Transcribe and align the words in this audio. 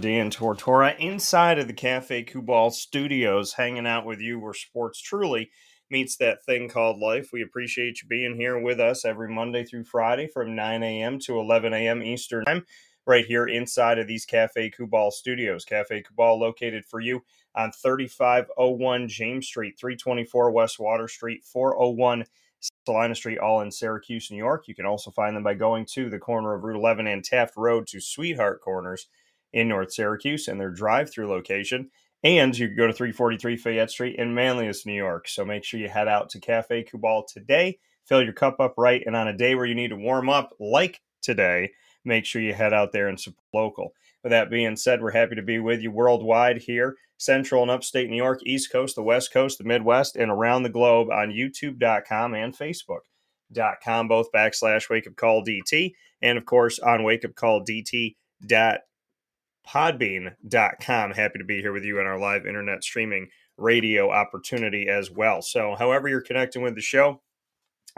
Dan 0.00 0.30
Tortora 0.30 0.98
inside 0.98 1.58
of 1.58 1.68
the 1.68 1.72
Cafe 1.72 2.24
Kubal 2.24 2.70
studios, 2.70 3.54
hanging 3.54 3.86
out 3.86 4.04
with 4.04 4.20
you 4.20 4.38
where 4.38 4.52
sports 4.52 5.00
truly 5.00 5.50
meets 5.90 6.16
that 6.16 6.44
thing 6.44 6.68
called 6.68 6.98
life. 6.98 7.30
We 7.32 7.42
appreciate 7.42 8.02
you 8.02 8.08
being 8.08 8.36
here 8.36 8.58
with 8.58 8.78
us 8.78 9.06
every 9.06 9.32
Monday 9.32 9.64
through 9.64 9.84
Friday 9.84 10.26
from 10.26 10.54
9 10.54 10.82
a.m. 10.82 11.18
to 11.20 11.38
11 11.38 11.72
a.m. 11.72 12.02
Eastern 12.02 12.44
Time, 12.44 12.66
right 13.06 13.24
here 13.24 13.46
inside 13.46 13.98
of 13.98 14.06
these 14.06 14.26
Cafe 14.26 14.70
Kubal 14.70 15.10
studios. 15.10 15.64
Cafe 15.64 16.02
Kubal 16.02 16.38
located 16.38 16.84
for 16.84 17.00
you 17.00 17.22
on 17.54 17.72
3501 17.72 19.08
James 19.08 19.46
Street, 19.46 19.78
324 19.80 20.50
West 20.50 20.78
Water 20.78 21.08
Street, 21.08 21.42
401 21.42 22.24
Salina 22.86 23.14
Street, 23.14 23.38
all 23.38 23.62
in 23.62 23.70
Syracuse, 23.70 24.30
New 24.30 24.36
York. 24.36 24.68
You 24.68 24.74
can 24.74 24.86
also 24.86 25.10
find 25.10 25.34
them 25.34 25.42
by 25.42 25.54
going 25.54 25.86
to 25.94 26.10
the 26.10 26.18
corner 26.18 26.54
of 26.54 26.64
Route 26.64 26.76
11 26.76 27.06
and 27.06 27.24
Taft 27.24 27.56
Road 27.56 27.86
to 27.88 28.00
Sweetheart 28.00 28.60
Corners 28.60 29.08
in 29.56 29.68
North 29.68 29.90
Syracuse 29.90 30.48
and 30.48 30.60
their 30.60 30.70
drive 30.70 31.10
through 31.10 31.28
location. 31.28 31.90
And 32.22 32.56
you 32.56 32.68
can 32.68 32.76
go 32.76 32.86
to 32.86 32.92
343 32.92 33.56
Fayette 33.56 33.90
Street 33.90 34.16
in 34.16 34.34
Manlius, 34.34 34.84
New 34.84 34.92
York. 34.92 35.28
So 35.28 35.46
make 35.46 35.64
sure 35.64 35.80
you 35.80 35.88
head 35.88 36.08
out 36.08 36.28
to 36.30 36.40
Cafe 36.40 36.84
Kubal 36.84 37.26
today. 37.26 37.78
Fill 38.04 38.22
your 38.22 38.34
cup 38.34 38.60
up 38.60 38.74
right. 38.76 39.02
And 39.06 39.16
on 39.16 39.28
a 39.28 39.36
day 39.36 39.54
where 39.54 39.64
you 39.64 39.74
need 39.74 39.88
to 39.88 39.96
warm 39.96 40.28
up, 40.28 40.52
like 40.60 41.00
today, 41.22 41.72
make 42.04 42.26
sure 42.26 42.42
you 42.42 42.52
head 42.52 42.74
out 42.74 42.92
there 42.92 43.08
and 43.08 43.18
support 43.18 43.40
local. 43.54 43.94
With 44.22 44.30
that 44.30 44.50
being 44.50 44.76
said, 44.76 45.00
we're 45.00 45.12
happy 45.12 45.36
to 45.36 45.42
be 45.42 45.58
with 45.58 45.80
you 45.80 45.90
worldwide 45.90 46.58
here, 46.58 46.96
central 47.16 47.62
and 47.62 47.70
upstate 47.70 48.10
New 48.10 48.16
York, 48.16 48.40
East 48.44 48.70
Coast, 48.70 48.94
the 48.94 49.02
West 49.02 49.32
Coast, 49.32 49.56
the 49.56 49.64
Midwest, 49.64 50.16
and 50.16 50.30
around 50.30 50.64
the 50.64 50.68
globe 50.68 51.08
on 51.10 51.30
youtube.com 51.30 52.34
and 52.34 52.54
Facebook.com, 52.54 54.08
both 54.08 54.32
backslash 54.32 54.90
wake 54.90 55.06
up 55.06 55.16
call 55.16 55.42
DT, 55.44 55.94
and 56.20 56.36
of 56.36 56.44
course 56.44 56.78
on 56.78 57.04
wake 57.04 57.24
up 57.24 57.34
call 57.34 57.64
DT 57.64 58.16
podbean.com. 59.68 61.12
Happy 61.12 61.38
to 61.38 61.44
be 61.44 61.60
here 61.60 61.72
with 61.72 61.84
you 61.84 61.98
on 62.00 62.06
our 62.06 62.18
live 62.18 62.46
internet 62.46 62.84
streaming 62.84 63.28
radio 63.56 64.10
opportunity 64.10 64.88
as 64.88 65.10
well. 65.10 65.42
So, 65.42 65.74
however 65.78 66.08
you're 66.08 66.20
connecting 66.20 66.62
with 66.62 66.74
the 66.74 66.80
show, 66.80 67.22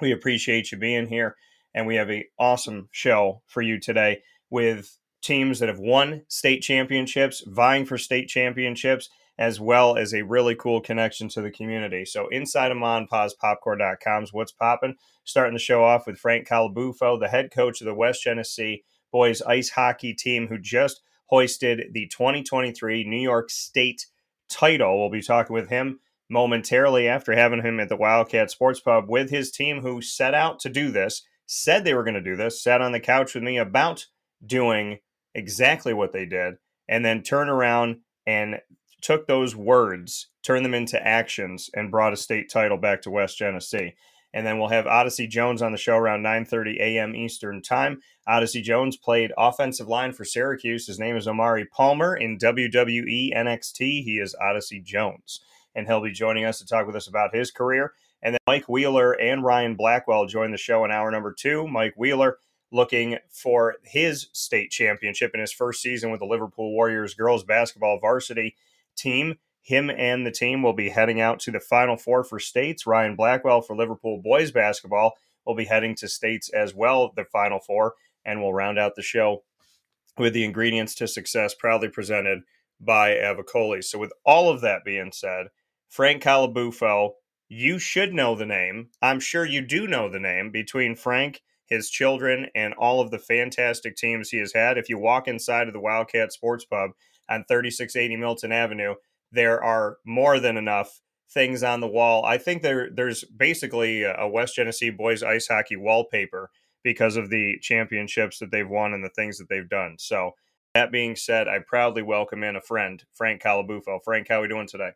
we 0.01 0.13
appreciate 0.13 0.73
you 0.73 0.79
being 0.79 1.09
here 1.09 1.37
and 1.75 1.87
we 1.87 1.97
have 1.97 2.11
a 2.11 2.27
awesome 2.39 2.89
show 2.93 3.43
for 3.47 3.63
you 3.63 3.79
today 3.79 4.23
with 4.51 4.99
teams 5.23 5.59
that 5.59 5.69
have 5.69 5.79
won 5.79 6.23
state 6.29 6.63
championships, 6.63 7.43
vying 7.47 7.85
for 7.85 7.99
state 7.99 8.29
championships, 8.29 9.09
as 9.39 9.61
well 9.61 9.97
as 9.97 10.13
a 10.13 10.23
really 10.23 10.55
cool 10.55 10.81
connection 10.81 11.29
to 11.29 11.41
the 11.41 11.51
community. 11.51 12.05
So 12.05 12.29
inside 12.29 12.73
of 12.73 12.79
MonPazPopcorn.com 12.79 14.25
is 14.25 14.33
what's 14.33 14.53
popping. 14.53 14.97
Starting 15.25 15.55
the 15.55 15.61
show 15.61 15.85
off 15.85 16.07
with 16.07 16.19
Frank 16.19 16.49
Colabufo, 16.49 17.21
the 17.21 17.29
head 17.29 17.51
coach 17.53 17.81
of 17.81 17.85
the 17.85 17.95
West 17.95 18.23
Genesee 18.23 18.85
boys 19.13 19.43
ice 19.43 19.71
hockey 19.71 20.15
team 20.15 20.49
who 20.49 20.59
just 20.59 21.03
hoisted 21.29 21.93
the 21.93 22.07
2023 22.07 23.05
New 23.05 23.21
York 23.21 23.51
State 23.51 24.07
title. 24.49 24.99
We'll 24.99 25.11
be 25.11 25.23
talking 25.23 25.55
with 25.55 25.69
him 25.69 26.01
momentarily 26.29 27.09
after 27.09 27.33
having 27.33 27.63
him 27.63 27.81
at 27.81 27.89
the 27.89 27.97
Wildcat 27.97 28.51
Sports 28.51 28.81
Pub 28.81 29.09
with 29.09 29.31
his 29.31 29.51
team 29.51 29.81
who 29.81 30.03
set 30.03 30.35
out 30.35 30.59
to 30.61 30.69
do 30.69 30.91
this, 30.91 31.23
said 31.47 31.85
they 31.85 31.95
were 31.95 32.05
going 32.05 32.15
to 32.15 32.21
do 32.21 32.37
this, 32.37 32.63
sat 32.63 32.81
on 32.81 32.93
the 32.93 33.01
couch 33.01 33.35
with 33.35 33.43
me 33.43 33.57
about 33.57 34.07
doing 34.45 34.99
exactly 35.35 35.95
what 35.95 36.13
they 36.13 36.27
did, 36.27 36.55
and 36.89 37.05
then 37.05 37.23
turned 37.23 37.51
around 37.51 38.01
and 38.27 38.61
took 39.01 39.27
those 39.27 39.57
words, 39.57 40.29
turned 40.43 40.65
them 40.65 40.75
into 40.75 41.05
actions, 41.07 41.71
and 41.75 41.91
brought 41.91 42.13
a 42.13 42.17
state 42.17 42.51
title 42.51 42.77
back 42.77 43.01
to 43.03 43.11
West 43.11 43.39
Genesee 43.39 43.95
and 44.39 44.47
then 44.47 44.57
we'll 44.57 44.69
have 44.69 44.87
Odyssey 44.87 45.27
Jones 45.27 45.63
on 45.63 45.73
the 45.73 45.79
show 45.79 45.97
around 45.97 46.23
9:30 46.23 46.79
a.m. 46.79 47.17
Eastern 47.17 47.61
Time. 47.61 48.01
Odyssey 48.25 48.63
Jones 48.63 48.97
played 48.97 49.33
offensive 49.37 49.89
line 49.89 50.13
for 50.13 50.25
Syracuse. 50.25 50.87
His 50.87 51.01
name 51.01 51.17
is 51.17 51.27
Omari 51.27 51.65
Palmer 51.65 52.15
in 52.15 52.39
WWE 52.39 53.37
NXT. 53.37 54.05
He 54.05 54.21
is 54.23 54.37
Odyssey 54.41 54.81
Jones, 54.81 55.41
and 55.75 55.89
he'll 55.89 56.01
be 56.01 56.13
joining 56.13 56.45
us 56.45 56.61
to 56.61 56.67
talk 56.67 56.87
with 56.87 56.95
us 56.95 57.09
about 57.09 57.35
his 57.35 57.51
career. 57.51 57.95
And 58.23 58.35
then 58.35 58.39
Mike 58.47 58.69
Wheeler 58.69 59.11
and 59.11 59.43
Ryan 59.43 59.75
Blackwell 59.75 60.27
join 60.27 60.53
the 60.53 60.57
show 60.57 60.85
in 60.85 60.93
hour 60.93 61.11
number 61.11 61.35
two. 61.37 61.67
Mike 61.67 61.95
Wheeler 61.97 62.39
looking 62.71 63.19
for 63.29 63.75
his 63.83 64.29
state 64.33 64.71
championship 64.71 65.33
in 65.35 65.41
his 65.41 65.53
first 65.53 65.83
season 65.83 66.13
with 66.13 66.21
the 66.21 66.27
Liverpool 66.27 66.71
Warriors 66.71 67.15
girls 67.15 67.43
basketball 67.43 67.99
varsity 67.99 68.55
team 68.97 69.35
him 69.69 69.91
and 69.91 70.27
the 70.27 70.31
team 70.31 70.63
will 70.63 70.73
be 70.73 70.89
heading 70.89 71.21
out 71.21 71.41
to 71.41 71.51
the 71.51 71.61
Final 71.61 71.99
Four 71.99 72.25
for 72.25 72.39
states. 72.39 72.87
Ryan 72.87 73.17
Blackwell 73.17 73.61
for 73.61 73.77
Liverpool 73.77 74.19
boys 74.25 74.51
basketball 74.51 75.13
will 75.45 75.55
be 75.55 75.67
heading 75.67 75.95
to 75.97 76.09
states 76.09 76.49
as 76.49 76.75
well, 76.75 77.13
the 77.15 77.27
Final 77.27 77.61
Four, 77.61 77.93
and 78.25 78.41
we'll 78.41 78.55
round 78.55 78.79
out 78.79 78.95
the 78.95 79.03
show 79.03 79.43
with 80.17 80.33
the 80.33 80.45
ingredients 80.45 80.95
to 80.95 81.07
success 81.07 81.55
proudly 81.55 81.91
presented 81.91 82.41
by 82.81 83.11
Avicolli. 83.11 83.85
So, 83.85 83.99
with 83.99 84.11
all 84.25 84.49
of 84.49 84.63
that 84.63 84.87
being 84.87 85.13
said, 85.13 85.49
Frank 85.87 86.23
Colabufo, 86.23 87.11
you 87.51 87.79
should 87.79 88.15
know 88.15 88.35
the 88.35 88.47
name. 88.47 88.89
I'm 89.03 89.21
sure 89.21 89.45
you 89.45 89.61
do 89.61 89.87
know 89.87 90.09
the 90.09 90.19
name 90.19 90.51
between 90.51 90.97
Frank, 90.97 91.43
his 91.67 91.91
children, 91.91 92.47
and 92.55 92.73
all 92.73 93.03
of 93.03 93.11
the 93.11 93.19
fantastic 93.19 93.97
teams 93.97 94.31
he 94.31 94.39
has 94.39 94.55
had. 94.55 94.79
If 94.79 94.89
you 94.89 94.99
walk 94.99 95.29
inside 95.29 95.67
of 95.67 95.75
the 95.75 95.81
Wildcat 95.81 96.33
Sports 96.33 96.65
Pub 96.65 96.93
on 97.29 97.45
3680 97.47 98.17
Milton 98.17 98.51
Avenue, 98.51 98.95
there 99.33 99.63
are 99.63 99.99
more 100.05 100.41
than 100.41 100.57
enough 100.57 101.01
things 101.31 101.63
on 101.63 101.81
the 101.81 101.89
wall. 101.89 102.25
I 102.25 102.39
think 102.39 102.63
there 102.63 102.89
there's 102.91 103.25
basically 103.25 104.03
a 104.03 104.27
West 104.27 104.57
Genesee 104.57 104.91
boys 104.91 105.23
ice 105.23 105.49
hockey 105.49 105.77
wallpaper 105.77 106.51
because 106.83 107.17
of 107.17 107.29
the 107.29 107.59
championships 107.61 108.39
that 108.39 108.51
they've 108.51 108.69
won 108.69 108.95
and 108.95 109.05
the 109.05 109.11
things 109.11 109.39
that 109.39 109.49
they've 109.49 109.69
done. 109.69 109.97
So 109.99 110.33
that 110.75 110.93
being 110.93 111.17
said, 111.17 111.49
I 111.49 111.59
proudly 111.59 112.03
welcome 112.03 112.43
in 112.43 112.57
a 112.57 112.61
friend, 112.61 113.03
Frank 113.15 113.43
Colabufo. 113.43 113.99
Frank, 114.05 114.29
how 114.29 114.39
are 114.39 114.43
we 114.43 114.49
doing 114.49 114.67
today? 114.67 114.93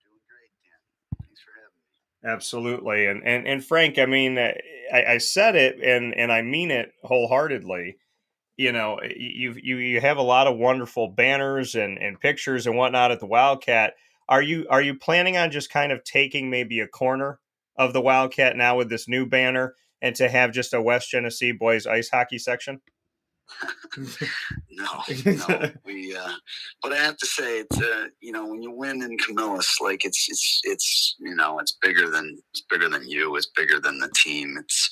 Doing 0.00 0.20
great, 0.28 0.52
Dan. 0.64 1.26
Thanks 1.26 1.40
for 1.40 1.50
having 1.50 2.30
me. 2.30 2.34
Absolutely, 2.34 3.06
and 3.06 3.22
and 3.24 3.46
and 3.46 3.64
Frank, 3.64 3.98
I 3.98 4.06
mean, 4.06 4.38
I, 4.38 4.54
I 4.92 5.18
said 5.18 5.56
it 5.56 5.80
and 5.82 6.14
and 6.14 6.32
I 6.32 6.42
mean 6.42 6.70
it 6.70 6.92
wholeheartedly 7.02 7.98
you 8.56 8.72
know 8.72 8.98
you 9.02 9.54
you 9.62 9.76
you 9.76 10.00
have 10.00 10.16
a 10.16 10.22
lot 10.22 10.46
of 10.46 10.56
wonderful 10.56 11.08
banners 11.08 11.74
and 11.74 11.98
and 11.98 12.20
pictures 12.20 12.66
and 12.66 12.76
whatnot 12.76 13.12
at 13.12 13.20
the 13.20 13.26
Wildcat. 13.26 13.94
Are 14.28 14.42
you 14.42 14.66
are 14.70 14.82
you 14.82 14.94
planning 14.94 15.36
on 15.36 15.50
just 15.50 15.70
kind 15.70 15.92
of 15.92 16.04
taking 16.04 16.50
maybe 16.50 16.80
a 16.80 16.88
corner 16.88 17.38
of 17.76 17.92
the 17.92 18.00
Wildcat 18.00 18.56
now 18.56 18.76
with 18.76 18.88
this 18.88 19.08
new 19.08 19.26
banner 19.26 19.74
and 20.02 20.14
to 20.16 20.28
have 20.28 20.52
just 20.52 20.74
a 20.74 20.82
West 20.82 21.10
Genesee 21.10 21.52
boys 21.52 21.86
ice 21.86 22.08
hockey 22.10 22.38
section? 22.38 22.80
No, 24.70 24.86
no, 25.26 25.70
we. 25.84 26.14
Uh, 26.14 26.32
but 26.82 26.92
I 26.92 26.96
have 26.96 27.16
to 27.18 27.26
say, 27.26 27.60
it's 27.60 27.80
uh, 27.80 28.06
you 28.20 28.32
know 28.32 28.46
when 28.46 28.62
you 28.62 28.70
win 28.70 29.02
in 29.02 29.16
Camillus, 29.18 29.80
like 29.80 30.04
it's 30.04 30.26
it's 30.28 30.60
it's 30.64 31.16
you 31.18 31.34
know 31.34 31.58
it's 31.58 31.76
bigger 31.80 32.10
than 32.10 32.38
it's 32.50 32.62
bigger 32.68 32.88
than 32.88 33.08
you. 33.08 33.36
It's 33.36 33.50
bigger 33.56 33.80
than 33.80 33.98
the 33.98 34.10
team. 34.22 34.56
It's 34.58 34.90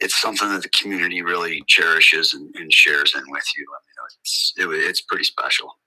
it's 0.00 0.20
something 0.20 0.48
that 0.50 0.62
the 0.62 0.68
community 0.70 1.22
really 1.22 1.62
cherishes 1.68 2.34
and, 2.34 2.54
and 2.56 2.72
shares 2.72 3.14
in 3.14 3.22
with 3.30 3.44
you. 3.56 3.66
I 3.70 3.78
mean, 3.86 4.18
it's 4.20 4.54
it, 4.56 4.88
it's 4.88 5.02
pretty 5.02 5.24
special. 5.24 5.78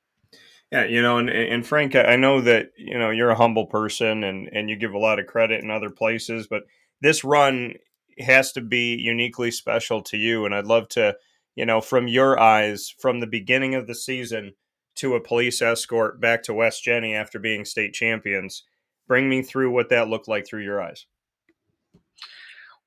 Yeah, 0.72 0.86
you 0.86 1.02
know, 1.02 1.18
and, 1.18 1.30
and 1.30 1.66
Frank, 1.66 1.96
I 1.96 2.16
know 2.16 2.42
that 2.42 2.72
you 2.78 2.98
know 2.98 3.10
you're 3.10 3.32
a 3.32 3.36
humble 3.36 3.66
person 3.66 4.24
and 4.24 4.50
and 4.52 4.70
you 4.70 4.76
give 4.76 4.94
a 4.94 5.00
lot 5.00 5.20
of 5.20 5.28
credit 5.28 5.64
in 5.64 5.72
other 5.72 5.90
places, 5.90 6.48
but 6.48 6.64
this 7.02 7.24
run 7.24 7.74
has 8.20 8.52
to 8.52 8.62
be 8.62 8.96
uniquely 8.96 9.52
special 9.52 10.02
to 10.04 10.18
you, 10.18 10.46
and 10.46 10.54
I'd 10.54 10.66
love 10.66 10.90
to 10.90 11.16
you 11.60 11.66
know, 11.66 11.82
from 11.82 12.08
your 12.08 12.40
eyes, 12.40 12.96
from 13.00 13.20
the 13.20 13.28
beginning 13.28 13.76
of 13.76 13.86
the 13.86 13.94
season 13.94 14.54
to 14.96 15.16
a 15.16 15.20
police 15.20 15.62
escort 15.62 16.22
back 16.22 16.42
to 16.42 16.54
West 16.54 16.86
Jenny 16.86 17.14
after 17.14 17.38
being 17.38 17.66
state 17.66 17.94
champions, 17.94 18.64
bring 19.10 19.28
me 19.28 19.42
through 19.42 19.70
what 19.70 19.90
that 19.90 20.08
looked 20.08 20.30
like 20.30 20.48
through 20.48 20.64
your 20.64 20.82
eyes. 20.82 21.06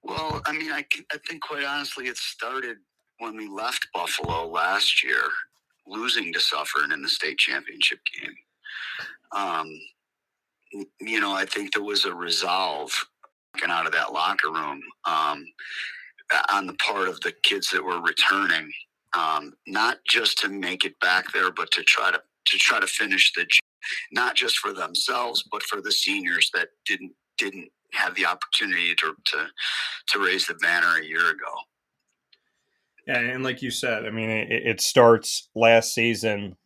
Well, 0.02 0.40
I 0.46 0.52
mean, 0.52 0.72
I, 0.72 0.86
I 1.12 1.18
think 1.28 1.42
quite 1.42 1.64
honestly, 1.64 2.06
it 2.06 2.16
started 2.16 2.78
when 3.18 3.36
we 3.36 3.46
left 3.46 3.88
Buffalo 3.92 4.48
last 4.48 5.04
year, 5.04 5.20
losing 5.86 6.32
to 6.32 6.40
Suffern 6.40 6.92
in 6.92 7.02
the 7.02 7.10
state 7.10 7.36
championship 7.36 7.98
game. 8.18 8.34
Um, 9.38 9.68
you 10.98 11.20
know, 11.20 11.34
I 11.34 11.44
think 11.44 11.74
there 11.74 11.84
was 11.84 12.06
a 12.06 12.14
resolve 12.14 12.90
out 13.68 13.84
of 13.84 13.92
that 13.92 14.14
locker 14.14 14.50
room. 14.50 14.80
Um, 15.04 15.44
on 16.50 16.66
the 16.66 16.74
part 16.74 17.08
of 17.08 17.20
the 17.20 17.32
kids 17.42 17.68
that 17.70 17.84
were 17.84 18.00
returning, 18.00 18.70
um, 19.16 19.52
not 19.66 19.98
just 20.08 20.38
to 20.38 20.48
make 20.48 20.84
it 20.84 20.98
back 21.00 21.32
there, 21.32 21.50
but 21.50 21.70
to 21.72 21.82
try 21.82 22.10
to 22.10 22.20
to 22.44 22.58
try 22.58 22.80
to 22.80 22.86
finish 22.86 23.32
the 23.34 23.46
not 24.12 24.34
just 24.34 24.58
for 24.58 24.72
themselves, 24.72 25.44
but 25.50 25.62
for 25.62 25.80
the 25.80 25.92
seniors 25.92 26.50
that 26.54 26.68
didn't 26.86 27.12
didn't 27.38 27.68
have 27.92 28.14
the 28.14 28.26
opportunity 28.26 28.94
to 28.94 29.14
to, 29.24 29.46
to 30.08 30.18
raise 30.24 30.46
the 30.46 30.54
banner 30.54 30.98
a 31.00 31.04
year 31.04 31.30
ago. 31.30 31.52
Yeah, 33.06 33.18
and 33.18 33.42
like 33.42 33.62
you 33.62 33.70
said, 33.70 34.06
I 34.06 34.10
mean, 34.10 34.30
it, 34.30 34.50
it 34.50 34.80
starts 34.80 35.48
last 35.56 35.92
season 35.92 36.56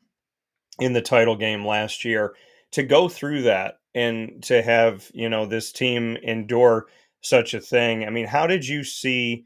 in 0.78 0.92
the 0.92 1.00
title 1.00 1.36
game 1.36 1.66
last 1.66 2.04
year 2.04 2.34
to 2.72 2.82
go 2.82 3.08
through 3.08 3.42
that 3.42 3.78
and 3.94 4.42
to 4.44 4.62
have 4.62 5.10
you 5.14 5.28
know 5.28 5.46
this 5.46 5.72
team 5.72 6.16
endure 6.22 6.86
such 7.28 7.54
a 7.54 7.60
thing. 7.60 8.04
I 8.04 8.10
mean, 8.10 8.26
how 8.26 8.46
did 8.46 8.66
you 8.66 8.84
see 8.84 9.44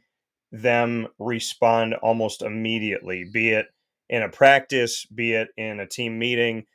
them 0.53 1.09
respond 1.19 1.94
almost 1.94 2.43
immediately, 2.43 3.25
be 3.25 3.50
it 3.50 3.67
in 4.09 4.23
a 4.23 4.29
practice, 4.29 5.06
be 5.06 5.35
it 5.35 5.49
in 5.56 5.81
a 5.81 5.87
team 5.87 6.19
meeting. 6.19 6.67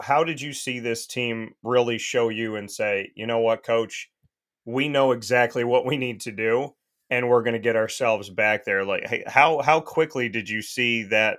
How 0.00 0.22
did 0.22 0.40
you 0.40 0.52
see 0.52 0.78
this 0.78 1.06
team 1.06 1.54
really 1.62 1.98
show 1.98 2.28
you 2.28 2.56
and 2.56 2.70
say, 2.70 3.10
you 3.16 3.26
know 3.26 3.40
what, 3.40 3.64
coach, 3.64 4.10
we 4.64 4.88
know 4.88 5.12
exactly 5.12 5.64
what 5.64 5.86
we 5.86 5.96
need 5.96 6.20
to 6.20 6.32
do 6.32 6.74
and 7.10 7.28
we're 7.28 7.42
going 7.42 7.54
to 7.54 7.60
get 7.60 7.76
ourselves 7.76 8.28
back 8.28 8.64
there 8.64 8.84
like 8.84 9.24
how 9.28 9.62
how 9.62 9.80
quickly 9.80 10.28
did 10.28 10.48
you 10.48 10.60
see 10.60 11.04
that 11.04 11.38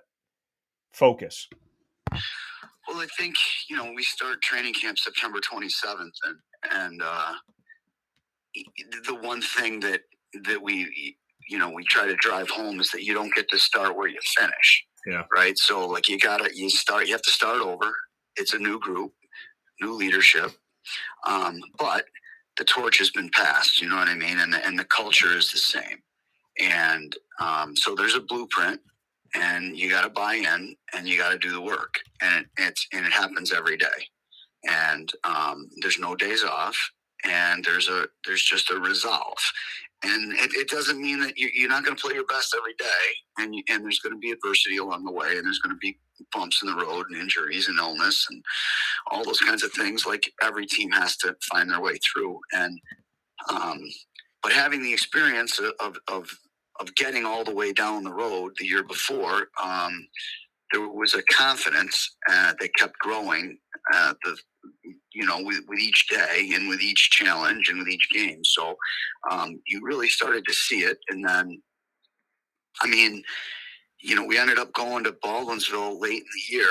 focus 0.92 1.50
well 2.10 2.98
i 2.98 3.08
think 3.18 3.36
you 3.70 3.76
know 3.76 3.92
we 3.94 4.02
start 4.02 4.42
training 4.42 4.74
camp 4.74 4.98
september 4.98 5.40
27th 5.40 6.10
and 6.24 6.38
and 6.72 7.02
uh 7.04 7.34
the 9.08 9.16
one 9.16 9.42
thing 9.42 9.80
that 9.80 10.02
that 10.46 10.62
we 10.62 11.16
you 11.50 11.58
know 11.58 11.70
we 11.70 11.84
try 11.86 12.06
to 12.06 12.16
drive 12.16 12.50
home 12.50 12.80
is 12.80 12.90
that 12.92 13.04
you 13.04 13.14
don't 13.14 13.34
get 13.34 13.50
to 13.50 13.58
start 13.58 13.96
where 13.96 14.08
you 14.08 14.20
finish 14.38 14.86
yeah 15.06 15.24
right 15.36 15.58
so 15.58 15.88
like 15.88 16.08
you 16.10 16.20
gotta 16.20 16.50
you 16.54 16.70
start 16.70 17.08
you 17.08 17.14
have 17.14 17.22
to 17.22 17.32
start 17.32 17.62
over 17.62 17.96
it's 18.36 18.54
a 18.54 18.60
new 18.60 18.80
group 18.80 19.14
new 19.82 19.94
leadership 19.94 20.52
um, 21.26 21.60
but 21.78 22.06
the 22.58 22.64
torch 22.64 22.98
has 23.00 23.12
been 23.12 23.30
passed. 23.30 23.82
You 23.82 23.90
know 23.90 23.96
what 23.96 24.10
I 24.10 24.16
mean? 24.16 24.40
And 24.40 24.54
the, 24.54 24.66
and 24.66 24.78
the 24.78 24.86
culture 24.86 25.38
is 25.38 25.52
the 25.52 25.58
same. 25.58 26.00
And 26.60 27.16
um, 27.40 27.76
so 27.76 27.94
there's 27.96 28.16
a 28.16 28.22
blueprint, 28.22 28.82
and 29.36 29.78
you 29.78 29.90
got 29.90 30.04
to 30.04 30.10
buy 30.10 30.36
in, 30.36 30.76
and 30.94 31.08
you 31.08 31.18
got 31.18 31.32
to 31.32 31.38
do 31.38 31.52
the 31.52 31.62
work, 31.62 31.96
and 32.22 32.46
it, 32.46 32.48
it's 32.58 32.88
and 32.92 33.06
it 33.06 33.12
happens 33.12 33.54
every 33.54 33.78
day. 33.78 33.88
And 34.68 35.12
um, 35.24 35.70
there's 35.82 36.00
no 36.00 36.16
days 36.16 36.44
off, 36.44 36.76
and 37.26 37.64
there's 37.66 37.90
a 37.90 38.08
there's 38.26 38.44
just 38.44 38.72
a 38.72 38.80
resolve. 38.80 39.38
And 40.04 40.34
it, 40.34 40.52
it 40.54 40.70
doesn't 40.70 41.02
mean 41.02 41.20
that 41.22 41.38
you, 41.38 41.50
you're 41.56 41.70
not 41.70 41.84
going 41.84 41.98
to 41.98 42.02
play 42.02 42.14
your 42.14 42.26
best 42.26 42.56
every 42.58 42.76
day, 42.78 42.86
and 43.40 43.56
you, 43.56 43.64
and 43.70 43.84
there's 43.84 44.00
going 44.00 44.14
to 44.14 44.20
be 44.20 44.32
adversity 44.32 44.78
along 44.78 45.06
the 45.06 45.12
way, 45.12 45.38
and 45.38 45.46
there's 45.46 45.60
going 45.60 45.76
to 45.76 45.80
be 45.80 45.98
bumps 46.34 46.62
in 46.64 46.70
the 46.70 46.86
road 46.86 47.06
and 47.10 47.20
injuries 47.20 47.68
and 47.68 47.80
illness 47.80 48.28
and 48.30 48.44
all 49.12 49.24
those 49.24 49.40
kinds 49.40 49.64
of 49.64 49.72
things 49.74 50.06
like 50.06 50.32
every 50.44 50.66
team 50.66 50.92
has 50.92 51.18
to 51.18 51.36
find 51.52 51.70
their 51.70 51.82
way 51.82 51.98
through 51.98 52.40
and 52.54 52.80
um, 53.50 53.80
but 54.44 54.52
having 54.52 54.82
the 54.84 54.94
experience 54.94 55.60
of, 55.60 55.98
of 56.08 56.30
of 56.80 56.96
getting 56.96 57.26
all 57.26 57.44
the 57.44 57.54
way 57.54 57.74
down 57.74 58.04
the 58.04 58.14
road 58.14 58.54
the 58.60 58.66
year 58.66 58.84
before 58.84 59.50
um, 59.64 60.08
there 60.72 60.88
was 60.88 61.14
a 61.14 61.24
confidence 61.24 62.16
uh, 62.30 62.54
that 62.60 62.76
kept 62.76 62.98
growing 63.00 63.58
uh, 63.94 64.14
the 64.24 64.38
you 65.14 65.26
know 65.26 65.42
with, 65.42 65.62
with 65.68 65.80
each 65.80 66.08
day 66.10 66.52
and 66.54 66.68
with 66.68 66.82
each 66.82 67.10
challenge 67.12 67.70
and 67.70 67.80
with 67.80 67.88
each 67.88 68.10
game 68.14 68.44
so 68.44 68.76
um, 69.32 69.60
you 69.68 69.82
really 69.84 70.10
started 70.10 70.46
to 70.46 70.54
see 70.54 70.80
it 70.80 70.98
and 71.10 71.28
then 71.28 71.62
i 72.82 72.88
mean 72.88 73.24
you 74.00 74.16
know, 74.16 74.26
we 74.26 74.38
ended 74.38 74.60
up 74.60 74.74
going 74.74 75.04
to 75.04 75.12
Baldwinsville 75.12 76.00
late 76.00 76.22
in 76.22 76.28
the 76.34 76.56
year 76.56 76.70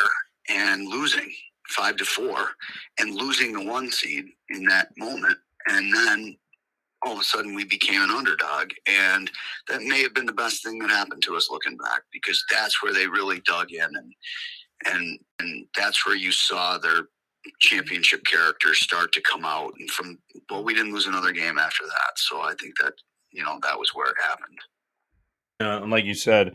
and 0.49 0.88
losing 0.88 1.31
five 1.69 1.96
to 1.96 2.04
four 2.04 2.50
and 2.99 3.14
losing 3.14 3.52
the 3.52 3.64
one 3.64 3.90
seed 3.90 4.26
in 4.50 4.64
that 4.64 4.88
moment. 4.96 5.37
And 5.69 5.92
then 5.92 6.37
all 7.04 7.14
of 7.14 7.20
a 7.20 7.25
sudden 7.25 7.54
we 7.54 7.64
became 7.64 8.02
an 8.02 8.10
underdog. 8.10 8.70
And 8.87 9.31
that 9.69 9.82
may 9.82 10.02
have 10.02 10.14
been 10.14 10.26
the 10.26 10.32
best 10.32 10.64
thing 10.64 10.78
that 10.81 10.90
happened 10.90 11.22
to 11.22 11.37
us 11.37 11.50
looking 11.50 11.76
back 11.76 12.02
because 12.12 12.43
that's 12.50 12.82
where 12.82 12.93
they 12.93 13.06
really 13.06 13.40
dug 13.40 13.72
in 13.72 13.84
and 13.84 14.14
and 14.84 15.19
and 15.38 15.66
that's 15.75 16.04
where 16.04 16.16
you 16.16 16.31
saw 16.31 16.76
their 16.76 17.08
championship 17.60 18.22
characters 18.26 18.78
start 18.78 19.10
to 19.12 19.22
come 19.22 19.44
out 19.44 19.72
and 19.78 19.90
from 19.90 20.19
well 20.50 20.62
we 20.62 20.75
didn't 20.75 20.93
lose 20.93 21.06
another 21.06 21.32
game 21.32 21.58
after 21.58 21.84
that 21.87 22.12
so 22.16 22.43
i 22.43 22.52
think 22.60 22.75
that 22.78 22.93
you 23.31 23.42
know 23.42 23.58
that 23.62 23.78
was 23.78 23.94
where 23.94 24.10
it 24.10 24.16
happened 24.22 24.58
uh, 25.60 25.82
and 25.82 25.90
like 25.90 26.04
you 26.04 26.12
said 26.12 26.52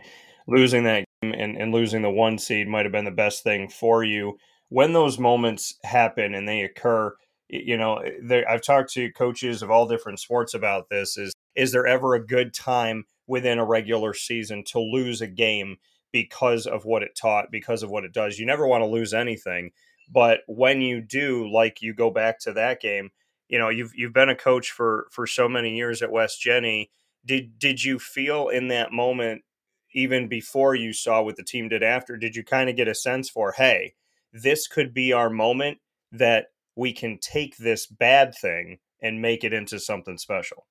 losing 0.48 0.84
that 0.84 1.06
game 1.22 1.34
and, 1.34 1.58
and 1.58 1.74
losing 1.74 2.02
the 2.02 2.10
one 2.10 2.38
seed 2.38 2.68
might 2.68 2.86
have 2.86 2.92
been 2.92 3.06
the 3.06 3.12
best 3.12 3.44
thing 3.44 3.70
for 3.70 4.04
you. 4.04 4.38
When 4.70 4.94
those 4.94 5.20
moments 5.20 5.76
happen 5.84 6.34
and 6.34 6.48
they 6.48 6.62
occur, 6.62 7.14
you 7.52 7.78
know, 7.78 7.98
eh, 7.98 8.44
I've 8.50 8.64
talked 8.64 8.94
to 8.94 9.12
coaches 9.12 9.62
of 9.62 9.70
all 9.70 9.88
different 9.88 10.20
sports 10.20 10.54
about 10.54 10.90
this. 10.90 11.18
Is 11.18 11.34
is 11.56 11.72
there 11.72 11.86
ever 11.86 12.16
a 12.16 12.26
good 12.26 12.54
time 12.54 13.06
within 13.28 13.60
a 13.60 13.66
regular 13.66 14.14
season 14.14 14.64
to 14.66 14.80
lose 14.80 15.22
a 15.22 15.28
game 15.28 15.78
because 16.12 16.66
of 16.66 16.86
what 16.86 17.04
it 17.04 17.16
taught, 17.16 17.52
because 17.52 17.84
of 17.84 17.92
what 17.92 18.06
it 18.06 18.14
does? 18.14 18.40
You 18.40 18.46
never 18.46 18.66
want 18.66 18.82
to 18.82 18.88
lose 18.88 19.14
anything, 19.14 19.72
but 20.12 20.42
when 20.48 20.82
you 20.82 21.02
do, 21.02 21.50
like 21.52 21.82
you 21.82 21.94
go 21.94 22.10
back 22.10 22.40
to 22.42 22.54
that 22.54 22.82
game, 22.82 23.12
you 23.50 23.60
know, 23.60 23.70
you've 23.70 23.92
you've 23.96 24.14
been 24.14 24.30
a 24.30 24.36
coach 24.36 24.72
for 24.72 25.08
for 25.12 25.28
so 25.28 25.50
many 25.50 25.76
years 25.76 26.02
at 26.02 26.12
West 26.12 26.42
Jenny. 26.42 26.90
Did 27.26 27.60
did 27.60 27.84
you 27.84 28.00
feel 28.00 28.48
in 28.50 28.70
that 28.70 28.92
moment 28.94 29.44
even 29.94 30.28
before 30.28 30.76
you 30.76 30.94
saw 30.94 31.22
what 31.22 31.36
the 31.36 31.44
team 31.44 31.70
did 31.70 31.84
after, 31.84 32.18
did 32.18 32.36
you 32.36 32.44
kind 32.44 32.70
of 32.70 32.76
get 32.76 32.88
a 32.88 32.96
sense 32.96 33.30
for, 33.30 33.52
hey, 33.52 33.94
this 34.32 34.68
could 34.68 34.94
be 34.94 35.12
our 35.12 35.30
moment 35.30 35.80
that 36.14 36.48
we 36.82 36.92
can 36.92 37.20
take 37.20 37.56
this 37.58 37.86
bad 37.86 38.34
thing 38.42 38.80
and 39.04 39.22
make 39.22 39.44
it 39.44 39.54
into 39.54 39.80
something 39.80 40.18
special? 40.18 40.66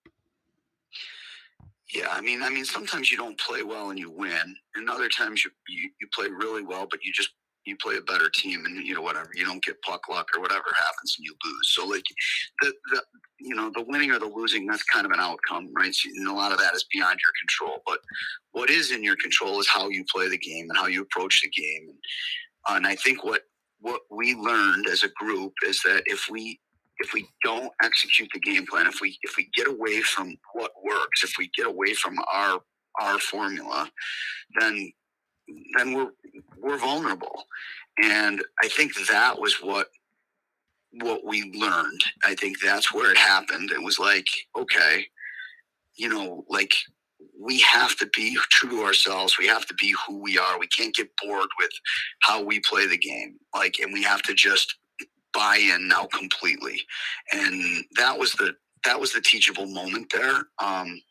Yeah, 1.95 2.09
I 2.11 2.21
mean, 2.21 2.43
I 2.43 2.51
mean, 2.51 2.65
sometimes 2.65 3.12
you 3.12 3.17
don't 3.17 3.39
play 3.39 3.62
well 3.62 3.91
and 3.91 3.99
you 3.99 4.11
win, 4.11 4.57
and 4.75 4.91
other 4.91 5.09
times 5.09 5.45
you, 5.45 5.53
you, 5.69 5.89
you 6.01 6.09
play 6.12 6.27
really 6.27 6.62
well, 6.62 6.89
but 6.91 7.05
you 7.05 7.12
just 7.12 7.31
you 7.65 7.77
play 7.77 7.97
a 7.97 8.01
better 8.01 8.29
team 8.31 8.65
and 8.65 8.85
you 8.85 8.95
know 8.95 9.03
whatever 9.03 9.31
you 9.35 9.45
don't 9.45 9.62
get 9.62 9.81
puck 9.83 10.09
luck 10.09 10.27
or 10.35 10.41
whatever 10.41 10.65
happens 10.77 11.15
and 11.17 11.25
you 11.25 11.35
lose. 11.45 11.75
So 11.75 11.87
like 11.87 12.03
the, 12.61 12.73
the 12.93 13.03
you 13.39 13.55
know 13.55 13.71
the 13.75 13.85
winning 13.87 14.11
or 14.11 14.19
the 14.19 14.27
losing 14.27 14.67
that's 14.67 14.83
kind 14.83 15.07
of 15.07 15.12
an 15.12 15.21
outcome 15.21 15.69
right? 15.77 15.95
So, 15.95 16.09
and 16.09 16.27
a 16.27 16.33
lot 16.33 16.53
of 16.53 16.59
that 16.59 16.75
is 16.75 16.87
beyond 16.93 17.19
your 17.23 17.33
control 17.41 17.83
but 17.87 17.99
what 18.53 18.71
is 18.71 18.91
in 18.93 19.05
your 19.05 19.17
control 19.17 19.61
is 19.61 19.69
how 19.69 19.89
you 19.91 20.05
play 20.12 20.29
the 20.29 20.39
game 20.39 20.67
and 20.71 20.79
how 20.79 20.87
you 20.87 21.03
approach 21.03 21.43
the 21.43 21.51
game. 21.51 21.83
And, 21.91 21.99
uh, 22.69 22.77
and 22.77 22.87
i 22.87 22.95
think 22.95 23.25
what 23.25 23.43
what 23.81 24.00
we 24.11 24.35
learned 24.35 24.87
as 24.88 25.03
a 25.03 25.11
group 25.11 25.53
is 25.67 25.81
that 25.82 26.03
if 26.06 26.29
we 26.31 26.61
if 26.99 27.15
we 27.15 27.27
don't 27.43 27.73
execute 27.82 28.29
the 28.35 28.41
game 28.41 28.67
plan 28.67 28.87
if 28.87 29.00
we 29.00 29.19
if 29.23 29.37
we 29.37 29.49
get 29.56 29.67
away 29.67 30.00
from 30.03 30.37
what 30.53 30.73
works 30.85 31.25
if 31.25 31.32
we 31.38 31.50
get 31.56 31.67
away 31.67 31.94
from 31.94 32.19
our 32.32 32.61
our 33.00 33.19
formula 33.19 33.91
then 34.59 34.93
then 35.77 35.93
we're 35.93 36.11
we're 36.59 36.79
vulnerable. 36.79 37.44
And 38.03 38.43
I 38.62 38.69
think 38.69 38.93
that 39.09 39.38
was 39.38 39.55
what 39.62 39.88
what 40.93 41.25
we 41.25 41.53
learned. 41.55 42.03
I 42.25 42.35
think 42.35 42.61
that's 42.61 42.93
where 42.93 43.11
it 43.11 43.17
happened. 43.17 43.71
It 43.71 43.83
was 43.83 43.99
like, 43.99 44.26
okay, 44.56 45.06
you 45.97 46.09
know, 46.09 46.44
like 46.49 46.75
we 47.40 47.60
have 47.60 47.96
to 47.98 48.06
be 48.14 48.37
true 48.50 48.70
to 48.70 48.84
ourselves. 48.84 49.38
We 49.38 49.46
have 49.48 49.66
to 49.66 49.75
be 49.75 49.94
who 50.06 50.19
we 50.22 50.38
are. 50.38 50.58
We 50.58 50.66
can't 50.69 50.94
get 50.94 51.08
bored 51.22 51.48
with 51.58 51.70
how 52.22 52.42
we 52.42 52.60
play 52.60 52.87
the 52.87 52.98
game. 52.98 53.37
Like, 53.54 53.76
and 53.81 53.92
we 53.92 54.02
have 54.04 54.22
to 54.22 54.34
just 54.34 54.76
buy 55.32 55.56
in 55.56 55.88
now 55.88 56.06
completely. 56.06 56.82
And 57.32 57.85
that 57.97 58.18
was 58.18 58.32
the 58.32 58.54
that 58.85 59.00
was 59.00 59.12
the 59.12 59.20
teachable 59.20 59.66
moment 59.66 60.12
there. 60.14 60.44
Um, 60.62 61.02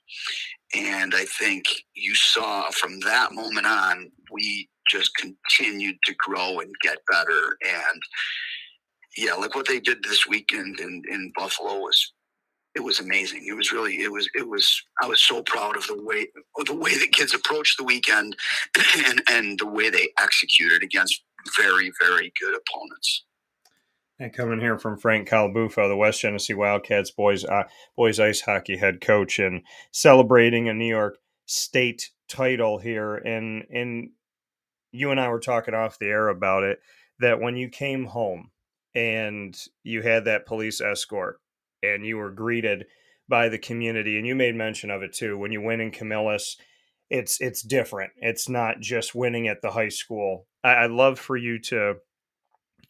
and 0.76 1.14
I 1.16 1.26
think 1.26 1.66
you 1.96 2.16
saw 2.16 2.72
from 2.72 3.00
that 3.02 3.34
moment 3.34 3.68
on, 3.68 4.12
we 4.32 4.70
just 4.90 5.12
continued 5.16 5.98
to 6.06 6.16
grow 6.18 6.60
and 6.60 6.74
get 6.82 7.00
better. 7.12 7.58
And 7.64 8.02
yeah, 9.18 9.34
like 9.36 9.56
what 9.56 9.68
they 9.68 9.80
did 9.80 10.04
this 10.04 10.28
weekend 10.28 10.80
in, 10.80 11.04
in 11.12 11.32
Buffalo 11.36 11.80
was 11.80 12.14
it 12.80 12.84
was 12.86 13.02
amazing. 13.02 13.46
It 13.46 13.58
was 13.58 13.74
really 13.74 13.96
it 14.02 14.10
was 14.10 14.30
it 14.34 14.48
was 14.48 14.82
I 15.02 15.06
was 15.06 15.20
so 15.20 15.44
proud 15.44 15.76
of 15.76 15.86
the 15.88 16.02
way 16.02 16.28
of 16.58 16.66
the 16.66 16.74
way 16.74 16.98
the 16.98 17.10
kids 17.10 17.34
approached 17.34 17.78
the 17.78 17.84
weekend 17.84 18.38
and 19.06 19.22
and 19.30 19.60
the 19.60 19.68
way 19.68 19.90
they 19.90 20.08
executed 20.18 20.82
against 20.82 21.22
very 21.58 21.92
very 22.02 22.32
good 22.40 22.56
opponents. 22.56 23.26
And 24.18 24.34
coming 24.34 24.62
here 24.62 24.78
from 24.78 24.98
Frank 24.98 25.28
Colabufo, 25.28 25.90
the 25.90 25.96
West 25.98 26.22
Genesee 26.22 26.54
Wildcats 26.54 27.12
boys 27.12 27.44
uh, 27.44 27.64
boys 27.98 28.18
ice 28.18 28.42
hockey 28.42 28.78
head 28.78 29.02
coach, 29.02 29.40
and 29.40 29.62
celebrating 29.92 30.70
a 30.70 30.74
New 30.74 30.88
York 30.88 31.18
State 31.48 32.12
title 32.30 32.80
here. 32.80 33.16
And 33.16 33.66
and 33.74 34.12
you 34.94 35.12
and 35.12 35.20
I 35.20 35.28
were 35.28 35.42
talking 35.42 35.74
off 35.74 36.00
the 36.00 36.08
air 36.08 36.30
about 36.30 36.64
it 36.64 36.80
that 37.20 37.42
when 37.42 37.58
you 37.58 37.68
came 37.68 38.06
home 38.06 38.52
and 38.96 39.58
you 39.84 40.02
had 40.02 40.24
that 40.26 40.46
police 40.46 40.80
escort 40.80 41.42
and 41.84 42.06
you 42.06 42.18
were 42.18 42.32
greeted 42.32 42.86
by 43.28 43.50
the 43.50 43.60
community, 43.60 44.18
and 44.18 44.26
you 44.26 44.36
made 44.36 44.56
mention 44.56 44.90
of 44.90 45.04
it 45.04 45.14
too 45.14 45.38
when 45.38 45.52
you 45.52 45.62
win 45.62 45.82
in 45.82 45.92
Camillus. 45.92 46.58
It's 47.10 47.42
it's 47.42 47.62
different. 47.62 48.12
It's 48.18 48.48
not 48.50 48.80
just 48.80 49.16
winning 49.16 49.48
at 49.48 49.62
the 49.62 49.72
high 49.72 49.90
school. 49.90 50.48
I, 50.64 50.84
I'd 50.84 50.92
love 50.92 51.20
for 51.20 51.38
you 51.38 51.60
to 51.60 51.96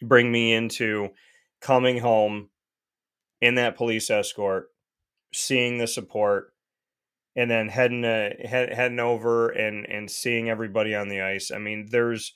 bring 0.02 0.32
me 0.32 0.54
into 0.54 1.10
coming 1.62 2.00
home 2.00 2.50
in 3.42 3.56
that 3.56 3.78
police 3.78 4.10
escort, 4.10 4.68
seeing 5.34 5.78
the 5.78 5.88
support, 5.88 6.54
and 7.36 7.50
then 7.50 7.70
heading 7.70 8.04
uh, 8.04 8.32
head, 8.44 8.74
heading 8.74 9.00
over 9.00 9.50
and 9.50 9.86
and 9.86 10.10
seeing 10.10 10.50
everybody 10.50 10.96
on 10.96 11.10
the 11.10 11.22
ice. 11.22 11.52
I 11.52 11.58
mean, 11.58 11.88
there's 11.90 12.34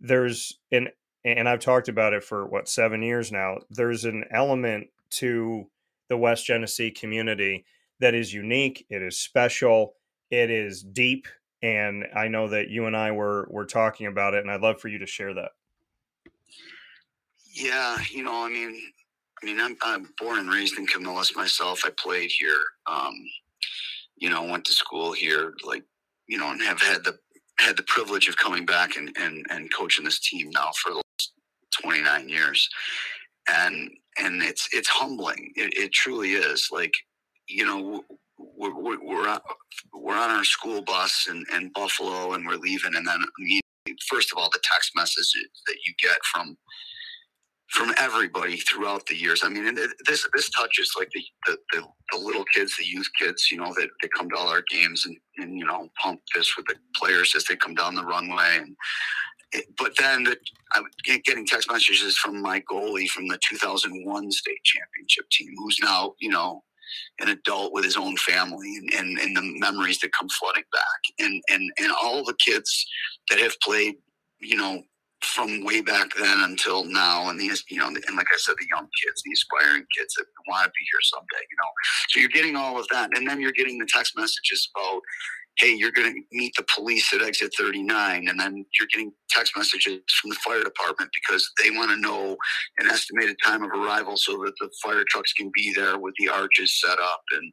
there's 0.00 0.58
an 0.70 0.88
and 1.24 1.48
I've 1.48 1.60
talked 1.60 1.88
about 1.88 2.12
it 2.12 2.24
for 2.24 2.46
what 2.46 2.68
seven 2.68 3.02
years 3.02 3.30
now. 3.30 3.58
There's 3.70 4.04
an 4.04 4.24
element 4.30 4.88
to 5.12 5.68
the 6.12 6.18
West 6.18 6.44
Genesee 6.44 6.90
community 6.90 7.64
that 7.98 8.14
is 8.14 8.34
unique. 8.34 8.84
It 8.90 9.00
is 9.00 9.18
special. 9.18 9.94
It 10.30 10.50
is 10.50 10.82
deep, 10.82 11.26
and 11.62 12.04
I 12.14 12.28
know 12.28 12.48
that 12.48 12.68
you 12.68 12.84
and 12.84 12.94
I 12.94 13.12
were 13.12 13.48
were 13.48 13.64
talking 13.64 14.08
about 14.08 14.34
it, 14.34 14.42
and 14.42 14.50
I'd 14.50 14.60
love 14.60 14.78
for 14.78 14.88
you 14.88 14.98
to 14.98 15.06
share 15.06 15.32
that. 15.32 15.52
Yeah, 17.54 17.96
you 18.10 18.24
know, 18.24 18.44
I 18.44 18.50
mean, 18.50 18.78
I 19.42 19.46
mean, 19.46 19.58
I'm, 19.58 19.78
I'm 19.80 20.06
born 20.18 20.38
and 20.38 20.50
raised 20.50 20.78
in 20.78 20.86
Camillus 20.86 21.34
myself. 21.34 21.80
I 21.86 21.90
played 21.96 22.30
here. 22.30 22.60
Um, 22.86 23.14
you 24.18 24.28
know, 24.28 24.42
went 24.42 24.66
to 24.66 24.72
school 24.72 25.12
here, 25.12 25.54
like, 25.64 25.82
you 26.28 26.36
know, 26.36 26.50
and 26.50 26.60
have 26.60 26.82
had 26.82 27.04
the 27.04 27.18
had 27.58 27.78
the 27.78 27.84
privilege 27.84 28.28
of 28.28 28.36
coming 28.36 28.66
back 28.66 28.96
and 28.96 29.16
and, 29.18 29.46
and 29.48 29.72
coaching 29.72 30.04
this 30.04 30.20
team 30.20 30.50
now 30.50 30.72
for 30.82 30.90
the 30.90 30.96
last 30.96 31.32
29 31.80 32.28
years. 32.28 32.68
And 33.48 33.90
and 34.18 34.42
it's 34.42 34.68
it's 34.72 34.88
humbling. 34.88 35.52
It, 35.56 35.72
it 35.76 35.92
truly 35.92 36.32
is. 36.32 36.68
Like, 36.70 36.94
you 37.48 37.64
know, 37.64 38.02
we're 38.38 38.74
we're, 38.74 39.04
we're 39.04 39.28
on, 39.28 39.40
we're 39.92 40.16
on 40.16 40.30
our 40.30 40.44
school 40.44 40.82
bus 40.82 41.28
in, 41.30 41.44
in 41.54 41.70
Buffalo, 41.74 42.34
and 42.34 42.46
we're 42.46 42.56
leaving, 42.56 42.94
and 42.94 43.06
then 43.06 43.20
first 44.08 44.32
of 44.32 44.38
all, 44.38 44.50
the 44.52 44.60
text 44.62 44.92
messages 44.94 45.48
that 45.66 45.76
you 45.86 45.94
get 46.00 46.18
from 46.32 46.56
from 47.72 47.94
everybody 47.98 48.58
throughout 48.58 49.06
the 49.06 49.16
years. 49.16 49.40
I 49.42 49.48
mean, 49.48 49.74
this 50.04 50.28
this 50.34 50.50
touches 50.50 50.92
like 50.98 51.08
the, 51.14 51.22
the, 51.46 51.56
the, 51.72 51.82
the, 52.12 52.18
little 52.18 52.44
kids, 52.44 52.76
the 52.76 52.84
youth 52.84 53.08
kids, 53.18 53.48
you 53.50 53.56
know, 53.56 53.72
that, 53.74 53.88
that 54.02 54.12
come 54.12 54.28
to 54.28 54.36
all 54.36 54.48
our 54.48 54.62
games 54.70 55.06
and, 55.06 55.16
and, 55.38 55.56
you 55.58 55.64
know, 55.64 55.88
pump 56.02 56.20
this 56.34 56.54
with 56.54 56.66
the 56.66 56.74
players 56.96 57.32
as 57.34 57.44
they 57.44 57.56
come 57.56 57.74
down 57.74 57.94
the 57.94 58.04
runway. 58.04 58.58
And 58.58 58.76
but 59.78 59.92
then 59.98 60.24
the, 60.24 60.36
I'm 60.74 60.84
getting 61.04 61.46
text 61.46 61.70
messages 61.70 62.16
from 62.16 62.40
my 62.40 62.62
goalie 62.70 63.08
from 63.08 63.28
the 63.28 63.38
2001 63.48 64.32
state 64.32 64.62
championship 64.64 65.28
team, 65.30 65.50
who's 65.58 65.78
now, 65.82 66.14
you 66.20 66.30
know, 66.30 66.62
an 67.20 67.28
adult 67.28 67.72
with 67.72 67.84
his 67.84 67.96
own 67.96 68.16
family 68.16 68.76
and, 68.76 68.92
and, 68.94 69.18
and 69.18 69.36
the 69.36 69.58
memories 69.58 69.98
that 70.00 70.12
come 70.12 70.28
flooding 70.28 70.64
back. 70.72 71.00
And, 71.18 71.42
and, 71.50 71.70
and 71.78 71.92
all 72.02 72.24
the 72.24 72.34
kids 72.34 72.86
that 73.30 73.38
have 73.38 73.58
played, 73.62 73.94
you 74.40 74.56
know, 74.56 74.82
from 75.22 75.64
way 75.64 75.80
back 75.80 76.10
then 76.16 76.40
until 76.40 76.84
now, 76.84 77.28
and 77.28 77.40
these, 77.40 77.64
you 77.70 77.78
know, 77.78 77.86
and 77.86 78.16
like 78.16 78.26
I 78.32 78.36
said, 78.38 78.56
the 78.58 78.66
young 78.74 78.88
kids, 79.02 79.22
the 79.24 79.32
aspiring 79.32 79.84
kids 79.96 80.14
that 80.14 80.26
want 80.48 80.64
to 80.64 80.70
be 80.70 80.86
here 80.90 81.00
someday, 81.02 81.44
you 81.48 81.56
know. 81.56 81.70
So 82.08 82.20
you're 82.20 82.28
getting 82.28 82.56
all 82.56 82.78
of 82.78 82.86
that, 82.92 83.10
and 83.16 83.26
then 83.26 83.40
you're 83.40 83.52
getting 83.52 83.78
the 83.78 83.86
text 83.86 84.16
messages 84.16 84.68
about, 84.74 85.00
hey, 85.58 85.74
you're 85.74 85.92
going 85.92 86.12
to 86.12 86.20
meet 86.32 86.54
the 86.56 86.64
police 86.74 87.12
at 87.12 87.22
exit 87.22 87.52
39, 87.58 88.28
and 88.28 88.40
then 88.40 88.64
you're 88.78 88.88
getting 88.92 89.12
text 89.30 89.52
messages 89.56 90.00
from 90.20 90.30
the 90.30 90.36
fire 90.44 90.62
department 90.62 91.10
because 91.22 91.48
they 91.62 91.70
want 91.70 91.90
to 91.90 91.96
know 91.96 92.36
an 92.78 92.86
estimated 92.88 93.36
time 93.44 93.62
of 93.62 93.70
arrival 93.70 94.16
so 94.16 94.32
that 94.44 94.52
the 94.60 94.70
fire 94.82 95.04
trucks 95.08 95.32
can 95.32 95.50
be 95.54 95.72
there 95.74 95.98
with 95.98 96.14
the 96.18 96.28
arches 96.28 96.80
set 96.80 96.98
up, 96.98 97.22
and 97.32 97.52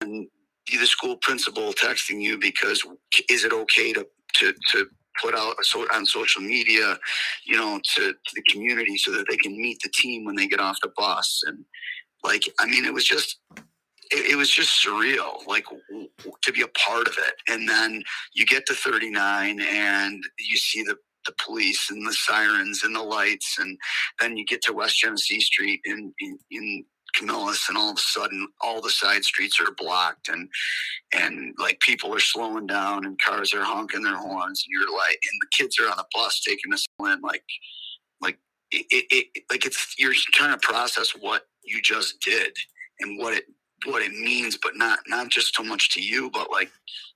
and 0.00 0.26
the 0.68 0.86
school 0.86 1.16
principal 1.18 1.72
texting 1.72 2.20
you 2.20 2.38
because 2.38 2.82
is 3.30 3.44
it 3.44 3.52
okay 3.52 3.92
to 3.92 4.06
to 4.34 4.52
to 4.70 4.86
put 5.22 5.34
out 5.34 5.56
on 5.94 6.06
social 6.06 6.42
media, 6.42 6.98
you 7.44 7.56
know, 7.56 7.80
to, 7.94 8.12
to 8.12 8.34
the 8.34 8.42
community 8.50 8.96
so 8.96 9.12
that 9.12 9.26
they 9.28 9.36
can 9.36 9.56
meet 9.60 9.78
the 9.82 9.90
team 9.94 10.24
when 10.24 10.36
they 10.36 10.46
get 10.46 10.60
off 10.60 10.76
the 10.82 10.92
bus. 10.96 11.42
And 11.46 11.64
like, 12.24 12.42
I 12.60 12.66
mean, 12.66 12.84
it 12.84 12.92
was 12.92 13.06
just, 13.06 13.38
it, 14.10 14.32
it 14.32 14.36
was 14.36 14.50
just 14.50 14.84
surreal, 14.84 15.46
like 15.46 15.66
to 16.42 16.52
be 16.52 16.62
a 16.62 16.68
part 16.68 17.08
of 17.08 17.14
it. 17.18 17.34
And 17.48 17.68
then 17.68 18.02
you 18.34 18.46
get 18.46 18.66
to 18.66 18.74
39 18.74 19.60
and 19.60 20.22
you 20.38 20.56
see 20.56 20.82
the, 20.82 20.96
the 21.26 21.34
police 21.44 21.90
and 21.90 22.06
the 22.06 22.12
sirens 22.12 22.82
and 22.84 22.94
the 22.94 23.02
lights, 23.02 23.56
and 23.58 23.76
then 24.20 24.36
you 24.36 24.44
get 24.44 24.62
to 24.62 24.72
West 24.72 25.00
Genesee 25.00 25.40
Street 25.40 25.80
in, 25.84 26.12
in, 26.20 26.38
in 26.50 26.84
Camillus, 27.16 27.68
and 27.68 27.78
all 27.78 27.90
of 27.90 27.96
a 27.96 28.00
sudden, 28.00 28.46
all 28.60 28.80
the 28.80 28.90
side 28.90 29.24
streets 29.24 29.58
are 29.60 29.74
blocked, 29.76 30.28
and 30.28 30.48
and 31.14 31.54
like 31.58 31.80
people 31.80 32.14
are 32.14 32.20
slowing 32.20 32.66
down, 32.66 33.04
and 33.06 33.18
cars 33.20 33.54
are 33.54 33.64
honking 33.64 34.02
their 34.02 34.16
horns, 34.16 34.64
and 34.64 34.70
you're 34.70 34.96
like, 34.96 35.18
and 35.30 35.40
the 35.40 35.48
kids 35.56 35.78
are 35.80 35.88
on 35.88 35.96
the 35.96 36.04
bus 36.14 36.40
taking 36.46 36.72
us 36.72 36.84
in, 37.00 37.20
like, 37.22 37.42
like 38.20 38.38
it, 38.70 38.86
it, 38.90 39.06
it 39.34 39.42
like 39.50 39.64
it's 39.64 39.94
you're 39.98 40.14
trying 40.32 40.58
to 40.58 40.66
process 40.66 41.12
what 41.18 41.42
you 41.64 41.80
just 41.82 42.20
did 42.20 42.52
and 43.00 43.18
what 43.18 43.34
it 43.34 43.44
what 43.86 44.02
it 44.02 44.12
means, 44.12 44.58
but 44.62 44.76
not 44.76 45.00
not 45.08 45.30
just 45.30 45.54
so 45.54 45.62
much 45.62 45.90
to 45.94 46.02
you, 46.02 46.30
but 46.30 46.50
like 46.50 46.70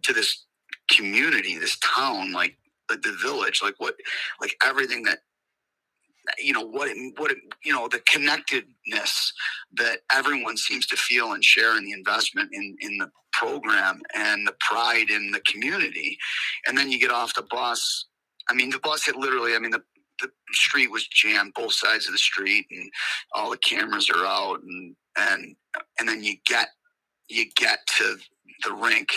to 0.05 0.13
this 0.13 0.47
community, 0.91 1.59
this 1.59 1.79
town, 1.79 2.33
like 2.33 2.57
like 2.91 3.03
the 3.03 3.17
village, 3.23 3.61
like 3.63 3.75
what, 3.79 3.95
like 4.41 4.57
everything 4.65 5.05
that 5.05 5.19
you 6.39 6.53
know 6.53 6.63
what 6.67 6.89
it, 6.89 6.97
what 7.19 7.31
it, 7.33 7.39
you 7.65 7.73
know 7.73 7.89
the 7.89 8.01
connectedness 8.01 9.33
that 9.75 10.01
everyone 10.13 10.57
seems 10.57 10.87
to 10.87 10.97
feel 10.97 11.33
and 11.33 11.45
share 11.45 11.77
in 11.79 11.85
the 11.85 11.93
investment 11.93 12.51
in 12.53 12.77
in 12.81 12.99
the 12.99 13.11
program 13.33 14.01
and 14.15 14.47
the 14.47 14.55
pride 14.61 15.11
in 15.11 15.31
the 15.31 15.41
community. 15.41 16.19
And 16.67 16.77
then 16.77 16.91
you 16.91 17.01
get 17.01 17.11
off 17.11 17.35
the 17.35 17.47
bus. 17.51 18.07
I 18.51 18.55
mean 18.55 18.71
the 18.71 18.81
bus 18.81 19.05
hit 19.07 19.17
literally 19.17 19.55
i 19.55 19.59
mean 19.59 19.71
the 19.71 19.83
the 20.21 20.31
street 20.53 20.91
was 20.91 21.07
jammed 21.09 21.55
both 21.55 21.73
sides 21.73 22.07
of 22.07 22.13
the 22.13 22.19
street 22.19 22.67
and 22.71 22.91
all 23.35 23.51
the 23.51 23.59
cameras 23.59 24.11
are 24.11 24.27
out 24.27 24.61
and 24.63 24.97
and 25.19 25.57
and 26.01 26.09
then 26.09 26.25
you 26.25 26.35
get 26.47 26.71
you 27.29 27.45
get 27.57 27.79
to 27.99 28.17
the 28.65 28.73
rink 28.73 29.09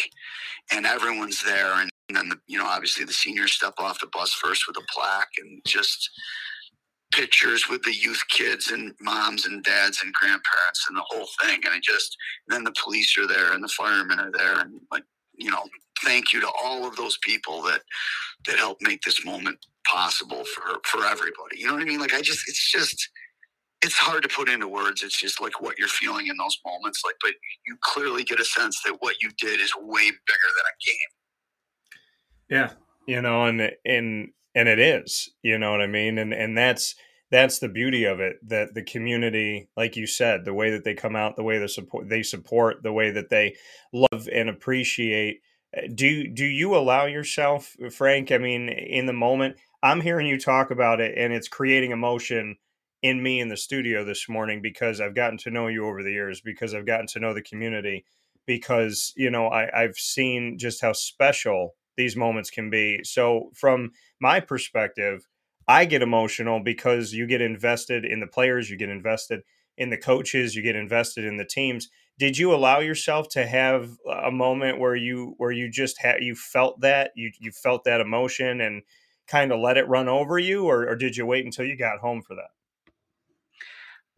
and 0.72 0.86
everyone's 0.86 1.42
there 1.42 1.74
and, 1.74 1.90
and 2.10 2.18
then 2.18 2.30
the, 2.30 2.38
you 2.48 2.60
know 2.60 2.68
obviously 2.68 3.04
the 3.06 3.14
seniors 3.14 3.54
step 3.54 3.74
off 3.80 4.00
the 4.00 4.08
bus 4.14 4.34
first 4.34 4.68
with 4.68 4.78
a 4.78 4.86
plaque 4.94 5.32
and 5.40 5.62
just 5.66 6.12
pictures 7.14 7.70
with 7.70 7.84
the 7.84 7.94
youth 7.94 8.24
kids 8.30 8.72
and 8.72 8.94
moms 9.00 9.46
and 9.46 9.64
dads 9.64 10.02
and 10.04 10.14
grandparents 10.14 10.86
and 10.88 10.98
the 10.98 11.04
whole 11.08 11.28
thing. 11.42 11.60
And 11.64 11.74
I 11.74 11.80
just, 11.82 12.18
then 12.48 12.64
the 12.64 12.74
police 12.84 13.16
are 13.18 13.28
there 13.28 13.54
and 13.54 13.64
the 13.64 13.70
firemen 13.70 14.20
are 14.20 14.32
there. 14.32 14.60
And 14.60 14.82
like, 14.92 15.04
you 15.38 15.52
know, 15.52 15.64
thank 16.04 16.34
you 16.34 16.42
to 16.42 16.50
all 16.64 16.88
of 16.88 16.96
those 16.96 17.18
people 17.22 17.62
that, 17.64 17.82
that 18.48 18.58
helped 18.58 18.82
make 18.82 19.02
this 19.04 19.24
moment 19.24 19.64
possible 19.86 20.44
for, 20.44 20.80
for 20.86 21.06
everybody. 21.06 21.58
You 21.58 21.68
know 21.68 21.74
what 21.74 21.84
I 21.84 21.86
mean? 21.86 22.00
Like, 22.00 22.14
I 22.14 22.22
just, 22.22 22.48
it's 22.48 22.72
just, 22.72 23.10
it's 23.84 23.98
hard 23.98 24.24
to 24.24 24.30
put 24.30 24.50
into 24.50 24.68
words. 24.68 25.04
It's 25.04 25.20
just 25.20 25.42
like 25.42 25.62
what 25.62 25.78
you're 25.78 25.88
feeling 25.88 26.28
in 26.28 26.38
those 26.38 26.58
moments. 26.66 27.02
Like, 27.06 27.16
but 27.22 27.34
you 27.68 27.78
clearly 27.82 28.24
get 28.24 28.40
a 28.40 28.46
sense 28.46 28.82
that 28.86 28.98
what 29.00 29.16
you 29.22 29.30
did 29.38 29.60
is 29.60 29.74
way 29.78 30.06
bigger 30.06 30.50
than 30.56 30.66
a 30.66 30.76
game. 30.86 31.10
Yeah. 32.50 32.72
You 33.08 33.22
know, 33.22 33.46
and, 33.46 33.72
and, 33.86 34.30
and 34.56 34.70
it 34.70 34.80
is 34.80 35.30
you 35.42 35.58
know 35.58 35.72
what 35.72 35.82
i 35.82 35.88
mean 35.88 36.18
and 36.18 36.34
and 36.34 36.58
that's 36.58 36.96
that's 37.32 37.60
the 37.60 37.70
beauty 37.70 38.04
of 38.04 38.20
it 38.20 38.38
that 38.48 38.74
the 38.74 38.84
community 38.84 39.68
like 39.76 39.96
you 39.96 40.06
said 40.06 40.46
the 40.46 40.54
way 40.54 40.72
that 40.72 40.84
they 40.84 40.94
come 40.94 41.16
out 41.16 41.36
the 41.36 41.44
way 41.44 41.58
they 41.58 41.68
support 41.68 42.08
they 42.10 42.24
support 42.24 42.84
the 42.84 42.94
way 42.94 43.12
that 43.12 43.30
they 43.30 43.56
love 43.92 44.30
and 44.32 44.50
appreciate 44.50 45.42
eh, 45.74 45.88
do 45.94 46.28
do 46.28 46.46
you 46.46 46.76
allow 46.76 47.06
yourself 47.06 47.76
frank 47.92 48.32
i 48.32 48.38
mean 48.38 48.70
in 48.70 49.06
the 49.06 49.14
moment 49.14 49.56
i'm 49.82 50.02
hearing 50.02 50.28
you 50.28 50.40
talk 50.40 50.72
about 50.72 51.02
it 51.02 51.18
and 51.18 51.34
it's 51.34 51.48
creating 51.48 51.92
emotion 51.92 52.56
in 53.04 53.22
me 53.22 53.40
in 53.40 53.50
the 53.50 53.58
studio 53.58 54.04
this 54.04 54.28
morning 54.28 54.62
because 54.62 55.00
i've 55.00 55.16
gotten 55.16 55.38
to 55.38 55.52
know 55.52 55.68
you 55.68 55.86
over 55.86 56.02
the 56.02 56.12
years 56.12 56.42
because 56.42 56.74
i've 56.74 56.86
gotten 56.86 57.06
to 57.06 57.20
know 57.20 57.34
the 57.34 57.42
community 57.42 58.04
because 58.48 59.14
you 59.16 59.30
know 59.30 59.48
I, 59.48 59.84
i've 59.84 59.98
seen 59.98 60.58
just 60.58 60.82
how 60.82 60.94
special 60.94 61.76
these 61.98 62.16
moments 62.16 62.50
can 62.50 62.70
be. 62.70 63.02
So, 63.04 63.52
from 63.54 63.92
my 64.20 64.40
perspective, 64.40 65.28
I 65.68 65.86
get 65.86 66.02
emotional 66.02 66.60
because 66.60 67.14
you 67.14 67.28
get 67.28 67.42
invested 67.42 68.06
in 68.06 68.20
the 68.20 68.28
players, 68.28 68.70
you 68.70 68.78
get 68.78 68.90
invested 68.90 69.42
in 69.78 69.90
the 69.90 69.98
coaches, 69.98 70.56
you 70.56 70.62
get 70.62 70.76
invested 70.76 71.26
in 71.26 71.38
the 71.38 71.46
teams. 71.46 71.90
Did 72.20 72.38
you 72.38 72.54
allow 72.54 72.80
yourself 72.80 73.28
to 73.30 73.46
have 73.46 73.92
a 74.08 74.32
moment 74.32 74.80
where 74.80 74.96
you 74.96 75.34
where 75.38 75.52
you 75.52 75.70
just 75.70 76.00
had 76.00 76.24
you 76.24 76.36
felt 76.36 76.82
that 76.82 77.12
you 77.16 77.32
you 77.40 77.52
felt 77.52 77.84
that 77.86 78.02
emotion 78.02 78.62
and 78.62 78.84
kind 79.28 79.52
of 79.52 79.60
let 79.60 79.78
it 79.78 79.88
run 79.88 80.10
over 80.10 80.38
you, 80.38 80.66
or, 80.66 80.88
or 80.88 80.96
did 80.96 81.16
you 81.16 81.26
wait 81.26 81.46
until 81.46 81.66
you 81.66 81.78
got 81.78 82.00
home 82.00 82.22
for 82.22 82.36
that? 82.36 82.50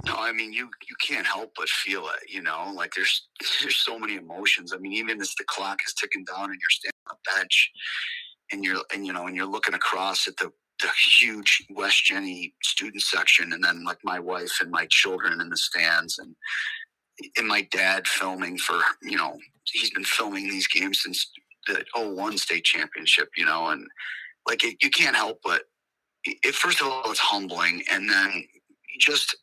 No, 0.03 0.15
I 0.17 0.31
mean 0.31 0.53
you 0.53 0.69
you 0.87 0.95
can't 1.07 1.25
help 1.25 1.51
but 1.55 1.69
feel 1.69 2.07
it, 2.07 2.29
you 2.29 2.41
know. 2.41 2.71
Like 2.75 2.93
there's 2.95 3.27
there's 3.61 3.77
so 3.77 3.99
many 3.99 4.15
emotions. 4.15 4.73
I 4.73 4.77
mean, 4.77 4.93
even 4.93 5.21
as 5.21 5.33
the 5.37 5.45
clock 5.47 5.79
is 5.85 5.93
ticking 5.93 6.25
down 6.25 6.45
and 6.51 6.59
you're 6.59 6.69
standing 6.69 6.93
on 7.09 7.17
the 7.23 7.39
bench 7.39 7.71
and 8.51 8.63
you're 8.63 8.81
and 8.93 9.05
you 9.05 9.13
know 9.13 9.27
and 9.27 9.35
you're 9.35 9.45
looking 9.45 9.75
across 9.75 10.27
at 10.27 10.37
the 10.37 10.51
the 10.81 10.89
huge 11.19 11.65
West 11.71 12.03
Jenny 12.05 12.53
student 12.63 13.01
section 13.01 13.53
and 13.53 13.63
then 13.63 13.85
like 13.85 13.99
my 14.03 14.19
wife 14.19 14.57
and 14.61 14.71
my 14.71 14.87
children 14.89 15.39
in 15.41 15.49
the 15.49 15.57
stands 15.57 16.19
and 16.19 16.35
and 17.37 17.47
my 17.47 17.61
dad 17.71 18.07
filming 18.07 18.57
for, 18.57 18.79
you 19.01 19.17
know, 19.17 19.37
he's 19.71 19.91
been 19.91 20.03
filming 20.03 20.49
these 20.49 20.67
games 20.67 21.01
since 21.03 21.31
the 21.67 21.83
01 21.95 22.37
state 22.37 22.65
championship, 22.65 23.29
you 23.37 23.45
know, 23.45 23.67
and 23.69 23.87
like 24.47 24.63
it, 24.63 24.77
you 24.83 24.89
can't 24.89 25.15
help 25.15 25.39
but 25.43 25.63
it, 26.25 26.55
first 26.55 26.81
of 26.81 26.87
all, 26.87 27.09
it's 27.11 27.19
humbling. 27.19 27.83
And 27.91 28.09
then 28.09 28.45
just 28.99 29.35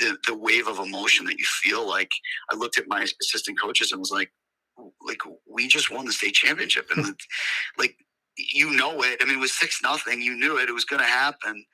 the, 0.00 0.16
the 0.26 0.36
wave 0.36 0.66
of 0.68 0.78
emotion 0.78 1.26
that 1.26 1.38
you 1.38 1.44
feel 1.62 1.86
like 1.86 2.10
I 2.50 2.56
looked 2.56 2.78
at 2.78 2.88
my 2.88 3.06
assistant 3.22 3.60
coaches 3.60 3.92
and 3.92 4.00
was 4.00 4.10
like, 4.10 4.30
like 5.06 5.20
we 5.48 5.68
just 5.68 5.90
won 5.90 6.04
the 6.04 6.12
state 6.12 6.34
championship 6.34 6.86
and 6.94 7.06
hmm. 7.06 7.12
like 7.78 7.96
you 8.36 8.70
know 8.72 9.02
it. 9.02 9.18
I 9.20 9.24
mean, 9.24 9.38
it 9.38 9.40
was 9.40 9.58
six 9.58 9.80
nothing. 9.82 10.20
You 10.20 10.36
knew 10.36 10.58
it. 10.58 10.68
It 10.68 10.74
was 10.74 10.84
going 10.84 11.00
to 11.00 11.08
happen. 11.08 11.64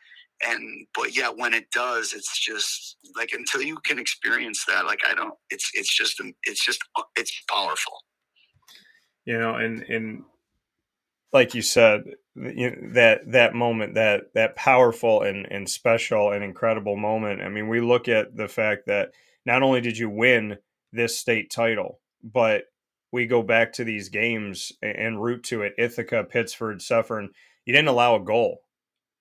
And 0.44 0.86
but 0.94 1.16
yeah, 1.16 1.28
when 1.28 1.54
it 1.54 1.70
does, 1.70 2.12
it's 2.12 2.38
just 2.38 2.96
like 3.16 3.30
until 3.32 3.62
you 3.62 3.78
can 3.84 3.98
experience 3.98 4.64
that. 4.66 4.86
Like 4.86 5.00
I 5.08 5.14
don't. 5.14 5.34
It's 5.50 5.70
it's 5.74 5.94
just 5.94 6.20
um, 6.20 6.34
it's 6.44 6.64
just 6.64 6.80
uh, 6.96 7.02
it's 7.16 7.32
powerful. 7.48 7.94
You 9.24 9.38
know, 9.38 9.54
and 9.54 9.82
and 9.82 10.24
like 11.32 11.54
you 11.54 11.62
said, 11.62 12.02
you 12.34 12.70
know, 12.70 12.92
that 12.94 13.30
that 13.32 13.54
moment, 13.54 13.94
that 13.94 14.32
that 14.34 14.56
powerful 14.56 15.22
and 15.22 15.46
and 15.50 15.68
special 15.68 16.32
and 16.32 16.42
incredible 16.42 16.96
moment. 16.96 17.42
I 17.42 17.48
mean, 17.48 17.68
we 17.68 17.80
look 17.80 18.08
at 18.08 18.36
the 18.36 18.48
fact 18.48 18.86
that 18.86 19.10
not 19.44 19.62
only 19.62 19.80
did 19.80 19.98
you 19.98 20.08
win 20.08 20.58
this 20.92 21.18
state 21.18 21.50
title, 21.50 22.00
but 22.22 22.64
we 23.12 23.26
go 23.26 23.42
back 23.42 23.74
to 23.74 23.84
these 23.84 24.08
games 24.08 24.72
and 24.82 25.22
root 25.22 25.44
to 25.44 25.62
it. 25.62 25.74
Ithaca, 25.76 26.24
Pittsford, 26.24 26.80
Suffern. 26.80 27.30
You 27.66 27.72
didn't 27.72 27.88
allow 27.88 28.16
a 28.16 28.24
goal. 28.24 28.62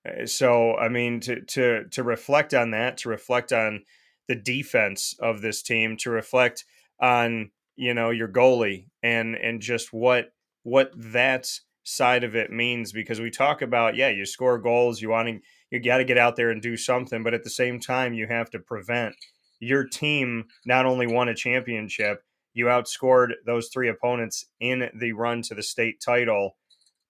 Uh, 0.08 0.26
so 0.26 0.76
I 0.78 0.90
mean, 0.90 1.20
to 1.22 1.42
to 1.42 1.86
to 1.90 2.04
reflect 2.04 2.54
on 2.54 2.72
that, 2.72 2.98
to 3.00 3.10
reflect 3.10 3.52
on 3.52 3.84
the 4.28 4.36
defense 4.36 5.16
of 5.20 5.42
this 5.42 5.62
team, 5.62 5.98
to 5.98 6.10
reflect 6.10 6.66
on 7.00 7.52
you 7.76 7.94
know 7.94 8.10
your 8.10 8.30
goalie 8.30 8.88
and 9.04 9.36
and 9.36 9.62
just 9.62 9.92
what 9.92 10.34
what 10.64 10.92
that 10.96 11.50
side 11.84 12.24
of 12.24 12.36
it 12.36 12.52
means 12.52 12.92
because 12.92 13.20
we 13.20 13.32
talk 13.32 13.62
about 13.62 13.96
yeah 13.96 14.10
you 14.10 14.26
score 14.26 14.60
goals 14.60 15.02
you 15.02 15.10
want 15.10 15.28
to 15.28 15.40
you 15.72 15.80
got 15.80 15.98
to 15.98 16.04
get 16.04 16.18
out 16.18 16.36
there 16.36 16.52
and 16.52 16.62
do 16.62 16.78
something 16.78 17.24
but 17.24 17.34
at 17.34 17.44
the 17.44 17.50
same 17.50 17.80
time 17.80 18.14
you 18.14 18.28
have 18.28 18.50
to 18.50 18.60
prevent 18.60 19.16
your 19.60 19.88
team 19.88 20.46
not 20.66 20.86
only 20.86 21.08
won 21.08 21.30
a 21.30 21.36
championship 21.36 22.24
you 22.54 22.66
outscored 22.66 23.32
those 23.46 23.70
three 23.70 23.90
opponents 23.90 24.46
in 24.60 24.90
the 25.00 25.14
run 25.14 25.42
to 25.42 25.56
the 25.56 25.64
state 25.64 26.02
title 26.02 26.58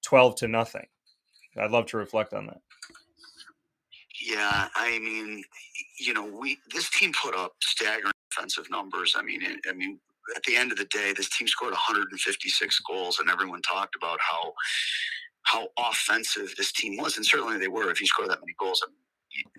12 0.04 0.36
to 0.38 0.48
nothing. 0.48 0.86
I'd 1.58 1.72
love 1.72 1.86
to 1.88 1.98
reflect 1.98 2.34
on 2.34 2.48
that. 2.48 2.62
Yeah 4.22 4.68
i 4.76 5.00
mean 5.00 5.44
you 6.00 6.14
know 6.14 6.26
we 6.26 6.60
this 6.74 6.90
team 6.92 7.12
put 7.20 7.36
up 7.36 7.54
staggering 7.62 8.14
offensive 8.32 8.70
numbers. 8.70 9.16
I 9.18 9.24
mean 9.24 9.42
i 9.68 9.74
mean 9.74 10.00
at 10.36 10.44
the 10.44 10.56
end 10.56 10.72
of 10.72 10.78
the 10.78 10.86
day, 10.86 11.14
this 11.16 11.30
team 11.30 11.48
scored 11.48 11.72
156 11.72 12.80
goals, 12.82 13.20
and 13.20 13.30
everyone 13.30 13.62
talked 13.62 13.96
about 13.96 14.20
how 14.22 14.54
how 15.44 15.68
offensive 15.78 16.54
this 16.56 16.72
team 16.72 16.98
was, 16.98 17.18
and 17.18 17.26
certainly 17.26 17.58
they 17.58 17.68
were. 17.68 17.90
If 17.90 18.00
you 18.00 18.08
score 18.08 18.28
that 18.28 18.40
many 18.40 18.54
goals, 18.60 18.84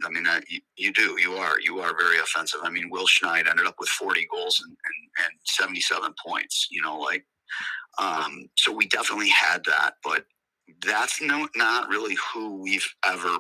I 0.05 0.11
mean, 0.11 0.27
uh, 0.27 0.41
you, 0.49 0.61
you, 0.77 0.93
do. 0.93 1.17
You 1.21 1.35
are. 1.35 1.59
You 1.61 1.81
are 1.81 1.97
very 1.99 2.19
offensive. 2.19 2.61
I 2.63 2.71
mean, 2.71 2.89
Will 2.91 3.07
Schneid 3.07 3.49
ended 3.49 3.67
up 3.67 3.77
with 3.79 3.89
40 3.89 4.27
goals 4.33 4.63
and, 4.65 4.71
and, 4.71 5.27
and 5.27 5.35
77 5.45 6.15
points. 6.25 6.69
You 6.71 6.83
know, 6.83 6.99
like, 6.99 7.25
um, 7.99 8.49
so 8.57 8.73
we 8.73 8.87
definitely 8.87 9.29
had 9.29 9.65
that, 9.65 9.95
but 10.05 10.25
that's 10.85 11.21
no, 11.21 11.49
not 11.57 11.89
really 11.89 12.17
who 12.33 12.63
we've 12.63 12.89
ever 13.07 13.39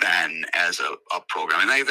been 0.00 0.44
as 0.54 0.80
a, 0.80 0.94
a 1.14 1.20
program. 1.28 1.62
And 1.62 1.70
I, 1.70 1.82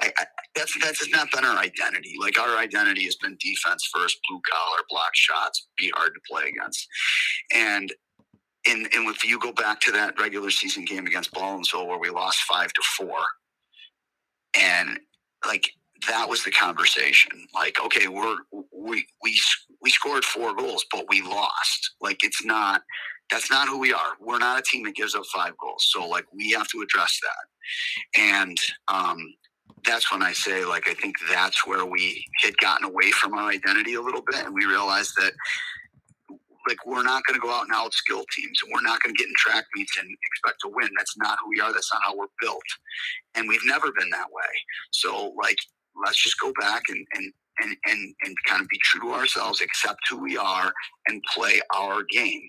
I, 0.00 0.12
I, 0.18 0.24
that's 0.54 0.76
that's 0.82 1.08
not 1.10 1.30
been 1.32 1.44
our 1.44 1.56
identity. 1.56 2.14
Like 2.20 2.38
our 2.38 2.56
identity 2.56 3.04
has 3.04 3.16
been 3.16 3.36
defense 3.40 3.88
first, 3.94 4.18
blue 4.28 4.40
collar, 4.50 4.78
block 4.88 5.10
shots, 5.14 5.68
be 5.78 5.90
hard 5.94 6.12
to 6.14 6.20
play 6.30 6.48
against. 6.48 6.86
And 7.54 7.92
and 8.66 8.88
and 8.94 9.08
if 9.08 9.24
you 9.24 9.38
go 9.38 9.52
back 9.52 9.80
to 9.80 9.92
that 9.92 10.18
regular 10.20 10.50
season 10.50 10.84
game 10.84 11.06
against 11.06 11.32
Baldwinsville 11.32 11.86
where 11.86 11.98
we 11.98 12.10
lost 12.10 12.40
five 12.48 12.72
to 12.72 12.82
four, 12.96 13.18
and 14.58 14.98
like 15.46 15.70
that 16.08 16.28
was 16.28 16.44
the 16.44 16.50
conversation. 16.50 17.30
Like, 17.54 17.78
okay, 17.84 18.08
we're 18.08 18.36
we 18.72 19.06
we 19.22 19.40
we 19.82 19.90
scored 19.90 20.24
four 20.24 20.54
goals, 20.54 20.84
but 20.90 21.04
we 21.08 21.22
lost. 21.22 21.92
Like, 22.00 22.24
it's 22.24 22.44
not 22.44 22.82
that's 23.30 23.50
not 23.50 23.68
who 23.68 23.78
we 23.78 23.92
are. 23.92 24.12
We're 24.20 24.38
not 24.38 24.58
a 24.58 24.62
team 24.62 24.84
that 24.84 24.94
gives 24.94 25.14
up 25.14 25.24
five 25.32 25.56
goals. 25.58 25.86
So 25.90 26.06
like 26.06 26.24
we 26.34 26.50
have 26.50 26.68
to 26.68 26.82
address 26.82 27.18
that. 27.22 28.20
And 28.20 28.58
um, 28.88 29.18
that's 29.86 30.10
when 30.12 30.22
I 30.22 30.32
say 30.32 30.64
like 30.64 30.88
I 30.88 30.94
think 30.94 31.16
that's 31.30 31.66
where 31.66 31.86
we 31.86 32.24
had 32.40 32.56
gotten 32.58 32.86
away 32.86 33.10
from 33.12 33.34
our 33.34 33.50
identity 33.50 33.94
a 33.94 34.00
little 34.00 34.22
bit, 34.22 34.44
and 34.44 34.54
we 34.54 34.64
realized 34.64 35.12
that 35.18 35.32
like 36.68 36.84
we're 36.86 37.02
not 37.02 37.22
going 37.26 37.40
to 37.40 37.44
go 37.44 37.52
out 37.52 37.66
and 37.66 37.74
outskill 37.74 38.24
teams, 38.36 38.60
we're 38.70 38.82
not 38.82 39.00
going 39.02 39.14
to 39.14 39.18
get 39.18 39.28
in 39.28 39.34
track 39.36 39.64
meets 39.74 39.96
and 39.98 40.08
expect 40.24 40.60
to 40.62 40.68
win. 40.68 40.88
That's 40.96 41.16
not 41.16 41.38
who 41.42 41.50
we 41.50 41.60
are. 41.60 41.72
That's 41.72 41.90
not 41.92 42.02
how 42.04 42.16
we're 42.16 42.26
built, 42.40 42.62
and 43.34 43.48
we've 43.48 43.64
never 43.64 43.86
been 43.98 44.10
that 44.10 44.28
way. 44.30 44.52
So 44.90 45.32
like 45.42 45.56
let's 46.04 46.22
just 46.22 46.38
go 46.38 46.52
back 46.60 46.82
and, 46.88 47.06
and 47.14 47.32
and, 47.62 47.76
and, 47.86 48.14
and 48.24 48.36
kind 48.46 48.62
of 48.62 48.68
be 48.68 48.78
true 48.82 49.00
to 49.00 49.14
ourselves, 49.14 49.60
accept 49.60 50.00
who 50.08 50.18
we 50.18 50.36
are, 50.36 50.72
and 51.08 51.22
play 51.34 51.60
our 51.74 52.02
game. 52.10 52.42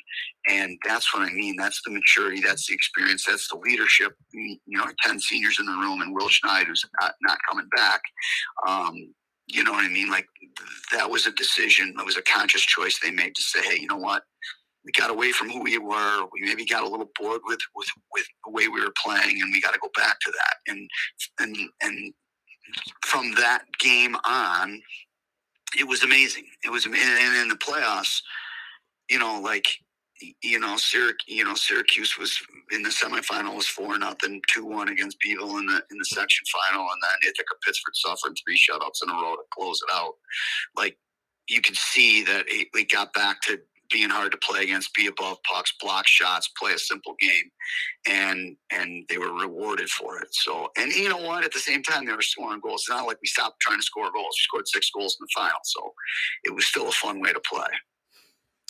And 0.47 0.77
that's 0.87 1.13
what 1.13 1.23
I 1.23 1.31
mean. 1.33 1.55
That's 1.57 1.81
the 1.85 1.91
maturity. 1.91 2.41
That's 2.41 2.67
the 2.67 2.73
experience. 2.73 3.25
That's 3.25 3.47
the 3.47 3.57
leadership. 3.57 4.13
You 4.33 4.57
know, 4.67 4.85
10 5.03 5.19
seniors 5.19 5.59
in 5.59 5.65
the 5.65 5.73
room 5.73 6.01
and 6.01 6.13
Will 6.13 6.29
Schneider, 6.29 6.69
who's 6.69 6.85
not, 6.99 7.13
not 7.21 7.37
coming 7.49 7.67
back. 7.75 8.01
Um, 8.67 8.95
you 9.47 9.63
know 9.63 9.71
what 9.71 9.85
I 9.85 9.89
mean? 9.89 10.09
Like 10.09 10.27
that 10.91 11.09
was 11.09 11.27
a 11.27 11.31
decision. 11.31 11.93
That 11.97 12.05
was 12.05 12.17
a 12.17 12.21
conscious 12.23 12.61
choice 12.61 12.99
they 12.99 13.11
made 13.11 13.35
to 13.35 13.41
say, 13.41 13.61
hey, 13.61 13.79
you 13.79 13.87
know 13.87 13.97
what? 13.97 14.23
We 14.85 14.91
got 14.93 15.11
away 15.11 15.31
from 15.31 15.49
who 15.49 15.61
we 15.61 15.77
were. 15.77 16.25
We 16.31 16.41
maybe 16.41 16.65
got 16.65 16.83
a 16.83 16.89
little 16.89 17.09
bored 17.19 17.41
with 17.45 17.59
with, 17.75 17.89
with 18.13 18.25
the 18.45 18.51
way 18.51 18.67
we 18.67 18.81
were 18.81 18.93
playing, 19.03 19.39
and 19.41 19.51
we 19.51 19.61
got 19.61 19.73
to 19.73 19.79
go 19.79 19.89
back 19.95 20.19
to 20.19 20.31
that. 20.31 20.71
And 20.71 20.89
and 21.39 21.55
and 21.81 22.13
from 23.03 23.33
that 23.35 23.63
game 23.79 24.15
on, 24.25 24.81
it 25.77 25.87
was 25.87 26.03
amazing. 26.03 26.45
It 26.63 26.69
was, 26.69 26.85
and 26.85 26.95
in 26.95 27.47
the 27.47 27.55
playoffs, 27.55 28.21
you 29.09 29.19
know, 29.19 29.39
like 29.41 29.67
you 30.43 30.59
know, 30.59 30.77
Syracuse, 30.77 31.25
you 31.27 31.43
know, 31.43 31.55
Syracuse 31.55 32.17
was 32.17 32.37
in 32.71 32.83
the 32.83 32.89
semifinal 32.89 33.55
was 33.55 33.67
four 33.67 33.97
nothing, 33.97 34.41
two 34.47 34.65
one 34.65 34.89
against 34.89 35.19
Beeville 35.19 35.57
in 35.57 35.65
the 35.65 35.81
in 35.91 35.97
the 35.97 36.05
section 36.05 36.45
final, 36.69 36.83
and 36.83 37.01
then 37.01 37.29
Ithaca 37.29 37.55
Pittsford 37.65 37.95
Suffern 37.95 38.35
three 38.35 38.57
shutouts 38.57 39.03
in 39.03 39.09
a 39.09 39.13
row 39.13 39.35
to 39.35 39.43
close 39.53 39.81
it 39.87 39.93
out. 39.93 40.13
Like 40.75 40.97
you 41.47 41.61
could 41.61 41.75
see 41.75 42.23
that 42.23 42.45
it, 42.47 42.67
it 42.73 42.91
got 42.91 43.13
back 43.13 43.41
to 43.41 43.59
being 43.91 44.09
hard 44.09 44.31
to 44.31 44.37
play 44.37 44.63
against, 44.63 44.93
be 44.93 45.07
above 45.07 45.37
pucks, 45.43 45.73
block 45.81 46.07
shots, 46.07 46.49
play 46.59 46.73
a 46.73 46.79
simple 46.79 47.15
game, 47.19 47.49
and 48.07 48.55
and 48.71 49.05
they 49.09 49.17
were 49.17 49.33
rewarded 49.33 49.89
for 49.89 50.19
it. 50.19 50.29
So, 50.31 50.69
and 50.77 50.91
you 50.91 51.09
know 51.09 51.17
what? 51.17 51.43
At 51.43 51.51
the 51.51 51.59
same 51.59 51.83
time, 51.83 52.05
they 52.05 52.13
were 52.13 52.21
scoring 52.21 52.61
goals. 52.61 52.81
It's 52.81 52.89
not 52.89 53.05
like 53.05 53.17
we 53.21 53.27
stopped 53.27 53.59
trying 53.59 53.79
to 53.79 53.83
score 53.83 54.11
goals. 54.11 54.35
We 54.37 54.43
scored 54.43 54.67
six 54.67 54.89
goals 54.91 55.17
in 55.19 55.25
the 55.25 55.41
final, 55.41 55.59
so 55.63 55.93
it 56.43 56.55
was 56.55 56.65
still 56.65 56.87
a 56.87 56.91
fun 56.91 57.21
way 57.21 57.33
to 57.33 57.41
play. 57.41 57.67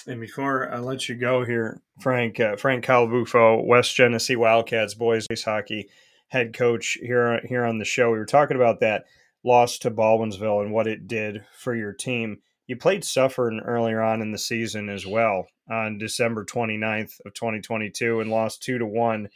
And 0.08 0.20
before 0.20 0.72
I 0.74 0.80
let 0.80 1.08
you 1.08 1.16
go 1.16 1.46
here, 1.46 1.82
Frank, 2.00 2.40
uh, 2.40 2.56
Frank 2.56 2.84
Colabufo, 2.84 3.64
West 3.66 3.96
Genesee 3.96 4.36
Wildcats 4.36 4.96
boys 4.96 5.28
ice 5.32 5.44
hockey 5.44 5.90
head 6.30 6.54
coach 6.54 6.98
here 7.02 7.42
here 7.46 7.66
on 7.66 7.78
the 7.78 7.86
show. 7.86 8.12
We 8.12 8.18
were 8.18 8.26
talking 8.26 8.58
about 8.58 8.80
that 8.80 9.06
loss 9.44 9.78
to 9.80 9.92
Baldwinsville 9.92 10.64
and 10.64 10.72
what 10.72 10.88
it 10.88 11.08
did 11.08 11.46
for 11.58 11.76
your 11.76 11.94
team. 11.94 12.40
You 12.72 12.78
played 12.78 13.04
Suffern 13.04 13.60
earlier 13.60 14.02
on 14.02 14.22
in 14.22 14.32
the 14.32 14.38
season 14.38 14.88
as 14.88 15.06
well 15.06 15.46
on 15.70 15.98
December 15.98 16.46
29th 16.46 17.20
of 17.26 17.34
2022 17.34 18.22
and 18.22 18.32
lost 18.32 18.64
2 18.64 18.78
to 18.78 18.86
1. 18.86 19.28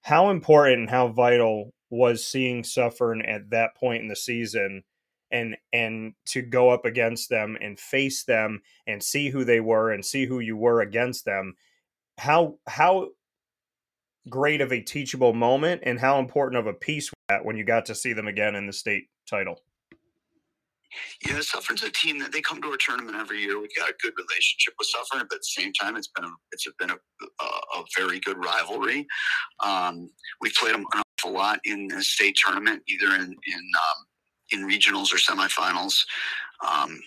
How 0.00 0.30
important 0.30 0.80
and 0.80 0.90
how 0.90 1.06
vital 1.06 1.74
was 1.90 2.26
seeing 2.26 2.64
Suffern 2.64 3.22
at 3.22 3.50
that 3.50 3.76
point 3.76 4.02
in 4.02 4.08
the 4.08 4.16
season 4.16 4.82
and 5.30 5.56
and 5.72 6.14
to 6.30 6.42
go 6.42 6.70
up 6.70 6.84
against 6.84 7.28
them 7.28 7.56
and 7.60 7.78
face 7.78 8.24
them 8.24 8.62
and 8.84 9.00
see 9.00 9.30
who 9.30 9.44
they 9.44 9.60
were 9.60 9.92
and 9.92 10.04
see 10.04 10.26
who 10.26 10.40
you 10.40 10.56
were 10.56 10.80
against 10.80 11.24
them? 11.24 11.54
How 12.18 12.58
how 12.66 13.10
great 14.28 14.60
of 14.60 14.72
a 14.72 14.80
teachable 14.80 15.34
moment 15.34 15.82
and 15.84 16.00
how 16.00 16.18
important 16.18 16.58
of 16.58 16.66
a 16.66 16.74
piece 16.74 17.12
that 17.28 17.44
when 17.44 17.56
you 17.56 17.62
got 17.62 17.86
to 17.86 17.94
see 17.94 18.12
them 18.12 18.26
again 18.26 18.56
in 18.56 18.66
the 18.66 18.72
state 18.72 19.04
title? 19.30 19.60
Yeah, 21.26 21.40
Suffern's 21.40 21.82
a 21.82 21.90
team 21.90 22.18
that 22.20 22.32
they 22.32 22.40
come 22.40 22.60
to 22.62 22.68
our 22.68 22.76
tournament 22.76 23.16
every 23.16 23.40
year. 23.40 23.60
We've 23.60 23.74
got 23.76 23.90
a 23.90 23.94
good 24.02 24.12
relationship 24.16 24.74
with 24.78 24.88
Suffern, 24.88 25.26
but 25.28 25.36
at 25.36 25.40
the 25.40 25.62
same 25.62 25.72
time, 25.72 25.96
it's 25.96 26.08
been 26.08 26.24
a, 26.24 26.30
it's 26.52 26.66
been 26.78 26.90
a, 26.90 26.94
a, 27.40 27.44
a 27.44 27.84
very 27.96 28.20
good 28.20 28.42
rivalry. 28.42 29.06
Um, 29.60 30.10
we've 30.40 30.54
played 30.54 30.74
them 30.74 30.86
an 30.92 31.02
awful 31.18 31.34
lot 31.34 31.60
in 31.64 31.88
the 31.88 32.02
state 32.02 32.36
tournament, 32.44 32.82
either 32.88 33.14
in 33.14 33.22
in 33.22 33.30
um, 33.30 33.98
in 34.52 34.68
regionals 34.68 35.12
or 35.12 35.16
semifinals. 35.16 35.94
Um, 36.66 37.00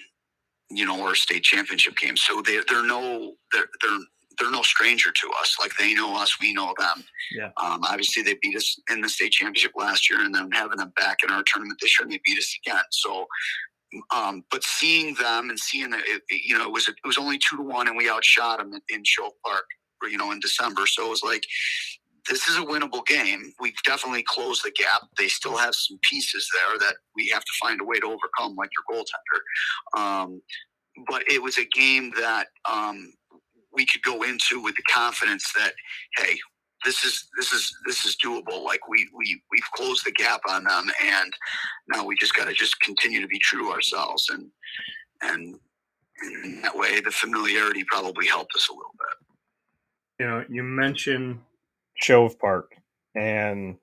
you 0.72 0.86
know, 0.86 1.00
or 1.00 1.14
state 1.14 1.44
championship 1.44 1.96
games. 1.96 2.24
So 2.24 2.42
they 2.42 2.60
they're 2.68 2.86
no 2.86 3.34
they're 3.54 3.68
they're 3.82 4.00
they're 4.40 4.52
no 4.52 4.64
stranger 4.64 5.12
to 5.12 5.30
us. 5.40 5.58
Like 5.60 5.72
they 5.78 5.94
know 5.94 6.16
us, 6.20 6.38
we 6.42 6.54
know 6.54 6.74
them. 6.78 7.04
Yeah. 7.32 7.50
Um, 7.62 7.82
obviously, 7.84 8.24
they 8.24 8.36
beat 8.42 8.56
us 8.56 8.80
in 8.92 9.02
the 9.02 9.10
state 9.10 9.32
championship 9.32 9.72
last 9.76 10.10
year, 10.10 10.22
and 10.22 10.34
then 10.34 10.50
having 10.52 10.78
them 10.78 10.92
back 10.96 11.20
in 11.24 11.32
our 11.32 11.44
tournament 11.46 11.80
this 11.82 11.98
year, 11.98 12.06
and 12.06 12.12
they 12.12 12.20
beat 12.26 12.38
us 12.38 12.58
again. 12.66 12.84
So 12.92 13.26
um, 14.16 14.44
but 14.52 14.64
seeing 14.64 15.16
them 15.16 15.50
and 15.50 15.60
seeing 15.60 15.90
that, 15.92 16.04
it, 16.06 16.22
you 16.30 16.58
know, 16.58 16.66
it 16.66 16.72
was 16.72 16.88
it 16.88 16.96
was 17.06 17.18
only 17.18 17.38
two 17.38 17.58
to 17.58 17.64
one, 17.64 17.88
and 17.88 17.98
we 17.98 18.10
outshot 18.10 18.60
them 18.60 18.74
in, 18.74 18.82
in 18.90 19.04
Shove 19.04 19.34
Park, 19.46 19.66
you 20.10 20.18
know, 20.18 20.32
in 20.32 20.40
December. 20.40 20.86
So 20.88 21.06
it 21.06 21.10
was 21.10 21.24
like, 21.24 21.44
this 22.28 22.48
is 22.48 22.58
a 22.58 22.62
winnable 22.62 23.06
game. 23.06 23.54
We've 23.60 23.74
definitely 23.84 24.24
closed 24.28 24.64
the 24.64 24.72
gap. 24.72 25.04
They 25.18 25.28
still 25.28 25.58
have 25.58 25.76
some 25.76 26.00
pieces 26.02 26.50
there 26.54 26.80
that 26.80 26.96
we 27.16 27.30
have 27.34 27.44
to 27.44 27.52
find 27.62 27.80
a 27.82 27.86
way 27.86 28.00
to 28.00 28.08
overcome, 28.08 28.56
like 28.56 28.70
your 28.76 28.98
goaltender. 28.98 30.00
Um, 30.02 30.42
but 31.08 31.24
it 31.30 31.42
was 31.42 31.58
a 31.58 31.66
game 31.66 32.12
that 32.18 32.48
um, 32.72 33.14
we 33.74 33.86
could 33.86 34.02
go 34.02 34.24
into 34.24 34.62
with 34.64 34.76
the 34.76 34.84
confidence 34.94 35.52
that, 35.56 35.74
hey, 36.18 36.38
this 36.86 37.04
is 37.04 37.28
this 37.38 37.52
is 37.52 37.76
this 37.86 38.06
is 38.06 38.16
doable. 38.24 38.64
Like 38.64 38.88
we 38.88 39.10
we 39.18 39.42
we've 39.52 39.72
closed 39.74 40.06
the 40.06 40.12
gap 40.12 40.42
on 40.50 40.64
them, 40.64 40.90
and 41.04 41.34
now 41.94 42.06
we 42.06 42.16
just 42.16 42.36
got 42.36 42.48
to 42.48 42.54
just 42.54 42.80
continue 42.80 43.22
to 43.22 43.28
be 43.28 43.40
true 43.40 43.64
to 43.64 43.72
ourselves, 43.72 44.30
and 44.30 44.50
and 45.22 45.60
in 46.24 46.62
that 46.62 46.78
way, 46.78 47.02
the 47.02 47.12
familiarity 47.12 47.84
probably 47.90 48.28
helped 48.28 48.56
us 48.56 48.70
a 48.70 48.74
little 48.74 48.96
bit. 49.00 49.28
You 50.20 50.28
know, 50.28 50.46
you 50.50 50.64
mentioned 50.64 51.40
Shove 51.96 52.40
Park, 52.40 52.76
and 53.16 53.78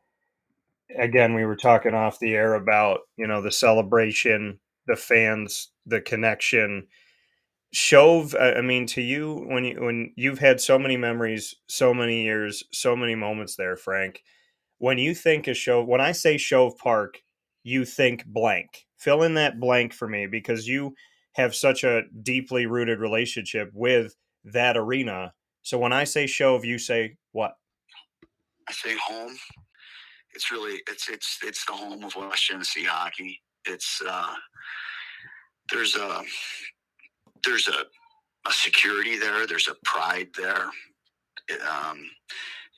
again, 0.99 1.35
we 1.35 1.45
were 1.45 1.57
talking 1.57 1.95
off 1.95 2.19
the 2.19 2.35
air 2.35 2.55
about 2.55 3.01
you 3.17 3.27
know 3.27 3.43
the 3.43 3.53
celebration, 3.53 4.59
the 4.87 4.97
fans, 4.97 5.69
the 5.87 6.01
connection. 6.01 6.87
Shove, 7.73 8.35
I 8.39 8.61
mean, 8.61 8.87
to 8.89 9.01
you 9.01 9.47
when 9.47 9.65
you 9.65 9.81
when 9.81 10.13
you've 10.15 10.39
had 10.39 10.61
so 10.61 10.79
many 10.79 10.97
memories, 10.99 11.55
so 11.69 11.95
many 11.95 12.23
years, 12.23 12.63
so 12.71 12.95
many 12.95 13.15
moments 13.15 13.57
there, 13.57 13.77
Frank. 13.77 14.23
When 14.79 14.99
you 14.99 15.15
think 15.15 15.49
of 15.49 15.57
Shove, 15.57 15.87
when 15.87 16.01
I 16.01 16.13
say 16.13 16.37
Shove 16.37 16.77
Park, 16.77 17.23
you 17.63 17.87
think 17.87 18.27
blank. 18.27 18.87
Fill 18.99 19.23
in 19.23 19.35
that 19.35 19.59
blank 19.59 19.95
for 19.95 20.07
me 20.07 20.27
because 20.27 20.69
you 20.69 20.95
have 21.33 21.55
such 21.55 21.83
a 21.83 22.03
deeply 22.23 22.67
rooted 22.67 23.01
relationship 23.01 23.71
with 23.73 24.15
that 24.45 24.77
arena. 24.77 25.33
So 25.63 25.79
when 25.79 25.95
I 25.95 26.05
say 26.05 26.27
Shove, 26.27 26.67
you 26.67 26.79
say 26.79 27.17
what? 27.33 27.55
I 28.69 28.73
say 28.73 28.95
home. 28.97 29.37
It's 30.35 30.51
really 30.51 30.83
it's 30.91 31.09
it's 31.09 31.39
it's 31.43 31.65
the 31.65 31.73
home 31.73 32.05
of 32.05 32.15
West 32.17 32.47
Genesee 32.47 32.85
hockey. 32.85 33.41
It's 33.65 34.03
uh, 34.07 34.35
there's 35.71 35.97
a 35.97 36.23
there's 37.45 37.69
a, 37.69 38.49
a 38.49 38.53
security 38.53 39.19
there. 39.19 39.47
There's 39.47 39.69
a 39.69 39.77
pride 39.85 40.29
there. 40.37 40.67
Um, 41.69 42.09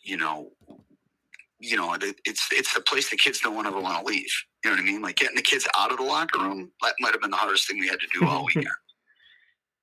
you 0.03 0.17
know, 0.17 0.51
you 1.61 1.77
know, 1.77 1.97
it's 2.25 2.49
it's 2.53 2.75
the 2.75 2.81
place 2.81 3.11
the 3.11 3.17
kids 3.17 3.41
don't 3.41 3.55
want 3.55 3.67
to 3.67 3.81
want 3.81 3.99
to 3.99 4.05
leave. 4.13 4.31
You 4.65 4.71
know 4.71 4.77
what 4.77 4.83
I 4.83 4.87
mean? 4.87 5.03
Like 5.03 5.17
getting 5.17 5.37
the 5.37 5.43
kids 5.43 5.67
out 5.79 5.91
of 5.91 5.99
the 5.99 6.05
locker 6.05 6.39
room 6.39 6.71
that 6.83 6.95
might 7.01 7.13
have 7.13 7.21
been 7.21 7.31
the 7.31 7.37
hardest 7.37 7.69
thing 7.69 7.79
we 7.79 7.89
had 7.89 8.01
to 8.01 8.19
do 8.19 8.27
all 8.27 8.45
weekend. 8.47 8.67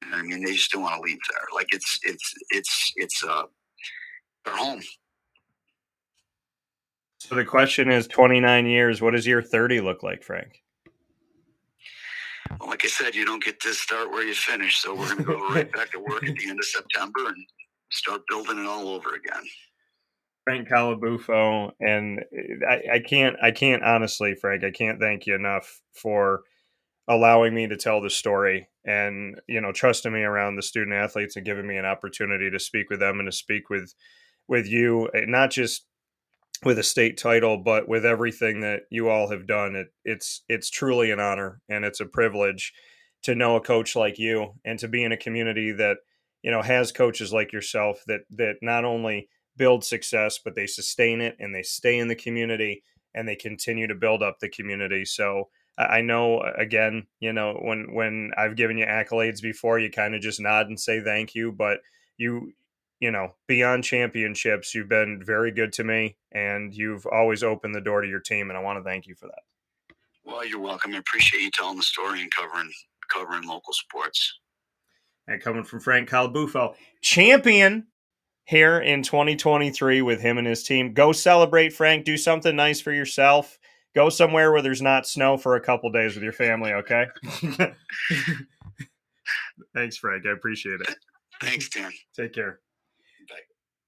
you 0.04 0.12
know 0.12 0.18
I 0.18 0.22
mean, 0.24 0.44
they 0.44 0.54
just 0.54 0.72
don't 0.72 0.84
want 0.84 0.96
to 0.96 1.02
leave 1.02 1.20
there. 1.32 1.48
Like 1.54 1.68
it's 1.72 2.00
it's 2.04 2.34
it's 2.50 2.94
it's 2.98 3.24
uh 3.24 3.44
their 4.46 4.56
home. 4.56 4.82
So 7.20 7.36
the 7.36 7.46
question 7.46 7.90
is 7.92 8.08
29 8.08 8.66
years, 8.66 9.02
what 9.02 9.12
does 9.12 9.28
your 9.28 9.42
30 9.42 9.80
look 9.82 10.04
like, 10.04 10.24
Frank? 10.24 10.61
Well, 12.60 12.70
like 12.70 12.86
I 12.86 12.88
said, 12.88 13.16
you 13.16 13.26
don't 13.26 13.44
get 13.44 13.60
to 13.62 13.74
start 13.74 14.12
where 14.12 14.24
you 14.24 14.34
finish. 14.34 14.82
So 14.82 14.94
we're 14.94 15.06
going 15.06 15.18
to 15.18 15.24
go 15.24 15.50
right 15.50 15.72
back 15.72 15.92
to 15.92 16.00
work 16.00 16.28
at 16.28 16.36
the 16.36 16.50
end 16.50 16.60
of 16.60 16.66
September 16.66 17.28
and 17.28 17.46
start 17.90 18.22
building 18.30 18.60
it 18.60 18.68
all 18.68 18.90
over 18.90 19.16
again. 19.16 19.44
Frank 20.44 20.70
Colabufo, 20.70 21.72
and 21.80 22.20
I, 22.68 22.82
I 22.94 23.00
can't, 23.00 23.36
I 23.42 23.52
can't 23.52 23.84
honestly, 23.84 24.34
Frank, 24.34 24.64
I 24.64 24.72
can't 24.72 25.00
thank 25.00 25.28
you 25.28 25.36
enough 25.36 25.82
for 25.94 26.42
allowing 27.08 27.54
me 27.54 27.68
to 27.68 27.78
tell 27.78 28.02
the 28.02 28.10
story 28.10 28.68
and 28.86 29.40
you 29.48 29.60
know 29.60 29.72
trusting 29.72 30.14
me 30.14 30.22
around 30.22 30.56
the 30.56 30.62
student 30.62 30.96
athletes 30.96 31.36
and 31.36 31.46
giving 31.46 31.68
me 31.68 31.78
an 31.78 31.86
opportunity 31.86 32.50
to 32.50 32.60
speak 32.60 32.90
with 32.90 33.00
them 33.00 33.20
and 33.20 33.28
to 33.28 33.32
speak 33.32 33.70
with 33.70 33.94
with 34.48 34.68
you 34.68 35.10
eh, 35.14 35.26
not 35.28 35.52
just 35.52 35.86
with 36.64 36.78
a 36.78 36.84
state 36.84 37.18
title 37.18 37.58
but 37.58 37.88
with 37.88 38.06
everything 38.06 38.62
that 38.62 38.82
you 38.90 39.10
all 39.10 39.30
have 39.30 39.48
done 39.48 39.76
it 39.76 39.88
it's 40.06 40.44
it's 40.48 40.70
truly 40.70 41.12
an 41.12 41.20
honor 41.20 41.62
and 41.70 41.84
it's 41.84 42.00
a 42.00 42.06
privilege 42.06 42.74
to 43.24 43.36
know 43.36 43.56
a 43.56 43.62
coach 43.62 43.96
like 43.96 44.18
you 44.18 44.54
and 44.66 44.80
to 44.80 44.88
be 44.88 45.04
in 45.04 45.12
a 45.12 45.18
community 45.18 45.72
that 45.72 45.98
you 46.44 46.52
know 46.52 46.62
has 46.62 46.92
coaches 46.92 47.34
like 47.34 47.52
yourself 47.52 48.02
that 48.08 48.22
that 48.30 48.56
not 48.62 48.86
only 48.86 49.28
build 49.58 49.84
success, 49.84 50.40
but 50.44 50.56
they 50.56 50.68
sustain 50.68 51.22
it 51.22 51.36
and 51.40 51.54
they 51.54 51.64
stay 51.64 52.00
in 52.00 52.08
the 52.08 52.16
community 52.16 52.84
and 53.14 53.28
they 53.28 53.36
continue 53.36 53.88
to 53.88 53.96
build 53.96 54.24
up 54.24 54.40
the 54.40 54.50
community. 54.50 55.06
So 55.06 55.50
I 55.78 56.02
know 56.02 56.40
uh, 56.40 56.54
again, 56.58 57.08
you 57.20 57.34
know, 57.34 57.60
when 57.62 57.94
when 57.94 58.32
I've 58.38 58.56
given 58.56 58.78
you 58.78 58.86
accolades 58.86 59.42
before, 59.42 59.80
you 59.80 59.90
kind 59.90 60.16
of 60.16 60.22
just 60.22 60.40
nod 60.40 60.68
and 60.68 60.80
say 60.80 61.02
thank 61.02 61.36
you, 61.36 61.52
but 61.52 61.80
you 62.18 62.54
you 63.02 63.12
know, 63.12 63.34
beyond 63.48 63.84
championships, 63.84 64.74
you've 64.74 64.88
been 64.88 65.22
very 65.26 65.52
good 65.52 65.74
to 65.74 65.84
me 65.84 66.16
and 66.32 66.74
you've 66.74 67.06
always 67.08 67.44
opened 67.44 67.76
the 67.76 67.82
door 67.82 68.02
to 68.02 68.08
your 68.08 68.20
team 68.20 68.50
and 68.50 68.58
I 68.58 68.62
want 68.62 68.80
to 68.80 68.84
thank 68.84 69.08
you 69.08 69.16
for 69.16 69.26
that. 69.26 69.42
Well, 70.24 70.46
you're 70.46 70.60
welcome. 70.60 70.94
I 70.94 71.00
appreciate 71.00 71.42
you 71.42 71.52
telling 71.52 71.78
the 71.78 71.84
story 71.84 72.22
and 72.22 72.32
covering 72.32 72.72
covering 73.12 73.48
local 73.48 73.74
sports. 73.74 74.40
And 75.28 75.42
coming 75.42 75.64
from 75.64 75.80
Frank 75.80 76.10
Colabufo, 76.10 76.76
champion 77.02 77.88
here 78.46 78.80
in 78.80 79.04
2023 79.04 80.02
with 80.02 80.22
him 80.22 80.38
and 80.38 80.48
his 80.48 80.64
team. 80.64 80.94
Go 80.94 81.12
celebrate, 81.12 81.74
Frank. 81.74 82.06
Do 82.06 82.18
something 82.18 82.56
nice 82.56 82.82
for 82.82 82.92
yourself. 82.92 83.58
Go 83.94 84.10
somewhere 84.10 84.52
where 84.52 84.62
there's 84.62 84.82
not 84.82 85.08
snow 85.08 85.38
for 85.38 85.56
a 85.56 85.62
couple 85.62 85.92
days 85.92 86.16
with 86.16 86.24
your 86.24 86.34
family, 86.34 86.74
okay? 86.74 87.06
Thanks, 89.76 89.98
Frank. 89.98 90.26
I 90.26 90.32
appreciate 90.32 90.82
it. 90.82 90.96
Thanks, 91.42 91.70
Dan. 91.70 91.92
Take 92.16 92.34
care. 92.34 92.60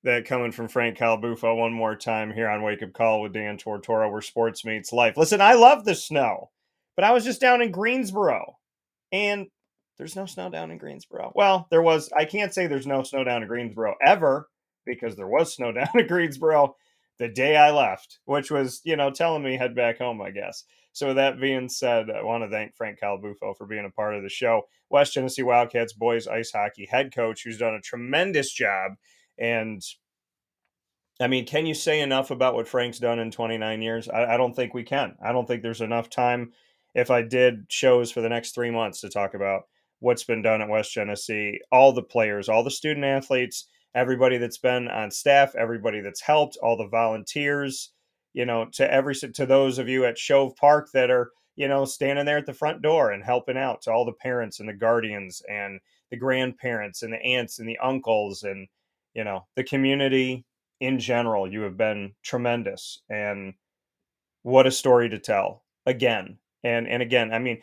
That 0.04 0.26
coming 0.26 0.52
from 0.52 0.68
Frank 0.68 0.98
Colabufo 0.98 1.58
one 1.58 1.72
more 1.72 1.96
time 1.96 2.34
here 2.34 2.50
on 2.50 2.62
Wake 2.62 2.84
Up 2.84 2.92
Call 2.92 3.22
with 3.22 3.32
Dan 3.32 3.58
Tortora, 3.58 4.12
where 4.12 4.22
sports 4.22 4.66
meets 4.66 4.92
life. 4.92 5.16
Listen, 5.16 5.40
I 5.40 5.54
love 5.54 5.86
the 5.86 5.96
snow, 5.96 6.52
but 6.96 7.06
I 7.06 7.12
was 7.12 7.24
just 7.24 7.40
down 7.40 7.62
in 7.62 7.72
Greensboro 7.72 8.58
and 9.14 9.48
there's 9.98 10.16
no 10.16 10.26
snow 10.26 10.50
down 10.50 10.72
in 10.72 10.78
Greensboro. 10.78 11.32
Well, 11.36 11.68
there 11.70 11.82
was, 11.82 12.10
I 12.18 12.26
can't 12.26 12.54
say 12.54 12.68
there's 12.68 12.88
no 12.88 13.04
snow 13.04 13.24
down 13.24 13.44
in 13.44 13.48
Greensboro 13.48 13.96
ever 14.06 14.50
because 14.86 15.16
there 15.16 15.28
was 15.28 15.54
snow 15.54 15.72
down 15.72 15.88
in 15.94 16.08
Greensboro 16.08 16.76
the 17.20 17.28
day 17.28 17.56
I 17.56 17.72
left, 17.72 18.20
which 18.26 18.52
was, 18.52 18.82
you 18.84 18.96
know, 18.96 19.12
telling 19.12 19.44
me 19.44 19.56
head 19.56 19.76
back 19.76 20.00
home, 20.00 20.22
I 20.22 20.32
guess. 20.32 20.64
So, 20.94 21.08
with 21.08 21.16
that 21.16 21.40
being 21.40 21.70
said, 21.70 22.10
I 22.12 22.24
want 22.24 22.44
to 22.44 22.50
thank 22.50 22.76
Frank 22.76 23.00
Colabufo 23.00 23.58
for 23.58 23.66
being 23.66 23.86
a 23.86 23.90
part 23.90 24.16
of 24.16 24.22
the 24.22 24.30
show. 24.30 24.64
West 24.90 25.14
Genesee 25.14 25.42
Wildcats 25.42 25.94
boys 25.94 26.28
ice 26.28 26.52
hockey 26.52 26.86
head 26.86 27.14
coach 27.14 27.44
who's 27.44 27.58
done 27.58 27.74
a 27.74 27.82
tremendous 27.82 28.52
job. 28.52 28.94
And 29.38 29.82
I 31.20 31.28
mean, 31.28 31.46
can 31.46 31.66
you 31.66 31.74
say 31.74 32.02
enough 32.02 32.32
about 32.32 32.56
what 32.56 32.68
Frank's 32.68 33.00
done 33.00 33.20
in 33.20 33.32
29 33.32 33.82
years? 33.82 34.10
I, 34.10 34.34
I 34.34 34.38
don't 34.38 34.56
think 34.56 34.74
we 34.74 34.84
can. 34.84 35.16
I 35.24 35.32
don't 35.32 35.48
think 35.48 35.62
there's 35.62 35.82
enough 35.82 36.10
time 36.10 36.52
if 36.96 37.10
I 37.12 37.22
did 37.22 37.66
shows 37.70 38.12
for 38.12 38.22
the 38.22 38.30
next 38.30 38.54
three 38.54 38.72
months 38.72 39.02
to 39.02 39.10
talk 39.10 39.34
about 39.34 39.64
what's 40.00 40.24
been 40.24 40.42
done 40.42 40.62
at 40.62 40.70
West 40.70 40.94
Genesee, 40.94 41.60
all 41.72 41.94
the 41.94 42.04
players, 42.04 42.50
all 42.50 42.64
the 42.64 42.72
student 42.72 43.06
athletes 43.06 43.68
everybody 43.96 44.38
that's 44.38 44.58
been 44.58 44.88
on 44.88 45.12
staff, 45.12 45.56
everybody 45.56 46.02
that's 46.02 46.22
helped, 46.22 46.58
all 46.62 46.78
the 46.78 46.88
volunteers, 46.88 47.92
you 48.34 48.46
know, 48.46 48.68
to 48.74 48.92
every 48.92 49.16
to 49.16 49.46
those 49.46 49.78
of 49.78 49.88
you 49.88 50.06
at 50.06 50.18
Shove 50.18 50.56
Park 50.56 50.90
that 50.94 51.12
are, 51.12 51.32
you 51.56 51.68
know, 51.68 51.86
standing 51.86 52.26
there 52.26 52.38
at 52.38 52.46
the 52.46 52.54
front 52.54 52.82
door 52.82 53.12
and 53.12 53.24
helping 53.24 53.58
out, 53.58 53.82
to 53.84 53.92
all 53.92 54.06
the 54.06 54.14
parents 54.14 54.60
and 54.60 54.68
the 54.68 54.74
guardians 54.74 55.42
and 55.50 55.80
the 56.10 56.18
grandparents 56.18 57.04
and 57.04 57.14
the 57.14 57.22
aunts 57.22 57.60
and 57.60 57.70
the 57.70 57.78
uncles 57.80 58.44
and 58.44 58.68
you 59.14 59.24
know, 59.24 59.46
the 59.56 59.64
community 59.64 60.46
in 60.80 61.00
general, 61.00 61.52
you 61.52 61.62
have 61.62 61.78
been 61.78 62.14
tremendous 62.24 63.02
and 63.10 63.54
what 64.44 64.68
a 64.68 64.72
story 64.72 65.10
to 65.10 65.20
tell 65.20 65.64
again. 65.86 66.38
And 66.64 66.88
and 66.88 67.02
again, 67.02 67.34
I 67.34 67.40
mean, 67.40 67.62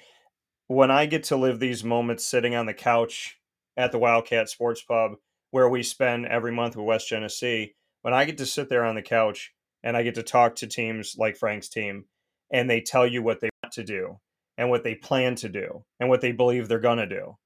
when 0.66 0.90
I 0.90 1.06
get 1.06 1.24
to 1.24 1.36
live 1.36 1.58
these 1.58 1.84
moments 1.84 2.24
sitting 2.24 2.54
on 2.54 2.66
the 2.66 2.74
couch 2.74 3.38
at 3.76 3.92
the 3.92 3.98
Wildcat 3.98 4.48
Sports 4.48 4.82
Pub 4.82 5.12
where 5.50 5.68
we 5.68 5.82
spend 5.82 6.26
every 6.26 6.52
month 6.52 6.76
with 6.76 6.86
West 6.86 7.08
Genesee, 7.08 7.74
when 8.02 8.14
I 8.14 8.24
get 8.24 8.38
to 8.38 8.46
sit 8.46 8.68
there 8.68 8.84
on 8.84 8.94
the 8.94 9.02
couch 9.02 9.52
and 9.82 9.96
I 9.96 10.02
get 10.02 10.14
to 10.14 10.22
talk 10.22 10.56
to 10.56 10.66
teams 10.66 11.16
like 11.18 11.36
Frank's 11.36 11.68
team 11.68 12.04
and 12.52 12.68
they 12.68 12.80
tell 12.80 13.06
you 13.06 13.22
what 13.22 13.40
they 13.40 13.50
want 13.62 13.72
to 13.74 13.84
do 13.84 14.18
and 14.56 14.70
what 14.70 14.84
they 14.84 14.94
plan 14.94 15.34
to 15.36 15.48
do 15.48 15.84
and 15.98 16.08
what 16.08 16.20
they 16.20 16.32
believe 16.32 16.68
they're 16.68 16.78
going 16.78 16.98
to 16.98 17.06
do. 17.06 17.36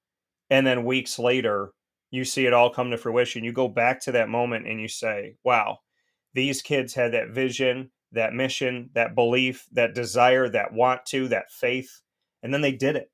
And 0.50 0.66
then 0.66 0.84
weeks 0.84 1.18
later, 1.18 1.70
you 2.14 2.24
see 2.24 2.46
it 2.46 2.53
all 2.53 2.70
come 2.70 2.90
to 2.90 2.98
fruition. 2.98 3.44
You 3.44 3.53
go 3.53 3.68
back 3.68 4.00
to 4.03 4.12
that 4.12 4.29
moment 4.29 4.68
and 4.68 4.81
you 4.81 4.88
say, 4.88 5.37
wow, 5.44 5.79
these 6.33 6.62
kids 6.62 6.94
had 6.94 7.12
that 7.12 7.31
vision, 7.31 7.90
that 8.12 8.33
mission, 8.33 8.90
that 8.94 9.14
belief, 9.14 9.66
that 9.72 9.94
desire, 9.94 10.48
that 10.48 10.72
want 10.72 11.05
to, 11.07 11.29
that 11.29 11.50
faith, 11.50 12.03
and 12.42 12.55
then 12.55 12.61
they 12.61 12.72
did 12.72 12.96
it. 12.96 13.11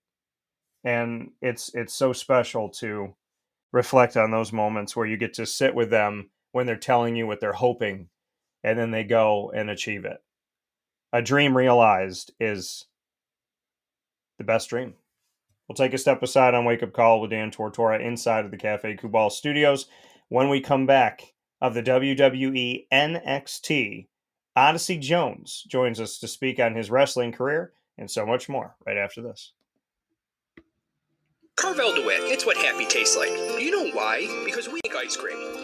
And 0.85 1.31
it's 1.41 1.75
it's 1.75 1.95
so 1.95 2.13
special 2.13 2.69
to 2.81 3.15
reflect 3.73 4.17
on 4.17 4.31
those 4.31 4.53
moments 4.53 4.97
where 4.97 5.07
you 5.07 5.17
get 5.17 5.35
to 5.35 5.47
sit 5.47 5.75
with 5.75 5.91
them 5.91 6.31
when 6.53 6.67
they're 6.67 6.77
telling 6.77 7.17
you 7.17 7.27
what 7.27 7.41
they're 7.41 7.53
hoping 7.53 8.09
and 8.65 8.79
then 8.79 8.91
they 8.91 9.05
go 9.05 9.51
and 9.55 9.71
achieve 9.71 10.05
it. 10.05 10.19
A 11.13 11.23
dream 11.23 11.57
realized 11.57 12.33
is 12.41 12.87
the 14.39 14.45
best 14.45 14.71
dream. 14.71 14.95
We'll 15.71 15.77
take 15.77 15.95
a 15.95 15.99
step 15.99 16.21
aside 16.21 16.55
on 16.55 16.65
Wake 16.65 16.83
Up 16.83 16.93
Call 16.93 17.21
with 17.21 17.31
Dan 17.31 17.53
Tortora 17.53 18.05
inside 18.05 18.45
of 18.45 18.51
the 18.51 18.57
Cafe 18.57 18.97
Kubal 18.97 19.31
studios. 19.31 19.87
When 20.29 20.49
we 20.49 20.61
come 20.61 20.85
back 20.85 21.33
of 21.61 21.75
the 21.75 21.83
WWE 21.85 22.89
NXT, 22.93 24.09
Odyssey 24.57 24.99
Jones 24.99 25.65
joins 25.69 26.01
us 26.01 26.19
to 26.19 26.27
speak 26.27 26.59
on 26.59 26.75
his 26.75 26.91
wrestling 26.91 27.31
career 27.31 27.73
and 27.99 28.11
so 28.11 28.27
much 28.27 28.49
more 28.49 28.75
right 28.85 28.97
after 28.97 29.23
this. 29.23 29.53
Carvel 31.55 31.95
DeWitt, 31.95 32.23
it's 32.23 32.45
what 32.45 32.57
happy 32.57 32.87
tastes 32.87 33.17
like. 33.17 33.31
You 33.31 33.71
know 33.71 33.95
why? 33.95 34.27
Because 34.45 34.67
we 34.67 34.81
make 34.85 34.97
ice 34.97 35.17
cream 35.17 35.60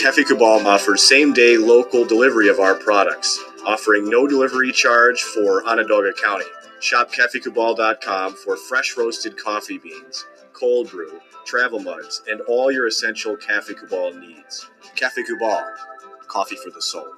Cafe 0.00 0.24
Kubal 0.24 0.64
offers 0.64 1.06
same 1.06 1.34
day 1.34 1.58
local 1.58 2.06
delivery 2.06 2.48
of 2.48 2.58
our 2.58 2.74
products, 2.74 3.38
offering 3.66 4.08
no 4.08 4.26
delivery 4.26 4.72
charge 4.72 5.20
for 5.20 5.62
Onondaga 5.68 6.14
County. 6.14 6.46
Shop 6.80 7.12
cafecabal.com 7.12 8.32
for 8.32 8.56
fresh 8.56 8.96
roasted 8.96 9.36
coffee 9.36 9.76
beans, 9.76 10.24
cold 10.54 10.90
brew, 10.90 11.20
travel 11.44 11.80
mugs, 11.80 12.22
and 12.30 12.40
all 12.48 12.72
your 12.72 12.86
essential 12.86 13.36
Cafe 13.36 13.74
Kubal 13.74 14.18
needs. 14.18 14.70
Cafe 14.96 15.22
Kubal, 15.22 15.62
coffee 16.28 16.56
for 16.56 16.70
the 16.70 16.80
soul. 16.80 17.12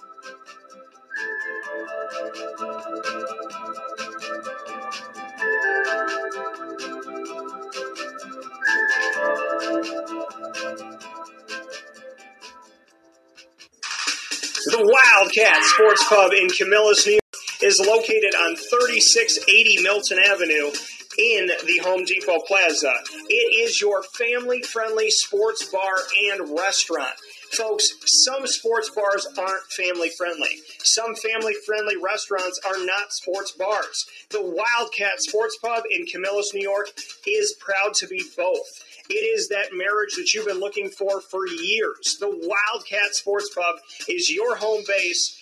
Wildcat 15.22 15.62
Sports 15.62 16.04
Pub 16.08 16.32
in 16.32 16.48
Camillus, 16.48 17.06
New 17.06 17.12
York 17.12 17.62
is 17.62 17.78
located 17.78 18.34
on 18.34 18.56
3680 18.56 19.80
Milton 19.80 20.18
Avenue 20.18 20.72
in 21.16 21.46
the 21.64 21.78
Home 21.84 22.04
Depot 22.04 22.40
Plaza. 22.40 22.92
It 23.28 23.68
is 23.68 23.80
your 23.80 24.02
family 24.02 24.62
friendly 24.62 25.12
sports 25.12 25.70
bar 25.70 25.94
and 26.32 26.58
restaurant. 26.58 27.14
Folks, 27.52 27.92
some 28.04 28.48
sports 28.48 28.90
bars 28.90 29.28
aren't 29.38 29.70
family 29.70 30.08
friendly. 30.08 30.58
Some 30.82 31.14
family 31.14 31.54
friendly 31.66 31.94
restaurants 32.02 32.58
are 32.66 32.84
not 32.84 33.12
sports 33.12 33.52
bars. 33.52 34.06
The 34.30 34.42
Wildcat 34.42 35.20
Sports 35.22 35.56
Pub 35.62 35.84
in 35.88 36.04
Camillus, 36.06 36.52
New 36.52 36.62
York 36.62 36.88
is 37.28 37.54
proud 37.60 37.94
to 37.94 38.08
be 38.08 38.24
both. 38.36 38.66
It 39.08 39.14
is 39.14 39.48
that 39.48 39.72
marriage 39.72 40.14
that 40.16 40.32
you've 40.32 40.46
been 40.46 40.60
looking 40.60 40.88
for 40.88 41.20
for 41.20 41.46
years. 41.46 42.16
The 42.20 42.28
Wildcat 42.28 43.14
Sports 43.14 43.50
Pub 43.54 43.76
is 44.08 44.30
your 44.30 44.56
home 44.56 44.82
base 44.86 45.41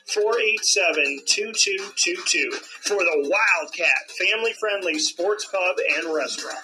487 0.13 1.21
2222 1.25 2.51
for 2.81 2.97
the 2.97 3.29
Wildcat 3.29 4.11
family 4.19 4.51
friendly 4.59 4.99
sports 4.99 5.45
pub 5.45 5.77
and 5.95 6.13
restaurant. 6.13 6.57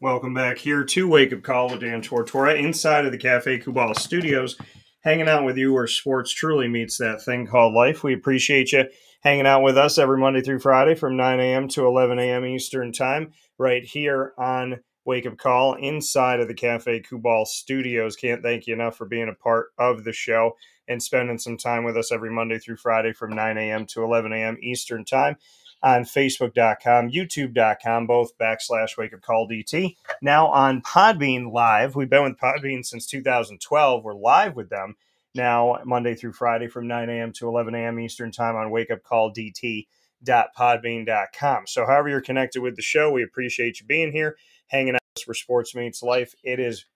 Welcome 0.00 0.32
back 0.32 0.56
here 0.56 0.82
to 0.82 1.06
Wake 1.06 1.34
Up 1.34 1.42
Call 1.42 1.68
with 1.68 1.80
Dan 1.80 2.00
Tortora 2.00 2.58
inside 2.58 3.04
of 3.04 3.12
the 3.12 3.18
Cafe 3.18 3.60
Kubala 3.60 3.98
studios, 3.98 4.56
hanging 5.02 5.28
out 5.28 5.44
with 5.44 5.58
you 5.58 5.74
where 5.74 5.86
sports 5.86 6.32
truly 6.32 6.68
meets 6.68 6.96
that 6.96 7.22
thing 7.22 7.46
called 7.46 7.74
life. 7.74 8.02
We 8.02 8.14
appreciate 8.14 8.72
you 8.72 8.86
hanging 9.22 9.46
out 9.46 9.62
with 9.62 9.78
us 9.78 9.98
every 9.98 10.18
Monday 10.18 10.42
through 10.42 10.58
Friday 10.58 10.94
from 10.94 11.16
9 11.16 11.40
a.m. 11.40 11.68
to 11.68 11.86
11 11.86 12.18
a.m. 12.18 12.44
Eastern 12.44 12.92
Time, 12.92 13.32
right 13.58 13.84
here 13.84 14.32
on 14.36 14.80
Wake 15.04 15.26
Up 15.26 15.36
Call 15.36 15.74
inside 15.74 16.40
of 16.40 16.48
the 16.48 16.54
Cafe 16.54 17.02
Kubal 17.02 17.46
studios. 17.46 18.16
Can't 18.16 18.42
thank 18.42 18.66
you 18.66 18.74
enough 18.74 18.96
for 18.96 19.06
being 19.06 19.28
a 19.28 19.34
part 19.34 19.68
of 19.78 20.04
the 20.04 20.12
show 20.12 20.56
and 20.88 21.02
spending 21.02 21.38
some 21.38 21.56
time 21.56 21.84
with 21.84 21.96
us 21.96 22.12
every 22.12 22.30
Monday 22.30 22.58
through 22.58 22.76
Friday 22.76 23.12
from 23.12 23.34
9 23.34 23.58
a.m. 23.58 23.86
to 23.86 24.02
11 24.02 24.32
a.m. 24.32 24.58
Eastern 24.60 25.04
Time 25.04 25.36
on 25.82 26.04
Facebook.com, 26.04 27.10
YouTube.com, 27.10 28.06
both 28.06 28.36
backslash 28.38 28.96
Wake 28.96 29.12
Up 29.14 29.20
Call 29.20 29.48
DT. 29.48 29.96
Now 30.20 30.48
on 30.48 30.82
Podbean 30.82 31.52
Live. 31.52 31.96
We've 31.96 32.10
been 32.10 32.22
with 32.22 32.38
Podbean 32.38 32.84
since 32.84 33.06
2012. 33.06 34.04
We're 34.04 34.14
live 34.14 34.54
with 34.54 34.68
them 34.68 34.96
now 35.34 35.78
Monday 35.84 36.14
through 36.14 36.32
Friday 36.32 36.68
from 36.68 36.86
9 36.86 37.08
a.m. 37.08 37.32
to 37.32 37.48
11 37.48 37.74
a.m. 37.74 37.98
Eastern 38.00 38.30
Time 38.30 38.56
on 38.56 38.70
Wake 38.70 38.90
Up 38.90 39.02
Call 39.02 39.32
DT 39.32 39.86
podbean.com. 40.26 41.66
So, 41.66 41.84
however 41.86 42.08
you're 42.08 42.20
connected 42.20 42.62
with 42.62 42.76
the 42.76 42.82
show, 42.82 43.10
we 43.10 43.22
appreciate 43.22 43.80
you 43.80 43.86
being 43.86 44.12
here, 44.12 44.36
hanging 44.68 44.94
out 44.94 45.00
for 45.24 45.34
Sports 45.34 45.74
Meets 45.74 46.02
Life. 46.02 46.34
It 46.44 46.60
is 46.60 46.86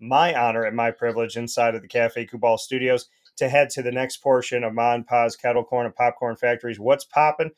my 0.00 0.34
honor 0.34 0.64
and 0.64 0.76
my 0.76 0.90
privilege 0.90 1.36
inside 1.36 1.74
of 1.74 1.82
the 1.82 1.88
Cafe 1.88 2.26
Kubal 2.26 2.58
Studios 2.58 3.08
to 3.36 3.48
head 3.48 3.70
to 3.70 3.82
the 3.82 3.92
next 3.92 4.18
portion 4.18 4.64
of 4.64 4.74
Ma 4.74 4.98
& 5.02 5.08
Pa's 5.08 5.36
Kettle 5.36 5.64
Corn 5.64 5.86
and 5.86 5.94
Popcorn 5.94 6.36
Factories. 6.36 6.80
What's 6.80 7.04
popping? 7.04 7.52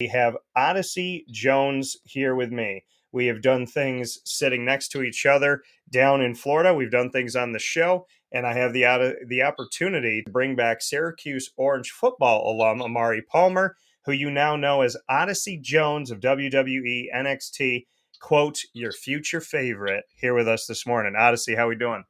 We 0.00 0.08
have 0.08 0.36
Odyssey 0.56 1.26
Jones 1.30 1.96
here 2.04 2.34
with 2.34 2.50
me. 2.50 2.84
We 3.12 3.26
have 3.26 3.42
done 3.42 3.66
things 3.66 4.20
sitting 4.24 4.64
next 4.64 4.88
to 4.88 5.02
each 5.02 5.26
other 5.26 5.62
down 5.90 6.22
in 6.22 6.34
Florida. 6.34 6.74
We've 6.74 6.90
done 6.90 7.10
things 7.10 7.36
on 7.36 7.52
the 7.52 7.58
show, 7.58 8.06
and 8.32 8.46
I 8.46 8.54
have 8.54 8.72
the 8.72 9.16
the 9.26 9.42
opportunity 9.42 10.22
to 10.22 10.30
bring 10.30 10.56
back 10.56 10.82
Syracuse 10.82 11.50
Orange 11.56 11.90
football 11.90 12.50
alum 12.50 12.82
Omari 12.82 13.22
Palmer, 13.22 13.76
who 14.04 14.12
you 14.12 14.30
now 14.30 14.56
know 14.56 14.82
as 14.82 14.96
Odyssey 15.08 15.58
Jones 15.58 16.10
of 16.10 16.20
WWE 16.20 17.06
NXT. 17.14 17.86
Quote 18.20 18.60
your 18.72 18.92
future 18.92 19.40
favorite 19.40 20.04
here 20.14 20.34
with 20.34 20.46
us 20.46 20.66
this 20.66 20.86
morning. 20.86 21.14
Odyssey, 21.16 21.56
how 21.56 21.68
we 21.68 21.74
doing? 21.74 22.04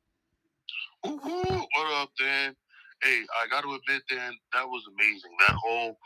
Ooh, 1.07 1.19
what 1.19 1.93
up, 1.95 2.11
Dan? 2.19 2.55
Hey, 3.03 3.23
I 3.43 3.49
got 3.49 3.63
to 3.63 3.69
admit, 3.69 4.03
Dan, 4.09 4.33
that 4.53 4.69
was 4.69 4.83
amazing. 4.95 5.33
That 5.49 5.57
whole 5.57 5.97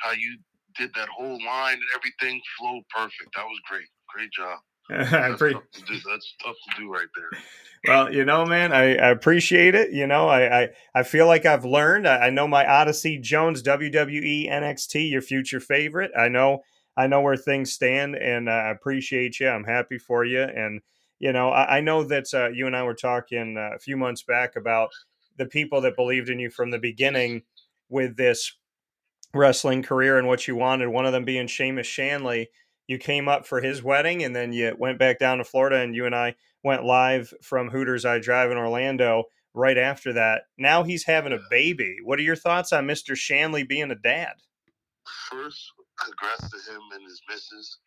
how 0.00 0.12
you 0.12 0.36
did 0.76 0.90
that 0.94 1.08
whole 1.08 1.38
line 1.44 1.74
and 1.74 1.82
everything 1.94 2.40
flowed 2.58 2.82
perfect. 2.94 3.34
That 3.36 3.44
was 3.44 3.58
great. 3.68 3.86
Great 4.08 4.30
job. 4.32 4.58
That's, 5.10 5.40
tough 5.40 5.62
to 5.72 5.82
do. 5.86 5.98
That's 6.08 6.34
tough 6.44 6.56
to 6.56 6.80
do 6.80 6.92
right 6.92 7.06
there. 7.16 7.40
Well, 7.86 8.12
you 8.12 8.24
know, 8.24 8.46
man, 8.46 8.72
I, 8.72 8.94
I 8.96 9.10
appreciate 9.10 9.74
it. 9.74 9.92
You 9.92 10.06
know, 10.06 10.28
I, 10.28 10.62
I, 10.62 10.68
I 10.94 11.02
feel 11.02 11.26
like 11.26 11.46
I've 11.46 11.64
learned. 11.64 12.06
I, 12.06 12.26
I, 12.26 12.30
know 12.30 12.46
my 12.46 12.66
Odyssey 12.66 13.18
Jones 13.18 13.62
WWE 13.62 14.50
NXT, 14.50 15.10
your 15.10 15.22
future 15.22 15.60
favorite. 15.60 16.12
I 16.16 16.28
know 16.28 16.62
I 16.96 17.06
know 17.06 17.22
where 17.22 17.36
things 17.36 17.72
stand, 17.72 18.16
and 18.16 18.50
I 18.50 18.70
appreciate 18.70 19.40
you. 19.40 19.48
I'm 19.48 19.64
happy 19.64 19.98
for 19.98 20.24
you, 20.24 20.42
and 20.42 20.80
you 21.18 21.32
know, 21.32 21.48
I, 21.48 21.78
I 21.78 21.80
know 21.80 22.04
that 22.04 22.32
uh, 22.34 22.48
you 22.48 22.66
and 22.66 22.76
I 22.76 22.82
were 22.82 22.94
talking 22.94 23.56
uh, 23.56 23.70
a 23.74 23.78
few 23.78 23.96
months 23.96 24.22
back 24.22 24.56
about 24.56 24.90
the 25.38 25.46
people 25.46 25.80
that 25.80 25.96
believed 25.96 26.28
in 26.28 26.38
you 26.38 26.50
from 26.50 26.70
the 26.70 26.78
beginning 26.78 27.42
with 27.88 28.16
this 28.16 28.52
wrestling 29.34 29.82
career 29.82 30.18
and 30.18 30.28
what 30.28 30.46
you 30.46 30.56
wanted. 30.56 30.88
One 30.88 31.06
of 31.06 31.12
them 31.12 31.24
being 31.24 31.46
Seamus 31.46 31.84
Shanley 31.84 32.50
you 32.92 32.98
came 32.98 33.26
up 33.26 33.46
for 33.46 33.62
his 33.62 33.82
wedding 33.82 34.22
and 34.22 34.36
then 34.36 34.52
you 34.52 34.76
went 34.78 34.98
back 34.98 35.18
down 35.18 35.38
to 35.38 35.44
Florida 35.44 35.76
and 35.76 35.96
you 35.96 36.04
and 36.04 36.14
I 36.14 36.34
went 36.62 36.84
live 36.84 37.32
from 37.42 37.70
Hooters 37.70 38.04
I 38.04 38.18
Drive 38.18 38.50
in 38.50 38.58
Orlando 38.58 39.24
right 39.54 39.78
after 39.78 40.12
that. 40.12 40.42
Now 40.58 40.82
he's 40.82 41.04
having 41.04 41.32
a 41.32 41.40
baby. 41.50 41.96
What 42.04 42.18
are 42.18 42.22
your 42.22 42.36
thoughts 42.36 42.70
on 42.70 42.86
Mr. 42.86 43.16
Shanley 43.16 43.62
being 43.64 43.90
a 43.90 43.94
dad? 43.94 44.34
First, 45.30 45.72
congrats 45.98 46.50
to 46.50 46.72
him 46.72 46.82
and 46.92 47.02
his 47.02 47.20
missus. 47.28 47.78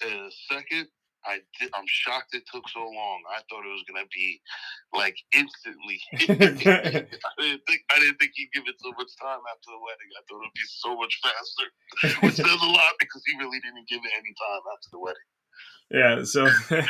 And 0.00 0.32
second, 0.50 0.88
I 1.28 1.44
did, 1.60 1.68
I'm 1.76 1.84
shocked 1.86 2.32
it 2.32 2.48
took 2.48 2.64
so 2.72 2.80
long. 2.80 3.20
I 3.28 3.44
thought 3.46 3.68
it 3.68 3.76
was 3.76 3.84
gonna 3.84 4.08
be 4.08 4.40
like 4.96 5.16
instantly. 5.36 6.00
I 6.24 7.32
didn't 7.36 7.64
think 7.68 7.80
I 7.92 8.00
didn't 8.00 8.16
think 8.16 8.32
he'd 8.34 8.52
give 8.56 8.64
it 8.64 8.80
so 8.80 8.96
much 8.96 9.12
time 9.20 9.44
after 9.52 9.68
the 9.68 9.82
wedding. 9.84 10.10
I 10.16 10.24
thought 10.24 10.40
it'd 10.40 10.56
be 10.56 10.72
so 10.80 10.96
much 10.96 11.14
faster, 11.20 11.68
which 12.24 12.40
says 12.40 12.48
a 12.64 12.72
lot 12.72 12.96
because 12.96 13.22
he 13.28 13.36
really 13.36 13.60
didn't 13.60 13.84
give 13.92 14.00
it 14.00 14.12
any 14.16 14.32
time 14.32 14.64
after 14.72 14.88
the 14.96 15.00
wedding. 15.04 15.28
Yeah, 15.90 16.24
so 16.24 16.46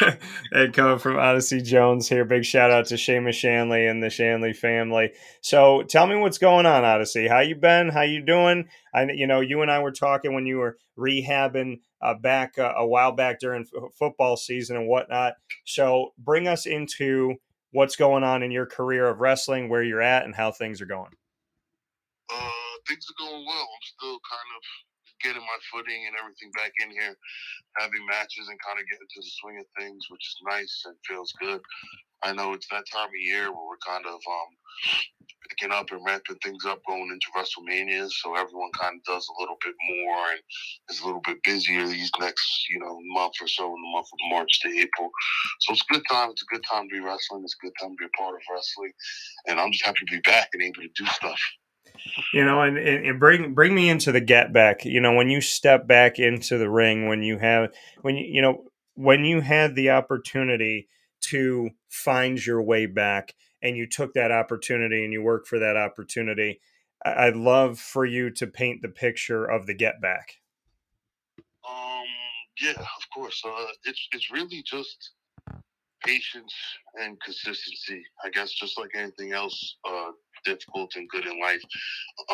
and 0.52 0.74
coming 0.74 0.98
from 0.98 1.18
Odyssey 1.18 1.62
Jones 1.62 2.08
here, 2.08 2.24
big 2.24 2.44
shout 2.44 2.72
out 2.72 2.86
to 2.86 2.94
Seamus 2.94 3.34
Shanley 3.34 3.86
and 3.86 4.02
the 4.02 4.10
Shanley 4.10 4.52
family. 4.52 5.12
So 5.40 5.84
tell 5.84 6.08
me 6.08 6.16
what's 6.16 6.38
going 6.38 6.66
on, 6.66 6.84
Odyssey. 6.84 7.28
How 7.28 7.38
you 7.38 7.54
been? 7.54 7.90
How 7.90 8.02
you 8.02 8.24
doing? 8.24 8.68
I, 8.92 9.04
you 9.12 9.28
know, 9.28 9.40
you 9.40 9.62
and 9.62 9.70
I 9.70 9.80
were 9.80 9.92
talking 9.92 10.34
when 10.34 10.46
you 10.46 10.58
were 10.58 10.78
rehabbing 10.98 11.78
uh, 12.02 12.14
back 12.14 12.58
uh, 12.58 12.72
a 12.76 12.84
while 12.84 13.12
back 13.12 13.38
during 13.38 13.62
f- 13.62 13.92
football 13.96 14.36
season 14.36 14.76
and 14.76 14.88
whatnot. 14.88 15.34
So 15.64 16.12
bring 16.18 16.48
us 16.48 16.66
into 16.66 17.36
what's 17.70 17.94
going 17.94 18.24
on 18.24 18.42
in 18.42 18.50
your 18.50 18.66
career 18.66 19.06
of 19.06 19.20
wrestling, 19.20 19.68
where 19.68 19.82
you're 19.82 20.02
at, 20.02 20.24
and 20.24 20.34
how 20.34 20.50
things 20.50 20.80
are 20.80 20.86
going. 20.86 21.12
Uh, 22.32 22.50
things 22.88 23.06
are 23.10 23.24
going 23.24 23.44
well. 23.46 23.62
I'm 23.62 23.82
still 23.82 24.18
kind 24.28 24.50
of 24.56 24.62
getting 25.22 25.42
my 25.42 25.60
footing 25.70 26.06
and 26.06 26.16
everything 26.18 26.50
back 26.54 26.72
in 26.82 26.90
here, 26.90 27.16
having 27.78 28.06
matches 28.06 28.48
and 28.48 28.58
kind 28.64 28.78
of 28.78 28.88
getting 28.88 29.08
to 29.08 29.20
the 29.20 29.34
swing 29.40 29.58
of 29.58 29.66
things, 29.78 30.06
which 30.10 30.24
is 30.24 30.36
nice 30.46 30.82
and 30.86 30.96
feels 31.06 31.32
good. 31.40 31.60
I 32.22 32.32
know 32.32 32.52
it's 32.52 32.68
that 32.70 32.84
time 32.92 33.08
of 33.08 33.20
year 33.20 33.52
where 33.52 33.66
we're 33.68 33.86
kind 33.86 34.04
of 34.04 34.18
um, 34.18 34.50
picking 35.48 35.72
up 35.72 35.90
and 35.90 36.04
ramping 36.04 36.36
things 36.42 36.64
up 36.64 36.82
going 36.86 37.10
into 37.10 37.30
WrestleMania, 37.36 38.10
so 38.10 38.34
everyone 38.34 38.70
kind 38.78 38.96
of 38.96 39.04
does 39.04 39.28
a 39.28 39.40
little 39.40 39.56
bit 39.64 39.74
more 39.90 40.18
and 40.32 40.40
is 40.90 41.00
a 41.00 41.06
little 41.06 41.22
bit 41.24 41.42
busier 41.44 41.86
these 41.86 42.10
next, 42.20 42.66
you 42.70 42.78
know, 42.80 42.98
month 43.14 43.34
or 43.40 43.48
so 43.48 43.66
in 43.66 43.80
the 43.80 43.92
month 43.94 44.08
of 44.12 44.30
March 44.30 44.60
to 44.62 44.68
April. 44.68 45.10
So 45.60 45.72
it's 45.72 45.84
a 45.88 45.92
good 45.92 46.02
time. 46.10 46.30
It's 46.30 46.42
a 46.42 46.54
good 46.54 46.64
time 46.68 46.88
to 46.88 46.92
be 46.92 47.00
wrestling. 47.00 47.42
It's 47.44 47.56
a 47.62 47.64
good 47.64 47.74
time 47.80 47.90
to 47.90 47.96
be 47.96 48.06
a 48.06 48.18
part 48.18 48.34
of 48.34 48.40
wrestling, 48.52 48.92
and 49.46 49.60
I'm 49.60 49.72
just 49.72 49.86
happy 49.86 50.04
to 50.06 50.12
be 50.12 50.20
back 50.20 50.48
and 50.52 50.62
able 50.62 50.82
to 50.82 50.88
do 50.96 51.06
stuff 51.06 51.40
you 52.32 52.44
know 52.44 52.62
and, 52.62 52.78
and 52.78 53.20
bring 53.20 53.54
bring 53.54 53.74
me 53.74 53.88
into 53.88 54.12
the 54.12 54.20
get 54.20 54.52
back. 54.52 54.84
You 54.84 55.00
know 55.00 55.14
when 55.14 55.28
you 55.30 55.40
step 55.40 55.86
back 55.86 56.18
into 56.18 56.58
the 56.58 56.70
ring 56.70 57.08
when 57.08 57.22
you 57.22 57.38
have 57.38 57.72
when 58.02 58.16
you 58.16 58.26
you 58.26 58.42
know 58.42 58.64
when 58.94 59.24
you 59.24 59.40
had 59.40 59.74
the 59.74 59.90
opportunity 59.90 60.88
to 61.20 61.70
find 61.88 62.44
your 62.44 62.62
way 62.62 62.86
back 62.86 63.34
and 63.62 63.76
you 63.76 63.86
took 63.86 64.14
that 64.14 64.30
opportunity 64.32 65.04
and 65.04 65.12
you 65.12 65.22
worked 65.22 65.48
for 65.48 65.58
that 65.58 65.76
opportunity 65.76 66.60
i'd 67.04 67.36
love 67.36 67.78
for 67.78 68.04
you 68.04 68.30
to 68.30 68.46
paint 68.46 68.82
the 68.82 68.88
picture 68.88 69.44
of 69.44 69.66
the 69.66 69.74
get 69.74 70.00
back. 70.00 70.34
Um 71.68 72.04
yeah 72.60 72.72
of 72.72 73.10
course. 73.14 73.42
Uh 73.44 73.66
it's 73.84 74.08
it's 74.12 74.30
really 74.30 74.62
just 74.64 75.12
patience 76.04 76.54
and 77.00 77.20
consistency 77.20 78.04
i 78.24 78.30
guess 78.30 78.52
just 78.52 78.78
like 78.78 78.90
anything 78.94 79.32
else 79.32 79.76
uh 79.88 80.10
difficult 80.48 80.94
and 80.96 81.08
good 81.08 81.26
in 81.26 81.40
life. 81.40 81.62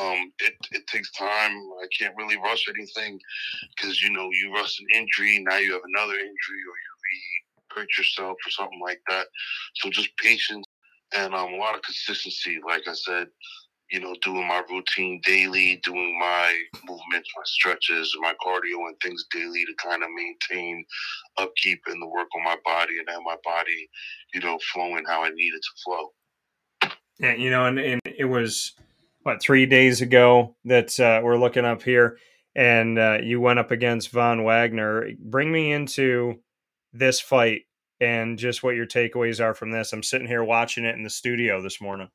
Um, 0.01 0.33
it, 0.39 0.55
it 0.73 0.87
takes 0.87 1.11
time. 1.13 1.53
I 1.83 1.87
can't 1.99 2.17
really 2.17 2.37
rush 2.37 2.65
anything 2.69 3.19
because, 3.77 4.03
you 4.03 4.11
know, 4.11 4.29
you 4.33 4.53
rush 4.55 4.79
an 4.81 4.87
injury, 4.95 5.45
now 5.49 5.59
you 5.59 5.73
have 5.73 5.83
another 5.95 6.15
injury, 6.15 6.63
or 6.71 6.77
you 6.85 6.93
re 7.05 7.21
hurt 7.75 7.89
yourself 7.99 8.37
or 8.47 8.51
something 8.51 8.81
like 8.83 9.01
that. 9.09 9.27
So 9.77 9.91
just 9.91 10.17
patience 10.19 10.67
and 11.17 11.35
um, 11.35 11.55
a 11.55 11.57
lot 11.57 11.75
of 11.75 11.83
consistency. 11.83 12.59
Like 12.67 12.83
I 12.89 12.95
said, 12.95 13.29
you 13.91 14.01
know, 14.01 14.15
doing 14.23 14.47
my 14.49 14.63
routine 14.71 15.21
daily, 15.25 15.81
doing 15.85 16.19
my 16.19 16.57
movements, 16.89 17.31
my 17.37 17.43
stretches, 17.45 18.17
my 18.21 18.35
cardio 18.45 18.89
and 18.89 18.97
things 19.03 19.25
daily 19.33 19.65
to 19.65 19.75
kind 19.83 20.03
of 20.03 20.09
maintain 20.17 20.85
upkeep 21.37 21.81
and 21.87 22.01
the 22.01 22.07
work 22.09 22.29
on 22.37 22.45
my 22.45 22.57
body 22.65 22.99
and 22.99 23.09
have 23.09 23.23
my 23.25 23.37
body, 23.45 23.89
you 24.33 24.41
know, 24.41 24.59
flowing 24.73 25.05
how 25.07 25.23
I 25.23 25.31
need 25.31 25.53
it 25.55 25.63
to 25.63 25.83
flow. 25.85 26.13
Yeah, 27.19 27.35
you 27.35 27.51
know, 27.51 27.67
and, 27.67 27.79
and 27.79 28.01
it 28.05 28.25
was 28.25 28.73
what 29.23 29.41
three 29.41 29.67
days 29.67 30.01
ago 30.01 30.57
that 30.65 30.99
uh, 30.99 31.21
we're 31.23 31.39
looking 31.39 31.65
up 31.65 31.83
here, 31.83 32.19
and 32.55 32.99
uh, 32.99 33.19
you 33.23 33.41
went 33.41 33.59
up 33.59 33.71
against 33.71 34.11
Von 34.11 34.45
Wagner. 34.45 35.11
Bring 35.19 35.53
me 35.53 35.73
into 35.73 36.41
this 36.93 37.21
fight 37.21 37.63
and 38.01 38.39
just 38.39 38.63
what 38.63 38.75
your 38.75 38.87
takeaways 38.87 39.43
are 39.43 39.55
from 39.55 39.71
this. 39.71 39.93
I'm 39.93 40.03
sitting 40.03 40.27
here 40.27 40.45
watching 40.45 40.85
it 40.85 40.97
in 40.97 41.03
the 41.03 41.11
studio 41.11 41.63
this 41.63 41.81
morning. 41.81 42.09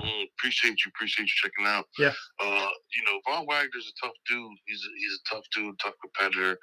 Mm, 0.00 0.24
appreciate 0.38 0.84
you, 0.84 0.90
appreciate 0.94 1.24
you 1.24 1.32
checking 1.34 1.66
out. 1.66 1.86
Yeah. 1.98 2.12
Uh, 2.40 2.68
you 2.94 3.04
know, 3.04 3.20
Von 3.26 3.46
Wagner's 3.46 3.92
a 3.92 4.06
tough 4.06 4.14
dude. 4.28 4.52
He's 4.66 4.80
a, 4.84 4.90
he's 4.98 5.20
a 5.24 5.34
tough 5.34 5.44
dude, 5.54 5.78
tough 5.78 5.94
competitor, 6.00 6.58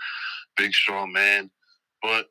big 0.56 0.74
strong 0.74 1.12
man. 1.12 1.50
But 2.02 2.28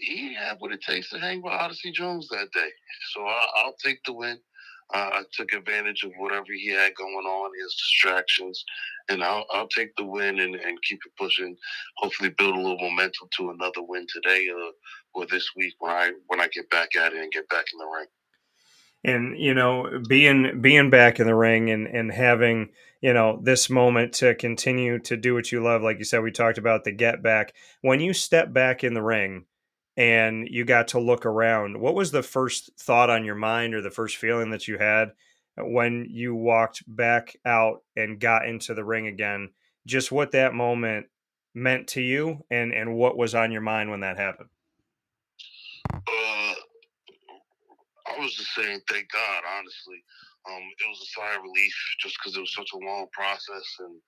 he 0.00 0.34
had 0.34 0.56
what 0.58 0.72
it 0.72 0.80
takes 0.80 1.10
to 1.10 1.18
hang 1.18 1.42
with 1.42 1.52
Odyssey 1.52 1.90
Jones 1.92 2.28
that 2.28 2.50
day. 2.52 2.68
So 3.12 3.22
I, 3.22 3.64
will 3.64 3.74
take 3.82 4.02
the 4.04 4.12
win. 4.12 4.38
Uh, 4.94 5.10
I 5.12 5.22
took 5.32 5.52
advantage 5.52 6.02
of 6.02 6.12
whatever 6.16 6.46
he 6.48 6.68
had 6.68 6.94
going 6.94 7.26
on, 7.26 7.50
his 7.62 7.74
distractions, 7.74 8.64
and 9.10 9.22
I'll, 9.22 9.44
I'll 9.50 9.68
take 9.68 9.94
the 9.96 10.06
win 10.06 10.40
and, 10.40 10.54
and 10.54 10.82
keep 10.82 11.00
it 11.04 11.12
pushing. 11.18 11.56
Hopefully, 11.98 12.30
build 12.30 12.54
a 12.54 12.60
little 12.60 12.78
momentum 12.80 13.28
to 13.36 13.50
another 13.50 13.82
win 13.82 14.06
today 14.08 14.48
uh, 14.50 14.70
or 15.12 15.26
this 15.26 15.50
week 15.56 15.74
when 15.78 15.92
I 15.92 16.12
when 16.28 16.40
I 16.40 16.48
get 16.48 16.70
back 16.70 16.96
at 16.96 17.12
it 17.12 17.22
and 17.22 17.32
get 17.32 17.48
back 17.50 17.66
in 17.72 17.78
the 17.78 17.84
ring. 17.84 18.06
And 19.04 19.38
you 19.38 19.52
know, 19.52 20.02
being 20.08 20.62
being 20.62 20.88
back 20.88 21.20
in 21.20 21.26
the 21.26 21.34
ring 21.34 21.70
and 21.70 21.86
and 21.86 22.10
having 22.10 22.70
you 23.02 23.12
know 23.12 23.40
this 23.42 23.68
moment 23.68 24.14
to 24.14 24.34
continue 24.34 24.98
to 25.00 25.18
do 25.18 25.34
what 25.34 25.52
you 25.52 25.62
love, 25.62 25.82
like 25.82 25.98
you 25.98 26.04
said, 26.04 26.22
we 26.22 26.32
talked 26.32 26.56
about 26.56 26.84
the 26.84 26.92
get 26.92 27.22
back. 27.22 27.52
When 27.82 28.00
you 28.00 28.14
step 28.14 28.54
back 28.54 28.82
in 28.82 28.94
the 28.94 29.02
ring 29.02 29.44
and 29.98 30.46
you 30.48 30.64
got 30.64 30.88
to 30.88 31.00
look 31.00 31.26
around. 31.26 31.78
What 31.78 31.96
was 31.96 32.12
the 32.12 32.22
first 32.22 32.70
thought 32.78 33.10
on 33.10 33.24
your 33.24 33.34
mind 33.34 33.74
or 33.74 33.82
the 33.82 33.90
first 33.90 34.16
feeling 34.16 34.50
that 34.50 34.68
you 34.68 34.78
had 34.78 35.10
when 35.56 36.06
you 36.08 36.36
walked 36.36 36.84
back 36.86 37.36
out 37.44 37.82
and 37.96 38.20
got 38.20 38.46
into 38.46 38.74
the 38.74 38.84
ring 38.84 39.08
again? 39.08 39.50
Just 39.86 40.12
what 40.12 40.30
that 40.32 40.54
moment 40.54 41.06
meant 41.52 41.88
to 41.88 42.00
you 42.00 42.44
and 42.48 42.72
and 42.72 42.94
what 42.94 43.16
was 43.16 43.34
on 43.34 43.50
your 43.50 43.60
mind 43.60 43.90
when 43.90 44.00
that 44.00 44.16
happened? 44.16 44.48
Uh, 45.92 46.54
I 48.06 48.20
was 48.20 48.34
just 48.34 48.54
saying, 48.54 48.80
thank 48.88 49.10
God, 49.10 49.42
honestly. 49.58 50.00
Um, 50.48 50.62
it 50.62 50.88
was 50.88 51.02
a 51.02 51.20
sigh 51.20 51.34
of 51.34 51.42
relief 51.42 51.74
just 52.00 52.16
because 52.18 52.36
it 52.36 52.40
was 52.40 52.54
such 52.54 52.70
a 52.72 52.86
long 52.86 53.08
process. 53.12 53.66
And 53.80 54.00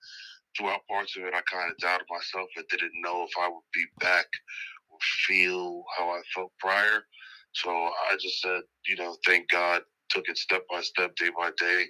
throughout 0.57 0.87
parts 0.87 1.17
of 1.17 1.23
it, 1.23 1.33
I 1.33 1.41
kind 1.51 1.69
of 1.69 1.77
doubted 1.79 2.07
myself. 2.09 2.47
I 2.57 2.63
didn't 2.69 3.01
know 3.03 3.25
if 3.27 3.33
I 3.37 3.49
would 3.49 3.67
be 3.73 3.85
back 3.99 4.27
feel 5.27 5.83
how 5.97 6.09
I 6.09 6.21
felt 6.33 6.51
prior. 6.59 7.03
So 7.53 7.69
I 7.69 8.15
just 8.19 8.41
said, 8.41 8.61
you 8.87 8.95
know, 8.95 9.15
thank 9.25 9.49
God, 9.49 9.81
took 10.09 10.27
it 10.27 10.37
step 10.37 10.63
by 10.69 10.81
step, 10.81 11.15
day 11.15 11.29
by 11.37 11.51
day, 11.57 11.85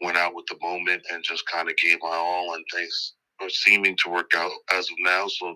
went 0.00 0.16
out 0.16 0.34
with 0.34 0.46
the 0.46 0.56
moment 0.60 1.02
and 1.12 1.22
just 1.22 1.44
kind 1.46 1.68
of 1.68 1.76
gave 1.76 1.98
my 2.02 2.08
all 2.10 2.54
and 2.54 2.64
things 2.72 3.14
are 3.40 3.50
seeming 3.50 3.96
to 4.02 4.10
work 4.10 4.30
out 4.34 4.50
as 4.72 4.88
of 4.90 4.96
now. 5.00 5.26
So 5.28 5.48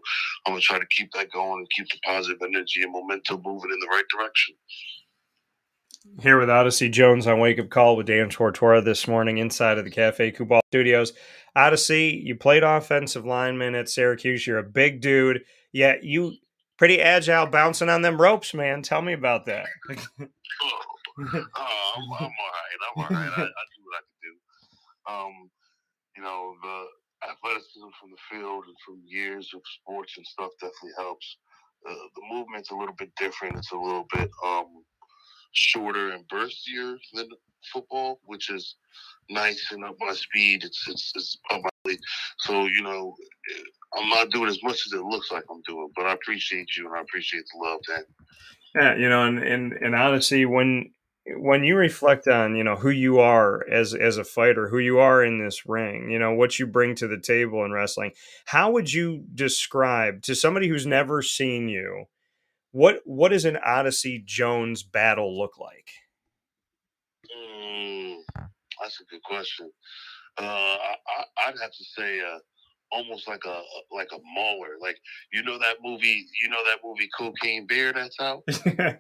I'm 0.47 0.53
gonna 0.53 0.61
try 0.61 0.79
to 0.79 0.87
keep 0.91 1.11
that 1.13 1.31
going 1.33 1.61
and 1.61 1.69
keep 1.77 1.89
the 1.89 1.99
positive 2.05 2.39
energy 2.43 2.83
and 2.83 2.93
momentum 2.93 3.43
moving 3.45 3.71
in 3.73 3.81
the 3.81 3.89
right 3.91 4.05
direction. 4.17 4.55
Here 6.21 6.39
with 6.39 6.51
Odyssey 6.51 6.89
Jones 6.89 7.27
on 7.27 7.41
Wake 7.41 7.59
Up 7.59 7.69
Call 7.69 7.97
with 7.97 8.07
Dan 8.07 8.31
Tortora 8.31 8.85
this 8.85 9.07
morning 9.07 9.39
inside 9.39 9.79
of 9.79 9.85
the 9.85 9.91
Cafe 9.91 10.33
Kubal 10.33 10.61
Studios. 10.71 11.13
Odyssey, 11.55 12.23
you 12.25 12.37
played 12.37 12.63
offensive 12.63 13.27
lineman 13.27 13.75
at 13.75 13.89
Syracuse. 13.89 14.47
You're 14.47 14.59
a 14.59 14.63
big 14.63 15.01
dude, 15.01 15.43
yet 15.73 16.05
you 16.05 16.35
pretty 16.81 16.99
agile 17.03 17.45
bouncing 17.45 17.91
on 17.91 18.01
them 18.01 18.19
ropes, 18.19 18.55
man. 18.55 18.81
Tell 18.81 19.03
me 19.03 19.13
about 19.13 19.45
that. 19.45 19.67
oh, 19.91 19.97
I'm, 21.19 21.27
I'm, 21.29 21.43
all 22.09 22.19
right. 22.19 22.79
I'm 22.81 23.03
all 23.03 23.09
right. 23.11 23.33
I, 23.37 23.43
I 23.43 23.65
do 23.77 23.83
what 23.85 23.99
I 23.99 24.03
can 24.09 24.17
do. 24.23 24.33
Um, 25.13 25.51
you 26.17 26.23
know, 26.23 26.55
the 26.63 27.29
athleticism 27.29 27.89
from 28.01 28.11
the 28.13 28.17
field 28.31 28.65
and 28.67 28.77
from 28.83 29.03
years 29.05 29.51
of 29.55 29.61
sports 29.79 30.15
and 30.17 30.27
stuff 30.27 30.53
definitely 30.59 30.93
helps. 30.97 31.37
Uh, 31.87 31.93
the 32.17 32.23
movement's 32.33 32.71
a 32.71 32.75
little 32.75 32.95
bit 32.99 33.11
different. 33.19 33.59
It's 33.59 33.73
a 33.73 33.77
little 33.77 34.07
bit 34.11 34.31
um, 34.43 34.83
shorter 35.53 36.13
and 36.13 36.27
burstier 36.29 36.97
than 37.13 37.29
football, 37.71 38.21
which 38.25 38.49
is 38.49 38.77
nice 39.29 39.69
and 39.71 39.85
up 39.85 39.97
my 40.01 40.15
speed. 40.15 40.65
It's 40.65 40.89
it's, 40.89 41.13
it's 41.15 41.39
up 41.51 41.61
my 41.63 41.71
league. 41.85 42.01
so 42.39 42.65
you 42.65 42.83
know 42.83 43.15
I'm 43.97 44.09
not 44.09 44.31
doing 44.31 44.49
as 44.49 44.63
much 44.63 44.87
as 44.87 44.93
it 44.93 45.03
looks 45.03 45.31
like 45.31 45.45
I'm 45.51 45.63
doing, 45.67 45.91
but 45.97 46.07
I 46.07 46.13
appreciate 46.13 46.77
you 46.77 46.87
and 46.87 46.97
I 46.97 47.01
appreciate 47.01 47.45
the 47.53 47.59
love, 47.65 47.81
Dan. 47.87 48.05
Yeah, 48.75 48.97
you 48.97 49.09
know, 49.09 49.25
and 49.25 49.39
and, 49.39 49.73
and 49.73 49.95
honestly, 49.95 50.47
when 50.47 50.93
when 51.37 51.65
you 51.65 51.77
reflect 51.77 52.29
on 52.29 52.57
you 52.57 52.65
know 52.65 52.77
who 52.77 52.91
you 52.91 53.19
are 53.19 53.69
as 53.69 53.95
as 53.95 54.17
a 54.17 54.25
fighter, 54.25 54.69
who 54.69 54.79
you 54.79 54.99
are 54.99 55.25
in 55.25 55.43
this 55.43 55.67
ring, 55.67 56.11
you 56.11 56.19
know 56.19 56.33
what 56.33 56.59
you 56.59 56.67
bring 56.67 56.95
to 56.97 57.09
the 57.09 57.19
table 57.19 57.65
in 57.65 57.73
wrestling, 57.73 58.13
how 58.47 58.71
would 58.71 58.93
you 58.93 59.25
describe 59.35 60.23
to 60.23 60.35
somebody 60.35 60.69
who's 60.69 60.87
never 60.87 61.21
seen 61.21 61.69
you? 61.69 62.05
What 62.73 63.01
what 63.05 63.31
does 63.31 63.45
an 63.45 63.59
Odyssey 63.65 64.23
Jones 64.25 64.85
battle 64.85 65.37
look 65.37 65.59
like? 65.59 65.89
Mm, 67.37 68.19
that's 68.81 69.01
a 69.01 69.05
good 69.11 69.23
question. 69.25 69.71
Uh, 70.39 70.45
I 70.45 70.97
I, 71.45 71.51
would 71.51 71.61
have 71.61 71.73
to 71.73 71.85
say 71.85 72.21
uh, 72.21 72.39
almost 72.93 73.29
like 73.29 73.45
a 73.47 73.63
like 73.91 74.11
a 74.13 74.19
mauler. 74.35 74.77
Like 74.81 74.99
you 75.33 75.43
know 75.43 75.59
that 75.59 75.77
movie, 75.83 76.27
you 76.43 76.49
know 76.49 76.63
that 76.65 76.79
movie 76.85 77.09
Cocaine 77.17 77.67
Bear 77.67 77.93
that's 77.93 78.19
out. 78.21 78.43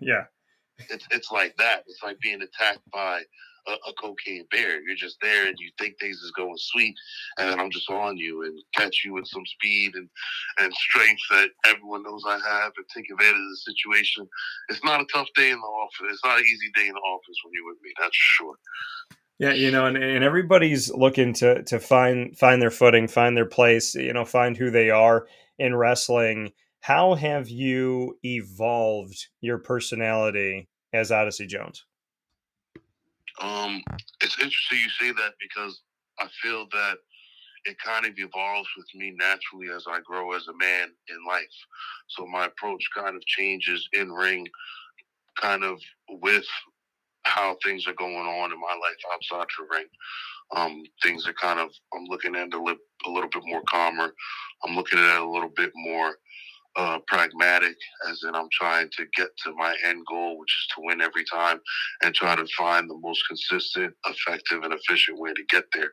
yeah, 0.00 0.24
it's 0.88 1.06
it's 1.10 1.30
like 1.30 1.56
that. 1.58 1.84
It's 1.86 2.02
like 2.02 2.18
being 2.20 2.42
attacked 2.42 2.88
by 2.92 3.22
a, 3.66 3.72
a, 3.72 3.92
cocaine 4.00 4.46
bear. 4.50 4.80
You're 4.82 4.96
just 4.96 5.18
there 5.20 5.46
and 5.46 5.56
you 5.58 5.70
think 5.78 5.98
things 5.98 6.16
is 6.16 6.32
going 6.36 6.56
sweet, 6.56 6.94
and 7.38 7.50
then 7.50 7.60
I'm 7.60 7.70
just 7.70 7.90
on 7.90 8.16
you 8.16 8.44
and 8.44 8.58
catch 8.74 9.02
you 9.04 9.14
with 9.14 9.26
some 9.26 9.44
speed 9.46 9.94
and 9.94 10.08
and 10.58 10.72
strength 10.72 11.22
that 11.30 11.50
everyone 11.66 12.02
knows 12.02 12.22
I 12.26 12.38
have 12.38 12.72
and 12.76 12.86
take 12.94 13.10
advantage 13.10 13.36
of 13.36 13.50
the 13.50 13.74
situation. 13.74 14.28
It's 14.68 14.84
not 14.84 15.00
a 15.00 15.06
tough 15.12 15.28
day 15.34 15.50
in 15.50 15.60
the 15.60 15.66
office. 15.66 16.12
It's 16.12 16.24
not 16.24 16.38
an 16.38 16.44
easy 16.44 16.70
day 16.74 16.86
in 16.86 16.94
the 16.94 17.00
office 17.00 17.36
when 17.44 17.52
you're 17.54 17.66
with 17.66 17.82
me. 17.82 17.92
That's 17.98 18.16
for 18.16 18.44
sure. 18.44 18.54
Yeah, 19.40 19.54
you 19.54 19.70
know, 19.70 19.86
and, 19.86 19.96
and 19.96 20.22
everybody's 20.22 20.92
looking 20.92 21.32
to 21.34 21.62
to 21.62 21.80
find 21.80 22.36
find 22.36 22.60
their 22.60 22.70
footing, 22.70 23.08
find 23.08 23.34
their 23.34 23.46
place, 23.46 23.94
you 23.94 24.12
know, 24.12 24.26
find 24.26 24.54
who 24.54 24.70
they 24.70 24.90
are 24.90 25.26
in 25.58 25.74
wrestling. 25.74 26.52
How 26.80 27.14
have 27.14 27.48
you 27.48 28.18
evolved 28.22 29.28
your 29.40 29.56
personality 29.56 30.68
as 30.92 31.10
Odyssey 31.10 31.46
Jones? 31.46 31.86
Um, 33.40 33.82
it's 34.22 34.38
interesting 34.38 34.78
you 34.78 34.90
say 34.90 35.12
that 35.12 35.32
because 35.40 35.80
I 36.18 36.28
feel 36.42 36.66
that 36.72 36.98
it 37.64 37.78
kind 37.78 38.04
of 38.04 38.12
evolves 38.18 38.68
with 38.76 38.88
me 38.94 39.14
naturally 39.18 39.74
as 39.74 39.86
I 39.88 40.00
grow 40.04 40.32
as 40.32 40.48
a 40.48 40.56
man 40.58 40.88
in 41.08 41.24
life. 41.26 41.46
So 42.08 42.26
my 42.26 42.44
approach 42.44 42.84
kind 42.94 43.16
of 43.16 43.24
changes 43.24 43.88
in 43.94 44.12
ring, 44.12 44.46
kind 45.40 45.64
of 45.64 45.80
with 46.08 46.46
how 47.24 47.56
things 47.64 47.86
are 47.86 47.94
going 47.94 48.26
on 48.26 48.52
in 48.52 48.60
my 48.60 48.78
life 48.80 48.96
outside 49.12 49.46
the 49.58 49.66
ring. 49.70 49.86
Um, 50.56 50.82
things 51.02 51.26
are 51.28 51.34
kind 51.34 51.60
of 51.60 51.70
I'm 51.94 52.04
looking 52.06 52.36
at 52.36 52.52
a, 52.54 52.62
li- 52.62 52.76
a 53.06 53.10
little 53.10 53.30
bit 53.30 53.42
more 53.46 53.62
calmer. 53.68 54.12
I'm 54.64 54.74
looking 54.76 54.98
at 54.98 55.16
it 55.16 55.22
a 55.22 55.30
little 55.30 55.50
bit 55.54 55.72
more 55.76 56.16
uh, 56.80 56.98
pragmatic, 57.06 57.76
as 58.10 58.22
in 58.26 58.34
I'm 58.34 58.48
trying 58.50 58.88
to 58.96 59.04
get 59.14 59.28
to 59.44 59.52
my 59.54 59.76
end 59.86 60.02
goal, 60.08 60.38
which 60.38 60.50
is 60.58 60.66
to 60.74 60.74
win 60.78 61.02
every 61.02 61.24
time, 61.30 61.60
and 62.02 62.14
try 62.14 62.34
to 62.34 62.46
find 62.56 62.88
the 62.88 62.98
most 63.02 63.22
consistent, 63.28 63.92
effective, 64.06 64.62
and 64.62 64.72
efficient 64.72 65.18
way 65.18 65.30
to 65.34 65.42
get 65.50 65.64
there. 65.74 65.90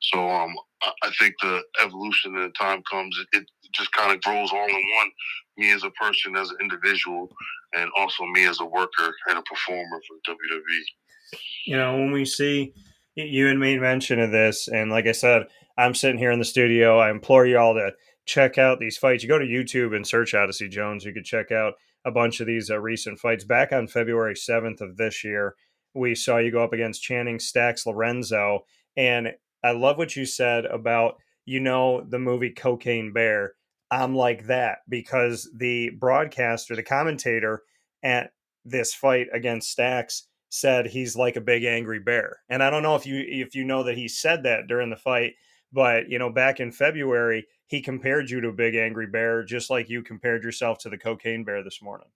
So 0.00 0.26
um, 0.26 0.54
I 1.02 1.10
think 1.18 1.34
the 1.42 1.62
evolution 1.84 2.34
and 2.36 2.44
the 2.44 2.52
time 2.58 2.82
comes, 2.90 3.18
it, 3.32 3.44
just 3.74 3.92
kind 3.92 4.12
of 4.12 4.22
grows 4.22 4.50
all 4.52 4.66
in 4.66 4.72
one. 4.72 5.10
Me 5.58 5.70
as 5.70 5.84
a 5.84 5.90
person, 5.90 6.36
as 6.36 6.50
an 6.50 6.56
individual, 6.62 7.28
and 7.74 7.90
also 7.96 8.24
me 8.26 8.46
as 8.46 8.60
a 8.60 8.64
worker 8.64 9.14
and 9.28 9.38
a 9.38 9.42
performer 9.42 10.00
for 10.08 10.32
WWE. 10.32 11.38
You 11.66 11.76
know, 11.76 11.94
when 11.94 12.10
we 12.10 12.24
see 12.24 12.72
you 13.14 13.48
and 13.48 13.60
me 13.60 13.78
mention 13.78 14.18
of 14.18 14.30
this, 14.30 14.68
and 14.68 14.90
like 14.90 15.06
I 15.06 15.12
said, 15.12 15.46
I'm 15.78 15.94
sitting 15.94 16.18
here 16.18 16.30
in 16.30 16.38
the 16.38 16.44
studio. 16.44 16.98
I 16.98 17.10
implore 17.10 17.46
you 17.46 17.58
all 17.58 17.74
to 17.74 17.92
check 18.26 18.58
out 18.58 18.78
these 18.78 18.96
fights. 18.96 19.22
You 19.22 19.28
go 19.28 19.38
to 19.38 19.44
YouTube 19.44 19.94
and 19.94 20.06
search 20.06 20.34
Odyssey 20.34 20.68
Jones. 20.68 21.04
You 21.04 21.12
could 21.12 21.24
check 21.24 21.50
out 21.50 21.74
a 22.04 22.10
bunch 22.10 22.40
of 22.40 22.46
these 22.46 22.70
uh, 22.70 22.78
recent 22.78 23.18
fights. 23.18 23.44
Back 23.44 23.72
on 23.72 23.86
February 23.86 24.34
7th 24.34 24.80
of 24.80 24.96
this 24.96 25.24
year, 25.24 25.54
we 25.94 26.14
saw 26.14 26.38
you 26.38 26.50
go 26.50 26.64
up 26.64 26.72
against 26.72 27.02
Channing 27.02 27.38
Stacks 27.38 27.86
Lorenzo. 27.86 28.64
And 28.96 29.32
I 29.62 29.72
love 29.72 29.98
what 29.98 30.16
you 30.16 30.24
said 30.24 30.64
about, 30.66 31.16
you 31.44 31.60
know, 31.60 32.04
the 32.08 32.18
movie 32.18 32.50
Cocaine 32.50 33.12
Bear. 33.12 33.54
I'm 33.90 34.14
like 34.14 34.46
that 34.46 34.78
because 34.88 35.50
the 35.54 35.90
broadcaster, 35.90 36.74
the 36.74 36.82
commentator 36.82 37.62
at 38.02 38.32
this 38.64 38.94
fight 38.94 39.26
against 39.32 39.70
Stacks 39.70 40.28
said 40.48 40.86
he's 40.86 41.16
like 41.16 41.36
a 41.36 41.40
big 41.40 41.64
angry 41.64 41.98
bear. 41.98 42.40
And 42.48 42.62
I 42.62 42.70
don't 42.70 42.82
know 42.82 42.94
if 42.94 43.06
you 43.06 43.24
if 43.26 43.54
you 43.54 43.64
know 43.64 43.82
that 43.84 43.96
he 43.96 44.08
said 44.08 44.42
that 44.44 44.66
during 44.66 44.90
the 44.90 44.96
fight, 44.96 45.34
but 45.72 46.08
you 46.08 46.18
know, 46.18 46.30
back 46.30 46.60
in 46.60 46.72
February, 46.72 47.46
he 47.72 47.80
compared 47.80 48.28
you 48.28 48.38
to 48.38 48.48
a 48.48 48.52
big 48.52 48.76
angry 48.76 49.06
bear, 49.06 49.42
just 49.42 49.70
like 49.70 49.88
you 49.88 50.02
compared 50.02 50.44
yourself 50.44 50.76
to 50.76 50.90
the 50.90 50.98
cocaine 50.98 51.42
bear 51.42 51.64
this 51.64 51.80
morning. 51.80 52.06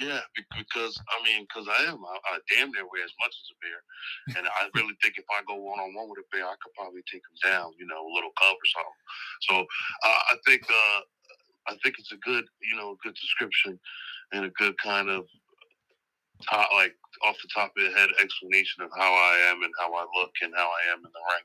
Yeah, 0.00 0.24
because 0.56 0.96
I 1.12 1.22
mean, 1.22 1.44
because 1.44 1.68
I 1.68 1.92
am, 1.92 2.00
I, 2.00 2.16
I, 2.32 2.38
damn 2.48 2.72
near 2.72 2.88
weigh 2.88 3.04
as 3.04 3.12
much 3.20 3.36
as 3.36 3.52
a 3.52 3.56
bear, 3.60 4.38
and 4.40 4.48
I 4.48 4.72
really 4.74 4.96
think 5.02 5.18
if 5.18 5.28
I 5.28 5.44
go 5.46 5.56
one 5.56 5.78
on 5.78 5.92
one 5.92 6.08
with 6.08 6.24
a 6.24 6.28
bear, 6.32 6.46
I 6.48 6.56
could 6.64 6.72
probably 6.72 7.04
take 7.04 7.20
him 7.20 7.36
down, 7.44 7.76
you 7.78 7.84
know, 7.84 8.00
a 8.00 8.14
little 8.16 8.32
cub 8.40 8.56
or 8.56 8.68
something. 8.72 9.00
So 9.44 9.54
uh, 10.08 10.22
I 10.32 10.36
think, 10.48 10.62
uh, 10.64 11.00
I 11.68 11.76
think 11.84 12.00
it's 12.00 12.16
a 12.16 12.24
good, 12.24 12.48
you 12.64 12.74
know, 12.74 12.96
a 12.96 13.02
good 13.04 13.14
description 13.14 13.78
and 14.32 14.46
a 14.46 14.56
good 14.56 14.72
kind 14.78 15.10
of 15.10 15.28
top, 16.48 16.72
like 16.72 16.96
off 17.28 17.36
the 17.44 17.52
top 17.52 17.76
of 17.76 17.84
the 17.84 17.92
head 17.92 18.08
explanation 18.24 18.82
of 18.82 18.88
how 18.96 19.12
I 19.12 19.52
am 19.52 19.62
and 19.64 19.72
how 19.78 19.92
I 19.92 20.08
look 20.16 20.32
and 20.40 20.56
how 20.56 20.64
I 20.64 20.96
am 20.96 21.04
in 21.04 21.12
the 21.12 21.24
ring. 21.28 21.44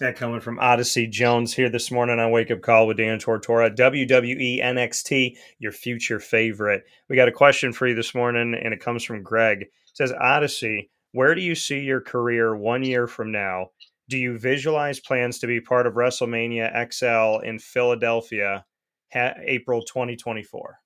That 0.00 0.14
coming 0.14 0.38
from 0.38 0.60
Odyssey 0.60 1.08
Jones 1.08 1.52
here 1.52 1.68
this 1.68 1.90
morning 1.90 2.20
on 2.20 2.30
Wake 2.30 2.52
Up 2.52 2.60
Call 2.60 2.86
with 2.86 2.98
Dan 2.98 3.18
Tortora. 3.18 3.74
WWE 3.74 4.62
NXT, 4.62 5.36
your 5.58 5.72
future 5.72 6.20
favorite. 6.20 6.84
We 7.08 7.16
got 7.16 7.26
a 7.26 7.32
question 7.32 7.72
for 7.72 7.88
you 7.88 7.96
this 7.96 8.14
morning, 8.14 8.54
and 8.54 8.72
it 8.72 8.78
comes 8.78 9.02
from 9.02 9.24
Greg. 9.24 9.62
It 9.62 9.70
says, 9.94 10.12
Odyssey, 10.12 10.88
where 11.10 11.34
do 11.34 11.40
you 11.40 11.56
see 11.56 11.80
your 11.80 12.00
career 12.00 12.54
one 12.54 12.84
year 12.84 13.08
from 13.08 13.32
now? 13.32 13.70
Do 14.08 14.16
you 14.16 14.38
visualize 14.38 15.00
plans 15.00 15.40
to 15.40 15.48
be 15.48 15.60
part 15.60 15.84
of 15.84 15.94
WrestleMania 15.94 16.92
XL 16.92 17.44
in 17.44 17.58
Philadelphia, 17.58 18.64
ha- 19.12 19.34
April 19.42 19.82
2024? 19.82 20.78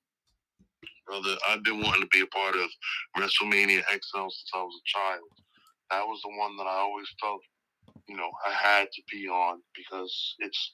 Brother, 1.05 1.35
I've 1.47 1.63
been 1.63 1.83
wanting 1.83 2.01
to 2.01 2.07
be 2.11 2.21
a 2.21 2.27
part 2.27 2.55
of 2.55 2.67
WrestleMania 3.15 3.81
XL 3.81 4.29
since 4.29 4.49
I 4.55 4.63
was 4.63 4.81
a 4.81 4.89
child. 4.89 5.29
That 5.91 6.07
was 6.07 6.19
the 6.23 6.35
one 6.35 6.57
that 6.57 6.65
I 6.65 6.77
always 6.77 7.05
felt 7.21 7.41
you 8.07 8.15
know, 8.15 8.29
I 8.45 8.53
had 8.53 8.87
to 8.91 9.01
be 9.11 9.27
on 9.27 9.61
because 9.75 10.35
it's 10.39 10.73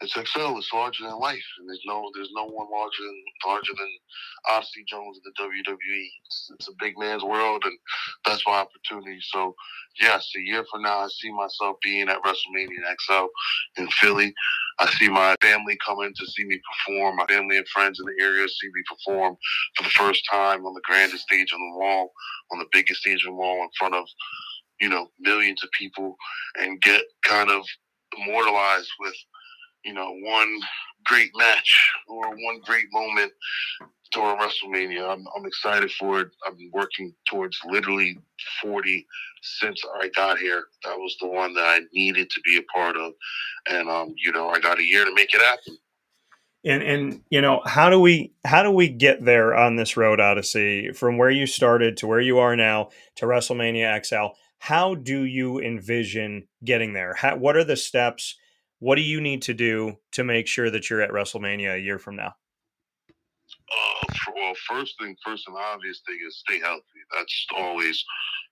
it's 0.00 0.12
XL. 0.12 0.58
It's 0.58 0.72
larger 0.72 1.04
than 1.04 1.18
life, 1.18 1.44
and 1.58 1.68
there's 1.68 1.82
no 1.86 2.10
there's 2.14 2.30
no 2.34 2.44
one 2.44 2.66
larger 2.70 3.02
than 3.02 3.24
larger 3.46 3.72
than 3.76 3.90
Odyssey 4.50 4.84
Jones 4.88 5.18
in 5.18 5.22
the 5.24 5.42
WWE. 5.42 6.06
It's, 6.26 6.50
it's, 6.54 6.68
a 6.68 6.72
big 6.78 6.98
man's 6.98 7.22
world, 7.22 7.62
and 7.64 7.78
that's 8.26 8.42
my 8.46 8.64
opportunity. 8.64 9.18
So, 9.22 9.54
yes, 10.00 10.28
a 10.36 10.40
year 10.40 10.64
from 10.70 10.82
now, 10.82 10.98
I 10.98 11.08
see 11.08 11.32
myself 11.32 11.76
being 11.82 12.08
at 12.08 12.22
WrestleMania 12.22 12.94
XL 13.06 13.26
in 13.76 13.88
Philly. 14.00 14.34
I 14.80 14.90
see 14.90 15.08
my 15.08 15.36
family 15.40 15.78
coming 15.86 16.12
to 16.14 16.26
see 16.26 16.44
me 16.44 16.60
perform. 16.86 17.16
My 17.16 17.26
family 17.26 17.56
and 17.56 17.68
friends 17.68 18.00
in 18.00 18.06
the 18.06 18.24
area 18.24 18.46
see 18.48 18.66
me 18.66 18.82
perform 18.88 19.36
for 19.76 19.84
the 19.84 19.90
first 19.90 20.22
time 20.30 20.66
on 20.66 20.74
the 20.74 20.82
grandest 20.84 21.24
stage 21.24 21.52
on 21.52 21.60
the 21.60 21.78
wall, 21.78 22.12
on 22.52 22.58
the 22.58 22.66
biggest 22.72 23.00
stage 23.00 23.24
on 23.26 23.32
the 23.32 23.38
wall, 23.38 23.62
in 23.62 23.68
front 23.78 23.94
of 23.94 24.04
you 24.84 24.90
know, 24.90 25.08
millions 25.18 25.64
of 25.64 25.70
people 25.70 26.14
and 26.60 26.78
get 26.82 27.02
kind 27.24 27.50
of 27.50 27.64
immortalized 28.18 28.90
with, 29.00 29.14
you 29.82 29.94
know, 29.94 30.14
one 30.20 30.60
great 31.06 31.30
match 31.38 31.90
or 32.06 32.28
one 32.28 32.60
great 32.66 32.84
moment 32.92 33.32
during 34.12 34.36
WrestleMania. 34.36 35.10
I'm, 35.10 35.24
I'm 35.34 35.46
excited 35.46 35.90
for 35.92 36.20
it. 36.20 36.28
I've 36.46 36.58
been 36.58 36.70
working 36.74 37.14
towards 37.26 37.58
literally 37.66 38.18
40 38.60 39.06
since 39.42 39.80
I 40.02 40.10
got 40.14 40.36
here. 40.38 40.64
That 40.84 40.98
was 40.98 41.16
the 41.18 41.28
one 41.28 41.54
that 41.54 41.64
I 41.64 41.80
needed 41.94 42.28
to 42.28 42.40
be 42.42 42.58
a 42.58 42.78
part 42.78 42.98
of. 42.98 43.12
And, 43.70 43.88
um, 43.88 44.14
you 44.22 44.32
know, 44.32 44.50
I 44.50 44.60
got 44.60 44.78
a 44.78 44.84
year 44.84 45.06
to 45.06 45.14
make 45.14 45.32
it 45.32 45.40
happen. 45.40 45.78
And, 46.66 46.82
and 46.82 47.20
you 47.28 47.42
know 47.42 47.60
how 47.66 47.90
do 47.90 48.00
we 48.00 48.32
how 48.42 48.62
do 48.62 48.70
we 48.70 48.88
get 48.88 49.22
there 49.22 49.54
on 49.54 49.76
this 49.76 49.98
road 49.98 50.18
odyssey 50.18 50.92
from 50.92 51.18
where 51.18 51.28
you 51.28 51.46
started 51.46 51.98
to 51.98 52.06
where 52.06 52.22
you 52.22 52.38
are 52.38 52.56
now 52.56 52.88
to 53.16 53.26
WrestleMania 53.26 54.02
XL? 54.02 54.34
How 54.58 54.94
do 54.94 55.24
you 55.24 55.60
envision 55.60 56.48
getting 56.64 56.92
there? 56.92 57.14
How, 57.14 57.36
what 57.36 57.56
are 57.56 57.64
the 57.64 57.76
steps? 57.76 58.36
What 58.78 58.96
do 58.96 59.02
you 59.02 59.20
need 59.20 59.42
to 59.42 59.54
do 59.54 59.98
to 60.12 60.24
make 60.24 60.46
sure 60.46 60.70
that 60.70 60.88
you're 60.88 61.02
at 61.02 61.10
WrestleMania 61.10 61.74
a 61.74 61.80
year 61.80 61.98
from 61.98 62.16
now? 62.16 62.34
Uh, 63.70 64.06
well, 64.34 64.54
first 64.68 64.94
thing, 65.00 65.16
first 65.24 65.44
and 65.46 65.56
obvious 65.56 66.02
thing 66.06 66.18
is 66.26 66.38
stay 66.38 66.60
healthy. 66.60 66.82
That's 67.14 67.46
always, 67.56 68.04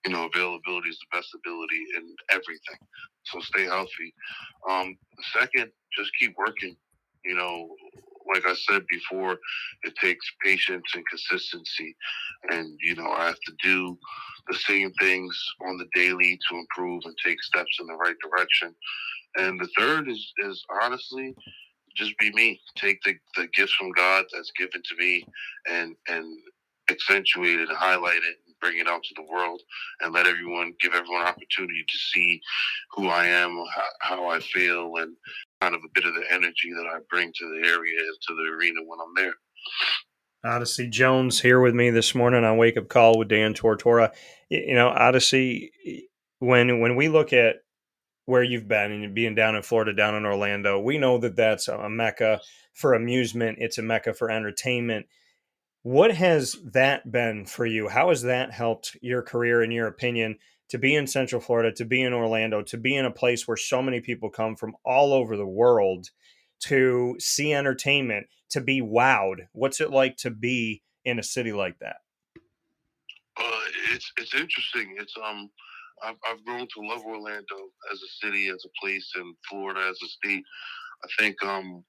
you 0.06 0.12
know, 0.12 0.28
availability 0.32 0.88
is 0.88 0.98
the 0.98 1.16
best 1.16 1.28
ability 1.34 1.82
in 1.96 2.14
everything. 2.30 2.78
So 3.24 3.40
stay 3.40 3.64
healthy. 3.64 4.14
Um, 4.68 4.96
second, 5.32 5.70
just 5.96 6.10
keep 6.18 6.34
working. 6.36 6.76
You 7.24 7.36
know, 7.36 7.68
like 8.32 8.46
I 8.46 8.54
said 8.54 8.82
before, 8.90 9.38
it 9.82 9.94
takes 10.00 10.24
patience 10.44 10.84
and 10.94 11.04
consistency. 11.08 11.96
And, 12.50 12.78
you 12.82 12.94
know, 12.94 13.10
I 13.10 13.26
have 13.26 13.40
to 13.46 13.52
do 13.62 13.98
the 14.48 14.56
same 14.56 14.92
things 15.00 15.38
on 15.68 15.78
the 15.78 15.86
daily 15.94 16.38
to 16.48 16.56
improve 16.56 17.02
and 17.04 17.14
take 17.24 17.42
steps 17.42 17.78
in 17.80 17.86
the 17.86 17.94
right 17.94 18.16
direction. 18.22 18.74
And 19.36 19.60
the 19.60 19.68
third 19.78 20.08
is, 20.08 20.32
is 20.44 20.64
honestly, 20.82 21.34
just 21.96 22.16
be 22.18 22.32
me. 22.32 22.60
Take 22.76 23.02
the, 23.04 23.14
the 23.36 23.48
gifts 23.54 23.74
from 23.74 23.92
God 23.92 24.24
that's 24.32 24.52
given 24.58 24.82
to 24.82 24.96
me 24.98 25.24
and, 25.70 25.94
and 26.08 26.24
accentuate 26.90 27.60
it 27.60 27.68
and 27.68 27.78
highlight 27.78 28.16
it 28.16 28.36
and 28.46 28.54
bring 28.60 28.78
it 28.78 28.88
out 28.88 29.02
to 29.02 29.14
the 29.16 29.30
world 29.30 29.60
and 30.00 30.12
let 30.12 30.26
everyone 30.26 30.74
give 30.80 30.94
everyone 30.94 31.26
opportunity 31.26 31.84
to 31.88 31.98
see 31.98 32.40
who 32.92 33.08
I 33.08 33.26
am, 33.26 33.50
how, 33.74 33.88
how 34.00 34.28
I 34.28 34.40
feel, 34.40 34.96
and 34.96 35.16
kind 35.62 35.74
of 35.76 35.82
a 35.84 35.92
bit 35.94 36.04
of 36.04 36.14
the 36.14 36.24
energy 36.32 36.72
that 36.74 36.86
I 36.86 36.98
bring 37.08 37.32
to 37.32 37.44
the 37.44 37.68
area 37.68 38.00
to 38.00 38.34
the 38.34 38.56
arena 38.56 38.80
when 38.84 38.98
I'm 39.00 39.14
there. 39.14 39.34
Odyssey 40.44 40.88
Jones 40.88 41.40
here 41.40 41.60
with 41.60 41.72
me 41.72 41.90
this 41.90 42.16
morning 42.16 42.42
on 42.42 42.56
Wake 42.56 42.76
Up 42.76 42.88
Call 42.88 43.16
with 43.16 43.28
Dan 43.28 43.54
Tortora. 43.54 44.10
You 44.48 44.74
know, 44.74 44.88
Odyssey, 44.88 45.70
when 46.40 46.80
when 46.80 46.96
we 46.96 47.08
look 47.08 47.32
at 47.32 47.56
where 48.24 48.42
you've 48.42 48.66
been 48.66 48.90
and 48.90 49.14
being 49.14 49.36
down 49.36 49.54
in 49.54 49.62
Florida, 49.62 49.92
down 49.92 50.16
in 50.16 50.26
Orlando, 50.26 50.80
we 50.80 50.98
know 50.98 51.18
that 51.18 51.36
that's 51.36 51.68
a 51.68 51.88
mecca 51.88 52.40
for 52.74 52.94
amusement. 52.94 53.58
It's 53.60 53.78
a 53.78 53.82
mecca 53.82 54.14
for 54.14 54.30
entertainment. 54.30 55.06
What 55.82 56.12
has 56.14 56.56
that 56.72 57.10
been 57.10 57.46
for 57.46 57.66
you? 57.66 57.88
How 57.88 58.08
has 58.08 58.22
that 58.22 58.52
helped 58.52 58.96
your 59.00 59.22
career, 59.22 59.62
in 59.62 59.70
your 59.70 59.86
opinion, 59.86 60.38
to 60.72 60.78
be 60.78 60.94
in 60.94 61.06
Central 61.06 61.38
Florida, 61.38 61.70
to 61.70 61.84
be 61.84 62.00
in 62.00 62.14
Orlando, 62.14 62.62
to 62.62 62.78
be 62.78 62.96
in 62.96 63.04
a 63.04 63.10
place 63.10 63.46
where 63.46 63.58
so 63.58 63.82
many 63.82 64.00
people 64.00 64.30
come 64.30 64.56
from 64.56 64.74
all 64.86 65.12
over 65.12 65.36
the 65.36 65.46
world 65.46 66.08
to 66.60 67.14
see 67.18 67.52
entertainment, 67.52 68.26
to 68.48 68.62
be 68.62 68.80
wowed? 68.80 69.48
What's 69.52 69.82
it 69.82 69.90
like 69.90 70.16
to 70.18 70.30
be 70.30 70.80
in 71.04 71.18
a 71.18 71.22
city 71.22 71.52
like 71.52 71.78
that? 71.80 71.96
Uh, 73.36 73.66
it's 73.92 74.10
it's 74.16 74.34
interesting. 74.34 74.96
It's 74.98 75.12
um, 75.22 75.50
I've 76.02 76.16
I've 76.26 76.42
grown 76.42 76.66
to 76.66 76.88
love 76.88 77.02
Orlando 77.04 77.68
as 77.92 78.00
a 78.00 78.26
city, 78.26 78.48
as 78.48 78.64
a 78.64 78.80
place, 78.80 79.12
and 79.16 79.34
Florida 79.50 79.80
as 79.90 79.98
a 80.02 80.08
state. 80.08 80.42
I 81.04 81.08
think 81.22 81.36
um, 81.44 81.84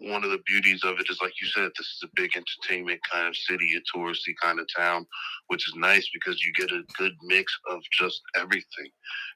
one 0.00 0.24
of 0.24 0.30
the 0.30 0.40
beauties 0.46 0.82
of 0.82 0.98
it 0.98 1.10
is, 1.10 1.20
like 1.20 1.34
you 1.40 1.48
said, 1.48 1.70
this 1.76 1.86
is 1.86 2.00
a 2.04 2.08
big 2.14 2.30
entertainment 2.34 3.00
kind 3.10 3.28
of 3.28 3.36
city, 3.36 3.70
a 3.76 3.96
touristy 3.96 4.34
kind 4.42 4.58
of 4.58 4.66
town, 4.74 5.06
which 5.48 5.68
is 5.68 5.74
nice 5.76 6.08
because 6.12 6.42
you 6.44 6.52
get 6.54 6.70
a 6.70 6.82
good 6.96 7.12
mix 7.24 7.52
of 7.70 7.80
just 7.98 8.20
everything. 8.36 8.90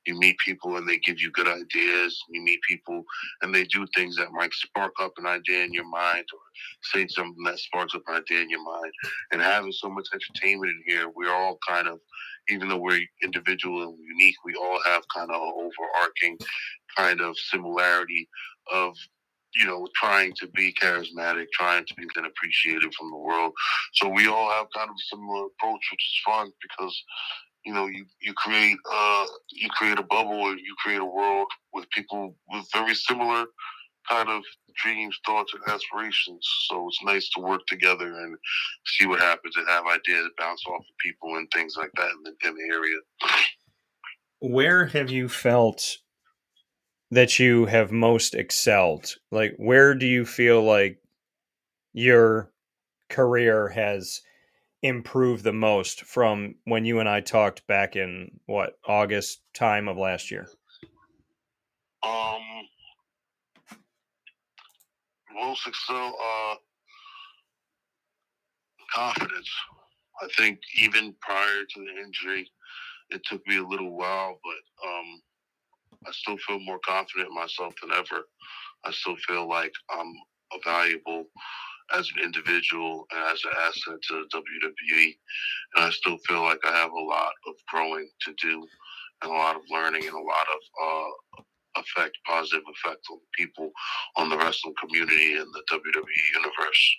You 0.06 0.18
meet 0.18 0.36
people 0.38 0.76
and 0.76 0.88
they 0.88 0.98
give 0.98 1.20
you 1.20 1.30
good 1.32 1.48
ideas. 1.48 2.18
You 2.30 2.42
meet 2.42 2.60
people 2.68 3.04
and 3.42 3.54
they 3.54 3.64
do 3.64 3.86
things 3.94 4.16
that 4.16 4.32
might 4.32 4.54
spark 4.54 4.92
up 5.00 5.12
an 5.18 5.26
idea 5.26 5.64
in 5.64 5.72
your 5.74 5.88
mind 5.88 6.24
or 6.32 6.40
say 6.82 7.06
something 7.08 7.44
that 7.44 7.58
sparks 7.58 7.94
up 7.94 8.02
an 8.08 8.16
idea 8.16 8.40
in 8.40 8.50
your 8.50 8.64
mind. 8.64 8.92
And 9.32 9.42
having 9.42 9.72
so 9.72 9.90
much 9.90 10.08
entertainment 10.12 10.70
in 10.70 10.82
here, 10.86 11.08
we're 11.14 11.34
all 11.34 11.58
kind 11.68 11.88
of, 11.88 12.00
even 12.48 12.68
though 12.68 12.78
we're 12.78 13.00
individual 13.22 13.82
and 13.82 13.98
unique, 13.98 14.36
we 14.44 14.54
all 14.54 14.80
have 14.84 15.02
kind 15.14 15.30
of 15.30 15.40
an 15.40 15.52
overarching 15.56 16.38
kind 16.96 17.20
of 17.20 17.36
similarity 17.36 18.28
of 18.72 18.94
you 19.56 19.66
know, 19.66 19.86
trying 19.94 20.32
to 20.40 20.48
be 20.48 20.74
charismatic, 20.80 21.46
trying 21.52 21.84
to 21.86 21.94
be 21.94 22.04
appreciated 22.16 22.92
from 22.94 23.10
the 23.10 23.16
world. 23.16 23.52
So 23.94 24.08
we 24.08 24.26
all 24.26 24.50
have 24.50 24.66
kind 24.74 24.88
of 24.88 24.94
a 24.94 25.16
similar 25.16 25.46
approach, 25.46 25.80
which 25.90 26.06
is 26.06 26.20
fun 26.26 26.50
because, 26.62 27.02
you 27.64 27.72
know, 27.72 27.86
you, 27.86 28.04
you 28.20 28.32
create 28.34 28.76
uh 28.92 29.26
you 29.52 29.68
create 29.70 29.98
a 29.98 30.02
bubble 30.02 30.48
and 30.48 30.58
you 30.58 30.74
create 30.82 31.00
a 31.00 31.04
world 31.04 31.48
with 31.72 31.88
people 31.90 32.36
with 32.48 32.66
very 32.72 32.94
similar 32.94 33.46
kind 34.08 34.28
of 34.28 34.42
dreams, 34.82 35.18
thoughts, 35.24 35.52
and 35.54 35.62
aspirations. 35.74 36.46
So 36.68 36.88
it's 36.88 37.02
nice 37.04 37.28
to 37.30 37.40
work 37.40 37.62
together 37.66 38.06
and 38.06 38.36
see 38.86 39.06
what 39.06 39.20
happens 39.20 39.56
and 39.56 39.66
have 39.68 39.84
ideas 39.86 40.28
bounce 40.38 40.62
off 40.66 40.80
of 40.80 40.98
people 41.00 41.36
and 41.36 41.48
things 41.52 41.74
like 41.76 41.90
that 41.96 42.10
in 42.10 42.22
the, 42.24 42.48
in 42.48 42.54
the 42.54 42.74
area. 42.74 42.98
Where 44.40 44.86
have 44.86 45.10
you 45.10 45.28
felt 45.28 45.98
that 47.14 47.38
you 47.38 47.66
have 47.66 47.92
most 47.92 48.34
excelled? 48.34 49.16
Like, 49.30 49.54
where 49.56 49.94
do 49.94 50.06
you 50.06 50.24
feel 50.24 50.62
like 50.62 50.98
your 51.92 52.50
career 53.08 53.68
has 53.68 54.20
improved 54.82 55.44
the 55.44 55.52
most 55.52 56.02
from 56.04 56.56
when 56.64 56.84
you 56.84 57.00
and 57.00 57.08
I 57.08 57.20
talked 57.20 57.66
back 57.66 57.96
in 57.96 58.40
what 58.46 58.78
August 58.86 59.40
time 59.54 59.88
of 59.88 59.96
last 59.96 60.30
year? 60.30 60.48
Um, 62.02 62.42
most 65.32 65.66
excel, 65.66 66.16
uh, 66.20 66.54
confidence. 68.92 69.50
I 70.20 70.28
think 70.36 70.58
even 70.78 71.14
prior 71.20 71.64
to 71.64 71.80
the 71.80 72.02
injury, 72.02 72.50
it 73.10 73.22
took 73.24 73.46
me 73.46 73.58
a 73.58 73.66
little 73.66 73.96
while, 73.96 74.38
but 74.42 74.88
um, 74.88 75.22
I 76.06 76.12
still 76.12 76.36
feel 76.38 76.60
more 76.60 76.80
confident 76.84 77.28
in 77.28 77.34
myself 77.34 77.74
than 77.80 77.92
ever. 77.92 78.24
I 78.84 78.92
still 78.92 79.16
feel 79.26 79.48
like 79.48 79.72
I'm 79.90 80.14
valuable 80.64 81.26
as 81.96 82.10
an 82.16 82.24
individual 82.24 83.06
and 83.12 83.24
as 83.32 83.42
an 83.44 83.50
asset 83.60 84.00
to 84.08 84.24
the 84.32 84.38
WWE. 84.38 85.14
And 85.76 85.84
I 85.86 85.90
still 85.90 86.18
feel 86.26 86.42
like 86.42 86.60
I 86.64 86.72
have 86.72 86.92
a 86.92 87.00
lot 87.00 87.32
of 87.46 87.54
growing 87.68 88.08
to 88.22 88.34
do 88.40 88.66
and 89.22 89.32
a 89.32 89.34
lot 89.34 89.56
of 89.56 89.62
learning 89.70 90.06
and 90.06 90.14
a 90.14 90.18
lot 90.18 90.46
of 90.52 90.60
uh, 90.82 91.80
effect, 91.80 92.16
positive 92.26 92.64
effect 92.70 93.04
on 93.10 93.18
people, 93.36 93.70
on 94.16 94.28
the 94.28 94.36
wrestling 94.36 94.74
community 94.80 95.34
and 95.34 95.52
the 95.52 95.62
WWE 95.72 96.34
universe. 96.34 96.96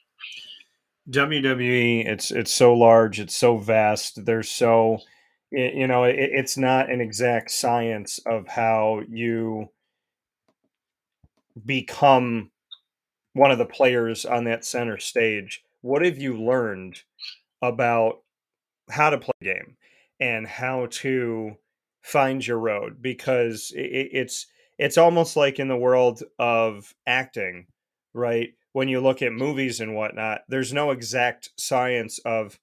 WWE, 1.09 2.07
it's 2.07 2.31
it's 2.31 2.51
so 2.51 2.73
large, 2.73 3.19
it's 3.19 3.37
so 3.37 3.57
vast. 3.57 4.25
There's 4.25 4.49
so 4.49 4.99
you 5.55 5.87
know 5.87 6.03
it, 6.03 6.15
it's 6.17 6.57
not 6.57 6.89
an 6.89 7.01
exact 7.01 7.51
science 7.51 8.19
of 8.25 8.47
how 8.47 9.01
you 9.09 9.69
become 11.65 12.51
one 13.33 13.51
of 13.51 13.57
the 13.57 13.65
players 13.65 14.25
on 14.25 14.45
that 14.45 14.65
center 14.65 14.97
stage. 14.97 15.63
What 15.81 16.03
have 16.03 16.17
you 16.17 16.37
learned 16.37 17.01
about 17.61 18.21
how 18.89 19.09
to 19.09 19.17
play 19.17 19.33
a 19.41 19.45
game 19.45 19.77
and 20.19 20.47
how 20.47 20.87
to 20.89 21.57
find 22.01 22.45
your 22.45 22.59
road? 22.59 23.01
Because 23.01 23.71
it, 23.75 24.09
it's 24.11 24.47
it's 24.77 24.97
almost 24.97 25.37
like 25.37 25.59
in 25.59 25.67
the 25.69 25.77
world 25.77 26.23
of 26.39 26.93
acting 27.07 27.67
right? 28.15 28.53
When 28.71 28.87
you 28.87 29.01
look 29.01 29.21
at 29.21 29.33
movies 29.33 29.79
and 29.79 29.95
whatnot 29.95 30.41
there's 30.47 30.73
no 30.73 30.91
exact 30.91 31.49
science 31.57 32.19
of 32.25 32.59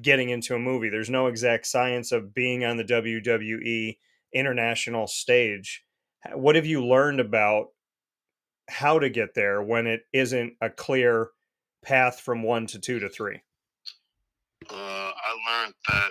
getting 0.00 0.30
into 0.30 0.54
a 0.54 0.58
movie. 0.58 0.88
There's 0.88 1.10
no 1.10 1.26
exact 1.26 1.66
science 1.66 2.12
of 2.12 2.34
being 2.34 2.64
on 2.64 2.76
the 2.76 2.84
WWE 2.84 3.98
international 4.32 5.06
stage. 5.06 5.84
What 6.32 6.56
have 6.56 6.66
you 6.66 6.84
learned 6.84 7.20
about 7.20 7.68
how 8.68 8.98
to 8.98 9.10
get 9.10 9.34
there 9.34 9.62
when 9.62 9.86
it 9.86 10.02
isn't 10.12 10.54
a 10.60 10.70
clear 10.70 11.30
path 11.82 12.20
from 12.20 12.42
one 12.42 12.66
to 12.68 12.78
two 12.78 13.00
to 13.00 13.08
three? 13.08 13.40
Uh, 14.70 14.74
I 14.74 15.60
learned 15.62 15.74
that 15.88 16.10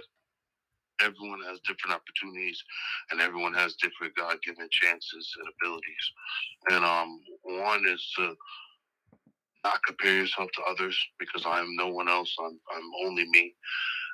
everyone 1.01 1.39
has 1.47 1.59
different 1.61 1.95
opportunities 1.95 2.61
and 3.09 3.21
everyone 3.21 3.53
has 3.53 3.75
different 3.75 4.15
God 4.15 4.37
given 4.43 4.67
chances 4.69 5.33
and 5.39 5.47
abilities. 5.59 6.11
And 6.69 6.85
um, 6.85 7.19
one 7.43 7.83
is 7.87 8.11
to 8.17 8.35
not 9.63 9.79
compare 9.85 10.15
yourself 10.15 10.49
to 10.55 10.61
others 10.69 10.97
because 11.19 11.45
I 11.45 11.59
am 11.59 11.75
no 11.75 11.89
one 11.89 12.09
else. 12.09 12.33
I'm, 12.39 12.59
I'm 12.75 13.07
only 13.07 13.25
me. 13.29 13.53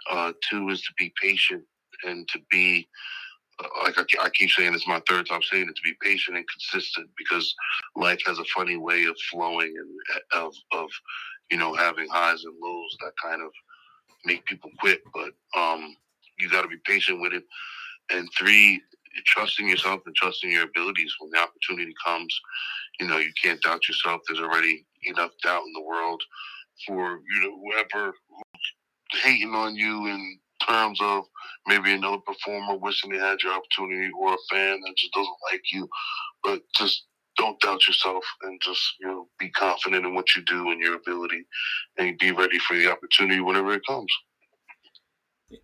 Uh, 0.09 0.33
two 0.49 0.69
is 0.69 0.81
to 0.81 0.93
be 0.97 1.13
patient 1.21 1.63
and 2.03 2.27
to 2.29 2.39
be, 2.51 2.87
uh, 3.63 3.67
like 3.83 3.97
I, 3.97 4.25
I, 4.25 4.29
keep 4.29 4.49
saying, 4.51 4.73
it's 4.73 4.87
my 4.87 5.01
third 5.07 5.27
time 5.27 5.41
saying 5.41 5.67
it, 5.69 5.75
to 5.75 5.81
be 5.83 5.95
patient 6.01 6.37
and 6.37 6.45
consistent 6.47 7.09
because 7.17 7.53
life 7.95 8.21
has 8.25 8.39
a 8.39 8.45
funny 8.55 8.77
way 8.77 9.05
of 9.05 9.15
flowing 9.31 9.73
and 9.75 10.21
uh, 10.35 10.47
of, 10.47 10.53
of 10.73 10.89
you 11.49 11.57
know, 11.57 11.73
having 11.73 12.07
highs 12.09 12.43
and 12.43 12.55
lows 12.61 12.97
that 13.01 13.13
kind 13.23 13.41
of 13.41 13.51
make 14.25 14.45
people 14.45 14.69
quit. 14.79 15.01
But 15.13 15.31
um, 15.59 15.95
you 16.39 16.49
got 16.49 16.61
to 16.63 16.67
be 16.67 16.77
patient 16.85 17.21
with 17.21 17.33
it. 17.33 17.43
And 18.09 18.29
three, 18.37 18.81
trusting 19.25 19.67
yourself 19.67 20.01
and 20.05 20.15
trusting 20.15 20.51
your 20.51 20.63
abilities 20.63 21.13
when 21.19 21.31
the 21.31 21.39
opportunity 21.39 21.93
comes. 22.05 22.39
You 22.99 23.07
know, 23.07 23.17
you 23.17 23.31
can't 23.41 23.61
doubt 23.61 23.87
yourself. 23.87 24.21
There's 24.27 24.39
already 24.41 24.85
enough 25.03 25.31
doubt 25.43 25.63
in 25.65 25.73
the 25.73 25.83
world 25.83 26.21
for 26.85 27.19
you 27.33 27.41
know 27.41 27.59
whoever 27.63 28.13
hating 29.23 29.53
on 29.53 29.75
you 29.75 30.07
in 30.07 30.39
terms 30.67 30.99
of 31.01 31.23
maybe 31.67 31.93
another 31.93 32.17
performer 32.25 32.75
wishing 32.77 33.11
they 33.11 33.17
had 33.17 33.41
your 33.43 33.53
opportunity 33.53 34.09
or 34.19 34.33
a 34.33 34.37
fan 34.51 34.79
that 34.81 34.93
just 34.97 35.13
doesn't 35.13 35.37
like 35.51 35.61
you. 35.71 35.87
But 36.43 36.61
just 36.75 37.05
don't 37.37 37.59
doubt 37.61 37.87
yourself 37.87 38.23
and 38.43 38.59
just 38.63 38.81
you 38.99 39.07
know 39.07 39.27
be 39.39 39.49
confident 39.51 40.05
in 40.05 40.15
what 40.15 40.25
you 40.35 40.43
do 40.43 40.71
and 40.71 40.81
your 40.81 40.95
ability 40.95 41.45
and 41.97 42.17
be 42.17 42.31
ready 42.31 42.59
for 42.59 42.75
the 42.75 42.91
opportunity 42.91 43.39
whenever 43.39 43.73
it 43.73 43.85
comes. 43.87 44.11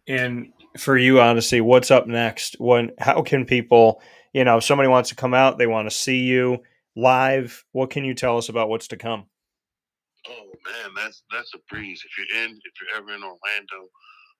And 0.07 0.53
for 0.77 0.97
you, 0.97 1.19
honestly, 1.19 1.61
what's 1.61 1.91
up 1.91 2.07
next? 2.07 2.59
When 2.59 2.91
how 2.99 3.21
can 3.21 3.45
people, 3.45 4.01
you 4.33 4.43
know, 4.43 4.57
if 4.57 4.63
somebody 4.63 4.89
wants 4.89 5.09
to 5.09 5.15
come 5.15 5.33
out, 5.33 5.57
they 5.57 5.67
want 5.67 5.89
to 5.89 5.95
see 5.95 6.19
you 6.19 6.63
live. 6.95 7.63
What 7.71 7.89
can 7.89 8.05
you 8.05 8.13
tell 8.13 8.37
us 8.37 8.49
about 8.49 8.69
what's 8.69 8.87
to 8.89 8.97
come? 8.97 9.25
Oh 10.27 10.51
man, 10.65 10.91
that's 10.95 11.23
that's 11.31 11.53
a 11.53 11.59
breeze. 11.69 12.03
If 12.05 12.17
you're 12.17 12.43
in, 12.43 12.51
if 12.51 12.73
you're 12.81 12.97
ever 12.97 13.13
in 13.13 13.23
Orlando, 13.23 13.89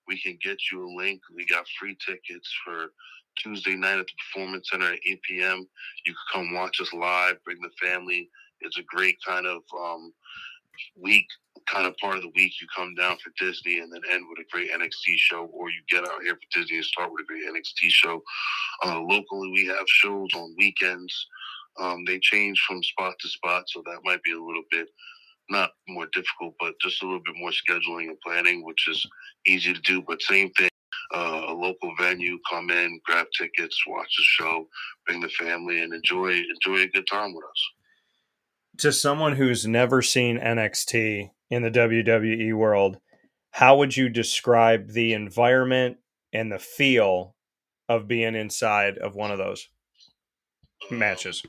we 0.08 0.20
can 0.20 0.38
get 0.42 0.58
you 0.72 0.86
a 0.86 0.96
link. 0.96 1.22
We 1.36 1.46
got 1.46 1.66
free 1.80 1.98
tickets 2.06 2.54
for 2.64 2.88
Tuesday 3.38 3.76
night 3.76 4.00
at 4.00 4.06
the 4.06 4.14
Performance 4.34 4.70
Center 4.72 4.94
at 4.94 5.00
8 5.08 5.22
p.m. 5.24 5.66
You 6.06 6.14
can 6.14 6.46
come 6.46 6.54
watch 6.54 6.80
us 6.82 6.94
live. 6.94 7.44
Bring 7.44 7.58
the 7.62 7.86
family. 7.86 8.30
It's 8.62 8.78
a 8.78 8.84
great 8.84 9.18
kind 9.26 9.46
of 9.46 9.62
um, 9.78 10.14
week, 10.96 11.26
kind 11.72 11.88
of 11.88 11.98
part 11.98 12.16
of 12.18 12.22
the 12.22 12.32
week. 12.36 12.54
You 12.62 12.68
come 12.76 12.96
down 12.96 13.18
for 13.18 13.32
Disney 13.38 13.80
and 13.80 13.92
then 13.92 14.02
end 14.12 14.26
with 14.30 14.46
a 14.46 14.50
great 14.52 14.72
NXT 14.72 15.16
show, 15.18 15.46
or 15.54 15.70
you 15.70 15.82
get 15.90 16.08
out 16.08 16.24
here 16.24 16.36
for 16.36 16.60
Disney 16.60 16.78
and 16.78 16.86
start 16.86 17.12
with 17.12 17.24
a 17.24 17.26
great 17.26 17.46
NXT 17.46 17.90
show. 17.90 18.22
Uh, 18.86 19.00
locally, 19.00 19.52
we 19.52 19.66
have 19.68 19.86
shows 19.88 20.30
on 20.36 20.56
weekends. 20.58 21.28
Um, 21.80 22.04
they 22.06 22.20
change 22.20 22.62
from 22.68 22.84
spot 22.84 23.16
to 23.20 23.28
spot, 23.28 23.64
so 23.68 23.82
that 23.86 24.00
might 24.04 24.22
be 24.24 24.34
a 24.34 24.40
little 24.40 24.64
bit 24.70 24.88
not 25.50 25.72
more 25.88 26.08
difficult, 26.14 26.56
but 26.60 26.74
just 26.82 27.04
a 27.04 27.06
little 27.06 27.22
bit 27.26 27.36
more 27.38 27.52
scheduling 27.52 28.08
and 28.08 28.20
planning, 28.22 28.64
which 28.64 28.88
is 28.88 29.06
easy 29.46 29.74
to 29.74 29.82
do. 29.82 30.02
But 30.02 30.22
same 30.22 30.50
thing, 30.52 30.70
uh, 31.14 31.46
a 31.48 31.54
local 31.54 31.94
venue, 32.00 32.38
come 32.50 32.70
in, 32.70 33.00
grab 33.06 33.28
tickets, 33.38 33.78
watch 33.88 34.14
the 34.18 34.24
show, 34.24 34.68
bring 35.06 35.22
the 35.22 35.30
family, 35.30 35.82
and 35.82 35.94
enjoy 35.94 36.32
enjoy 36.34 36.84
a 36.84 36.88
good 36.88 37.08
time 37.12 37.34
with 37.34 37.46
us. 37.46 37.70
To 38.80 38.92
someone 38.92 39.36
who's 39.36 39.68
never 39.68 40.02
seen 40.02 40.40
NXT 40.40 41.30
in 41.50 41.62
the 41.62 41.72
WWE 41.72 42.54
world, 42.56 42.98
how 43.52 43.78
would 43.78 43.96
you 43.96 44.10
describe 44.10 44.90
the 44.90 45.14
environment 45.14 45.98
and 46.34 46.52
the 46.52 46.58
feel 46.58 47.36
of 47.88 48.08
being 48.08 48.34
inside 48.34 48.98
of 48.98 49.16
one 49.16 49.30
of 49.32 49.38
those 49.38 49.70
matches? 50.90 51.44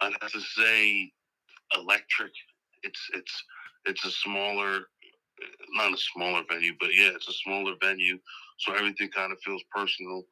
I'd 0.00 0.12
have 0.22 0.32
to 0.32 0.40
say 0.40 1.12
electric. 1.74 2.32
It's 2.82 3.00
it's 3.12 3.44
it's 3.84 4.04
a 4.06 4.10
smaller, 4.10 4.80
not 5.74 5.92
a 5.92 5.96
smaller 5.96 6.42
venue, 6.50 6.72
but 6.80 6.94
yeah, 6.94 7.10
it's 7.14 7.28
a 7.28 7.32
smaller 7.32 7.74
venue, 7.82 8.18
so 8.58 8.72
everything 8.72 9.10
kind 9.10 9.32
of 9.32 9.38
feels 9.40 9.62
personal. 9.74 10.24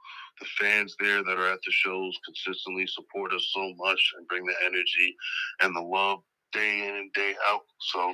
The 0.42 0.64
fans 0.64 0.96
there 0.98 1.22
that 1.22 1.38
are 1.38 1.52
at 1.52 1.60
the 1.64 1.70
shows 1.70 2.18
consistently 2.24 2.84
support 2.88 3.32
us 3.32 3.48
so 3.54 3.72
much 3.76 4.12
and 4.18 4.26
bring 4.26 4.44
the 4.44 4.54
energy 4.66 5.14
and 5.60 5.74
the 5.74 5.80
love 5.80 6.18
day 6.52 6.88
in 6.88 6.96
and 6.96 7.12
day 7.12 7.34
out. 7.48 7.60
So 7.92 8.12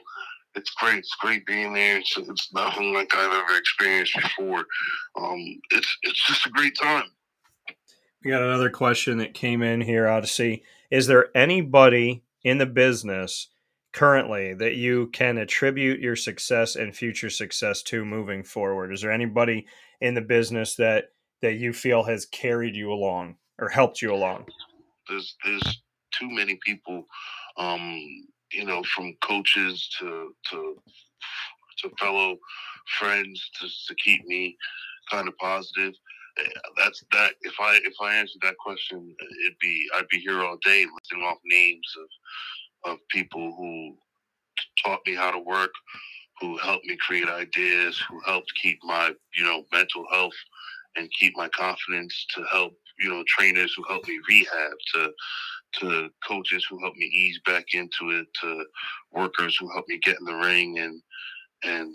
it's 0.55 0.71
great. 0.73 0.99
It's 0.99 1.17
great 1.21 1.47
being 1.47 1.73
there. 1.73 1.97
It's, 1.97 2.15
it's 2.19 2.53
nothing 2.53 2.93
like 2.93 3.15
I've 3.15 3.33
ever 3.33 3.57
experienced 3.57 4.15
before. 4.15 4.67
Um, 5.19 5.59
it's 5.71 5.99
it's 6.03 6.27
just 6.27 6.45
a 6.45 6.51
great 6.51 6.77
time. 6.79 7.05
We 8.23 8.31
got 8.31 8.43
another 8.43 8.69
question 8.69 9.17
that 9.19 9.33
came 9.33 9.63
in 9.63 9.81
here, 9.81 10.07
Odyssey. 10.07 10.65
Is 10.91 11.07
there 11.07 11.35
anybody 11.35 12.25
in 12.43 12.59
the 12.59 12.67
business 12.67 13.49
currently 13.93 14.53
that 14.53 14.75
you 14.75 15.07
can 15.09 15.39
attribute 15.39 16.01
your 16.01 16.17
success 16.17 16.77
and 16.77 16.95
future 16.95 17.31
success 17.31 17.83
to 17.85 18.05
moving 18.05 18.43
forward? 18.43 18.93
Is 18.93 19.01
there 19.01 19.13
anybody 19.13 19.67
in 20.03 20.13
the 20.13 20.21
business 20.21 20.75
that 20.77 21.13
that 21.43 21.55
you 21.55 21.73
feel 21.73 22.03
has 22.03 22.27
carried 22.27 22.75
you 22.75 22.93
along 22.93 23.37
or 23.59 23.69
helped 23.69 24.03
you 24.03 24.13
along? 24.13 24.47
there's 25.09 25.37
there's 25.45 25.83
too 26.13 26.31
many 26.31 26.59
people 26.65 27.05
um 27.57 28.27
you 28.53 28.65
know 28.65 28.83
from 28.95 29.15
coaches 29.23 29.89
to 29.99 30.35
to 30.51 30.77
to 31.79 31.91
fellow 31.99 32.37
friends 32.99 33.51
to, 33.55 33.67
to 33.87 33.95
keep 34.03 34.25
me 34.27 34.57
kind 35.11 35.29
of 35.29 35.37
positive 35.39 35.95
Eh, 36.39 36.49
that's 36.77 37.03
that 37.13 37.33
if 37.43 37.55
i 37.61 37.77
if 37.85 37.95
i 38.01 38.15
answered 38.15 38.41
that 38.43 38.57
question 38.59 39.15
it'd 39.45 39.59
be 39.61 39.89
i'd 39.95 40.09
be 40.09 40.19
here 40.19 40.43
all 40.43 40.57
day 40.65 40.85
listing 40.85 41.25
off 41.25 41.39
names 41.45 41.95
of 42.85 42.93
of 42.93 42.99
people 43.09 43.55
who 43.57 43.97
taught 44.85 45.01
me 45.07 45.15
how 45.15 45.31
to 45.31 45.39
work 45.39 45.71
who 46.41 46.57
helped 46.59 46.87
me 46.87 46.97
create 47.05 47.29
ideas 47.29 47.99
who 48.09 48.21
helped 48.21 48.53
keep 48.61 48.79
my 48.85 49.13
you 49.35 49.45
know 49.45 49.65
mental 49.73 50.07
health 50.13 50.35
and 50.97 51.11
keep 51.19 51.37
my 51.37 51.49
confidence 51.49 52.27
to 52.35 52.43
help 52.51 52.73
you 53.01 53.09
know 53.09 53.23
trainers 53.27 53.73
who 53.77 53.85
help 53.89 54.07
me 54.07 54.19
rehab 54.29 54.73
to 54.95 55.13
to 55.75 56.09
coaches 56.27 56.67
who 56.69 56.81
help 56.81 56.95
me 56.97 57.07
ease 57.07 57.39
back 57.45 57.65
into 57.75 58.11
it 58.11 58.27
to 58.41 58.65
workers 59.13 59.57
who 59.57 59.71
help 59.73 59.85
me 59.89 59.99
get 60.03 60.17
in 60.19 60.25
the 60.25 60.35
ring 60.35 60.79
and 60.79 61.03
and 61.65 61.95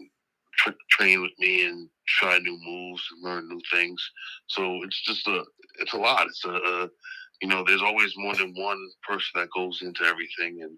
tra- 0.58 0.76
train 0.92 1.22
with 1.22 1.32
me 1.40 1.66
and 1.66 1.90
try 2.08 2.38
new 2.38 2.58
moves 2.64 3.04
and 3.12 3.24
learn 3.24 3.48
new 3.48 3.62
things. 3.72 4.02
So 4.48 4.84
it's 4.84 5.02
just 5.04 5.28
a 5.28 5.44
it's 5.80 5.94
a 5.94 5.98
lot. 5.98 6.28
It's 6.28 6.46
a, 6.46 6.52
a 6.52 6.90
you 7.42 7.48
know 7.48 7.64
there's 7.66 7.82
always 7.82 8.14
more 8.16 8.36
than 8.36 8.54
one 8.56 8.80
person 9.08 9.32
that 9.36 9.50
goes 9.56 9.82
into 9.82 10.04
everything 10.04 10.62
and 10.62 10.78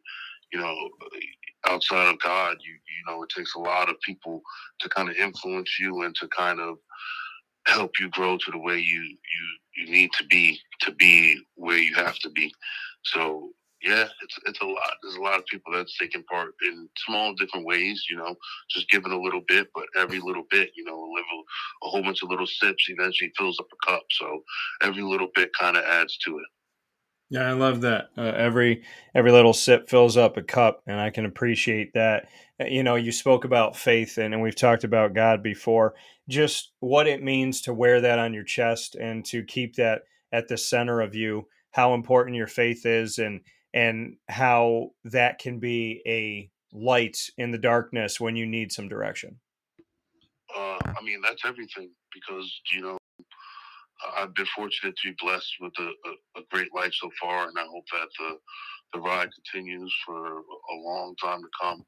you 0.53 0.59
know 0.59 0.76
outside 1.68 2.07
of 2.07 2.20
god 2.20 2.57
you 2.63 2.74
you 2.74 3.03
know 3.11 3.24
it 3.24 3.30
takes 3.30 3.55
a 3.55 3.59
lot 3.59 3.89
of 3.89 3.99
people 4.01 4.41
to 4.80 4.89
kind 4.89 5.09
of 5.09 5.16
influence 5.16 5.78
you 5.80 6.03
and 6.03 6.16
to 6.16 6.28
kind 6.30 6.59
of 6.59 6.78
help 7.68 7.91
you 7.99 8.09
grow 8.09 8.38
to 8.38 8.51
the 8.51 8.59
way 8.59 8.78
you 8.78 9.01
you 9.01 9.18
you 9.78 9.91
need 9.91 10.11
to 10.18 10.26
be 10.26 10.59
to 10.82 10.91
be 10.93 11.39
where 11.55 11.78
you 11.78 11.95
have 11.95 12.18
to 12.20 12.30
be. 12.30 12.53
So 13.03 13.51
yeah, 13.82 14.07
it's 14.24 14.39
it's 14.45 14.61
a 14.61 14.66
lot. 14.66 14.93
There's 15.03 15.16
a 15.16 15.22
lot 15.22 15.38
of 15.39 15.45
people 15.45 15.74
that's 15.74 15.97
taking 15.97 16.24
part 16.24 16.53
in 16.68 16.89
small 17.05 17.34
different 17.36 17.66
ways, 17.66 18.05
you 18.09 18.18
know, 18.18 18.36
just 18.70 18.89
giving 18.89 19.11
a 19.11 19.22
little 19.22 19.41
bit, 19.47 19.68
but 19.76 19.86
every 19.97 20.20
little 20.20 20.45
bit, 20.49 20.72
you 20.76 20.84
know, 20.86 20.95
a 20.95 21.11
little 21.13 21.43
a 21.84 21.89
whole 21.89 22.01
bunch 22.03 22.24
of 22.24 22.30
little 22.30 22.47
sips 22.47 22.86
eventually 22.89 23.32
fills 23.38 23.59
up 23.59 23.68
a 23.72 23.86
cup. 23.91 24.03
So 24.11 24.43
every 24.82 25.03
little 25.03 25.30
bit 25.36 25.51
kind 25.59 25.78
of 25.78 25.84
adds 25.84 26.18
to 26.20 26.38
it. 26.39 26.45
Yeah, 27.30 27.49
I 27.49 27.53
love 27.53 27.82
that. 27.82 28.09
Uh, 28.18 28.22
every 28.22 28.84
every 29.16 29.32
little 29.32 29.53
sip 29.53 29.89
fills 29.89 30.16
up 30.16 30.38
a 30.38 30.43
cup, 30.43 30.84
and 30.86 30.99
I 30.99 31.09
can 31.09 31.26
appreciate 31.26 31.93
that. 31.93 32.30
Uh, 32.61 32.66
You 32.66 32.84
know, 32.84 32.95
you 32.95 33.11
spoke 33.11 33.45
about 33.45 33.76
faith, 33.76 34.18
and, 34.18 34.34
and 34.34 34.43
we've 34.43 34.55
talked 34.55 34.84
about 34.84 35.13
God 35.13 35.41
before. 35.41 35.95
Just 36.28 36.71
what 36.80 37.07
it 37.07 37.23
means 37.23 37.61
to 37.61 37.73
wear 37.73 38.01
that 38.01 38.19
on 38.19 38.34
your 38.34 38.43
chest 38.43 38.95
and 38.95 39.23
to 39.26 39.43
keep 39.43 39.76
that 39.76 40.03
at 40.32 40.47
the 40.47 40.57
center 40.57 41.01
of 41.01 41.15
you. 41.15 41.47
How 41.71 41.93
important 41.93 42.36
your 42.36 42.47
faith 42.47 42.86
is, 42.86 43.17
and 43.19 43.41
and 43.73 44.15
how 44.30 44.91
that 45.03 45.39
can 45.39 45.59
be 45.59 46.01
a 46.07 46.49
light 46.73 47.17
in 47.38 47.51
the 47.51 47.57
darkness 47.57 48.19
when 48.19 48.36
you 48.36 48.45
need 48.45 48.71
some 48.71 48.88
direction. 48.88 49.39
Uh, 50.55 50.78
I 50.86 51.01
mean, 51.03 51.19
that's 51.21 51.43
everything 51.45 51.89
because 52.13 52.61
you 52.71 52.82
know 52.82 52.97
I've 54.17 54.34
been 54.34 54.45
fortunate 54.55 54.95
to 54.97 55.09
be 55.09 55.15
blessed 55.19 55.53
with 55.59 55.73
a, 55.80 55.84
a, 55.84 56.41
a 56.41 56.43
great 56.51 56.73
life 56.73 56.93
so 56.93 57.09
far, 57.21 57.47
and 57.47 57.57
I 57.57 57.63
hope 57.63 57.86
that 57.91 58.07
the 58.17 58.38
the 58.93 58.99
ride 58.99 59.29
continues 59.33 59.93
for 60.05 60.38
a 60.38 60.75
long 60.77 61.15
time 61.21 61.41
to 61.41 61.49
come. 61.61 61.86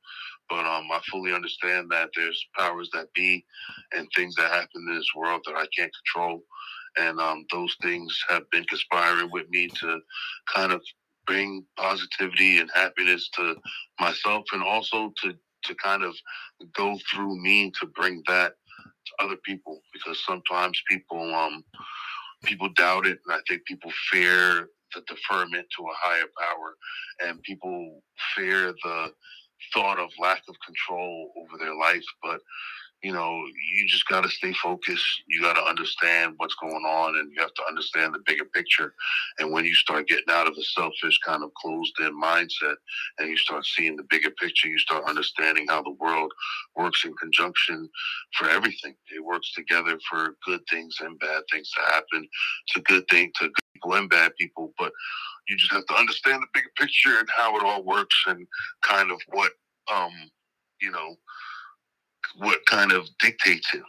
But 0.49 0.65
um, 0.65 0.87
I 0.91 0.99
fully 1.09 1.33
understand 1.33 1.89
that 1.91 2.09
there's 2.15 2.45
powers 2.57 2.89
that 2.93 3.13
be 3.13 3.45
and 3.95 4.07
things 4.15 4.35
that 4.35 4.51
happen 4.51 4.85
in 4.87 4.95
this 4.95 5.09
world 5.15 5.41
that 5.45 5.55
I 5.55 5.65
can't 5.77 5.91
control, 6.05 6.43
and 6.97 7.19
um, 7.19 7.45
those 7.51 7.75
things 7.81 8.17
have 8.29 8.49
been 8.51 8.65
conspiring 8.65 9.29
with 9.31 9.49
me 9.49 9.67
to 9.79 9.99
kind 10.53 10.71
of 10.71 10.81
bring 11.25 11.65
positivity 11.77 12.59
and 12.59 12.69
happiness 12.73 13.29
to 13.35 13.55
myself, 13.99 14.45
and 14.53 14.63
also 14.63 15.13
to 15.23 15.33
to 15.63 15.75
kind 15.75 16.03
of 16.03 16.15
go 16.73 16.97
through 17.11 17.41
me 17.41 17.71
to 17.79 17.87
bring 17.87 18.23
that 18.27 18.53
to 19.05 19.25
other 19.25 19.37
people 19.43 19.81
because 19.93 20.23
sometimes 20.25 20.81
people 20.89 21.33
um 21.35 21.63
people 22.43 22.69
doubt 22.75 23.05
it 23.07 23.19
and 23.25 23.35
I 23.35 23.39
think 23.47 23.65
people 23.65 23.91
fear 24.11 24.69
the 24.97 25.15
deferment 25.15 25.67
to 25.77 25.83
a 25.83 25.95
higher 25.97 26.27
power 26.39 27.29
and 27.29 27.43
people 27.43 28.01
fear 28.35 28.73
the 28.83 29.11
thought 29.73 29.99
of 29.99 30.09
lack 30.21 30.43
of 30.49 30.55
control 30.65 31.31
over 31.37 31.57
their 31.63 31.75
life 31.75 32.03
but 32.23 32.41
you 33.03 33.13
know 33.13 33.43
you 33.73 33.87
just 33.87 34.07
got 34.07 34.23
to 34.23 34.29
stay 34.29 34.53
focused 34.53 35.05
you 35.27 35.41
got 35.41 35.53
to 35.53 35.63
understand 35.63 36.33
what's 36.37 36.55
going 36.55 36.85
on 36.85 37.17
and 37.17 37.31
you 37.33 37.41
have 37.41 37.53
to 37.53 37.63
understand 37.67 38.13
the 38.13 38.19
bigger 38.25 38.45
picture 38.45 38.93
and 39.39 39.51
when 39.51 39.65
you 39.65 39.73
start 39.75 40.07
getting 40.07 40.29
out 40.31 40.47
of 40.47 40.55
the 40.55 40.63
selfish 40.63 41.19
kind 41.25 41.43
of 41.43 41.53
closed 41.55 41.93
in 41.99 42.19
mindset 42.19 42.75
and 43.19 43.29
you 43.29 43.37
start 43.37 43.65
seeing 43.65 43.95
the 43.95 44.05
bigger 44.09 44.31
picture 44.31 44.67
you 44.67 44.79
start 44.79 45.03
understanding 45.07 45.65
how 45.69 45.81
the 45.81 45.95
world 45.99 46.31
works 46.75 47.03
in 47.05 47.13
conjunction 47.15 47.89
for 48.33 48.49
everything. 48.49 48.95
It 49.15 49.23
works 49.23 49.53
together 49.53 49.97
for 50.09 50.35
good 50.45 50.61
things 50.69 50.97
and 51.01 51.19
bad 51.19 51.43
things 51.51 51.69
to 51.71 51.81
happen. 51.93 52.27
A 52.75 52.79
good 52.81 53.07
thing 53.09 53.31
to 53.35 53.45
good 53.45 53.53
people 53.73 53.93
and 53.95 54.09
bad 54.09 54.33
people, 54.39 54.73
but 54.77 54.91
you 55.47 55.57
just 55.57 55.71
have 55.73 55.85
to 55.87 55.95
understand 55.95 56.43
the 56.43 56.47
bigger 56.53 56.69
picture 56.77 57.19
and 57.19 57.29
how 57.35 57.55
it 57.57 57.63
all 57.63 57.83
works 57.83 58.15
and 58.27 58.45
kind 58.83 59.11
of 59.11 59.19
what 59.29 59.51
um 59.93 60.11
you 60.81 60.91
know 60.91 61.15
what 62.37 62.59
kind 62.67 62.91
of 62.91 63.07
dictates 63.19 63.73
it. 63.73 63.83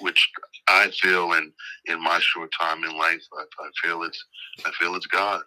Which 0.00 0.28
I 0.68 0.90
feel 1.02 1.32
in 1.32 1.52
in 1.86 2.02
my 2.02 2.18
short 2.20 2.50
time 2.58 2.84
in 2.84 2.96
life, 2.96 3.22
I, 3.38 3.42
I 3.42 3.70
feel 3.82 4.02
it's 4.04 4.24
I 4.64 4.70
feel 4.72 4.94
it's 4.94 5.06
God. 5.06 5.42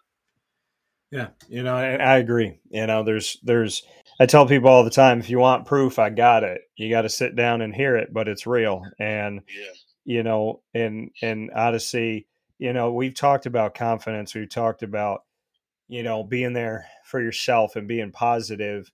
Yeah, 1.12 1.28
you 1.50 1.64
know, 1.64 1.76
I, 1.76 1.96
I 1.96 2.18
agree. 2.18 2.60
You 2.70 2.88
know, 2.88 3.04
there's 3.04 3.38
there's 3.44 3.84
I 4.20 4.26
tell 4.26 4.48
people 4.48 4.70
all 4.70 4.84
the 4.84 4.90
time, 4.90 5.20
if 5.20 5.30
you 5.30 5.40
want 5.40 5.66
proof, 5.66 6.00
I 6.00 6.10
got 6.10 6.44
it. 6.44 6.62
You 6.78 6.90
got 6.90 7.02
to 7.04 7.10
sit 7.10 7.36
down 7.36 7.62
and 7.62 7.76
hear 7.76 7.98
it, 7.98 8.14
but 8.14 8.28
it's 8.28 8.48
real. 8.48 8.84
And 9.00 9.42
Yeah. 9.48 9.72
you 10.06 10.24
know, 10.24 10.62
in 10.74 11.12
in 11.22 11.50
Odyssey, 11.56 12.28
you 12.60 12.74
know, 12.74 12.94
we've 12.94 13.16
talked 13.16 13.46
about 13.46 13.76
confidence. 13.76 14.34
We've 14.36 14.50
talked 14.50 14.84
about 14.84 15.22
you 15.90 16.04
know 16.04 16.24
being 16.24 16.54
there 16.54 16.88
for 17.06 17.22
yourself 17.22 17.76
and 17.76 17.88
being 17.88 18.12
positive. 18.12 18.90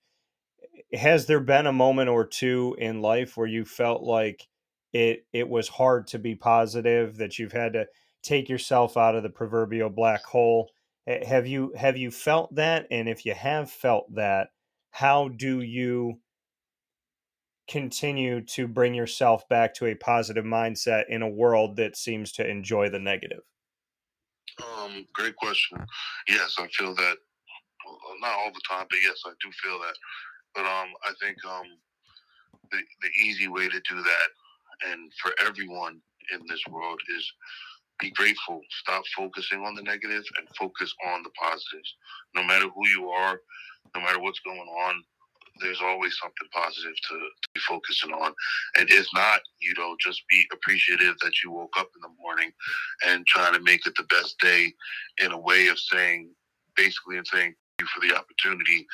Has 0.93 1.25
there 1.25 1.39
been 1.39 1.67
a 1.67 1.73
moment 1.73 2.09
or 2.09 2.25
two 2.25 2.75
in 2.79 3.01
life 3.01 3.37
where 3.37 3.47
you 3.47 3.65
felt 3.65 4.03
like 4.03 4.47
it 4.93 5.25
it 5.33 5.49
was 5.49 5.67
hard 5.67 6.07
to 6.07 6.19
be 6.19 6.35
positive 6.35 7.17
that 7.17 7.37
you've 7.37 7.51
had 7.51 7.73
to 7.73 7.87
take 8.23 8.49
yourself 8.49 8.97
out 8.97 9.15
of 9.15 9.23
the 9.23 9.29
proverbial 9.29 9.89
black 9.89 10.23
hole? 10.23 10.71
Have 11.05 11.47
you 11.47 11.73
have 11.77 11.97
you 11.97 12.11
felt 12.11 12.53
that? 12.55 12.87
And 12.91 13.07
if 13.07 13.25
you 13.25 13.33
have 13.33 13.71
felt 13.71 14.13
that, 14.15 14.49
how 14.91 15.29
do 15.29 15.61
you 15.61 16.19
continue 17.67 18.41
to 18.41 18.67
bring 18.67 18.93
yourself 18.93 19.47
back 19.49 19.73
to 19.75 19.85
a 19.85 19.95
positive 19.95 20.45
mindset 20.45 21.03
in 21.09 21.21
a 21.21 21.29
world 21.29 21.75
that 21.77 21.97
seems 21.97 22.31
to 22.33 22.49
enjoy 22.49 22.89
the 22.89 22.99
negative? 22.99 23.43
Um, 24.63 25.05
great 25.13 25.35
question. 25.35 25.85
Yes, 26.27 26.55
I 26.57 26.67
feel 26.67 26.95
that 26.95 27.17
not 28.19 28.31
all 28.31 28.51
the 28.51 28.61
time, 28.67 28.87
but 28.89 28.99
yes, 29.01 29.21
I 29.25 29.31
do 29.41 29.51
feel 29.51 29.79
that. 29.79 29.95
But 30.57 30.65
um, 30.65 30.89
I 31.05 31.13
think 31.21 31.37
um, 31.45 31.67
the 32.71 32.79
the 33.03 33.09
easy 33.23 33.47
way 33.47 33.69
to 33.69 33.81
do 33.87 34.01
that, 34.01 34.89
and 34.89 35.11
for 35.21 35.31
everyone 35.45 36.01
in 36.33 36.41
this 36.49 36.61
world, 36.69 36.99
is 37.15 37.31
be 37.99 38.09
grateful. 38.11 38.61
Stop 38.81 39.03
focusing 39.15 39.63
on 39.63 39.75
the 39.75 39.83
negative 39.83 40.23
and 40.39 40.47
focus 40.57 40.93
on 41.07 41.21
the 41.23 41.29
positives. 41.39 41.95
No 42.35 42.43
matter 42.43 42.65
who 42.75 42.87
you 42.89 43.09
are, 43.09 43.39
no 43.95 44.01
matter 44.01 44.19
what's 44.19 44.39
going 44.39 44.59
on, 44.59 45.03
there's 45.61 45.81
always 45.81 46.17
something 46.19 46.47
positive 46.53 46.95
to, 47.09 47.15
to 47.15 47.49
be 47.53 47.61
focusing 47.67 48.11
on. 48.13 48.33
And 48.79 48.89
if 48.89 49.07
not, 49.13 49.41
you 49.61 49.73
know, 49.77 49.95
just 49.99 50.23
be 50.29 50.43
appreciative 50.53 51.15
that 51.21 51.43
you 51.43 51.51
woke 51.51 51.73
up 51.79 51.89
in 51.95 52.01
the 52.01 52.15
morning 52.19 52.51
and 53.07 53.25
trying 53.27 53.53
to 53.53 53.61
make 53.61 53.85
it 53.87 53.93
the 53.95 54.03
best 54.03 54.39
day 54.39 54.73
in 55.23 55.31
a 55.31 55.39
way 55.39 55.67
of 55.67 55.79
saying, 55.79 56.31
basically, 56.75 57.17
and 57.17 57.27
saying, 57.27 57.55
you 57.79 57.87
for 57.87 58.05
the 58.05 58.15
opportunity. 58.15 58.85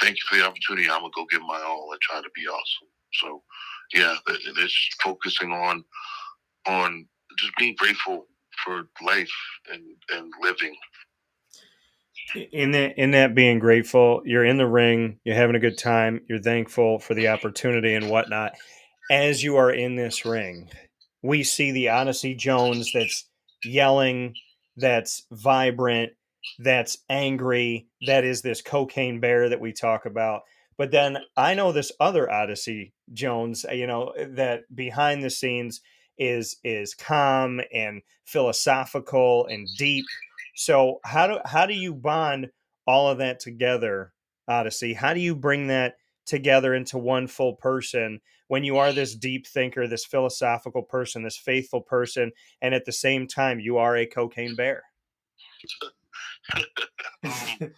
Thank 0.00 0.16
you 0.16 0.22
for 0.28 0.36
the 0.36 0.46
opportunity. 0.46 0.88
I'm 0.90 1.00
gonna 1.00 1.10
go 1.14 1.26
give 1.30 1.42
my 1.42 1.60
all 1.60 1.90
and 1.92 2.00
try 2.00 2.20
to 2.20 2.30
be 2.34 2.46
awesome. 2.46 2.88
So, 3.14 3.42
yeah, 3.92 4.16
it's 4.28 4.88
focusing 5.02 5.52
on 5.52 5.84
on 6.66 7.06
just 7.38 7.52
being 7.58 7.74
grateful 7.78 8.26
for 8.64 8.84
life 9.02 9.30
and 9.72 9.82
and 10.14 10.32
living 10.42 10.74
in 12.52 12.70
that 12.72 12.98
in 12.98 13.12
that 13.12 13.34
being 13.34 13.58
grateful 13.58 14.22
you're 14.24 14.44
in 14.44 14.58
the 14.58 14.66
ring 14.66 15.18
you're 15.24 15.34
having 15.34 15.56
a 15.56 15.60
good 15.60 15.78
time 15.78 16.20
you're 16.28 16.38
thankful 16.38 16.98
for 16.98 17.14
the 17.14 17.26
opportunity 17.28 17.94
and 17.94 18.10
whatnot 18.10 18.52
as 19.10 19.42
you 19.42 19.56
are 19.56 19.72
in 19.72 19.96
this 19.96 20.24
ring 20.24 20.68
we 21.22 21.42
see 21.42 21.72
the 21.72 21.88
odyssey 21.88 22.34
jones 22.34 22.92
that's 22.92 23.28
yelling 23.64 24.34
that's 24.76 25.26
vibrant 25.32 26.12
that's 26.58 26.98
angry 27.08 27.86
that 28.06 28.24
is 28.24 28.42
this 28.42 28.62
cocaine 28.62 29.20
bear 29.20 29.48
that 29.48 29.60
we 29.60 29.72
talk 29.72 30.06
about 30.06 30.42
but 30.78 30.90
then 30.90 31.18
i 31.36 31.54
know 31.54 31.72
this 31.72 31.92
other 32.00 32.30
odyssey 32.30 32.92
jones 33.12 33.64
you 33.72 33.86
know 33.86 34.08
eh, 34.10 34.26
that 34.30 34.62
behind 34.74 35.22
the 35.22 35.30
scenes 35.30 35.80
is 36.18 36.56
is 36.64 36.94
calm 36.94 37.60
and 37.72 38.02
philosophical 38.24 39.46
and 39.46 39.68
deep 39.78 40.04
so 40.60 41.00
how 41.04 41.26
do 41.26 41.38
how 41.44 41.64
do 41.64 41.72
you 41.74 41.94
bond 41.94 42.50
all 42.86 43.08
of 43.08 43.18
that 43.18 43.40
together, 43.40 44.12
Odyssey? 44.48 44.92
How 44.92 45.14
do 45.14 45.20
you 45.20 45.34
bring 45.34 45.68
that 45.68 45.94
together 46.26 46.74
into 46.74 46.98
one 46.98 47.26
full 47.26 47.54
person 47.54 48.20
when 48.48 48.64
you 48.64 48.76
are 48.76 48.92
this 48.92 49.14
deep 49.14 49.46
thinker, 49.46 49.86
this 49.86 50.04
philosophical 50.04 50.82
person, 50.82 51.22
this 51.22 51.36
faithful 51.36 51.80
person, 51.80 52.32
and 52.60 52.74
at 52.74 52.84
the 52.84 52.92
same 52.92 53.26
time 53.26 53.60
you 53.60 53.78
are 53.78 53.96
a 53.96 54.06
cocaine 54.06 54.54
bear? 54.54 54.82
um, 57.24 57.72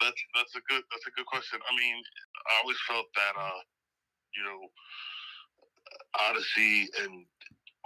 that's 0.00 0.20
that's 0.34 0.54
a 0.56 0.62
good 0.68 0.82
that's 0.90 1.06
a 1.06 1.14
good 1.16 1.26
question. 1.26 1.58
I 1.60 1.76
mean, 1.76 1.96
I 2.48 2.60
always 2.62 2.78
felt 2.88 3.06
that 3.14 3.34
uh, 3.38 3.60
you 4.36 4.44
know, 4.44 4.60
Odyssey 6.28 6.88
and 7.02 7.26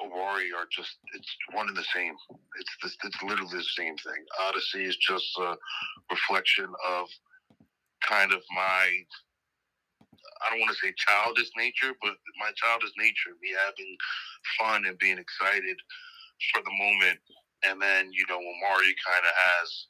Omari 0.02 0.52
are 0.52 0.66
just 0.70 0.96
it's 1.14 1.36
one 1.52 1.68
and 1.68 1.76
the 1.76 1.86
same. 1.94 2.14
It's 2.58 2.72
it's, 2.84 2.96
it's 3.04 3.22
literally 3.22 3.58
the 3.58 3.64
same 3.76 3.96
thing. 3.96 4.24
Odyssey 4.40 4.84
is 4.84 4.96
just 4.96 5.26
a 5.38 5.56
reflection 6.10 6.68
of 6.88 7.08
kind 8.02 8.32
of 8.32 8.42
my 8.54 9.04
I 10.44 10.50
don't 10.50 10.60
want 10.60 10.76
to 10.76 10.80
say 10.82 10.92
childish 10.96 11.50
nature, 11.56 11.94
but 12.02 12.14
my 12.38 12.50
childish 12.56 12.92
nature, 12.98 13.32
me 13.40 13.54
having 13.64 13.96
fun 14.58 14.84
and 14.86 14.98
being 14.98 15.18
excited 15.18 15.76
for 16.52 16.60
the 16.62 16.74
moment. 16.76 17.18
And 17.68 17.80
then, 17.80 18.12
you 18.12 18.24
know, 18.28 18.36
Omari 18.38 18.94
kind 19.06 19.24
of 19.24 19.34
has 19.34 19.86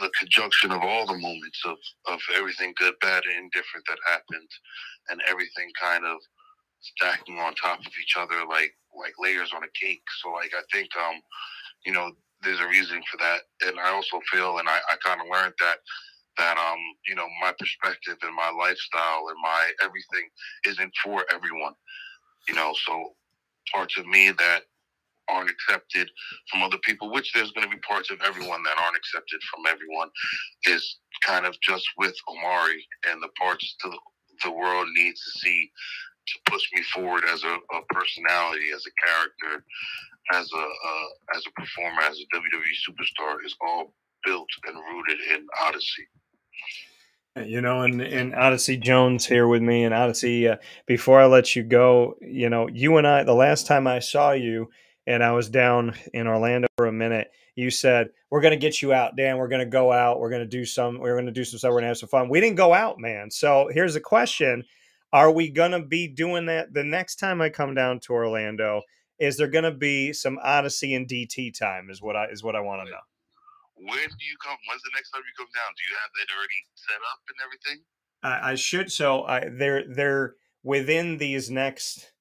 the 0.00 0.10
conjunction 0.18 0.70
of 0.72 0.82
all 0.82 1.06
the 1.06 1.18
moments 1.18 1.60
of, 1.64 1.76
of 2.06 2.20
everything 2.36 2.72
good, 2.76 2.94
bad, 3.00 3.24
and 3.24 3.36
indifferent 3.36 3.84
that 3.88 3.98
happened, 4.06 4.48
and 5.10 5.20
everything 5.28 5.70
kind 5.80 6.04
of 6.04 6.18
stacking 6.80 7.38
on 7.38 7.54
top 7.54 7.80
of 7.80 7.92
each 8.00 8.16
other 8.18 8.46
like 8.48 8.72
like 8.96 9.12
layers 9.18 9.52
on 9.54 9.64
a 9.64 9.78
cake. 9.80 10.02
So 10.22 10.30
like 10.30 10.52
I 10.56 10.62
think 10.72 10.88
um, 10.96 11.20
you 11.84 11.92
know, 11.92 12.12
there's 12.42 12.60
a 12.60 12.68
reason 12.68 13.02
for 13.10 13.18
that. 13.18 13.40
And 13.66 13.78
I 13.80 13.90
also 13.90 14.20
feel 14.32 14.58
and 14.58 14.68
I, 14.68 14.78
I 14.90 14.96
kinda 15.04 15.24
learned 15.30 15.54
that 15.60 15.78
that 16.38 16.56
um, 16.56 16.78
you 17.06 17.14
know, 17.14 17.26
my 17.40 17.52
perspective 17.58 18.16
and 18.22 18.34
my 18.34 18.50
lifestyle 18.58 19.26
and 19.28 19.36
my 19.42 19.70
everything 19.82 20.28
isn't 20.66 20.92
for 21.04 21.24
everyone. 21.32 21.74
You 22.48 22.54
know, 22.54 22.74
so 22.86 23.14
parts 23.72 23.98
of 23.98 24.06
me 24.06 24.30
that 24.38 24.62
aren't 25.28 25.50
accepted 25.50 26.10
from 26.50 26.62
other 26.62 26.78
people, 26.84 27.10
which 27.10 27.32
there's 27.32 27.52
going 27.52 27.68
to 27.68 27.74
be 27.74 27.80
parts 27.80 28.10
of 28.10 28.20
everyone 28.22 28.62
that 28.62 28.78
aren't 28.82 28.96
accepted 28.96 29.40
from 29.50 29.64
everyone, 29.68 30.08
is 30.66 30.98
kind 31.24 31.46
of 31.46 31.56
just 31.60 31.86
with 31.98 32.14
Omari 32.28 32.86
and 33.10 33.22
the 33.22 33.28
parts 33.38 33.76
to 33.80 33.88
the, 33.88 33.98
the 34.44 34.52
world 34.52 34.88
needs 34.94 35.20
to 35.24 35.38
see 35.40 35.70
to 36.28 36.50
push 36.50 36.62
me 36.74 36.82
forward 36.94 37.24
as 37.32 37.42
a, 37.42 37.54
a 37.76 37.80
personality, 37.90 38.70
as 38.74 38.84
a 38.86 39.06
character, 39.06 39.64
as 40.32 40.48
a 40.52 40.58
uh, 40.58 41.36
as 41.36 41.42
a 41.46 41.60
performer, 41.60 42.02
as 42.02 42.18
a 42.20 42.36
WWE 42.36 42.74
superstar 42.86 43.36
is 43.44 43.56
all 43.60 43.94
built 44.24 44.48
and 44.66 44.76
rooted 44.76 45.18
in 45.32 45.46
Odyssey. 45.62 46.06
You 47.46 47.60
know, 47.60 47.82
and, 47.82 48.00
and 48.00 48.34
Odyssey 48.34 48.76
Jones 48.76 49.24
here 49.26 49.46
with 49.46 49.62
me. 49.62 49.84
And 49.84 49.94
Odyssey, 49.94 50.48
uh, 50.48 50.56
before 50.86 51.20
I 51.20 51.26
let 51.26 51.54
you 51.54 51.62
go, 51.62 52.16
you 52.20 52.48
know, 52.48 52.68
you 52.68 52.96
and 52.96 53.06
I, 53.06 53.22
the 53.22 53.34
last 53.34 53.66
time 53.66 53.86
I 53.86 54.00
saw 54.00 54.32
you, 54.32 54.70
and 55.08 55.24
I 55.24 55.32
was 55.32 55.48
down 55.48 55.94
in 56.12 56.26
Orlando 56.26 56.68
for 56.76 56.86
a 56.86 56.92
minute, 56.92 57.30
you 57.56 57.70
said, 57.70 58.10
We're 58.30 58.42
going 58.42 58.52
to 58.52 58.58
get 58.58 58.82
you 58.82 58.92
out, 58.92 59.16
Dan. 59.16 59.38
We're 59.38 59.48
going 59.48 59.64
to 59.64 59.66
go 59.66 59.90
out. 59.90 60.20
We're 60.20 60.28
going 60.28 60.42
to 60.42 60.46
do 60.46 60.66
some, 60.66 60.98
we're 60.98 61.14
going 61.14 61.24
to 61.26 61.32
do 61.32 61.44
some 61.44 61.58
stuff. 61.58 61.70
We're 61.70 61.76
going 61.76 61.84
to 61.84 61.88
have 61.88 61.98
some 61.98 62.10
fun. 62.10 62.28
We 62.28 62.40
didn't 62.40 62.56
go 62.56 62.74
out, 62.74 63.00
man. 63.00 63.30
So 63.30 63.70
here's 63.72 63.96
a 63.96 64.00
question 64.00 64.64
are 65.10 65.30
we 65.30 65.48
going 65.48 65.70
to 65.70 65.80
be 65.80 66.06
doing 66.06 66.44
that 66.46 66.74
the 66.74 66.84
next 66.84 67.16
time 67.16 67.40
I 67.40 67.48
come 67.48 67.74
down 67.74 68.00
to 68.00 68.12
Orlando? 68.12 68.82
Is 69.18 69.38
there 69.38 69.48
going 69.48 69.64
to 69.64 69.72
be 69.72 70.12
some 70.12 70.38
Odyssey 70.44 70.94
and 70.94 71.08
DT 71.08 71.58
time? 71.58 71.88
Is 71.90 72.02
what 72.02 72.14
I 72.14 72.26
is 72.26 72.44
what 72.44 72.54
I 72.54 72.60
want 72.60 72.84
to 72.84 72.90
know. 72.90 73.00
When 73.76 73.86
do 73.86 74.24
you 74.26 74.36
come? 74.44 74.58
When's 74.68 74.82
the 74.82 74.90
next 74.94 75.10
time 75.10 75.22
you 75.24 75.32
come 75.38 75.50
down? 75.54 75.72
Do 75.74 75.82
you 75.88 75.96
have 76.02 76.10
that 76.18 76.34
already 76.36 76.60
set 76.74 77.00
up 77.10 77.20
and 77.28 77.38
everything? 77.42 77.84
I, 78.22 78.52
I 78.52 78.54
should. 78.56 78.92
So 78.92 79.24
I 79.24 79.48
they're 79.50 79.84
they're 79.88 80.34
within 80.62 81.16
these 81.16 81.50
next 81.50 82.12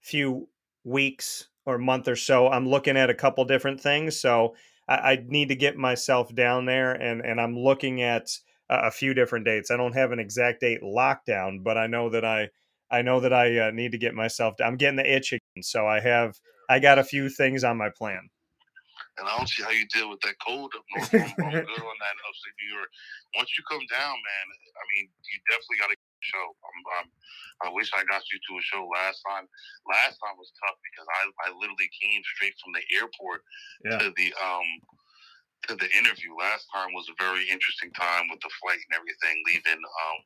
few 0.00 0.48
weeks 0.84 1.48
or 1.68 1.76
month 1.76 2.08
or 2.08 2.16
so. 2.16 2.48
I'm 2.48 2.66
looking 2.66 2.96
at 2.96 3.10
a 3.10 3.14
couple 3.14 3.44
different 3.44 3.78
things. 3.78 4.18
So 4.18 4.56
I, 4.88 4.94
I 4.94 5.24
need 5.28 5.50
to 5.50 5.54
get 5.54 5.76
myself 5.76 6.34
down 6.34 6.64
there, 6.64 6.92
and 6.92 7.20
and 7.20 7.38
I'm 7.38 7.56
looking 7.56 8.00
at 8.02 8.30
a 8.70 8.90
few 8.90 9.12
different 9.12 9.44
dates. 9.44 9.70
I 9.70 9.76
don't 9.76 9.94
have 9.94 10.10
an 10.10 10.18
exact 10.18 10.60
date 10.60 10.82
locked 10.82 11.26
down, 11.26 11.60
but 11.60 11.76
I 11.76 11.86
know 11.86 12.08
that 12.08 12.24
I 12.24 12.48
I 12.90 13.02
know 13.02 13.20
that 13.20 13.34
I 13.34 13.68
uh, 13.68 13.70
need 13.70 13.92
to 13.92 13.98
get 13.98 14.14
myself. 14.14 14.56
Down. 14.56 14.68
I'm 14.68 14.76
getting 14.76 14.96
the 14.96 15.14
itch 15.14 15.32
again, 15.32 15.62
so 15.62 15.86
I 15.86 16.00
have 16.00 16.40
I 16.70 16.78
got 16.80 16.98
a 16.98 17.04
few 17.04 17.28
things 17.28 17.64
on 17.64 17.76
my 17.76 17.90
plan. 17.90 18.30
And 19.18 19.28
I 19.28 19.36
don't 19.36 19.48
see 19.48 19.62
how 19.62 19.70
you 19.70 19.84
deal 19.92 20.08
with 20.08 20.20
that 20.20 20.38
cold 20.40 20.72
up 20.72 20.84
north. 20.94 21.12
I'm, 21.12 21.20
I'm 21.20 21.52
good 21.68 21.84
on 21.84 21.98
that 22.00 22.16
upstate 22.24 22.56
New 22.64 22.72
York. 22.72 22.88
Once 23.36 23.50
you 23.58 23.64
come 23.68 23.82
down, 23.90 24.14
man, 24.14 24.46
I 24.72 24.84
mean, 24.94 25.10
you 25.10 25.36
definitely 25.50 25.78
got 25.82 25.90
to 25.90 25.98
show. 26.20 26.46
I'm, 26.64 26.78
I'm, 26.98 27.08
i 27.66 27.68
wish 27.74 27.90
I 27.94 28.04
got 28.06 28.22
you 28.30 28.38
to 28.38 28.52
a 28.58 28.62
show 28.62 28.82
last 28.86 29.22
time. 29.26 29.46
Last 29.86 30.18
time 30.18 30.36
was 30.38 30.52
tough 30.58 30.78
because 30.82 31.08
I, 31.08 31.22
I 31.46 31.48
literally 31.54 31.90
came 31.94 32.22
straight 32.36 32.54
from 32.62 32.74
the 32.74 32.84
airport 32.96 33.42
yeah. 33.84 33.98
to 33.98 34.12
the 34.14 34.34
um 34.38 34.68
to 35.66 35.74
the 35.74 35.90
interview 35.98 36.32
last 36.38 36.70
time 36.72 36.94
was 36.94 37.10
a 37.10 37.18
very 37.18 37.42
interesting 37.50 37.90
time 37.92 38.30
with 38.30 38.38
the 38.40 38.52
flight 38.62 38.78
and 38.78 38.94
everything, 38.94 39.42
leaving 39.42 39.82
um, 39.82 40.18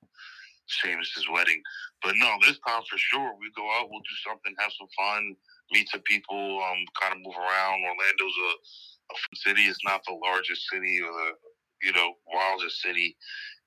Seamus's 0.68 1.26
wedding. 1.32 1.62
But 2.02 2.14
no, 2.16 2.36
this 2.42 2.60
time 2.66 2.82
for 2.84 2.98
sure, 2.98 3.32
we 3.40 3.50
go 3.56 3.64
out, 3.72 3.88
we'll 3.88 4.04
do 4.04 4.18
something, 4.26 4.54
have 4.58 4.72
some 4.76 4.90
fun, 4.92 5.34
meet 5.72 5.88
some 5.88 6.04
people, 6.04 6.60
um, 6.62 6.84
kind 7.00 7.16
of 7.16 7.24
move 7.24 7.36
around. 7.36 7.80
Orlando's 7.80 8.38
a, 8.38 8.52
a 9.12 9.16
city. 9.34 9.66
It's 9.66 9.84
not 9.84 10.04
the 10.04 10.18
largest 10.20 10.68
city 10.68 11.00
or 11.00 11.10
the 11.10 11.30
you 11.82 11.92
know 11.92 12.12
wildest 12.32 12.80
city 12.80 13.16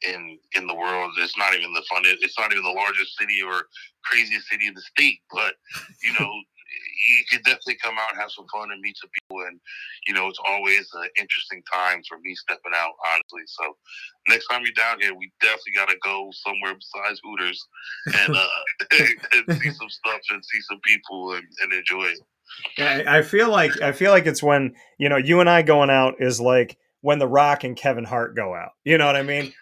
in 0.07 0.37
in 0.55 0.67
the 0.67 0.75
world. 0.75 1.11
It's 1.17 1.37
not 1.37 1.53
even 1.55 1.73
the 1.73 1.83
fun. 1.89 2.03
It's 2.05 2.39
not 2.39 2.51
even 2.51 2.63
the 2.63 2.69
largest 2.69 3.17
city 3.17 3.41
or 3.41 3.63
craziest 4.03 4.47
city 4.49 4.67
in 4.67 4.73
the 4.73 4.81
state. 4.81 5.19
But 5.31 5.55
you 6.03 6.13
know, 6.19 6.29
you 7.07 7.23
could 7.29 7.43
definitely 7.43 7.77
come 7.81 7.95
out 7.97 8.11
and 8.11 8.21
have 8.21 8.31
some 8.31 8.45
fun 8.53 8.71
and 8.71 8.81
meet 8.81 8.97
some 8.97 9.09
people. 9.09 9.45
And, 9.45 9.59
you 10.07 10.13
know, 10.13 10.27
it's 10.27 10.39
always 10.45 10.87
an 10.95 11.09
interesting 11.19 11.61
time 11.71 12.01
for 12.07 12.19
me 12.19 12.35
stepping 12.35 12.73
out, 12.75 12.93
honestly. 13.05 13.43
So 13.45 13.77
next 14.27 14.47
time 14.47 14.63
you're 14.63 14.73
down 14.73 15.01
here, 15.01 15.13
we 15.13 15.31
definitely 15.41 15.73
got 15.75 15.89
to 15.89 15.97
go 16.03 16.29
somewhere 16.31 16.75
besides 16.75 17.21
Hooters 17.23 17.67
and, 18.05 18.35
uh, 18.35 18.47
and 19.49 19.61
see 19.61 19.71
some 19.71 19.89
stuff 19.89 20.21
and 20.31 20.43
see 20.43 20.61
some 20.61 20.79
people 20.83 21.33
and, 21.33 21.45
and 21.61 21.73
enjoy 21.73 22.05
it. 22.05 22.19
Yeah, 22.77 23.03
I 23.07 23.23
feel 23.23 23.49
like 23.49 23.81
I 23.81 23.91
feel 23.91 24.11
like 24.11 24.27
it's 24.27 24.43
when 24.43 24.75
you 24.99 25.09
know 25.09 25.17
you 25.17 25.39
and 25.39 25.49
I 25.49 25.63
going 25.63 25.89
out 25.89 26.15
is 26.19 26.39
like 26.39 26.77
when 27.05 27.19
The 27.19 27.27
Rock 27.27 27.63
and 27.63 27.77
Kevin 27.77 28.03
Hart 28.03 28.35
go 28.35 28.55
out. 28.55 28.71
You 28.83 28.97
know 28.97 29.05
what 29.05 29.15
I 29.15 29.21
mean? 29.21 29.53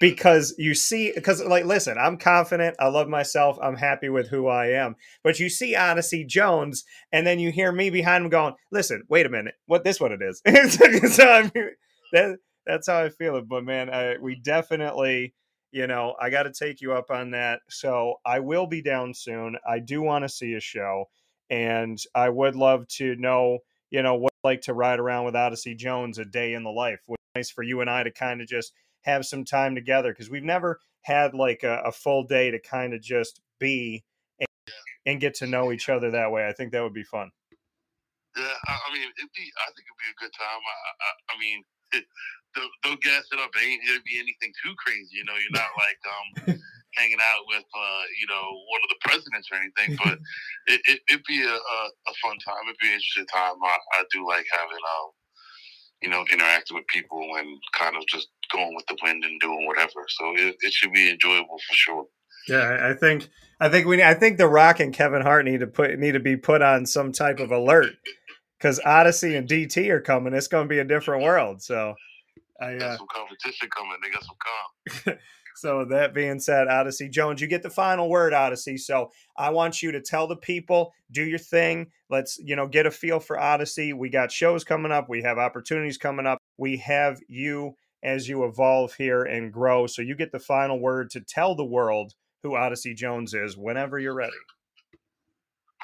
because 0.00 0.56
you 0.58 0.74
see, 0.74 1.12
because 1.14 1.40
like, 1.40 1.66
listen, 1.66 1.96
I'm 1.96 2.16
confident. 2.16 2.74
I 2.80 2.88
love 2.88 3.06
myself. 3.06 3.56
I'm 3.62 3.76
happy 3.76 4.08
with 4.08 4.26
who 4.26 4.48
I 4.48 4.70
am. 4.70 4.96
But 5.22 5.38
you 5.38 5.48
see 5.48 5.76
Odyssey 5.76 6.24
Jones, 6.24 6.82
and 7.12 7.24
then 7.24 7.38
you 7.38 7.52
hear 7.52 7.70
me 7.70 7.90
behind 7.90 8.24
him 8.24 8.30
going, 8.30 8.54
"Listen, 8.72 9.04
wait 9.08 9.24
a 9.24 9.28
minute. 9.28 9.54
What 9.66 9.84
this? 9.84 10.00
What 10.00 10.10
it 10.10 10.20
is?" 10.20 10.42
so 11.14 11.30
I 11.30 11.42
mean, 11.42 11.70
that, 12.12 12.38
that's 12.66 12.88
how 12.88 13.04
I 13.04 13.08
feel 13.08 13.36
it. 13.36 13.48
But 13.48 13.62
man, 13.62 13.88
I, 13.88 14.16
we 14.20 14.34
definitely, 14.34 15.32
you 15.70 15.86
know, 15.86 16.16
I 16.20 16.28
got 16.28 16.42
to 16.42 16.52
take 16.52 16.80
you 16.80 16.92
up 16.92 17.08
on 17.08 17.30
that. 17.30 17.60
So 17.70 18.16
I 18.26 18.40
will 18.40 18.66
be 18.66 18.82
down 18.82 19.14
soon. 19.14 19.56
I 19.64 19.78
do 19.78 20.02
want 20.02 20.24
to 20.24 20.28
see 20.28 20.54
a 20.54 20.60
show, 20.60 21.04
and 21.50 22.00
I 22.16 22.30
would 22.30 22.56
love 22.56 22.88
to 22.96 23.14
know 23.14 23.60
you 23.94 24.02
know, 24.02 24.16
what 24.16 24.32
like 24.42 24.60
to 24.62 24.74
ride 24.74 24.98
around 24.98 25.24
with 25.24 25.36
Odyssey 25.36 25.72
Jones 25.72 26.18
a 26.18 26.24
day 26.24 26.54
in 26.54 26.64
the 26.64 26.70
life. 26.70 26.98
Was 27.06 27.16
nice 27.36 27.48
for 27.48 27.62
you 27.62 27.80
and 27.80 27.88
I 27.88 28.02
to 28.02 28.10
kind 28.10 28.40
of 28.40 28.48
just 28.48 28.72
have 29.02 29.24
some 29.24 29.44
time 29.44 29.76
together 29.76 30.10
because 30.10 30.28
we've 30.28 30.42
never 30.42 30.80
had 31.02 31.32
like 31.32 31.62
a, 31.62 31.80
a 31.86 31.92
full 31.92 32.24
day 32.24 32.50
to 32.50 32.58
kind 32.58 32.92
of 32.92 33.00
just 33.00 33.40
be 33.60 34.02
and, 34.40 34.48
and 35.06 35.20
get 35.20 35.34
to 35.34 35.46
know 35.46 35.70
each 35.70 35.88
other 35.88 36.10
that 36.10 36.32
way. 36.32 36.48
I 36.48 36.52
think 36.52 36.72
that 36.72 36.82
would 36.82 36.92
be 36.92 37.04
fun. 37.04 37.30
Yeah, 38.36 38.50
I, 38.66 38.72
I 38.74 38.92
mean, 38.92 39.06
it'd 39.14 39.30
be. 39.30 39.46
I 39.62 39.70
think 39.70 39.86
it'd 39.86 40.02
be 40.02 40.10
a 40.10 40.18
good 40.26 40.34
time. 40.34 40.58
I, 40.58 40.76
I, 40.98 41.10
I 41.30 41.38
mean, 41.38 41.62
it, 41.92 42.04
don't, 42.56 42.72
don't 42.82 43.00
gas 43.00 43.30
it 43.30 43.38
up. 43.38 43.54
It 43.54 43.62
ain't 43.62 43.82
it'd 43.88 44.02
be 44.02 44.18
anything 44.18 44.50
too 44.58 44.74
crazy. 44.74 45.22
You 45.22 45.24
know, 45.24 45.38
you're 45.38 45.54
not 45.54 45.70
like 45.78 46.00
um 46.02 46.58
hanging 46.96 47.20
out 47.20 47.44
with 47.46 47.64
uh 47.64 48.02
you 48.20 48.26
know 48.26 48.44
one 48.70 48.82
of 48.82 48.90
the 48.90 49.00
presidents 49.02 49.48
or 49.50 49.58
anything. 49.58 49.98
But 50.04 50.18
it, 50.66 50.80
it 50.86 51.00
it'd 51.08 51.24
be 51.24 51.42
a, 51.42 51.54
a, 51.54 51.78
a 52.08 52.14
fun 52.22 52.36
time. 52.44 52.64
It'd 52.66 52.78
be 52.80 52.88
an 52.88 53.00
interesting 53.00 53.26
time. 53.26 53.56
I, 53.62 53.78
I 54.00 54.04
do 54.12 54.26
like 54.26 54.46
having 54.52 54.82
um 54.82 55.10
you 56.02 56.08
know 56.10 56.24
interacting 56.32 56.76
with 56.76 56.86
people 56.88 57.22
and 57.38 57.48
kind 57.76 57.96
of 57.96 58.06
just 58.06 58.28
going 58.52 58.74
with 58.74 58.86
the 58.86 58.96
wind 59.02 59.24
and 59.24 59.40
doing 59.40 59.66
whatever. 59.66 60.04
So 60.08 60.34
it, 60.36 60.56
it 60.60 60.72
should 60.72 60.92
be 60.92 61.10
enjoyable 61.10 61.58
for 61.66 61.74
sure. 61.74 62.06
Yeah, 62.48 62.90
I 62.90 62.94
think 62.94 63.28
I 63.60 63.68
think 63.68 63.86
we 63.86 64.02
I 64.02 64.14
think 64.14 64.38
The 64.38 64.48
Rock 64.48 64.80
and 64.80 64.92
Kevin 64.92 65.22
Hart 65.22 65.44
need 65.44 65.60
to 65.60 65.66
put 65.66 65.98
need 65.98 66.12
to 66.12 66.20
be 66.20 66.36
put 66.36 66.62
on 66.62 66.86
some 66.86 67.12
type 67.12 67.40
of 67.40 67.50
alert 67.50 67.94
because 68.58 68.80
Odyssey 68.84 69.36
and 69.36 69.48
DT 69.48 69.88
are 69.90 70.00
coming. 70.00 70.34
It's 70.34 70.48
going 70.48 70.64
to 70.64 70.68
be 70.68 70.78
a 70.78 70.84
different 70.84 71.22
world. 71.22 71.62
So, 71.62 71.94
I 72.60 72.76
Got 72.76 72.90
uh, 72.90 72.96
some 72.98 73.06
competition 73.14 73.68
coming. 73.74 73.96
They 74.02 74.10
got 74.10 74.24
some 74.24 74.36
comp. 75.06 75.18
so 75.56 75.84
that 75.86 76.14
being 76.14 76.40
said, 76.40 76.68
Odyssey 76.68 77.08
Jones, 77.08 77.40
you 77.40 77.46
get 77.46 77.62
the 77.62 77.70
final 77.70 78.08
word, 78.08 78.34
Odyssey. 78.34 78.76
So 78.76 79.10
I 79.36 79.50
want 79.50 79.82
you 79.82 79.92
to 79.92 80.00
tell 80.00 80.26
the 80.26 80.36
people, 80.36 80.92
do 81.10 81.22
your 81.22 81.38
thing. 81.38 81.90
Let's 82.10 82.38
you 82.38 82.56
know 82.56 82.66
get 82.66 82.86
a 82.86 82.90
feel 82.90 83.20
for 83.20 83.38
Odyssey. 83.38 83.92
We 83.92 84.10
got 84.10 84.32
shows 84.32 84.64
coming 84.64 84.92
up. 84.92 85.08
We 85.08 85.22
have 85.22 85.38
opportunities 85.38 85.98
coming 85.98 86.26
up. 86.26 86.38
We 86.58 86.76
have 86.78 87.20
you 87.28 87.74
as 88.02 88.28
you 88.28 88.44
evolve 88.44 88.94
here 88.94 89.22
and 89.22 89.52
grow. 89.52 89.86
So 89.86 90.02
you 90.02 90.14
get 90.14 90.30
the 90.30 90.38
final 90.38 90.78
word 90.78 91.10
to 91.10 91.20
tell 91.20 91.54
the 91.54 91.64
world 91.64 92.12
who 92.42 92.54
Odyssey 92.54 92.94
Jones 92.94 93.32
is 93.32 93.56
whenever 93.56 93.98
you're 93.98 94.14
ready. 94.14 94.36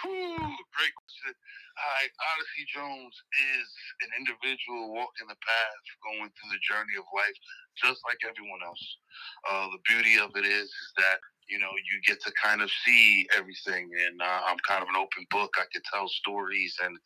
Whew, 0.02 0.36
great 0.36 0.94
question. 0.94 1.34
Hi, 1.80 2.04
Odyssey 2.36 2.68
Jones 2.68 3.16
is 3.16 3.68
an 4.04 4.12
individual 4.20 4.92
walking 4.92 5.32
the 5.32 5.40
path, 5.40 5.84
going 6.04 6.28
through 6.28 6.52
the 6.52 6.60
journey 6.60 6.92
of 7.00 7.08
life, 7.16 7.32
just 7.76 8.00
like 8.08 8.18
everyone 8.28 8.60
else. 8.66 8.84
Uh, 9.50 9.66
the 9.72 9.82
beauty 9.88 10.18
of 10.18 10.30
it 10.36 10.46
is, 10.46 10.66
is 10.68 10.90
that 10.98 11.18
you 11.48 11.58
know 11.58 11.70
you 11.90 12.00
get 12.06 12.22
to 12.24 12.32
kind 12.42 12.62
of 12.62 12.70
see 12.86 13.26
everything, 13.36 13.90
and 14.06 14.20
uh, 14.22 14.40
I'm 14.46 14.58
kind 14.68 14.82
of 14.82 14.88
an 14.88 14.96
open 14.96 15.26
book. 15.30 15.50
I 15.58 15.66
can 15.72 15.82
tell 15.92 16.08
stories 16.08 16.76
and 16.84 16.96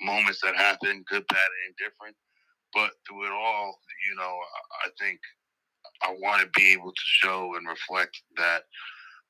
moments 0.00 0.40
that 0.42 0.56
happen, 0.56 1.04
good, 1.08 1.24
bad, 1.28 1.48
and 1.66 1.74
indifferent. 1.78 2.16
But 2.74 2.92
through 3.08 3.26
it 3.26 3.32
all, 3.32 3.78
you 4.10 4.16
know, 4.16 4.24
I- 4.40 4.88
I 4.88 4.90
think 5.00 5.20
I 6.02 6.10
want 6.20 6.42
to 6.42 6.48
be 6.60 6.72
able 6.72 6.92
to 6.92 7.02
show 7.04 7.56
and 7.56 7.68
reflect 7.68 8.22
that 8.36 8.64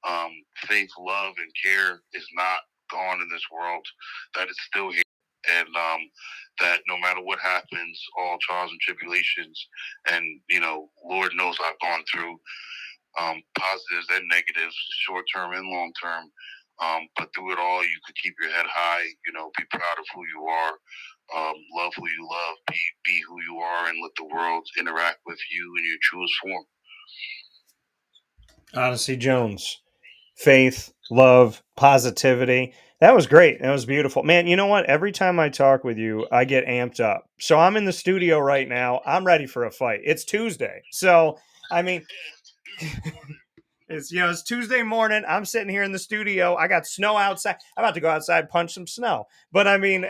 um, 0.09 0.33
faith, 0.69 0.91
love, 0.99 1.35
and 1.39 1.53
care 1.63 2.01
is 2.15 2.27
not 2.35 2.61
gone 2.91 3.21
in 3.21 3.29
this 3.31 3.45
world, 3.53 3.87
that 4.35 4.49
it's 4.49 4.63
still 4.67 4.91
here. 4.93 5.03
And 5.59 5.69
um, 5.69 6.01
that 6.61 6.81
no 6.89 6.99
matter 6.99 7.21
what 7.21 7.39
happens, 7.41 8.01
all 8.19 8.39
trials 8.41 8.71
and 8.71 8.81
tribulations, 8.81 9.69
and 10.11 10.25
you 10.49 10.61
know, 10.61 10.91
Lord 11.05 11.33
knows 11.35 11.57
I've 11.65 11.81
gone 11.81 12.05
through 12.13 12.39
um, 13.21 13.43
positives 13.59 14.07
and 14.13 14.25
negatives, 14.31 14.77
short 15.07 15.25
term 15.35 15.53
and 15.53 15.69
long 15.69 15.93
term. 16.03 16.31
Um, 16.83 17.09
but 17.17 17.29
through 17.35 17.53
it 17.53 17.59
all, 17.59 17.83
you 17.83 17.99
could 18.07 18.17
keep 18.17 18.35
your 18.41 18.51
head 18.51 18.67
high. 18.69 19.05
You 19.27 19.33
know, 19.35 19.51
be 19.57 19.65
proud 19.71 19.99
of 19.99 20.07
who 20.15 20.23
you 20.35 20.47
are, 20.47 20.73
um, 21.37 21.55
love 21.77 21.93
who 21.97 22.09
you 22.09 22.29
love, 22.31 22.57
be 22.69 22.79
be 23.05 23.21
who 23.29 23.41
you 23.43 23.59
are, 23.59 23.89
and 23.89 23.99
let 24.03 24.13
the 24.17 24.25
world 24.25 24.67
interact 24.79 25.19
with 25.27 25.39
you 25.51 25.75
in 25.79 25.85
your 25.85 25.99
truest 26.03 26.35
form. 26.43 26.65
Odyssey 28.75 29.17
Jones, 29.17 29.83
faith, 30.41 30.93
love, 31.11 31.63
positivity. 31.77 32.73
That 33.01 33.15
was 33.15 33.27
great. 33.27 33.61
That 33.61 33.71
was 33.71 33.85
beautiful. 33.85 34.23
Man, 34.23 34.47
you 34.47 34.57
know 34.57 34.67
what? 34.67 34.87
Every 34.87 35.13
time 35.13 35.39
I 35.39 35.51
talk 35.51 35.85
with 35.85 35.99
you, 35.99 36.27
I 36.33 36.45
get 36.45 36.67
amped 36.67 37.01
up. 37.01 37.29
So 37.39 37.59
I'm 37.59 37.77
in 37.77 37.85
the 37.85 37.93
studio 37.93 38.39
right 38.39 38.69
now. 38.69 39.01
I'm 39.07 39.25
ready 39.25 39.47
for 39.47 39.65
a 39.65 39.71
fight. 39.71 40.01
It's 40.03 40.25
Tuesday. 40.25 40.83
So, 40.93 41.39
I 41.71 41.83
mean, 41.83 42.07
it's 43.89 44.11
you 44.11 44.21
know, 44.21 44.31
it's 44.31 44.43
Tuesday 44.43 44.83
morning. 44.83 45.25
I'm 45.29 45.45
sitting 45.45 45.69
here 45.69 45.83
in 45.83 45.93
the 45.93 45.99
studio. 45.99 46.57
I 46.57 46.69
got 46.69 46.87
snow 46.87 47.17
outside. 47.17 47.57
I'm 47.77 47.85
about 47.85 47.95
to 47.95 48.01
go 48.01 48.11
outside 48.11 48.49
punch 48.49 48.75
some 48.75 48.87
snow. 48.87 49.27
But 49.53 49.69
I 49.69 49.77
mean, 49.77 50.07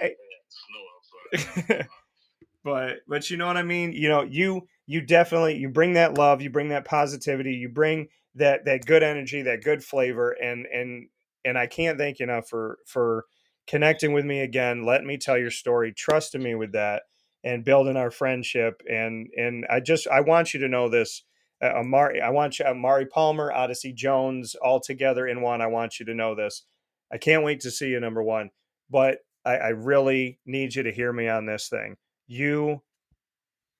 Snow 0.48 1.38
outside. 1.38 1.86
but 2.64 2.96
but 3.08 3.30
you 3.30 3.36
know 3.36 3.46
what 3.46 3.56
I 3.56 3.62
mean. 3.62 3.92
You 3.92 4.08
know, 4.08 4.22
you 4.22 4.66
you 4.90 5.00
definitely 5.00 5.56
you 5.56 5.68
bring 5.68 5.92
that 5.92 6.18
love, 6.18 6.42
you 6.42 6.50
bring 6.50 6.70
that 6.70 6.84
positivity, 6.84 7.52
you 7.52 7.68
bring 7.68 8.08
that 8.34 8.64
that 8.64 8.84
good 8.84 9.04
energy, 9.04 9.40
that 9.42 9.62
good 9.62 9.84
flavor, 9.84 10.32
and 10.32 10.66
and 10.66 11.06
and 11.44 11.56
I 11.56 11.68
can't 11.68 11.96
thank 11.96 12.18
you 12.18 12.24
enough 12.24 12.48
for 12.48 12.78
for 12.86 13.26
connecting 13.68 14.12
with 14.12 14.24
me 14.24 14.40
again. 14.40 14.84
Letting 14.84 15.06
me 15.06 15.16
tell 15.16 15.38
your 15.38 15.52
story, 15.52 15.92
trusting 15.96 16.42
me 16.42 16.56
with 16.56 16.72
that, 16.72 17.04
and 17.44 17.64
building 17.64 17.96
our 17.96 18.10
friendship. 18.10 18.82
And 18.90 19.28
and 19.36 19.64
I 19.70 19.78
just 19.78 20.08
I 20.08 20.22
want 20.22 20.54
you 20.54 20.58
to 20.58 20.68
know 20.68 20.88
this. 20.88 21.22
Uh, 21.62 21.78
Omari, 21.78 22.20
I 22.20 22.30
want 22.30 22.58
you, 22.58 22.64
Omari 22.64 23.06
Palmer, 23.06 23.52
Odyssey 23.52 23.92
Jones, 23.92 24.56
all 24.56 24.80
together 24.80 25.24
in 25.24 25.40
one. 25.40 25.60
I 25.60 25.68
want 25.68 26.00
you 26.00 26.06
to 26.06 26.14
know 26.14 26.34
this. 26.34 26.64
I 27.12 27.18
can't 27.18 27.44
wait 27.44 27.60
to 27.60 27.70
see 27.70 27.90
you, 27.90 28.00
number 28.00 28.24
one. 28.24 28.50
But 28.90 29.18
I, 29.44 29.56
I 29.56 29.68
really 29.68 30.40
need 30.44 30.74
you 30.74 30.82
to 30.82 30.90
hear 30.90 31.12
me 31.12 31.28
on 31.28 31.46
this 31.46 31.68
thing. 31.68 31.96
You 32.26 32.82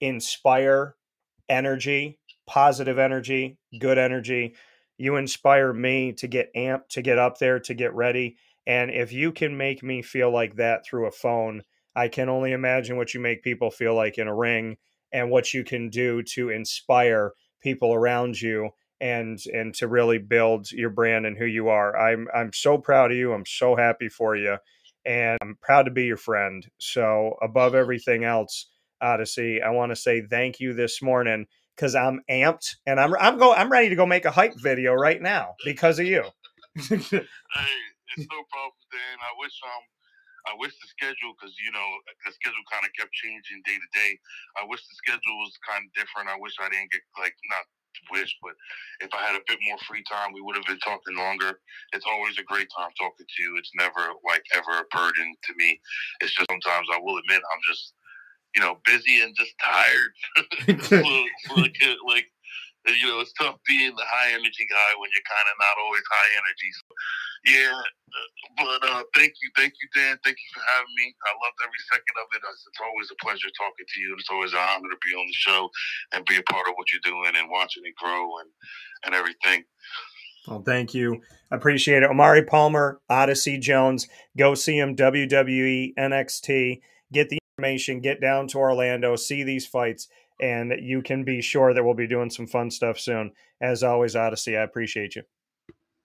inspire 0.01 0.95
energy, 1.51 2.19
positive 2.47 2.99
energy, 2.99 3.59
good 3.79 3.99
energy. 3.99 4.55
You 4.97 5.17
inspire 5.17 5.73
me 5.73 6.13
to 6.15 6.27
get 6.27 6.55
amped, 6.55 6.89
to 6.91 7.03
get 7.03 7.19
up 7.19 7.39
there, 7.39 7.61
to 7.61 7.75
get 7.75 7.95
ready. 7.95 8.37
And 8.67 8.91
if 8.91 9.13
you 9.13 9.33
can 9.33 9.57
make 9.57 9.83
me 9.83 10.01
feel 10.01 10.31
like 10.31 10.57
that 10.57 10.87
through 10.87 11.07
a 11.07 11.13
phone, 11.13 11.63
I 11.97 12.09
can 12.09 12.29
only 12.29 12.53
imagine 12.53 12.97
what 12.97 13.13
you 13.13 13.21
make 13.21 13.43
people 13.43 13.71
feel 13.71 13.95
like 13.95 14.17
in 14.19 14.29
a 14.29 14.35
ring 14.35 14.77
and 15.13 15.31
what 15.31 15.53
you 15.53 15.65
can 15.65 15.91
do 15.91 16.23
to 16.23 16.51
inspire 16.51 17.33
people 17.63 17.93
around 17.93 18.41
you 18.41 18.71
and 19.01 19.39
and 19.53 19.75
to 19.75 19.89
really 19.89 20.19
build 20.19 20.71
your 20.71 20.91
brand 20.91 21.27
and 21.27 21.37
who 21.37 21.47
you 21.47 21.69
are. 21.69 21.99
I'm 21.99 22.29
I'm 22.35 22.53
so 22.53 22.79
proud 22.79 23.11
of 23.11 23.17
you. 23.17 23.33
I'm 23.33 23.47
so 23.47 23.75
happy 23.75 24.09
for 24.09 24.37
you 24.37 24.57
and 25.05 25.39
I'm 25.41 25.57
proud 25.61 25.85
to 25.85 25.91
be 25.91 26.05
your 26.05 26.17
friend. 26.17 26.67
So 26.79 27.37
above 27.43 27.75
everything 27.75 28.25
else, 28.25 28.67
Odyssey, 29.01 29.63
I 29.63 29.71
want 29.71 29.91
to 29.93 29.97
say 29.97 30.23
thank 30.23 30.61
you 30.61 30.75
this 30.75 31.03
morning 31.03 31.47
because 31.77 31.95
I'm 31.95 32.21
amped 32.31 32.77
and 32.87 33.01
I'm 33.01 33.15
I'm 33.19 33.39
go 33.39 33.55
I'm 33.55 33.71
ready 33.73 33.89
to 33.89 33.97
go 33.97 34.07
make 34.07 34.25
a 34.25 34.31
hype 34.31 34.55
video 34.61 34.93
right 34.95 35.21
now 35.21 35.55
because 35.65 35.99
of 35.99 36.07
you. 36.07 36.23
hey, 36.77 36.97
it's 37.01 38.29
no 38.29 38.41
problem, 38.53 38.85
Dan. 38.93 39.17
I 39.19 39.33
wish 39.41 39.57
um, 39.65 39.85
I 40.49 40.55
wish 40.61 40.73
the 40.77 40.89
schedule 40.89 41.33
because 41.37 41.57
you 41.57 41.73
know 41.73 41.89
the 42.27 42.33
schedule 42.33 42.65
kind 42.69 42.85
of 42.85 42.93
kept 42.93 43.13
changing 43.13 43.65
day 43.65 43.77
to 43.81 43.89
day. 43.97 44.13
I 44.61 44.69
wish 44.69 44.85
the 44.85 44.97
schedule 45.01 45.37
was 45.41 45.57
kind 45.65 45.85
of 45.85 45.91
different. 45.97 46.29
I 46.29 46.37
wish 46.37 46.57
I 46.61 46.69
didn't 46.69 46.93
get 46.93 47.03
like 47.17 47.35
not 47.49 47.65
wish, 48.13 48.33
but 48.43 48.55
if 49.01 49.11
I 49.13 49.21
had 49.27 49.37
a 49.37 49.45
bit 49.47 49.59
more 49.67 49.79
free 49.85 50.03
time, 50.09 50.33
we 50.33 50.41
would 50.41 50.57
have 50.57 50.65
been 50.65 50.81
talking 50.81 51.17
longer. 51.17 51.61
It's 51.93 52.07
always 52.07 52.39
a 52.39 52.47
great 52.47 52.69
time 52.73 52.91
talking 52.97 53.27
to 53.27 53.39
you. 53.43 53.57
It's 53.57 53.73
never 53.77 54.15
like 54.25 54.45
ever 54.55 54.85
a 54.85 54.89
burden 54.93 55.33
to 55.33 55.53
me. 55.57 55.81
It's 56.21 56.33
just 56.35 56.49
sometimes 56.51 56.89
I 56.93 57.01
will 57.01 57.19
admit 57.19 57.41
I'm 57.41 57.65
just 57.67 57.95
you 58.55 58.61
know 58.61 58.79
busy 58.85 59.21
and 59.21 59.35
just 59.37 59.55
tired. 59.59 60.13
so, 60.83 60.97
like, 61.57 61.77
like 62.09 62.27
you 62.89 63.07
know, 63.09 63.21
it's 63.21 63.33
tough 63.37 63.61
being 63.69 63.93
the 63.93 64.09
high 64.09 64.33
energy 64.33 64.65
guy 64.65 64.91
when 64.97 65.13
you're 65.13 65.29
kind 65.29 65.49
of 65.53 65.57
not 65.61 65.77
always 65.85 66.05
high 66.09 66.33
energy. 66.41 66.71
So, 66.73 66.87
yeah, 67.45 67.77
but 68.57 68.81
uh, 68.89 69.03
thank 69.13 69.37
you, 69.37 69.49
thank 69.53 69.77
you, 69.77 69.89
Dan. 69.93 70.17
Thank 70.25 70.41
you 70.41 70.51
for 70.57 70.65
having 70.65 70.95
me. 70.97 71.13
I 71.29 71.33
loved 71.37 71.61
every 71.61 71.83
second 71.93 72.17
of 72.17 72.29
it. 72.33 72.41
It's 72.41 72.81
always 72.81 73.13
a 73.13 73.19
pleasure 73.21 73.53
talking 73.53 73.85
to 73.85 73.99
you. 74.01 74.17
and 74.17 74.21
It's 74.21 74.33
always 74.33 74.57
an 74.57 74.65
honor 74.65 74.89
to 74.89 75.01
be 75.05 75.13
on 75.13 75.29
the 75.29 75.37
show 75.37 75.69
and 76.17 76.25
be 76.25 76.41
a 76.41 76.47
part 76.49 76.69
of 76.69 76.75
what 76.81 76.89
you're 76.89 77.05
doing 77.05 77.37
and 77.37 77.53
watching 77.53 77.85
it 77.85 77.97
grow 78.01 78.41
and 78.41 78.51
and 79.05 79.13
everything. 79.13 79.65
Well, 80.49 80.63
thank 80.65 80.95
you. 80.95 81.21
I 81.53 81.57
appreciate 81.57 82.03
it. 82.03 82.11
Omari 82.11 82.45
Palmer, 82.45 83.01
Odyssey 83.09 83.59
Jones. 83.59 84.09
Go 84.37 84.55
see 84.55 84.79
him, 84.79 84.97
WWE, 84.97 85.93
NXT. 85.99 86.81
Get 87.13 87.29
the 87.29 87.40
information, 87.61 88.01
get 88.01 88.21
down 88.21 88.49
to 88.49 88.59
Orlando, 88.59 89.17
see 89.17 89.43
these 89.43 89.67
fights, 89.67 90.09
and 90.41 90.73
you 90.81 91.03
can 91.03 91.25
be 91.25 91.43
sure 91.43 91.75
that 91.75 91.85
we'll 91.85 91.95
be 91.95 92.07
doing 92.07 92.31
some 92.31 92.47
fun 92.47 92.71
stuff 92.71 92.99
soon. 92.99 93.33
As 93.61 93.83
always, 93.83 94.17
Odyssey, 94.17 94.57
I 94.57 94.63
appreciate 94.63 95.15
you. 95.15 95.23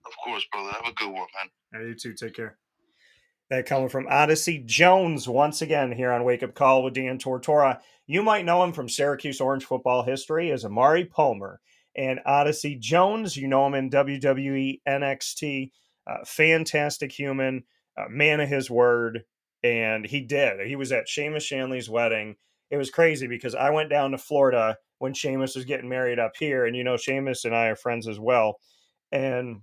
Of 0.04 0.12
course, 0.22 0.46
brother. 0.52 0.70
Have 0.72 0.92
a 0.92 0.94
good 0.94 1.10
one, 1.10 1.26
man. 1.72 1.80
Yeah, 1.82 1.88
you 1.88 1.94
too. 1.94 2.12
Take 2.12 2.34
care. 2.34 2.58
That 3.48 3.66
coming 3.66 3.88
from 3.88 4.06
Odyssey 4.08 4.62
Jones 4.66 5.28
once 5.28 5.62
again 5.62 5.92
here 5.92 6.12
on 6.12 6.24
Wake 6.24 6.42
Up 6.42 6.54
Call 6.54 6.84
with 6.84 6.94
Dan 6.94 7.18
Tortora. 7.18 7.80
You 8.06 8.22
might 8.22 8.44
know 8.44 8.62
him 8.62 8.72
from 8.72 8.88
Syracuse 8.88 9.40
Orange 9.40 9.64
football 9.64 10.02
history 10.02 10.50
as 10.50 10.64
Omari 10.64 11.06
Palmer 11.06 11.60
and 11.96 12.20
Odyssey 12.26 12.76
Jones. 12.76 13.36
You 13.36 13.48
know 13.48 13.66
him 13.66 13.74
in 13.74 13.90
WWE, 13.90 14.80
NXT. 14.86 15.70
Uh, 16.06 16.24
fantastic 16.24 17.10
human, 17.10 17.64
uh, 17.96 18.04
man 18.08 18.40
of 18.40 18.48
his 18.48 18.70
word, 18.70 19.24
and 19.62 20.06
he 20.06 20.20
did. 20.20 20.66
He 20.66 20.76
was 20.76 20.92
at 20.92 21.06
Seamus 21.06 21.42
Shanley's 21.42 21.90
wedding, 21.90 22.36
it 22.70 22.76
was 22.76 22.90
crazy 22.90 23.26
because 23.26 23.54
I 23.54 23.70
went 23.70 23.90
down 23.90 24.10
to 24.10 24.18
Florida 24.18 24.76
when 24.98 25.12
Seamus 25.12 25.54
was 25.54 25.64
getting 25.64 25.88
married 25.88 26.18
up 26.18 26.32
here, 26.38 26.66
and 26.66 26.74
you 26.74 26.84
know 26.84 26.94
Seamus 26.94 27.44
and 27.44 27.54
I 27.54 27.66
are 27.66 27.76
friends 27.76 28.08
as 28.08 28.18
well, 28.18 28.58
and 29.12 29.60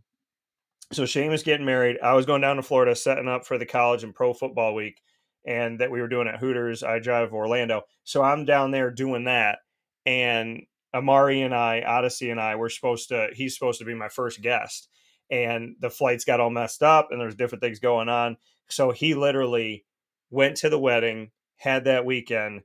so 0.91 1.03
Seamus 1.03 1.43
getting 1.43 1.65
married. 1.65 1.97
I 2.01 2.13
was 2.13 2.25
going 2.25 2.41
down 2.41 2.57
to 2.57 2.63
Florida, 2.63 2.95
setting 2.95 3.27
up 3.27 3.45
for 3.45 3.57
the 3.57 3.65
college 3.65 4.03
and 4.03 4.15
pro 4.15 4.33
football 4.33 4.73
week, 4.73 5.01
and 5.45 5.79
that 5.79 5.91
we 5.91 5.99
were 5.99 6.07
doing 6.07 6.27
at 6.27 6.39
Hooters. 6.39 6.83
I 6.83 6.99
drive 6.99 7.33
Orlando, 7.33 7.81
so 8.03 8.23
I'm 8.23 8.45
down 8.45 8.71
there 8.71 8.91
doing 8.91 9.25
that, 9.25 9.59
and 10.05 10.61
Omari 10.93 11.41
and 11.41 11.53
I, 11.53 11.81
Odyssey 11.81 12.29
and 12.29 12.39
I, 12.39 12.55
were 12.55 12.69
supposed 12.69 13.09
to. 13.09 13.29
He's 13.33 13.57
supposed 13.57 13.79
to 13.79 13.85
be 13.85 13.95
my 13.95 14.09
first 14.09 14.41
guest, 14.41 14.87
and 15.33 15.75
the 15.79 15.89
flights 15.89 16.25
got 16.25 16.39
all 16.39 16.51
messed 16.51 16.83
up, 16.83 17.07
and 17.09 17.19
there's 17.19 17.33
different 17.33 17.63
things 17.63 17.79
going 17.79 18.07
on. 18.07 18.37
So 18.69 18.91
he 18.91 19.15
literally 19.15 19.83
went 20.29 20.57
to 20.57 20.69
the 20.69 20.77
wedding, 20.79 21.31
had 21.57 21.85
that 21.85 22.05
weekend, 22.05 22.61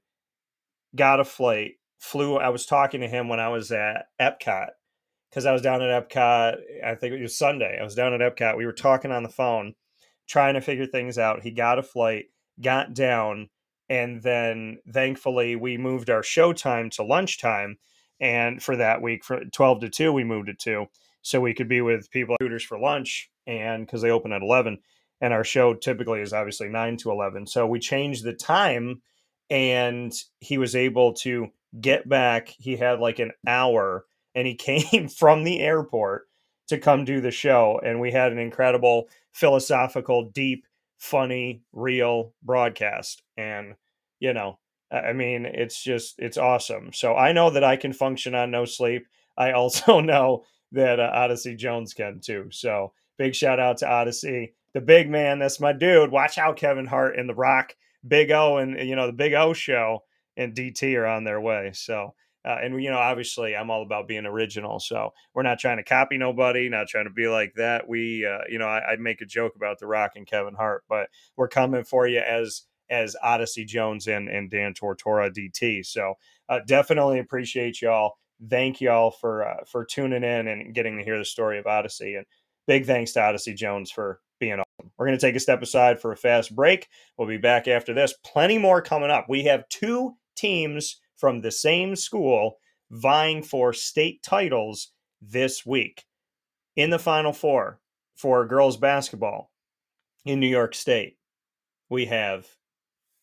got 0.94 1.18
a 1.18 1.24
flight, 1.24 1.76
flew. 1.98 2.36
I 2.36 2.50
was 2.50 2.66
talking 2.66 3.00
to 3.00 3.08
him 3.08 3.28
when 3.28 3.40
I 3.40 3.48
was 3.48 3.72
at 3.72 4.08
Epcot 4.20 4.68
because 5.30 5.46
I 5.46 5.52
was 5.52 5.62
down 5.62 5.80
at 5.80 6.10
Epcot. 6.10 6.56
I 6.84 6.94
think 6.94 7.14
it 7.14 7.22
was 7.22 7.38
Sunday. 7.38 7.78
I 7.80 7.84
was 7.84 7.94
down 7.94 8.12
at 8.12 8.20
Epcot. 8.20 8.58
We 8.58 8.66
were 8.66 8.72
talking 8.72 9.12
on 9.12 9.22
the 9.22 9.30
phone, 9.30 9.74
trying 10.26 10.52
to 10.52 10.60
figure 10.60 10.86
things 10.86 11.16
out. 11.16 11.42
He 11.42 11.50
got 11.52 11.78
a 11.78 11.82
flight, 11.82 12.26
got 12.60 12.92
down, 12.92 13.48
and 13.88 14.22
then 14.22 14.80
thankfully 14.92 15.56
we 15.56 15.78
moved 15.78 16.10
our 16.10 16.22
show 16.22 16.52
time 16.52 16.90
to 16.90 17.02
lunchtime. 17.02 17.78
And 18.20 18.62
for 18.62 18.76
that 18.76 19.00
week, 19.00 19.24
from 19.24 19.50
12 19.50 19.80
to 19.80 19.88
2, 19.88 20.12
we 20.12 20.24
moved 20.24 20.50
it 20.50 20.58
to 20.60 20.88
so 21.28 21.42
we 21.42 21.52
could 21.52 21.68
be 21.68 21.82
with 21.82 22.10
people 22.10 22.34
at 22.34 22.42
Hooters 22.42 22.64
for 22.64 22.78
lunch. 22.78 23.30
And 23.46 23.84
because 23.84 24.00
they 24.00 24.10
open 24.10 24.32
at 24.32 24.40
11, 24.40 24.78
and 25.20 25.34
our 25.34 25.44
show 25.44 25.74
typically 25.74 26.22
is 26.22 26.32
obviously 26.32 26.70
9 26.70 26.96
to 26.98 27.10
11. 27.10 27.46
So 27.48 27.66
we 27.66 27.80
changed 27.80 28.24
the 28.24 28.32
time, 28.32 29.02
and 29.50 30.10
he 30.40 30.56
was 30.56 30.74
able 30.74 31.12
to 31.14 31.48
get 31.78 32.08
back. 32.08 32.48
He 32.58 32.76
had 32.78 33.00
like 33.00 33.18
an 33.18 33.32
hour 33.46 34.06
and 34.34 34.46
he 34.46 34.54
came 34.90 35.08
from 35.08 35.44
the 35.44 35.60
airport 35.60 36.28
to 36.68 36.78
come 36.78 37.04
do 37.04 37.20
the 37.20 37.30
show. 37.30 37.78
And 37.84 38.00
we 38.00 38.10
had 38.10 38.32
an 38.32 38.38
incredible, 38.38 39.08
philosophical, 39.32 40.30
deep, 40.30 40.64
funny, 40.96 41.60
real 41.74 42.32
broadcast. 42.42 43.22
And, 43.36 43.74
you 44.18 44.32
know, 44.32 44.58
I 44.90 45.12
mean, 45.12 45.44
it's 45.44 45.82
just, 45.82 46.14
it's 46.18 46.38
awesome. 46.38 46.94
So 46.94 47.14
I 47.16 47.32
know 47.32 47.50
that 47.50 47.64
I 47.64 47.76
can 47.76 47.92
function 47.92 48.34
on 48.34 48.50
no 48.50 48.64
sleep. 48.64 49.06
I 49.36 49.52
also 49.52 50.00
know 50.00 50.44
that 50.72 51.00
uh, 51.00 51.10
Odyssey 51.12 51.54
Jones 51.56 51.94
can 51.94 52.20
too. 52.20 52.48
So 52.50 52.92
big 53.16 53.34
shout 53.34 53.60
out 53.60 53.78
to 53.78 53.88
Odyssey, 53.88 54.54
the 54.74 54.80
big 54.80 55.10
man. 55.10 55.38
That's 55.38 55.60
my 55.60 55.72
dude. 55.72 56.10
Watch 56.10 56.38
out, 56.38 56.56
Kevin 56.56 56.86
Hart 56.86 57.18
and 57.18 57.28
The 57.28 57.34
Rock, 57.34 57.74
Big 58.06 58.30
O, 58.30 58.58
and, 58.58 58.78
you 58.78 58.96
know, 58.96 59.06
the 59.06 59.12
Big 59.12 59.34
O 59.34 59.52
show 59.52 60.04
and 60.36 60.54
DT 60.54 60.96
are 60.96 61.06
on 61.06 61.24
their 61.24 61.40
way. 61.40 61.72
So, 61.74 62.14
uh, 62.44 62.56
and 62.62 62.82
you 62.82 62.90
know, 62.90 62.98
obviously, 62.98 63.56
I'm 63.56 63.70
all 63.70 63.82
about 63.82 64.08
being 64.08 64.24
original. 64.24 64.78
So 64.78 65.12
we're 65.34 65.42
not 65.42 65.58
trying 65.58 65.78
to 65.78 65.82
copy 65.82 66.16
nobody, 66.16 66.68
not 66.68 66.86
trying 66.86 67.04
to 67.04 67.10
be 67.10 67.28
like 67.28 67.52
that. 67.56 67.88
We, 67.88 68.24
uh, 68.24 68.44
you 68.48 68.58
know, 68.58 68.66
I, 68.66 68.92
would 68.92 69.00
make 69.00 69.20
a 69.20 69.26
joke 69.26 69.56
about 69.56 69.78
The 69.78 69.86
Rock 69.86 70.12
and 70.14 70.26
Kevin 70.26 70.54
Hart, 70.54 70.84
but 70.88 71.08
we're 71.36 71.48
coming 71.48 71.84
for 71.84 72.06
you 72.06 72.20
as 72.20 72.62
as 72.90 73.16
Odyssey 73.22 73.64
Jones 73.64 74.06
and 74.06 74.28
and 74.28 74.50
Dan 74.50 74.72
Tortora 74.72 75.30
DT. 75.30 75.84
So 75.84 76.14
uh, 76.48 76.60
definitely 76.66 77.18
appreciate 77.18 77.82
y'all. 77.82 78.14
Thank 78.48 78.80
y'all 78.80 79.10
for 79.10 79.46
uh, 79.46 79.64
for 79.66 79.84
tuning 79.84 80.22
in 80.22 80.48
and 80.48 80.74
getting 80.74 80.98
to 80.98 81.04
hear 81.04 81.18
the 81.18 81.24
story 81.24 81.58
of 81.58 81.66
Odyssey. 81.66 82.14
And 82.14 82.26
big 82.66 82.86
thanks 82.86 83.12
to 83.12 83.22
Odyssey 83.22 83.54
Jones 83.54 83.90
for 83.90 84.20
being 84.38 84.54
awesome. 84.54 84.92
We're 84.96 85.06
going 85.06 85.18
to 85.18 85.26
take 85.26 85.34
a 85.34 85.40
step 85.40 85.62
aside 85.62 86.00
for 86.00 86.12
a 86.12 86.16
fast 86.16 86.54
break. 86.54 86.88
We'll 87.16 87.28
be 87.28 87.36
back 87.36 87.66
after 87.66 87.92
this. 87.92 88.14
Plenty 88.24 88.58
more 88.58 88.80
coming 88.80 89.10
up. 89.10 89.26
We 89.28 89.44
have 89.44 89.68
two 89.68 90.14
teams 90.36 91.00
from 91.16 91.40
the 91.40 91.50
same 91.50 91.96
school 91.96 92.58
vying 92.90 93.42
for 93.42 93.72
state 93.72 94.22
titles 94.22 94.92
this 95.20 95.66
week. 95.66 96.04
In 96.76 96.90
the 96.90 96.98
Final 96.98 97.32
Four 97.32 97.80
for 98.16 98.46
girls 98.46 98.76
basketball 98.76 99.50
in 100.24 100.38
New 100.38 100.46
York 100.46 100.74
State, 100.74 101.16
we 101.88 102.06
have 102.06 102.46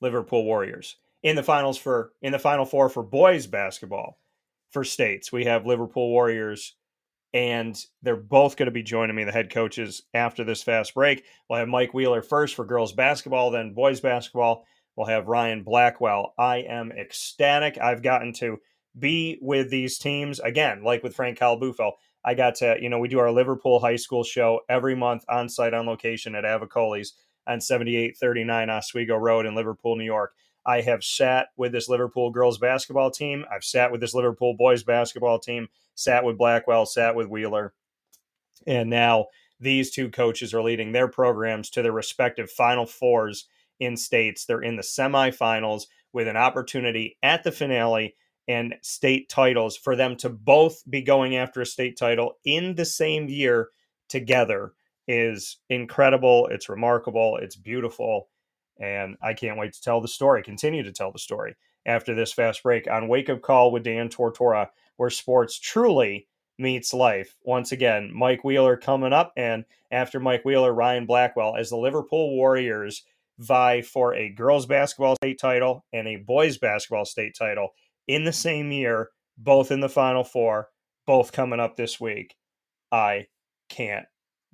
Liverpool 0.02 0.44
Warriors. 0.44 0.98
In 1.24 1.36
the 1.36 1.44
finals 1.44 1.78
for 1.78 2.12
in 2.22 2.34
the 2.34 2.40
Final 2.40 2.66
Four 2.66 2.90
for 2.90 3.02
boys 3.02 3.48
basketball 3.48 4.20
for 4.72 4.84
states, 4.84 5.32
we 5.32 5.46
have 5.46 5.66
Liverpool 5.66 6.10
Warriors 6.10 6.76
and 7.34 7.78
they're 8.02 8.16
both 8.16 8.56
going 8.56 8.68
to 8.68 8.72
be 8.72 8.84
joining 8.84 9.16
me, 9.16 9.26
the 9.26 9.32
head 9.32 9.50
coaches, 9.50 10.04
after 10.14 10.46
this 10.46 10.64
fast 10.64 10.94
break. 10.94 11.26
We'll 11.50 11.60
have 11.60 11.68
Mike 11.68 11.94
Wheeler 11.94 12.22
first 12.22 12.56
for 12.56 12.64
girls 12.64 12.94
basketball, 12.94 13.52
then 13.52 13.74
boys 13.74 14.00
basketball, 14.00 14.66
We'll 14.96 15.08
have 15.08 15.28
Ryan 15.28 15.64
Blackwell. 15.64 16.34
I 16.38 16.58
am 16.58 16.92
ecstatic. 16.92 17.78
I've 17.82 18.02
gotten 18.02 18.34
to 18.34 18.58
be 18.98 19.38
with 19.42 19.70
these 19.70 19.98
teams 19.98 20.40
again, 20.40 20.84
like 20.84 21.04
with 21.04 21.16
Frank 21.16 21.38
Colabufo. 21.38 21.92
I 22.24 22.34
got 22.34 22.56
to, 22.56 22.78
you 22.80 22.90
know, 22.90 23.00
we 23.00 23.10
do 23.10 23.20
our 23.20 23.32
Liverpool 23.32 23.80
high 23.80 23.98
school 23.98 24.24
show 24.24 24.62
every 24.70 24.96
month 24.96 25.26
on 25.30 25.50
site 25.50 25.74
on 25.74 25.86
location 25.86 26.34
at 26.34 26.46
Avicolli's 26.46 27.14
on 27.46 27.60
7839 27.62 28.70
Oswego 28.70 29.18
Road 29.18 29.46
in 29.46 29.54
Liverpool, 29.54 29.96
New 29.96 30.06
York. 30.06 30.34
I 30.66 30.82
have 30.82 31.04
sat 31.04 31.48
with 31.58 31.72
this 31.72 31.90
Liverpool 31.90 32.32
girls 32.32 32.58
basketball 32.58 33.12
team. 33.12 33.46
I've 33.54 33.64
sat 33.64 33.92
with 33.92 34.02
this 34.02 34.14
Liverpool 34.14 34.56
boys 34.58 34.84
basketball 34.84 35.40
team, 35.40 35.68
sat 35.94 36.24
with 36.24 36.38
Blackwell, 36.38 36.86
sat 36.86 37.16
with 37.16 37.28
Wheeler. 37.28 37.74
And 38.66 38.90
now 38.90 39.28
these 39.60 39.92
two 39.92 40.10
coaches 40.10 40.54
are 40.54 40.64
leading 40.64 40.92
their 40.92 41.08
programs 41.08 41.70
to 41.72 41.82
their 41.82 41.92
respective 41.92 42.50
Final 42.50 42.86
Fours 42.86 43.48
in 43.80 43.96
states. 43.96 44.46
They're 44.46 44.62
in 44.62 44.76
the 44.76 44.82
semifinals 44.82 45.84
with 46.14 46.28
an 46.28 46.38
opportunity 46.38 47.18
at 47.22 47.44
the 47.44 47.52
finale 47.52 48.16
and 48.48 48.76
state 48.82 49.30
titles 49.30 49.76
for 49.76 49.96
them 49.96 50.16
to 50.16 50.30
both 50.30 50.82
be 50.90 51.02
going 51.02 51.36
after 51.36 51.62
a 51.62 51.66
state 51.66 51.98
title 51.98 52.38
in 52.46 52.76
the 52.76 52.86
same 52.86 53.28
year 53.28 53.70
together 54.08 54.74
is 55.08 55.58
incredible. 55.70 56.48
It's 56.52 56.70
remarkable. 56.70 57.38
It's 57.42 57.56
beautiful. 57.56 58.30
And 58.80 59.18
I 59.22 59.34
can't 59.34 59.58
wait 59.58 59.74
to 59.74 59.82
tell 59.82 60.02
the 60.02 60.08
story, 60.08 60.44
continue 60.44 60.84
to 60.84 60.92
tell 60.92 61.12
the 61.12 61.20
story 61.20 61.56
after 61.86 62.14
this 62.14 62.34
fast 62.34 62.64
break 62.64 62.90
on 62.90 63.08
Wake 63.08 63.30
Up 63.30 63.42
Call 63.42 63.72
with 63.72 63.84
Dan 63.84 64.10
Tortora, 64.10 64.70
where 64.98 65.10
sports 65.10 65.60
truly 65.60 66.28
meets 66.58 66.94
life. 66.94 67.36
Once 67.44 67.72
again, 67.72 68.12
Mike 68.14 68.44
Wheeler 68.44 68.78
coming 68.78 69.14
up. 69.14 69.34
And 69.36 69.66
after 69.92 70.20
Mike 70.20 70.46
Wheeler, 70.46 70.74
Ryan 70.74 71.06
Blackwell 71.06 71.56
as 71.58 71.70
the 71.70 71.78
Liverpool 71.78 72.36
Warriors 72.36 73.04
vie 73.38 73.82
for 73.82 74.16
a 74.16 74.30
girls 74.30 74.66
basketball 74.66 75.16
state 75.18 75.40
title 75.40 75.86
and 75.92 76.08
a 76.08 76.16
boys 76.16 76.58
basketball 76.58 77.06
state 77.06 77.36
title 77.38 77.70
in 78.08 78.24
the 78.24 78.34
same 78.34 78.72
year, 78.72 79.10
both 79.38 79.72
in 79.72 79.82
the 79.82 79.90
Final 79.90 80.24
Four, 80.24 80.70
both 81.06 81.32
coming 81.32 81.60
up 81.60 81.76
this 81.76 82.00
week. 82.00 82.36
I 82.92 83.28
can't 83.68 84.06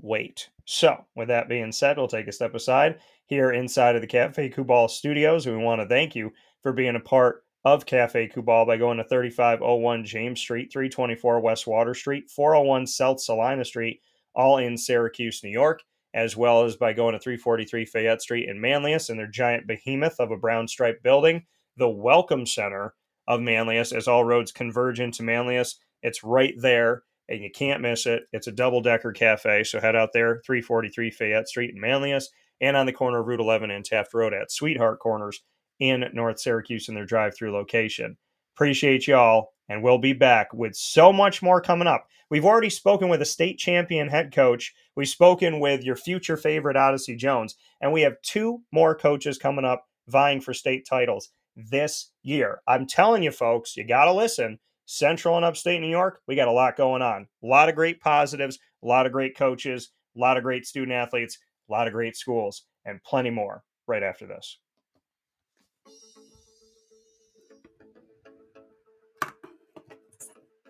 wait. 0.01 0.49
So, 0.65 1.05
with 1.15 1.27
that 1.29 1.49
being 1.49 1.71
said, 1.71 1.97
we'll 1.97 2.07
take 2.07 2.27
a 2.27 2.31
step 2.31 2.55
aside 2.55 2.99
here 3.25 3.51
inside 3.51 3.95
of 3.95 4.01
the 4.01 4.07
Cafe 4.07 4.49
Kubal 4.49 4.89
studios. 4.89 5.47
We 5.47 5.55
want 5.55 5.81
to 5.81 5.87
thank 5.87 6.15
you 6.15 6.31
for 6.61 6.73
being 6.73 6.95
a 6.95 6.99
part 6.99 7.43
of 7.63 7.85
Cafe 7.85 8.29
Kubal 8.29 8.65
by 8.65 8.77
going 8.77 8.97
to 8.97 9.03
3501 9.03 10.05
James 10.05 10.39
Street, 10.39 10.71
324 10.71 11.39
West 11.39 11.67
Water 11.67 11.93
Street, 11.93 12.29
401 12.29 12.87
South 12.87 13.21
Salina 13.21 13.63
Street, 13.63 14.01
all 14.35 14.57
in 14.57 14.77
Syracuse, 14.77 15.43
New 15.43 15.51
York 15.51 15.81
as 16.13 16.35
well 16.35 16.63
as 16.63 16.75
by 16.75 16.93
going 16.93 17.13
to 17.13 17.19
343 17.19 17.85
Fayette 17.85 18.21
Street 18.21 18.49
in 18.49 18.59
Manlius 18.59 19.09
and 19.09 19.17
their 19.17 19.27
giant 19.27 19.67
behemoth 19.67 20.19
of 20.19 20.31
a 20.31 20.37
brown 20.37 20.67
striped 20.67 21.03
building, 21.03 21.45
the 21.77 21.89
Welcome 21.89 22.45
Center 22.45 22.93
of 23.27 23.41
Manlius, 23.41 23.93
as 23.93 24.07
all 24.07 24.25
roads 24.25 24.51
converge 24.51 24.99
into 24.99 25.23
Manlius. 25.23 25.79
It's 26.03 26.23
right 26.23 26.53
there, 26.57 27.03
and 27.31 27.41
you 27.41 27.49
can't 27.49 27.81
miss 27.81 28.05
it. 28.05 28.23
It's 28.33 28.47
a 28.47 28.51
double 28.51 28.81
decker 28.81 29.13
cafe, 29.13 29.63
so 29.63 29.79
head 29.79 29.95
out 29.95 30.09
there, 30.13 30.41
343 30.45 31.11
Fayette 31.11 31.47
Street 31.47 31.73
in 31.73 31.79
Manlius, 31.79 32.29
and 32.59 32.75
on 32.75 32.85
the 32.85 32.93
corner 32.93 33.21
of 33.21 33.27
Route 33.27 33.39
11 33.39 33.71
and 33.71 33.85
Taft 33.85 34.13
Road 34.13 34.33
at 34.33 34.51
Sweetheart 34.51 34.99
Corners 34.99 35.41
in 35.79 36.05
North 36.13 36.39
Syracuse 36.39 36.89
in 36.89 36.95
their 36.95 37.05
drive 37.05 37.35
through 37.35 37.53
location. 37.53 38.17
Appreciate 38.55 39.07
y'all, 39.07 39.53
and 39.69 39.81
we'll 39.81 39.97
be 39.97 40.13
back 40.13 40.53
with 40.53 40.75
so 40.75 41.13
much 41.13 41.41
more 41.41 41.61
coming 41.61 41.87
up. 41.87 42.05
We've 42.29 42.45
already 42.45 42.69
spoken 42.69 43.09
with 43.09 43.21
a 43.21 43.25
state 43.25 43.57
champion 43.57 44.09
head 44.09 44.33
coach. 44.33 44.73
We've 44.95 45.07
spoken 45.07 45.59
with 45.59 45.83
your 45.83 45.95
future 45.95 46.37
favorite 46.37 46.77
Odyssey 46.77 47.15
Jones, 47.15 47.55
and 47.81 47.91
we 47.91 48.01
have 48.01 48.21
two 48.23 48.61
more 48.71 48.93
coaches 48.93 49.37
coming 49.37 49.65
up 49.65 49.85
vying 50.07 50.41
for 50.41 50.53
state 50.53 50.85
titles 50.87 51.29
this 51.55 52.11
year. 52.23 52.61
I'm 52.67 52.87
telling 52.87 53.23
you, 53.23 53.31
folks, 53.31 53.75
you 53.75 53.85
got 53.85 54.05
to 54.05 54.13
listen. 54.13 54.59
Central 54.91 55.37
and 55.37 55.45
upstate 55.45 55.79
New 55.79 55.87
York, 55.87 56.19
we 56.27 56.35
got 56.35 56.49
a 56.49 56.51
lot 56.51 56.75
going 56.75 57.01
on. 57.01 57.25
A 57.41 57.47
lot 57.47 57.69
of 57.69 57.75
great 57.75 58.01
positives, 58.01 58.59
a 58.83 58.87
lot 58.87 59.05
of 59.05 59.13
great 59.13 59.37
coaches, 59.37 59.89
a 60.17 60.19
lot 60.19 60.35
of 60.35 60.43
great 60.43 60.65
student 60.65 60.91
athletes, 60.91 61.39
a 61.69 61.71
lot 61.71 61.87
of 61.87 61.93
great 61.93 62.17
schools, 62.17 62.65
and 62.83 63.01
plenty 63.03 63.29
more 63.29 63.63
right 63.87 64.03
after 64.03 64.27
this. 64.27 64.59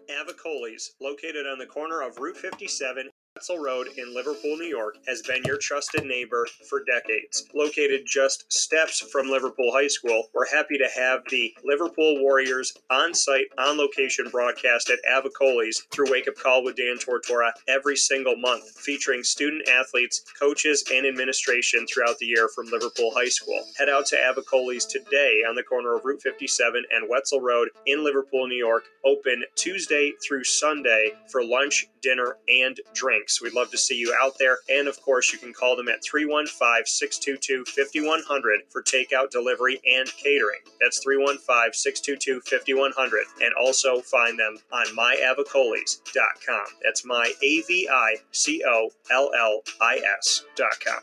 Avicolli's, 0.07 0.93
located 1.01 1.47
on 1.47 1.57
the 1.57 1.65
corner 1.65 2.03
of 2.03 2.19
Route 2.19 2.37
57 2.37 3.09
Wetzel 3.41 3.57
Road 3.57 3.87
in 3.97 4.13
Liverpool, 4.13 4.55
New 4.55 4.67
York, 4.67 4.97
has 5.07 5.23
been 5.23 5.41
your 5.45 5.57
trusted 5.57 6.05
neighbor 6.05 6.45
for 6.69 6.83
decades. 6.83 7.47
Located 7.55 8.01
just 8.05 8.45
steps 8.53 8.99
from 9.11 9.31
Liverpool 9.31 9.71
High 9.73 9.87
School, 9.87 10.27
we're 10.35 10.45
happy 10.45 10.77
to 10.77 10.87
have 10.95 11.21
the 11.31 11.51
Liverpool 11.63 12.21
Warriors 12.21 12.71
on 12.91 13.15
site, 13.15 13.47
on 13.57 13.79
location 13.79 14.29
broadcast 14.29 14.91
at 14.91 14.99
Avicolli's 15.09 15.81
through 15.91 16.11
Wake 16.11 16.27
Up 16.27 16.35
Call 16.35 16.63
with 16.63 16.75
Dan 16.75 16.97
Tortora 16.99 17.51
every 17.67 17.95
single 17.95 18.35
month, 18.35 18.69
featuring 18.77 19.23
student 19.23 19.67
athletes, 19.67 20.23
coaches, 20.39 20.83
and 20.93 21.07
administration 21.07 21.87
throughout 21.87 22.19
the 22.19 22.27
year 22.27 22.47
from 22.53 22.67
Liverpool 22.67 23.11
High 23.15 23.29
School. 23.29 23.63
Head 23.75 23.89
out 23.89 24.05
to 24.07 24.17
Avicolli's 24.17 24.85
today 24.85 25.41
on 25.49 25.55
the 25.55 25.63
corner 25.63 25.95
of 25.95 26.05
Route 26.05 26.21
57 26.21 26.83
and 26.91 27.09
Wetzel 27.09 27.41
Road 27.41 27.69
in 27.87 28.03
Liverpool, 28.03 28.47
New 28.47 28.55
York, 28.55 28.83
open 29.03 29.43
Tuesday 29.55 30.11
through 30.23 30.43
Sunday 30.43 31.13
for 31.31 31.43
lunch, 31.43 31.87
dinner, 32.01 32.37
and 32.47 32.79
drinks. 32.93 33.41
We'd 33.41 33.53
love 33.53 33.71
to 33.71 33.77
see 33.77 33.95
you 33.95 34.15
out 34.21 34.37
there. 34.39 34.59
And 34.69 34.87
of 34.87 35.01
course, 35.01 35.31
you 35.31 35.39
can 35.39 35.53
call 35.53 35.75
them 35.75 35.87
at 35.87 36.03
315 36.03 36.85
622 36.85 37.65
5100 37.65 38.61
for 38.69 38.83
takeout, 38.83 39.29
delivery, 39.31 39.81
and 39.87 40.07
catering. 40.07 40.61
That's 40.79 40.99
315 41.03 41.73
622 41.73 42.41
5100. 42.41 43.25
And 43.41 43.53
also 43.59 44.01
find 44.01 44.39
them 44.39 44.57
on 44.71 44.85
myavicollis.com. 44.87 46.65
That's 46.83 47.05
my 47.05 47.33
A 47.41 47.61
V 47.61 47.89
I 47.91 48.17
C 48.31 48.63
O 48.65 48.89
L 49.11 49.31
L 49.35 49.61
I 49.79 50.01
S.com. 50.19 51.01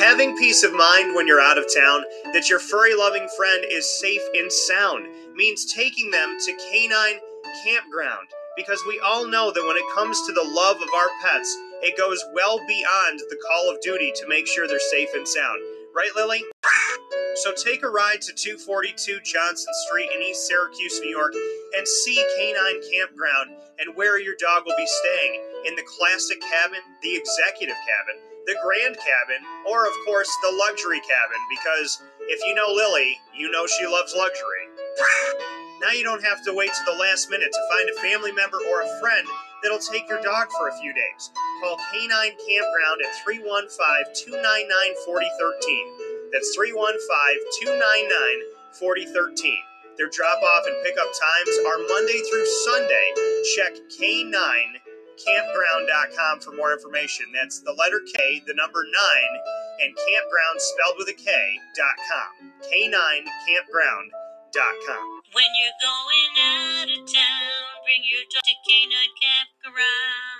Having 0.00 0.38
peace 0.38 0.62
of 0.64 0.72
mind 0.72 1.14
when 1.14 1.26
you're 1.26 1.42
out 1.42 1.58
of 1.58 1.66
town 1.76 2.04
that 2.32 2.48
your 2.48 2.58
furry 2.58 2.94
loving 2.94 3.28
friend 3.36 3.66
is 3.70 4.00
safe 4.00 4.22
and 4.34 4.50
sound 4.50 5.06
means 5.36 5.70
taking 5.70 6.10
them 6.10 6.38
to 6.40 6.56
Canine 6.56 7.20
Campground 7.62 8.26
because 8.56 8.82
we 8.88 8.98
all 9.04 9.28
know 9.28 9.52
that 9.52 9.66
when 9.66 9.76
it 9.76 9.94
comes 9.94 10.18
to 10.24 10.32
the 10.32 10.50
love 10.56 10.76
of 10.76 10.88
our 10.96 11.10
pets, 11.20 11.54
it 11.82 11.98
goes 11.98 12.24
well 12.34 12.58
beyond 12.66 13.20
the 13.28 13.38
call 13.46 13.70
of 13.70 13.78
duty 13.82 14.10
to 14.16 14.26
make 14.26 14.46
sure 14.46 14.66
they're 14.66 14.80
safe 14.80 15.10
and 15.12 15.28
sound. 15.28 15.60
Right, 15.94 16.10
Lily? 16.16 16.42
So 17.44 17.52
take 17.52 17.82
a 17.82 17.90
ride 17.90 18.22
to 18.22 18.32
242 18.32 19.20
Johnson 19.20 19.74
Street 19.86 20.08
in 20.16 20.22
East 20.22 20.48
Syracuse, 20.48 20.98
New 21.00 21.10
York, 21.10 21.34
and 21.76 21.86
see 21.86 22.16
Canine 22.38 22.80
Campground 22.90 23.50
and 23.78 23.94
where 23.96 24.18
your 24.18 24.34
dog 24.40 24.64
will 24.64 24.76
be 24.78 24.88
staying 24.88 25.44
in 25.66 25.76
the 25.76 25.84
classic 25.84 26.40
cabin, 26.40 26.80
the 27.02 27.16
executive 27.16 27.76
cabin, 27.84 28.29
the 28.50 28.58
grand 28.66 28.98
cabin, 28.98 29.46
or 29.62 29.86
of 29.86 29.94
course 30.02 30.26
the 30.42 30.50
luxury 30.66 30.98
cabin, 31.06 31.38
because 31.54 32.02
if 32.26 32.42
you 32.42 32.54
know 32.58 32.66
Lily, 32.66 33.14
you 33.30 33.46
know 33.50 33.66
she 33.66 33.86
loves 33.86 34.14
luxury. 34.18 34.66
Now 35.80 35.96
you 35.96 36.04
don't 36.04 36.22
have 36.22 36.44
to 36.44 36.52
wait 36.52 36.68
to 36.68 36.84
the 36.84 37.00
last 37.00 37.30
minute 37.30 37.48
to 37.48 37.68
find 37.72 37.88
a 37.88 38.00
family 38.04 38.32
member 38.32 38.58
or 38.68 38.82
a 38.84 39.00
friend 39.00 39.26
that'll 39.62 39.80
take 39.80 40.06
your 40.12 40.20
dog 40.20 40.52
for 40.52 40.68
a 40.68 40.76
few 40.76 40.92
days. 40.92 41.32
Call 41.64 41.80
Canine 41.88 42.36
Campground 42.36 43.00
at 43.00 43.16
315 43.24 43.64
299 44.12 44.68
4013. 45.08 46.36
That's 46.36 46.52
315 46.52 46.84
299 47.64 48.12
4013. 48.76 49.56
Their 49.96 50.12
drop 50.12 50.44
off 50.44 50.68
and 50.68 50.76
pickup 50.84 51.08
times 51.16 51.54
are 51.64 51.80
Monday 51.88 52.20
through 52.28 52.44
Sunday. 52.68 53.08
Check 53.56 53.72
K9 53.96 54.84
campground.com 55.18 56.40
for 56.40 56.52
more 56.52 56.72
information. 56.72 57.26
That's 57.34 57.60
the 57.60 57.72
letter 57.72 58.00
K, 58.14 58.42
the 58.46 58.54
number 58.54 58.84
9, 58.84 58.92
and 59.82 59.96
campground 59.96 60.60
spelled 60.60 60.96
with 60.98 61.08
a 61.08 61.14
K, 61.18 61.58
dot 61.76 61.96
com. 62.10 62.52
K9campground.com. 62.68 65.06
When 65.32 65.50
you're 65.58 65.78
going 65.82 66.32
out 66.42 66.88
of 66.90 67.06
town, 67.06 67.82
bring 67.84 68.02
your 68.06 68.24
dog 68.30 68.42
to 68.44 68.54
Canine 68.66 69.14
Campground. 69.20 70.39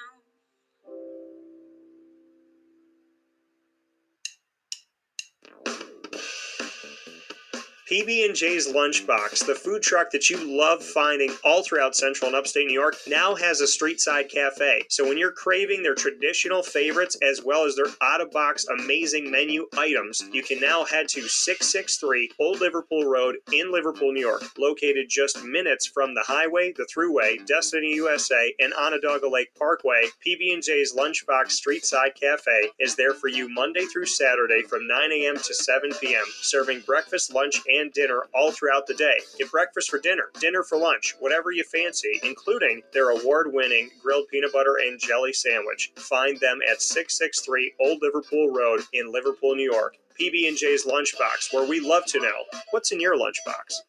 PB&J's 7.91 8.69
Lunchbox, 8.69 9.47
the 9.47 9.55
food 9.57 9.83
truck 9.83 10.13
that 10.13 10.31
you 10.31 10.57
love 10.57 10.81
finding 10.81 11.33
all 11.43 11.65
throughout 11.65 11.97
central 11.97 12.29
and 12.29 12.37
upstate 12.37 12.69
New 12.69 12.73
York, 12.73 12.95
now 13.09 13.35
has 13.35 13.61
a 13.61 13.67
street 13.67 14.01
side 14.01 14.31
cafe. 14.31 14.85
So 14.89 15.09
when 15.09 15.19
you're 15.19 15.33
craving 15.33 15.83
their 15.83 15.97
traditional 15.97 16.63
favorites 16.63 17.17
as 17.21 17.43
well 17.45 17.65
as 17.65 17.75
their 17.75 17.93
out-of-box 18.01 18.67
amazing 18.69 19.29
menu 19.29 19.67
items, 19.77 20.23
you 20.33 20.45
can 20.45 20.61
now 20.61 20.85
head 20.85 21.09
to 21.09 21.23
663 21.23 22.31
Old 22.39 22.61
Liverpool 22.61 23.07
Road 23.07 23.39
in 23.53 23.73
Liverpool, 23.73 24.13
New 24.13 24.21
York, 24.21 24.45
located 24.57 25.07
just 25.09 25.43
minutes 25.43 25.89
from 25.89 26.15
the 26.15 26.23
highway, 26.25 26.73
the 26.77 26.87
thruway, 26.97 27.45
Destiny 27.45 27.93
USA, 27.97 28.55
and 28.61 28.73
Onondaga 28.75 29.29
Lake 29.29 29.53
Parkway. 29.59 30.05
PB&J's 30.25 30.95
Lunchbox 30.95 31.51
Street 31.51 31.85
Side 31.85 32.13
Cafe 32.15 32.71
is 32.79 32.95
there 32.95 33.15
for 33.15 33.27
you 33.27 33.49
Monday 33.49 33.85
through 33.87 34.07
Saturday 34.07 34.63
from 34.63 34.87
9 34.87 35.11
a.m. 35.13 35.37
to 35.39 35.53
7 35.53 35.91
p.m., 36.01 36.25
serving 36.41 36.83
breakfast, 36.87 37.35
lunch, 37.35 37.61
and 37.69 37.80
dinner 37.89 38.25
all 38.35 38.53
throughout 38.53 38.87
the 38.87 38.95
day. 38.95 39.17
Get 39.39 39.51
breakfast 39.51 39.91
for 39.91 39.99
dinner, 39.99 40.25
dinner 40.39 40.63
for 40.63 40.77
lunch, 40.77 41.15
whatever 41.21 41.51
you 41.53 41.65
fancy, 41.65 42.21
including 42.23 42.83
their 42.93 43.11
award 43.11 43.53
winning 43.53 43.89
grilled 44.03 44.29
peanut 44.29 44.53
butter 44.53 44.77
and 44.85 45.01
jelly 45.01 45.33
sandwich. 45.33 45.93
Find 45.97 46.39
them 46.41 46.61
at 46.71 46.83
663 46.83 47.75
Old 47.81 48.03
Liverpool 48.03 48.53
Road 48.53 48.81
in 48.93 49.11
Liverpool, 49.11 49.55
New 49.55 49.71
York. 49.71 49.97
PB&J's 50.21 50.85
Lunchbox, 50.85 51.55
where 51.55 51.67
we 51.67 51.81
love 51.81 52.05
to 52.05 52.21
know 52.21 52.45
what's 52.73 52.93
in 52.93 53.01
your 53.01 53.17
lunchbox. 53.17 53.81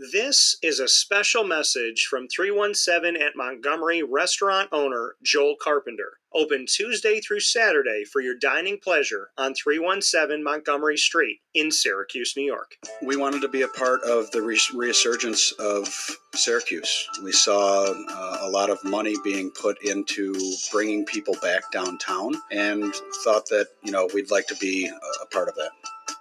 This 0.00 0.56
is 0.62 0.80
a 0.80 0.88
special 0.88 1.44
message 1.44 2.06
from 2.08 2.26
317 2.26 3.20
at 3.20 3.36
Montgomery 3.36 4.02
restaurant 4.02 4.70
owner 4.72 5.16
Joel 5.22 5.56
Carpenter. 5.60 6.14
Open 6.32 6.64
Tuesday 6.66 7.20
through 7.20 7.40
Saturday 7.40 8.04
for 8.10 8.22
your 8.22 8.34
dining 8.34 8.78
pleasure 8.82 9.28
on 9.36 9.52
317 9.52 10.42
Montgomery 10.42 10.96
Street 10.96 11.40
in 11.52 11.70
Syracuse, 11.70 12.32
New 12.34 12.44
York. 12.44 12.76
we 13.02 13.18
wanted 13.18 13.42
to 13.42 13.48
be 13.48 13.60
a 13.60 13.68
part 13.68 14.02
of 14.04 14.30
the 14.30 14.40
resurgence 14.40 15.52
of 15.58 15.86
Syracuse. 16.34 17.06
We 17.22 17.32
saw 17.32 17.92
uh, 17.92 18.38
a 18.40 18.48
lot 18.48 18.70
of 18.70 18.82
money 18.82 19.16
being 19.22 19.50
put 19.50 19.84
into 19.84 20.34
bringing 20.72 21.04
people 21.04 21.36
back 21.42 21.70
downtown 21.72 22.36
and 22.50 22.94
thought 23.22 23.50
that, 23.50 23.66
you 23.82 23.92
know, 23.92 24.08
we'd 24.14 24.30
like 24.30 24.46
to 24.46 24.56
be 24.56 24.86
a, 24.86 25.22
a 25.22 25.26
part 25.26 25.50
of 25.50 25.56
that. 25.56 25.72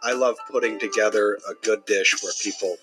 I 0.03 0.11
love 0.11 0.36
putting 0.51 0.80
together 0.80 1.39
a 1.49 1.53
good 1.61 1.86
dish 1.86 2.15
where 2.21 2.34
people 2.41 2.75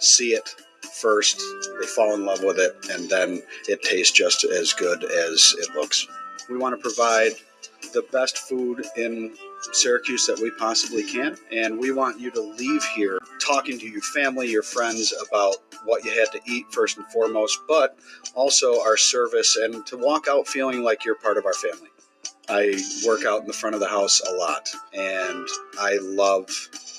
see 0.00 0.30
it 0.30 0.54
first, 1.00 1.40
they 1.80 1.86
fall 1.86 2.14
in 2.14 2.24
love 2.24 2.42
with 2.42 2.58
it, 2.58 2.76
and 2.90 3.08
then 3.08 3.42
it 3.68 3.82
tastes 3.82 4.12
just 4.12 4.44
as 4.44 4.72
good 4.72 5.04
as 5.04 5.54
it 5.58 5.74
looks. 5.74 6.06
We 6.48 6.56
want 6.56 6.74
to 6.74 6.82
provide 6.82 7.32
the 7.92 8.02
best 8.12 8.38
food 8.38 8.86
in 8.96 9.34
Syracuse 9.72 10.26
that 10.26 10.38
we 10.38 10.50
possibly 10.52 11.02
can. 11.02 11.36
And 11.52 11.78
we 11.78 11.92
want 11.92 12.20
you 12.20 12.30
to 12.30 12.40
leave 12.40 12.82
here 12.84 13.18
talking 13.44 13.78
to 13.78 13.86
your 13.86 14.02
family, 14.02 14.48
your 14.48 14.62
friends 14.62 15.12
about 15.28 15.56
what 15.84 16.04
you 16.04 16.10
had 16.10 16.30
to 16.32 16.40
eat 16.46 16.66
first 16.70 16.98
and 16.98 17.06
foremost, 17.08 17.58
but 17.68 17.98
also 18.34 18.80
our 18.80 18.96
service 18.96 19.56
and 19.56 19.84
to 19.86 19.96
walk 19.96 20.26
out 20.28 20.46
feeling 20.46 20.82
like 20.82 21.04
you're 21.04 21.16
part 21.16 21.36
of 21.36 21.46
our 21.46 21.54
family. 21.54 21.88
I 22.48 22.80
work 23.06 23.24
out 23.24 23.42
in 23.42 23.46
the 23.46 23.52
front 23.52 23.74
of 23.74 23.80
the 23.80 23.88
house 23.88 24.20
a 24.20 24.32
lot 24.32 24.68
and 24.92 25.46
I 25.78 25.98
love 26.00 26.48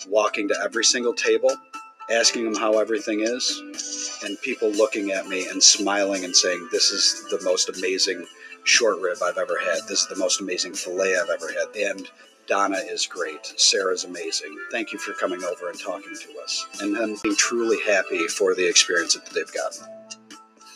walking 0.07 0.47
to 0.47 0.55
every 0.63 0.83
single 0.83 1.13
table, 1.13 1.51
asking 2.11 2.45
them 2.45 2.55
how 2.55 2.79
everything 2.79 3.21
is, 3.21 3.61
and 4.23 4.39
people 4.41 4.71
looking 4.71 5.11
at 5.11 5.27
me 5.27 5.47
and 5.47 5.61
smiling 5.61 6.23
and 6.25 6.35
saying, 6.35 6.69
This 6.71 6.91
is 6.91 7.25
the 7.29 7.41
most 7.43 7.69
amazing 7.69 8.25
short 8.63 8.99
rib 9.01 9.17
I've 9.23 9.37
ever 9.37 9.57
had. 9.59 9.81
This 9.87 10.01
is 10.01 10.07
the 10.07 10.17
most 10.17 10.41
amazing 10.41 10.73
filet 10.73 11.15
I've 11.15 11.29
ever 11.29 11.47
had. 11.47 11.75
And 11.75 12.07
Donna 12.47 12.77
is 12.77 13.07
great. 13.07 13.53
Sarah's 13.57 14.03
amazing. 14.03 14.55
Thank 14.71 14.91
you 14.91 14.99
for 14.99 15.13
coming 15.13 15.43
over 15.43 15.69
and 15.69 15.79
talking 15.79 16.15
to 16.15 16.39
us. 16.43 16.65
And 16.81 16.97
I'm 16.97 17.17
being 17.23 17.35
truly 17.35 17.77
happy 17.85 18.27
for 18.27 18.55
the 18.55 18.67
experience 18.67 19.13
that 19.15 19.25
they've 19.27 19.51
gotten. 19.53 20.20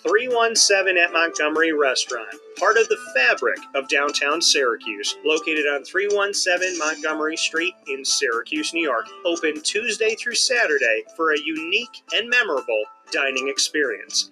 317 0.07 0.97
at 0.97 1.11
Montgomery 1.11 1.73
Restaurant, 1.73 2.29
part 2.57 2.77
of 2.77 2.87
the 2.89 2.97
fabric 3.15 3.57
of 3.73 3.87
downtown 3.89 4.39
Syracuse, 4.39 5.17
located 5.25 5.65
on 5.65 5.83
317 5.83 6.77
Montgomery 6.77 7.35
Street 7.35 7.73
in 7.87 8.05
Syracuse, 8.05 8.71
New 8.71 8.83
York. 8.83 9.07
Open 9.25 9.59
Tuesday 9.61 10.13
through 10.13 10.35
Saturday 10.35 11.03
for 11.15 11.33
a 11.33 11.39
unique 11.39 12.03
and 12.13 12.29
memorable 12.29 12.83
dining 13.11 13.49
experience. 13.49 14.29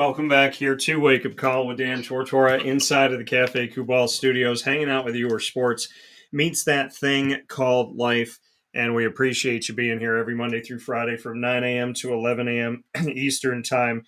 Welcome 0.00 0.30
back 0.30 0.54
here 0.54 0.76
to 0.76 0.98
Wake 0.98 1.26
Up 1.26 1.36
Call 1.36 1.66
with 1.66 1.76
Dan 1.76 2.02
Tortora 2.02 2.64
inside 2.64 3.12
of 3.12 3.18
the 3.18 3.24
Cafe 3.24 3.68
Kubal 3.68 4.08
studios, 4.08 4.62
hanging 4.62 4.88
out 4.88 5.04
with 5.04 5.14
you 5.14 5.28
where 5.28 5.38
sports 5.38 5.88
meets 6.32 6.64
that 6.64 6.94
thing 6.94 7.42
called 7.48 7.94
life. 7.96 8.38
And 8.72 8.94
we 8.94 9.04
appreciate 9.04 9.68
you 9.68 9.74
being 9.74 10.00
here 10.00 10.16
every 10.16 10.34
Monday 10.34 10.62
through 10.62 10.78
Friday 10.78 11.18
from 11.18 11.42
9 11.42 11.64
a.m. 11.64 11.92
to 11.92 12.14
11 12.14 12.48
a.m. 12.48 12.82
Eastern 13.08 13.62
Time 13.62 14.04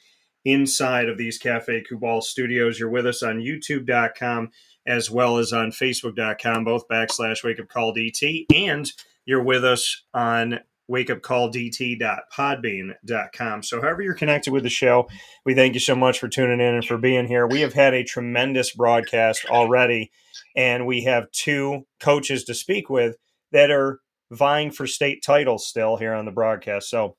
inside 0.47 1.10
of 1.10 1.19
these 1.19 1.36
Cafe 1.36 1.85
Kubal 1.85 2.23
studios. 2.23 2.78
You're 2.78 2.89
with 2.89 3.06
us 3.06 3.23
on 3.23 3.40
youtube.com 3.40 4.48
as 4.86 5.10
well 5.10 5.36
as 5.36 5.52
on 5.52 5.73
facebook.com, 5.73 6.64
both 6.64 6.89
backslash 6.89 7.44
Wake 7.44 7.60
Up 7.60 7.69
Call 7.69 7.94
DT. 7.94 8.47
And 8.55 8.90
you're 9.27 9.44
with 9.44 9.62
us 9.62 10.05
on 10.14 10.60
wakeupcalldt.podbean.com. 10.91 13.63
So, 13.63 13.81
however 13.81 14.03
you're 14.03 14.15
connected 14.15 14.53
with 14.53 14.65
the 14.65 14.69
show, 14.69 15.09
we 15.45 15.55
thank 15.55 15.75
you 15.75 15.81
so 15.81 15.95
much 15.95 16.19
for 16.19 16.29
tuning 16.29 16.61
in 16.61 16.75
and 16.75 16.85
for 16.85 16.99
being 16.99 17.27
here. 17.27 17.47
We 17.47 17.61
have 17.61 17.75
had 17.75 17.95
a 17.95 18.05
tremendous 18.05 18.75
broadcast 18.75 19.47
already, 19.47 20.11
and 20.57 20.87
we 20.87 21.05
have 21.05 21.31
two 21.31 21.87
coaches 22.01 22.45
to 22.45 22.55
speak 22.55 22.91
with 22.91 23.17
that 23.53 23.71
are 23.71 24.01
vying 24.31 24.71
for 24.71 24.87
state 24.87 25.23
titles 25.25 25.67
still 25.67 25.97
here 25.97 26.15
on 26.15 26.25
the 26.25 26.33
broadcast. 26.33 26.91
So, 26.91 27.17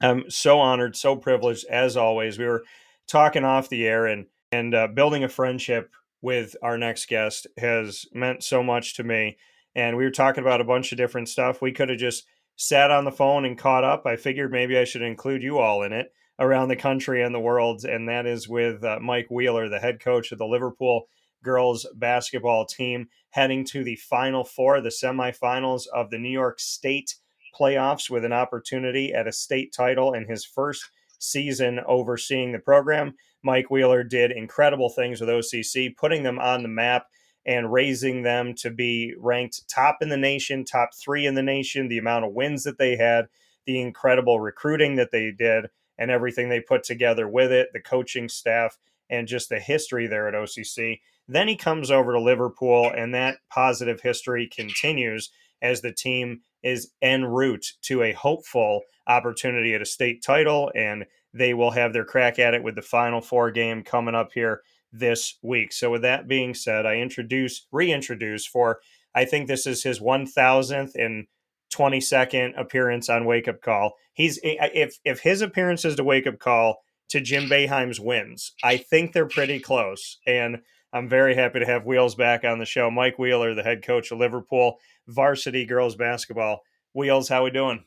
I'm 0.00 0.30
so 0.30 0.58
honored, 0.58 0.96
so 0.96 1.16
privileged 1.16 1.66
as 1.66 1.96
always. 1.96 2.38
We 2.38 2.46
were 2.46 2.64
talking 3.08 3.44
off 3.44 3.68
the 3.68 3.86
air 3.86 4.06
and 4.06 4.26
and 4.52 4.74
uh, 4.74 4.88
building 4.88 5.24
a 5.24 5.28
friendship 5.28 5.90
with 6.22 6.56
our 6.62 6.78
next 6.78 7.08
guest 7.08 7.46
has 7.58 8.06
meant 8.12 8.42
so 8.42 8.62
much 8.62 8.94
to 8.96 9.04
me. 9.04 9.36
And 9.74 9.96
we 9.96 10.04
were 10.04 10.10
talking 10.10 10.42
about 10.42 10.60
a 10.60 10.64
bunch 10.64 10.92
of 10.92 10.98
different 10.98 11.28
stuff. 11.28 11.60
We 11.60 11.72
could 11.72 11.90
have 11.90 11.98
just 11.98 12.24
sat 12.56 12.90
on 12.90 13.04
the 13.04 13.12
phone 13.12 13.44
and 13.44 13.58
caught 13.58 13.84
up. 13.84 14.06
I 14.06 14.16
figured 14.16 14.50
maybe 14.50 14.76
I 14.76 14.84
should 14.84 15.02
include 15.02 15.42
you 15.42 15.58
all 15.58 15.82
in 15.82 15.92
it 15.92 16.12
around 16.38 16.68
the 16.68 16.76
country 16.76 17.22
and 17.22 17.34
the 17.34 17.40
world. 17.40 17.84
And 17.84 18.08
that 18.08 18.26
is 18.26 18.48
with 18.48 18.82
uh, 18.82 18.98
Mike 19.00 19.28
Wheeler, 19.30 19.68
the 19.68 19.78
head 19.78 20.00
coach 20.00 20.32
of 20.32 20.38
the 20.38 20.46
Liverpool 20.46 21.08
girls 21.42 21.86
basketball 21.94 22.66
team, 22.66 23.08
heading 23.30 23.64
to 23.66 23.84
the 23.84 23.96
final 23.96 24.44
four, 24.44 24.80
the 24.80 24.88
semifinals 24.88 25.82
of 25.94 26.10
the 26.10 26.18
New 26.18 26.30
York 26.30 26.58
State 26.58 27.14
playoffs 27.58 28.10
with 28.10 28.24
an 28.24 28.32
opportunity 28.32 29.12
at 29.14 29.28
a 29.28 29.32
state 29.32 29.72
title 29.72 30.12
in 30.12 30.26
his 30.28 30.44
first 30.44 30.90
season 31.18 31.80
overseeing 31.86 32.52
the 32.52 32.58
program. 32.58 33.14
Mike 33.42 33.70
Wheeler 33.70 34.02
did 34.02 34.32
incredible 34.32 34.90
things 34.90 35.20
with 35.20 35.30
OCC, 35.30 35.96
putting 35.96 36.22
them 36.22 36.38
on 36.38 36.62
the 36.62 36.68
map 36.68 37.06
and 37.46 37.72
raising 37.72 38.22
them 38.22 38.54
to 38.54 38.70
be 38.70 39.14
ranked 39.18 39.68
top 39.68 39.98
in 40.00 40.08
the 40.08 40.16
nation, 40.16 40.64
top 40.64 40.90
three 40.94 41.26
in 41.26 41.34
the 41.34 41.42
nation, 41.42 41.88
the 41.88 41.98
amount 41.98 42.24
of 42.24 42.32
wins 42.32 42.64
that 42.64 42.76
they 42.76 42.96
had, 42.96 43.28
the 43.66 43.80
incredible 43.80 44.40
recruiting 44.40 44.96
that 44.96 45.12
they 45.12 45.30
did, 45.30 45.66
and 45.96 46.10
everything 46.10 46.48
they 46.48 46.60
put 46.60 46.82
together 46.82 47.28
with 47.28 47.52
it, 47.52 47.68
the 47.72 47.80
coaching 47.80 48.28
staff, 48.28 48.76
and 49.08 49.28
just 49.28 49.48
the 49.48 49.60
history 49.60 50.08
there 50.08 50.26
at 50.28 50.34
OCC. 50.34 51.00
Then 51.28 51.48
he 51.48 51.56
comes 51.56 51.90
over 51.90 52.12
to 52.12 52.20
Liverpool, 52.20 52.90
and 52.94 53.14
that 53.14 53.38
positive 53.48 54.00
history 54.00 54.48
continues 54.48 55.30
as 55.62 55.80
the 55.80 55.92
team 55.92 56.40
is 56.62 56.90
en 57.00 57.24
route 57.24 57.72
to 57.82 58.02
a 58.02 58.12
hopeful 58.12 58.82
opportunity 59.06 59.72
at 59.72 59.82
a 59.82 59.86
state 59.86 60.22
title, 60.22 60.70
and 60.74 61.06
they 61.32 61.54
will 61.54 61.70
have 61.70 61.92
their 61.92 62.04
crack 62.04 62.38
at 62.38 62.54
it 62.54 62.62
with 62.62 62.74
the 62.74 62.82
Final 62.82 63.20
Four 63.20 63.52
game 63.52 63.82
coming 63.82 64.14
up 64.14 64.32
here 64.32 64.62
this 64.98 65.38
week. 65.42 65.72
So, 65.72 65.90
with 65.90 66.02
that 66.02 66.28
being 66.28 66.54
said, 66.54 66.86
I 66.86 66.96
introduce, 66.96 67.66
reintroduce 67.72 68.46
for, 68.46 68.80
I 69.14 69.24
think 69.24 69.46
this 69.46 69.66
is 69.66 69.82
his 69.82 70.00
1000th 70.00 70.94
and 70.94 71.26
22nd 71.72 72.58
appearance 72.58 73.08
on 73.08 73.24
Wake 73.24 73.48
Up 73.48 73.60
Call. 73.60 73.94
He's, 74.12 74.38
if, 74.42 74.98
if 75.04 75.20
his 75.20 75.42
appearances 75.42 75.96
to 75.96 76.04
Wake 76.04 76.26
Up 76.26 76.38
Call 76.38 76.78
to 77.08 77.20
Jim 77.20 77.48
Boeheim's 77.48 78.00
wins, 78.00 78.52
I 78.62 78.76
think 78.76 79.12
they're 79.12 79.28
pretty 79.28 79.60
close. 79.60 80.18
And 80.26 80.62
I'm 80.92 81.08
very 81.08 81.34
happy 81.34 81.60
to 81.60 81.66
have 81.66 81.84
Wheels 81.84 82.14
back 82.14 82.44
on 82.44 82.58
the 82.58 82.64
show. 82.64 82.90
Mike 82.90 83.18
Wheeler, 83.18 83.54
the 83.54 83.62
head 83.62 83.84
coach 83.84 84.10
of 84.10 84.18
Liverpool 84.18 84.78
varsity 85.06 85.66
girls 85.66 85.96
basketball. 85.96 86.62
Wheels, 86.94 87.28
how 87.28 87.44
we 87.44 87.50
doing? 87.50 87.84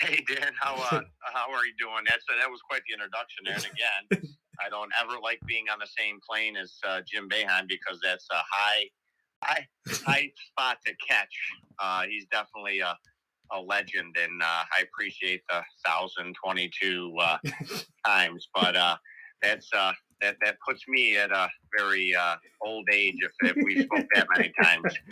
Hey 0.00 0.24
Dan, 0.26 0.52
how 0.58 0.74
uh, 0.74 1.02
how 1.20 1.52
are 1.52 1.66
you 1.66 1.74
doing? 1.78 2.04
That's 2.08 2.24
that 2.26 2.50
was 2.50 2.60
quite 2.62 2.80
the 2.88 2.94
introduction 2.94 3.44
there. 3.44 3.54
And 3.54 4.20
again, 4.20 4.34
I 4.64 4.68
don't 4.68 4.90
ever 5.02 5.18
like 5.22 5.40
being 5.46 5.66
on 5.72 5.78
the 5.78 5.88
same 5.98 6.18
plane 6.28 6.56
as 6.56 6.74
uh, 6.86 7.00
Jim 7.06 7.28
Boeheim 7.28 7.68
because 7.68 7.98
that's 8.02 8.26
a 8.30 8.42
high 8.50 8.84
high 9.42 9.66
high 9.88 10.32
spot 10.50 10.78
to 10.86 10.92
catch. 11.06 11.34
Uh, 11.78 12.02
he's 12.08 12.26
definitely 12.30 12.80
a 12.80 12.96
a 13.52 13.60
legend, 13.60 14.16
and 14.22 14.42
uh, 14.42 14.64
I 14.78 14.82
appreciate 14.82 15.42
the 15.48 15.62
thousand 15.84 16.34
twenty 16.42 16.70
two 16.80 17.14
uh, 17.20 17.38
times. 18.06 18.48
But 18.54 18.76
uh, 18.76 18.96
that's 19.42 19.68
uh, 19.72 19.92
that 20.20 20.36
that 20.44 20.56
puts 20.66 20.86
me 20.88 21.16
at 21.16 21.32
a 21.32 21.48
very 21.76 22.14
old 22.62 22.86
age 22.92 23.16
if, 23.20 23.56
if 23.56 23.64
we 23.64 23.82
spoke 23.82 24.06
that 24.14 24.26
many 24.36 24.52
times. 24.62 24.94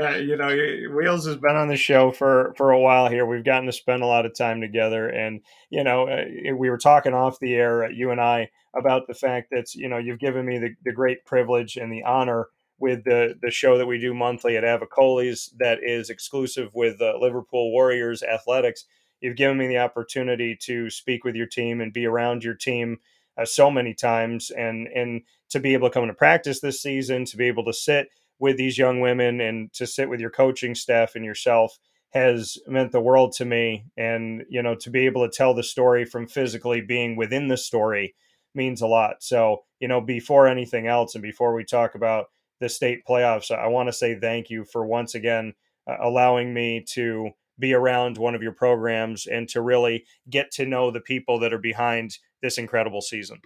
Uh, 0.00 0.16
you 0.16 0.36
know, 0.36 0.48
Wheels 0.94 1.26
has 1.26 1.36
been 1.36 1.56
on 1.56 1.68
the 1.68 1.76
show 1.76 2.12
for 2.12 2.54
for 2.56 2.70
a 2.70 2.80
while 2.80 3.08
here. 3.08 3.26
We've 3.26 3.44
gotten 3.44 3.66
to 3.66 3.72
spend 3.72 4.02
a 4.02 4.06
lot 4.06 4.26
of 4.26 4.34
time 4.36 4.60
together, 4.60 5.08
and 5.08 5.40
you 5.70 5.82
know, 5.82 6.08
uh, 6.08 6.24
we 6.56 6.70
were 6.70 6.78
talking 6.78 7.14
off 7.14 7.40
the 7.40 7.54
air, 7.54 7.84
uh, 7.84 7.88
you 7.88 8.10
and 8.10 8.20
I, 8.20 8.50
about 8.76 9.06
the 9.06 9.14
fact 9.14 9.48
that 9.50 9.74
you 9.74 9.88
know 9.88 9.98
you've 9.98 10.20
given 10.20 10.46
me 10.46 10.58
the, 10.58 10.74
the 10.84 10.92
great 10.92 11.24
privilege 11.24 11.76
and 11.76 11.92
the 11.92 12.04
honor 12.04 12.48
with 12.78 13.02
the 13.04 13.34
the 13.42 13.50
show 13.50 13.78
that 13.78 13.86
we 13.86 13.98
do 13.98 14.14
monthly 14.14 14.56
at 14.56 14.64
Avicolli's 14.64 15.52
that 15.58 15.78
is 15.82 16.10
exclusive 16.10 16.70
with 16.74 17.00
uh, 17.00 17.16
Liverpool 17.18 17.72
Warriors 17.72 18.22
athletics. 18.22 18.84
You've 19.20 19.36
given 19.36 19.58
me 19.58 19.66
the 19.66 19.78
opportunity 19.78 20.56
to 20.62 20.90
speak 20.90 21.24
with 21.24 21.34
your 21.34 21.46
team 21.46 21.80
and 21.80 21.92
be 21.92 22.06
around 22.06 22.44
your 22.44 22.54
team 22.54 22.98
uh, 23.36 23.44
so 23.44 23.70
many 23.70 23.94
times, 23.94 24.50
and 24.50 24.86
and 24.88 25.22
to 25.50 25.58
be 25.58 25.72
able 25.74 25.88
to 25.88 25.94
come 25.94 26.04
into 26.04 26.14
practice 26.14 26.60
this 26.60 26.80
season, 26.80 27.24
to 27.24 27.36
be 27.36 27.46
able 27.46 27.64
to 27.64 27.72
sit 27.72 28.10
with 28.38 28.56
these 28.56 28.78
young 28.78 29.00
women 29.00 29.40
and 29.40 29.72
to 29.74 29.86
sit 29.86 30.08
with 30.08 30.20
your 30.20 30.30
coaching 30.30 30.74
staff 30.74 31.14
and 31.14 31.24
yourself 31.24 31.78
has 32.10 32.56
meant 32.66 32.92
the 32.92 33.00
world 33.00 33.32
to 33.32 33.44
me. 33.44 33.84
And 33.96 34.44
you 34.48 34.62
know 34.62 34.74
to 34.76 34.90
be 34.90 35.06
able 35.06 35.28
to 35.28 35.36
tell 35.36 35.54
the 35.54 35.62
story 35.62 36.04
from 36.04 36.26
physically 36.26 36.80
being 36.80 37.16
within 37.16 37.48
the 37.48 37.56
story 37.56 38.14
means 38.54 38.80
a 38.80 38.86
lot. 38.86 39.22
So 39.22 39.64
you 39.80 39.88
know 39.88 40.00
before 40.00 40.46
anything 40.46 40.86
else 40.86 41.14
and 41.14 41.22
before 41.22 41.54
we 41.54 41.64
talk 41.64 41.94
about 41.94 42.26
the 42.60 42.68
state 42.68 43.02
playoffs 43.08 43.50
i 43.50 43.66
want 43.66 43.88
to 43.88 43.92
say 43.92 44.18
thank 44.18 44.50
you 44.50 44.64
for 44.64 44.86
once 44.86 45.14
again 45.14 45.54
uh, 45.88 45.96
allowing 46.00 46.52
me 46.52 46.84
to 46.86 47.30
be 47.58 47.72
around 47.72 48.18
one 48.18 48.34
of 48.34 48.42
your 48.42 48.52
programs 48.52 49.26
and 49.26 49.48
to 49.48 49.60
really 49.60 50.04
get 50.30 50.50
to 50.52 50.66
know 50.66 50.90
the 50.90 51.00
people 51.00 51.40
that 51.40 51.52
are 51.52 51.58
behind 51.58 52.18
this 52.40 52.56
incredible 52.56 53.00
season. 53.00 53.40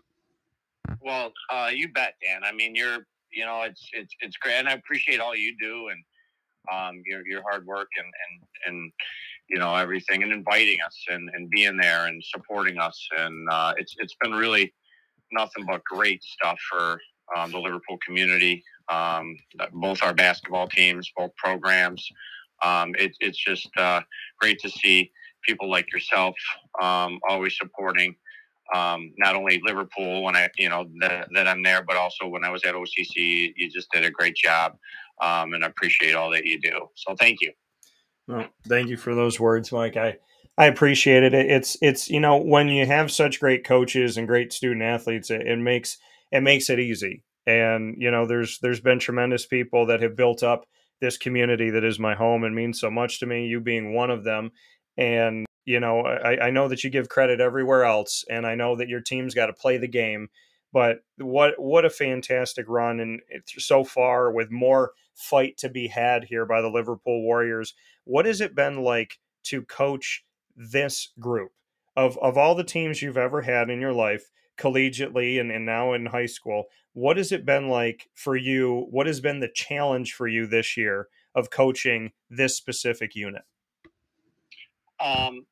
Well 1.01 1.33
uh, 1.51 1.71
you 1.73 1.89
bet 1.89 2.15
dan. 2.23 2.43
I 2.45 2.53
mean 2.53 2.75
you're 2.75 3.07
you 3.33 3.45
know, 3.45 3.63
it's 3.63 3.89
it's 3.93 4.15
it's 4.21 4.37
great, 4.37 4.55
and 4.55 4.69
I 4.69 4.73
appreciate 4.73 5.21
all 5.21 5.35
you 5.35 5.57
do 5.61 5.89
and 5.89 6.05
um, 6.73 7.03
your 7.07 7.27
your 7.27 7.43
hard 7.43 7.67
work 7.67 7.89
and 7.97 8.07
and 8.07 8.75
and 8.75 8.93
you 9.49 9.59
know 9.59 9.75
everything, 9.75 10.23
and 10.23 10.33
inviting 10.33 10.79
us 10.85 11.05
and 11.09 11.31
and 11.35 11.51
being 11.51 11.77
there 11.77 12.07
and 12.07 12.23
supporting 12.25 12.79
us, 12.79 13.09
and 13.19 13.49
uh, 13.51 13.75
it's 13.79 13.95
it's 13.99 14.15
been 14.21 14.33
really 14.33 14.73
nothing 15.33 15.65
but 15.67 15.83
great 15.85 16.23
stuff 16.23 16.59
for 16.71 17.01
um, 17.37 17.51
the 17.51 17.59
Liverpool 17.59 17.99
community, 18.07 18.63
um, 18.91 19.37
both 19.73 20.03
our 20.03 20.15
basketball 20.15 20.69
teams, 20.69 21.11
both 21.17 21.35
programs. 21.37 22.07
Um, 22.63 22.95
it, 22.99 23.17
it's 23.21 23.43
just 23.43 23.69
uh, 23.77 24.03
great 24.39 24.59
to 24.61 24.71
see 24.71 25.11
people 25.43 25.69
like 25.69 25.93
yourself 25.93 26.37
um, 26.81 27.19
always 27.29 27.57
supporting 27.57 28.15
um, 28.75 29.13
not 29.19 29.37
only 29.37 29.61
Liverpool 29.65 30.23
when 30.23 30.37
I, 30.37 30.49
you 30.57 30.69
know, 30.69 30.87
that, 31.01 31.29
that, 31.35 31.49
I'm 31.49 31.63
there, 31.63 31.83
but 31.83 31.97
also 31.97 32.27
when 32.27 32.45
I 32.45 32.51
was 32.51 32.63
at 32.65 32.75
OCC, 32.75 33.53
you 33.57 33.71
just 33.71 33.91
did 33.93 34.05
a 34.05 34.11
great 34.11 34.37
job. 34.37 34.77
Um, 35.21 35.55
and 35.55 35.65
I 35.65 35.69
appreciate 35.69 36.15
all 36.15 36.31
that 36.31 36.47
you 36.47 36.61
do. 36.61 36.89
So 36.97 37.15
thank 37.19 37.41
you. 37.41 37.53
Well, 38.27 38.49
thank 38.67 38.89
you 38.89 38.97
for 38.97 39.15
those 39.15 39.39
words, 39.39 39.73
Mike. 39.73 39.97
I, 39.97 40.17
I 40.57 40.67
appreciate 40.67 41.23
it. 41.23 41.35
It's, 41.35 41.77
it's, 41.83 42.09
you 42.09 42.21
know, 42.21 42.37
when 42.37 42.69
you 42.69 42.87
have 42.87 43.11
such 43.11 43.41
great 43.41 43.65
coaches 43.65 44.17
and 44.17 44.29
great 44.29 44.53
student 44.53 44.83
athletes, 44.83 45.31
it, 45.31 45.43
it 45.43 45.59
makes, 45.59 45.99
it 46.31 46.43
makes 46.43 46.71
it 46.71 46.79
easy. 46.79 47.25
And, 47.47 47.97
you 47.99 48.11
know, 48.11 48.27
there's, 48.27 48.59
there's 48.61 48.81
been 48.81 48.99
tremendous 48.99 49.47
people 49.47 49.87
that 49.87 50.03
have 50.03 50.17
built 50.17 50.43
up 50.43 50.65
this 51.01 51.19
community 51.19 51.71
that 51.71 51.85
is 51.85 51.99
my 51.99 52.15
home 52.15 52.45
and 52.45 52.55
means 52.55 52.81
so 52.81 52.91
much 52.91 53.21
to 53.21 53.27
me, 53.27 53.47
you 53.47 53.61
being 53.61 53.93
one 53.93 54.11
of 54.11 54.25
them. 54.25 54.53
And 54.97 55.45
you 55.65 55.81
know, 55.81 56.01
I, 56.01 56.47
I 56.47 56.51
know 56.51 56.69
that 56.69 56.83
you 56.83 56.91
give 56.91 57.09
credit 57.09 57.41
everywhere 57.41 57.85
else, 57.85 58.25
and 58.29 58.47
I 58.47 58.55
know 58.55 58.77
that 58.77 58.89
your 58.89 59.01
team's 59.01 59.35
got 59.35 59.47
to 59.47 59.53
play 59.53 59.79
the 59.79 59.89
game. 59.89 60.29
But 60.73 61.05
what 61.19 61.61
what 61.61 61.85
a 61.85 61.91
fantastic 61.91 62.67
run 62.69 62.99
and 62.99 63.21
so 63.47 63.85
far 63.85 64.33
with 64.33 64.51
more 64.51 64.93
fight 65.15 65.59
to 65.59 65.69
be 65.69 65.89
had 65.89 66.25
here 66.25 66.47
by 66.47 66.63
the 66.63 66.71
Liverpool 66.71 67.23
Warriors. 67.23 67.75
What 68.05 68.27
has 68.27 68.41
it 68.41 68.55
been 68.55 68.83
like 68.83 69.19
to 69.45 69.63
coach 69.63 70.25
this 70.57 71.11
group 71.21 71.53
of 71.95 72.19
of 72.19 72.39
all 72.39 72.55
the 72.55 72.65
teams 72.65 73.03
you've 73.03 73.19
ever 73.19 73.43
had 73.43 73.69
in 73.69 73.81
your 73.81 73.93
life, 73.93 74.31
collegiately 74.57 75.39
and, 75.39 75.53
and 75.53 75.67
now 75.67 75.93
in 75.93 76.07
high 76.07 76.27
school? 76.27 76.65
What 76.95 77.19
has 77.19 77.33
it 77.33 77.45
been 77.45 77.69
like 77.69 78.09
for 78.15 78.35
you? 78.37 78.87
What 78.91 79.07
has 79.07 79.21
been 79.21 79.41
the 79.41 79.53
challenge 79.55 80.15
for 80.15 80.27
you 80.27 80.47
this 80.47 80.77
year 80.77 81.09
of 81.35 81.51
coaching 81.51 82.13
this 82.31 82.57
specific 82.57 83.15
unit? 83.15 83.43
Um, 85.01 85.47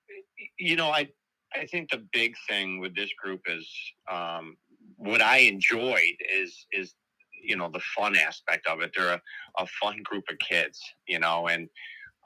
you 0.60 0.76
know, 0.76 0.90
I 0.90 1.08
I 1.54 1.66
think 1.66 1.90
the 1.90 2.06
big 2.12 2.34
thing 2.48 2.80
with 2.80 2.94
this 2.94 3.10
group 3.20 3.40
is 3.48 3.68
um, 4.10 4.56
what 4.96 5.22
I 5.22 5.38
enjoyed 5.38 6.16
is 6.32 6.66
is 6.72 6.94
you 7.42 7.56
know 7.56 7.70
the 7.70 7.80
fun 7.96 8.16
aspect 8.16 8.66
of 8.66 8.80
it. 8.82 8.92
They're 8.94 9.14
a, 9.14 9.22
a 9.58 9.66
fun 9.82 10.02
group 10.04 10.24
of 10.30 10.38
kids, 10.38 10.80
you 11.08 11.18
know, 11.18 11.48
and 11.48 11.62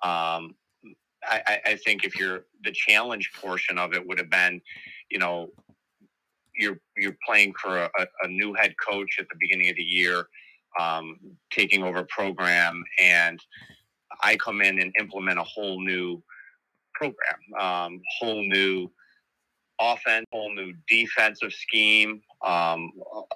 um, 0.02 0.54
I, 1.26 1.60
I 1.64 1.76
think 1.76 2.04
if 2.04 2.18
you're 2.18 2.44
the 2.64 2.72
challenge 2.72 3.30
portion 3.40 3.78
of 3.78 3.94
it 3.94 4.06
would 4.06 4.18
have 4.18 4.28
been, 4.28 4.60
you 5.10 5.18
know, 5.18 5.48
you're 6.56 6.78
you're 6.96 7.16
playing 7.26 7.54
for 7.60 7.78
a, 7.78 8.06
a 8.22 8.28
new 8.28 8.52
head 8.54 8.74
coach 8.86 9.16
at 9.18 9.26
the 9.28 9.36
beginning 9.40 9.70
of 9.70 9.76
the 9.76 9.82
year, 9.82 10.26
um, 10.78 11.18
taking 11.50 11.82
over 11.82 11.98
a 11.98 12.06
program, 12.06 12.84
and 13.00 13.40
I 14.22 14.36
come 14.36 14.60
in 14.60 14.80
and 14.80 14.92
implement 14.98 15.38
a 15.38 15.44
whole 15.44 15.80
new 15.80 16.22
program, 16.94 17.38
um, 17.58 18.00
whole 18.18 18.46
new 18.46 18.90
offense, 19.80 20.26
whole 20.32 20.54
new 20.54 20.72
defensive 20.88 21.52
scheme, 21.52 22.20
um, 22.44 22.90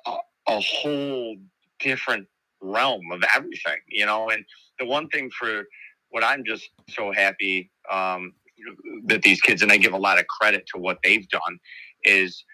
a, 0.06 0.16
a 0.48 0.60
whole 0.60 1.36
different 1.80 2.26
realm 2.60 3.02
of 3.12 3.22
everything, 3.34 3.78
you 3.88 4.06
know. 4.06 4.30
And 4.30 4.44
the 4.78 4.86
one 4.86 5.08
thing 5.08 5.30
for 5.38 5.64
what 6.10 6.24
I'm 6.24 6.44
just 6.44 6.70
so 6.88 7.12
happy 7.12 7.70
um, 7.90 8.32
that 9.06 9.22
these 9.22 9.40
kids, 9.40 9.62
and 9.62 9.72
I 9.72 9.76
give 9.76 9.92
a 9.92 9.98
lot 9.98 10.18
of 10.18 10.26
credit 10.26 10.64
to 10.74 10.80
what 10.80 10.98
they've 11.02 11.28
done, 11.28 11.58
is 12.04 12.44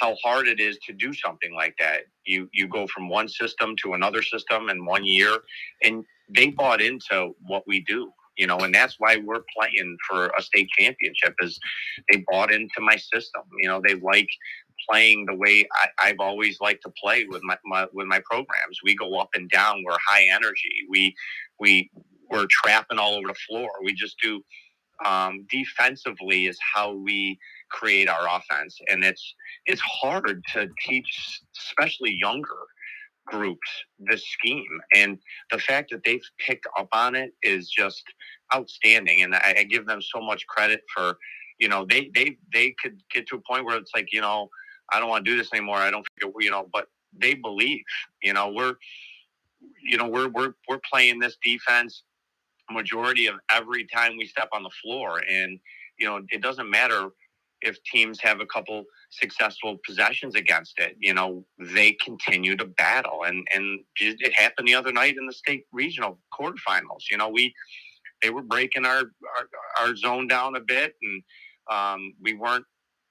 how 0.00 0.16
hard 0.24 0.48
it 0.48 0.60
is 0.60 0.78
to 0.86 0.92
do 0.92 1.12
something 1.12 1.54
like 1.54 1.74
that. 1.78 2.02
You 2.24 2.48
you 2.52 2.68
go 2.68 2.86
from 2.86 3.08
one 3.08 3.28
system 3.28 3.74
to 3.82 3.94
another 3.94 4.22
system 4.22 4.68
in 4.68 4.84
one 4.84 5.04
year, 5.04 5.38
and 5.82 6.04
they 6.28 6.48
bought 6.48 6.80
into 6.80 7.34
what 7.46 7.64
we 7.66 7.80
do 7.80 8.10
you 8.36 8.46
know, 8.46 8.58
and 8.58 8.74
that's 8.74 8.96
why 8.98 9.16
we're 9.16 9.44
playing 9.56 9.96
for 10.08 10.32
a 10.38 10.42
state 10.42 10.68
championship. 10.78 11.34
Is 11.40 11.58
they 12.10 12.24
bought 12.30 12.52
into 12.52 12.80
my 12.80 12.96
system. 12.96 13.42
You 13.60 13.68
know, 13.68 13.80
they 13.86 13.94
like 13.94 14.28
playing 14.88 15.26
the 15.26 15.34
way 15.34 15.66
I, 16.00 16.08
have 16.08 16.20
always 16.20 16.60
liked 16.60 16.82
to 16.82 16.92
play 17.02 17.26
with 17.26 17.42
my, 17.42 17.56
my, 17.64 17.86
with 17.92 18.06
my 18.06 18.20
programs. 18.24 18.80
We 18.82 18.96
go 18.96 19.18
up 19.18 19.30
and 19.34 19.48
down. 19.50 19.82
We're 19.84 19.96
high 20.06 20.26
energy. 20.32 20.86
We 20.88 21.14
we 21.60 21.90
we're 22.30 22.46
trapping 22.50 22.98
all 22.98 23.14
over 23.14 23.28
the 23.28 23.34
floor. 23.34 23.70
We 23.82 23.94
just 23.94 24.16
do 24.20 24.42
um, 25.04 25.46
defensively 25.50 26.46
is 26.46 26.58
how 26.74 26.92
we 26.92 27.38
create 27.70 28.08
our 28.08 28.26
offense, 28.28 28.78
and 28.88 29.04
it's 29.04 29.34
it's 29.66 29.80
hard 29.80 30.42
to 30.54 30.68
teach, 30.86 31.40
especially 31.56 32.16
younger 32.20 32.56
groups 33.26 33.68
this 33.98 34.24
scheme. 34.26 34.80
And 34.94 35.18
the 35.50 35.58
fact 35.58 35.90
that 35.90 36.02
they've 36.04 36.22
picked 36.38 36.66
up 36.78 36.88
on 36.92 37.14
it 37.14 37.32
is 37.42 37.70
just 37.70 38.04
outstanding. 38.54 39.22
And 39.22 39.34
I, 39.34 39.54
I, 39.58 39.62
give 39.64 39.86
them 39.86 40.02
so 40.02 40.20
much 40.20 40.46
credit 40.46 40.82
for 40.94 41.16
you 41.58 41.68
know 41.68 41.86
they 41.88 42.10
they 42.14 42.36
they 42.52 42.74
could 42.82 43.00
get 43.12 43.26
to 43.28 43.36
a 43.36 43.40
point 43.40 43.64
where 43.64 43.76
it's 43.76 43.92
like 43.94 44.08
you 44.12 44.20
know 44.20 44.48
i 44.92 44.98
don't 44.98 45.08
want 45.08 45.24
to 45.24 45.30
do 45.30 45.36
this 45.36 45.52
anymore. 45.52 45.76
I 45.76 45.90
don't 45.90 46.06
you 46.40 46.50
know 46.50 46.68
but 46.72 46.88
they 47.16 47.34
believe 47.34 47.84
you 48.22 48.32
know 48.32 48.50
we're 48.50 48.74
you 49.82 49.96
know 49.96 50.08
we're 50.08 50.28
we're 50.28 50.54
we're 50.68 50.80
playing 50.90 51.18
this 51.18 51.36
defense 51.42 52.02
majority 52.70 53.26
of 53.26 53.36
every 53.50 53.86
time 53.86 54.16
we 54.16 54.26
step 54.26 54.48
on 54.52 54.62
the 54.62 54.70
floor. 54.82 55.22
And 55.30 55.58
you 55.98 56.06
know 56.06 56.20
it 56.30 56.42
doesn't 56.42 56.68
matter 56.68 57.10
if 57.64 57.82
teams 57.84 58.20
have 58.20 58.40
a 58.40 58.46
couple 58.46 58.84
successful 59.10 59.78
possessions 59.86 60.34
against 60.34 60.78
it, 60.78 60.96
you 60.98 61.14
know, 61.14 61.44
they 61.58 61.92
continue 62.04 62.56
to 62.56 62.64
battle. 62.64 63.24
And 63.26 63.46
and 63.54 63.80
it 64.00 64.32
happened 64.34 64.68
the 64.68 64.74
other 64.74 64.92
night 64.92 65.16
in 65.18 65.26
the 65.26 65.32
state 65.32 65.64
regional 65.72 66.18
quarterfinals. 66.38 67.10
You 67.10 67.16
know, 67.16 67.28
we 67.28 67.54
they 68.22 68.30
were 68.30 68.42
breaking 68.42 68.84
our 68.84 69.02
our, 69.36 69.48
our 69.80 69.96
zone 69.96 70.28
down 70.28 70.56
a 70.56 70.60
bit, 70.60 70.94
and 71.02 71.22
um, 71.70 72.14
we 72.20 72.34
weren't 72.34 72.66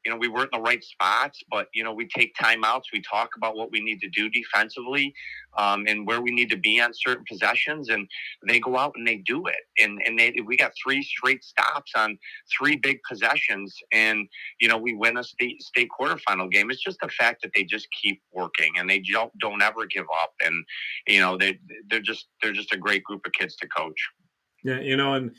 you 0.06 0.12
know, 0.12 0.18
we 0.18 0.28
weren't 0.28 0.50
in 0.54 0.60
the 0.60 0.64
right 0.64 0.84
spots, 0.84 1.42
but 1.50 1.68
you 1.74 1.84
know, 1.84 1.94
we 1.94 2.08
take 2.08 2.36
timeouts. 2.36 2.84
We 2.92 3.02
talk 3.02 3.32
about 3.38 3.56
what 3.56 3.72
we 3.72 3.80
need 3.80 4.00
to 4.02 4.10
do 4.10 4.30
defensively, 4.30 5.14
um, 5.58 5.86
and 5.88 6.06
where 6.06 6.22
we 6.22 6.32
need 6.32 6.50
to 6.50 6.58
be 6.58 6.82
on 6.82 6.92
certain 6.94 7.24
possessions, 7.30 7.90
and 7.90 8.08
they 8.48 8.60
go 8.60 8.78
out 8.78 8.94
and 8.96 9.08
they 9.08 9.18
do 9.18 9.46
it. 9.48 9.64
And 9.82 10.02
and 10.06 10.20
they, 10.20 10.34
we 10.46 10.58
got 10.58 10.74
three 10.84 11.04
straight 11.04 11.44
stops 11.44 11.92
on 11.96 12.18
three 12.58 12.76
big 12.76 13.00
possessions, 13.08 13.76
and 13.92 14.28
you 14.60 14.68
know, 14.68 14.78
we 14.78 14.94
win 14.94 15.18
a 15.18 15.24
state 15.24 15.62
state 15.62 15.90
quarterfinal 15.98 16.52
game. 16.52 16.70
It's 16.70 16.84
just 16.84 17.00
the 17.02 17.10
fact 17.10 17.42
that 17.44 17.52
they 17.56 17.64
just 17.64 17.88
keep 18.02 18.22
working 18.32 18.74
and 18.78 18.90
they 18.90 19.00
don't 19.00 19.32
don't 19.40 19.62
ever 19.62 19.86
give 19.86 20.06
up, 20.22 20.34
and 20.46 20.66
you 21.08 21.20
know, 21.20 21.38
they 21.38 21.60
they're 21.90 22.02
just 22.02 22.28
they're 22.42 22.54
just 22.54 22.74
a 22.74 22.78
great 22.78 23.04
group 23.04 23.22
of 23.26 23.32
kids 23.34 23.56
to 23.58 23.68
coach. 23.68 24.10
Yeah, 24.64 24.80
you 24.80 24.96
know, 24.96 25.14
and 25.14 25.36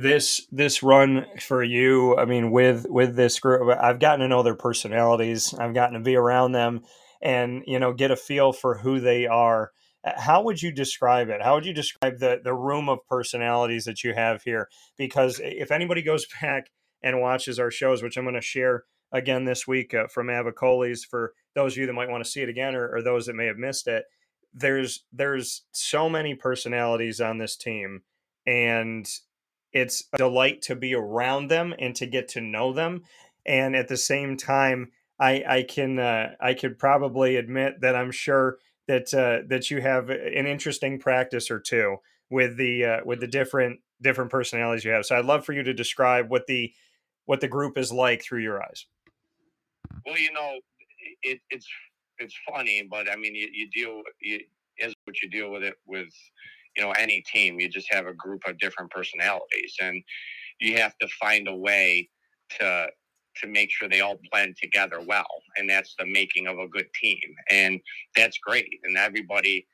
this 0.00 0.46
this 0.50 0.82
run 0.82 1.24
for 1.40 1.62
you 1.62 2.16
i 2.16 2.24
mean 2.24 2.50
with 2.50 2.86
with 2.88 3.16
this 3.16 3.38
group 3.40 3.76
i've 3.80 4.00
gotten 4.00 4.20
to 4.20 4.28
know 4.28 4.42
their 4.42 4.54
personalities. 4.54 5.54
I've 5.54 5.74
gotten 5.74 5.94
to 5.94 6.00
be 6.00 6.16
around 6.16 6.52
them 6.52 6.82
and 7.22 7.62
you 7.66 7.78
know 7.78 7.92
get 7.92 8.10
a 8.10 8.16
feel 8.16 8.52
for 8.52 8.78
who 8.78 9.00
they 9.00 9.26
are. 9.26 9.72
How 10.04 10.42
would 10.42 10.62
you 10.62 10.72
describe 10.72 11.28
it? 11.28 11.42
How 11.42 11.54
would 11.54 11.66
you 11.66 11.74
describe 11.74 12.18
the 12.18 12.40
the 12.42 12.54
room 12.54 12.88
of 12.88 13.06
personalities 13.08 13.84
that 13.84 14.04
you 14.04 14.14
have 14.14 14.42
here? 14.42 14.68
Because 14.96 15.40
if 15.42 15.70
anybody 15.70 16.02
goes 16.02 16.26
back 16.40 16.70
and 17.02 17.20
watches 17.20 17.60
our 17.60 17.70
shows 17.70 18.02
which 18.02 18.16
i'm 18.16 18.24
going 18.24 18.34
to 18.34 18.40
share 18.40 18.82
again 19.12 19.44
this 19.44 19.68
week 19.68 19.94
uh, 19.94 20.08
from 20.08 20.26
Avicolli's 20.26 21.04
for 21.04 21.32
those 21.54 21.74
of 21.74 21.78
you 21.78 21.86
that 21.86 21.92
might 21.92 22.10
want 22.10 22.24
to 22.24 22.30
see 22.30 22.42
it 22.42 22.48
again 22.48 22.74
or, 22.74 22.88
or 22.92 23.02
those 23.02 23.26
that 23.26 23.36
may 23.36 23.46
have 23.46 23.56
missed 23.56 23.86
it 23.86 24.04
there's 24.54 25.04
there's 25.12 25.62
so 25.72 26.08
many 26.08 26.34
personalities 26.34 27.20
on 27.20 27.38
this 27.38 27.56
team. 27.56 28.02
And 28.46 29.06
it's 29.72 30.04
a 30.12 30.18
delight 30.18 30.62
to 30.62 30.74
be 30.74 30.94
around 30.94 31.48
them 31.48 31.74
and 31.78 31.94
to 31.96 32.06
get 32.06 32.28
to 32.28 32.40
know 32.40 32.72
them 32.72 33.02
and 33.46 33.76
at 33.76 33.88
the 33.88 33.96
same 33.96 34.36
time 34.36 34.90
i 35.20 35.42
i 35.48 35.62
can 35.62 35.98
uh, 35.98 36.30
i 36.40 36.54
could 36.54 36.78
probably 36.78 37.36
admit 37.36 37.80
that 37.80 37.96
i'm 37.96 38.10
sure 38.10 38.58
that 38.88 39.12
uh, 39.14 39.46
that 39.48 39.70
you 39.70 39.80
have 39.80 40.08
an 40.08 40.46
interesting 40.46 40.98
practice 40.98 41.50
or 41.50 41.60
two 41.60 41.98
with 42.30 42.56
the 42.56 42.84
uh, 42.84 43.00
with 43.04 43.20
the 43.20 43.26
different 43.26 43.80
different 44.02 44.30
personalities 44.30 44.84
you 44.84 44.90
have. 44.90 45.06
So 45.06 45.16
i'd 45.16 45.24
love 45.24 45.44
for 45.44 45.52
you 45.52 45.62
to 45.62 45.74
describe 45.74 46.30
what 46.30 46.46
the 46.46 46.72
what 47.26 47.40
the 47.40 47.48
group 47.48 47.78
is 47.78 47.92
like 47.92 48.22
through 48.22 48.42
your 48.42 48.62
eyes. 48.62 48.86
Well 50.04 50.18
you 50.18 50.32
know 50.32 50.58
it, 51.22 51.40
it's 51.50 51.66
it's 52.18 52.34
funny 52.50 52.86
but 52.90 53.08
i 53.10 53.16
mean 53.16 53.34
you, 53.34 53.48
you 53.52 53.70
deal 53.70 54.02
you, 54.20 54.40
as 54.82 54.92
what 55.04 55.20
you 55.22 55.28
deal 55.28 55.50
with 55.50 55.62
it 55.62 55.74
with 55.86 56.08
you 56.78 56.84
know 56.84 56.92
any 56.92 57.22
team 57.22 57.60
you 57.60 57.68
just 57.68 57.92
have 57.92 58.06
a 58.06 58.14
group 58.14 58.42
of 58.46 58.58
different 58.58 58.90
personalities 58.90 59.74
and 59.82 60.02
you 60.60 60.76
have 60.78 60.96
to 60.98 61.08
find 61.20 61.48
a 61.48 61.54
way 61.54 62.08
to 62.58 62.86
to 63.36 63.46
make 63.46 63.70
sure 63.70 63.88
they 63.88 64.00
all 64.00 64.18
blend 64.30 64.56
together 64.60 65.00
well 65.06 65.26
and 65.56 65.68
that's 65.68 65.94
the 65.98 66.06
making 66.06 66.46
of 66.46 66.58
a 66.58 66.68
good 66.68 66.86
team 67.00 67.20
and 67.50 67.80
that's 68.16 68.38
great 68.38 68.68
and 68.84 68.96
everybody 68.96 69.66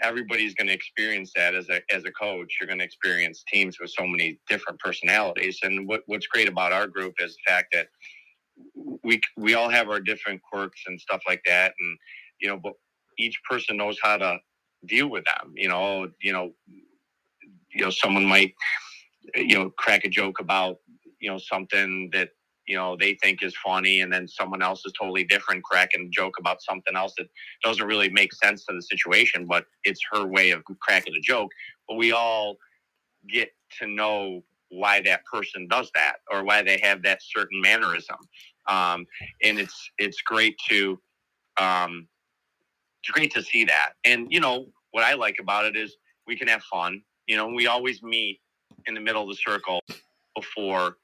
everybody's 0.00 0.54
going 0.54 0.68
to 0.68 0.72
experience 0.72 1.32
that 1.34 1.54
as 1.54 1.68
a 1.70 1.80
as 1.92 2.04
a 2.04 2.12
coach. 2.12 2.56
You're 2.60 2.68
going 2.68 2.78
to 2.78 2.84
experience 2.84 3.44
teams 3.52 3.78
with 3.80 3.90
so 3.90 4.06
many 4.06 4.38
different 4.48 4.78
personalities 4.80 5.58
and 5.62 5.88
what, 5.88 6.02
what's 6.06 6.26
great 6.26 6.48
about 6.48 6.72
our 6.72 6.86
group 6.86 7.14
is 7.20 7.36
the 7.36 7.50
fact 7.52 7.68
that 7.72 7.88
we 9.02 9.20
we 9.36 9.54
all 9.54 9.68
have 9.68 9.88
our 9.88 10.00
different 10.00 10.40
quirks 10.42 10.82
and 10.86 11.00
stuff 11.00 11.22
like 11.26 11.42
that 11.46 11.72
and 11.78 11.98
you 12.40 12.48
know 12.48 12.56
but 12.56 12.74
each 13.18 13.40
person 13.48 13.76
knows 13.76 13.98
how 14.02 14.16
to 14.16 14.38
deal 14.86 15.08
with 15.08 15.24
them. 15.24 15.52
You 15.54 15.68
know, 15.68 16.08
you 16.20 16.32
know, 16.32 16.52
you 17.72 17.82
know, 17.84 17.90
someone 17.90 18.24
might, 18.24 18.54
you 19.34 19.56
know, 19.56 19.70
crack 19.70 20.04
a 20.04 20.08
joke 20.08 20.40
about, 20.40 20.78
you 21.20 21.30
know, 21.30 21.38
something 21.38 22.10
that 22.12 22.30
you 22.66 22.76
know 22.76 22.96
they 22.98 23.14
think 23.14 23.42
is 23.42 23.56
funny, 23.64 24.00
and 24.00 24.12
then 24.12 24.28
someone 24.28 24.62
else 24.62 24.84
is 24.84 24.92
totally 24.98 25.24
different, 25.24 25.64
cracking 25.64 26.06
a 26.06 26.10
joke 26.10 26.34
about 26.38 26.62
something 26.62 26.96
else 26.96 27.14
that 27.18 27.28
doesn't 27.64 27.86
really 27.86 28.10
make 28.10 28.32
sense 28.34 28.64
to 28.66 28.74
the 28.74 28.82
situation, 28.82 29.46
but 29.46 29.64
it's 29.84 30.00
her 30.12 30.26
way 30.26 30.50
of 30.50 30.62
cracking 30.80 31.14
a 31.14 31.20
joke. 31.20 31.50
But 31.88 31.96
we 31.96 32.12
all 32.12 32.56
get 33.28 33.50
to 33.80 33.86
know 33.86 34.42
why 34.70 35.00
that 35.00 35.24
person 35.24 35.66
does 35.68 35.90
that 35.94 36.16
or 36.30 36.44
why 36.44 36.62
they 36.62 36.78
have 36.82 37.02
that 37.02 37.20
certain 37.22 37.60
mannerism 37.60 38.16
um, 38.68 39.06
and 39.42 39.58
it's 39.58 39.90
it's 39.98 40.20
great 40.22 40.56
to 40.68 41.00
um, 41.58 42.06
it's 43.08 43.18
great 43.18 43.32
to 43.32 43.42
see 43.42 43.64
that. 43.64 43.92
And 44.04 44.26
you 44.30 44.40
know 44.40 44.66
what 44.90 45.04
I 45.04 45.14
like 45.14 45.36
about 45.40 45.64
it 45.64 45.76
is 45.76 45.96
we 46.26 46.36
can 46.36 46.48
have 46.48 46.62
fun. 46.64 47.02
You 47.26 47.36
know, 47.36 47.48
we 47.48 47.66
always 47.66 48.02
meet 48.02 48.40
in 48.86 48.94
the 48.94 49.00
middle 49.00 49.22
of 49.22 49.28
the 49.28 49.34
circle 49.34 49.80
before 50.34 50.96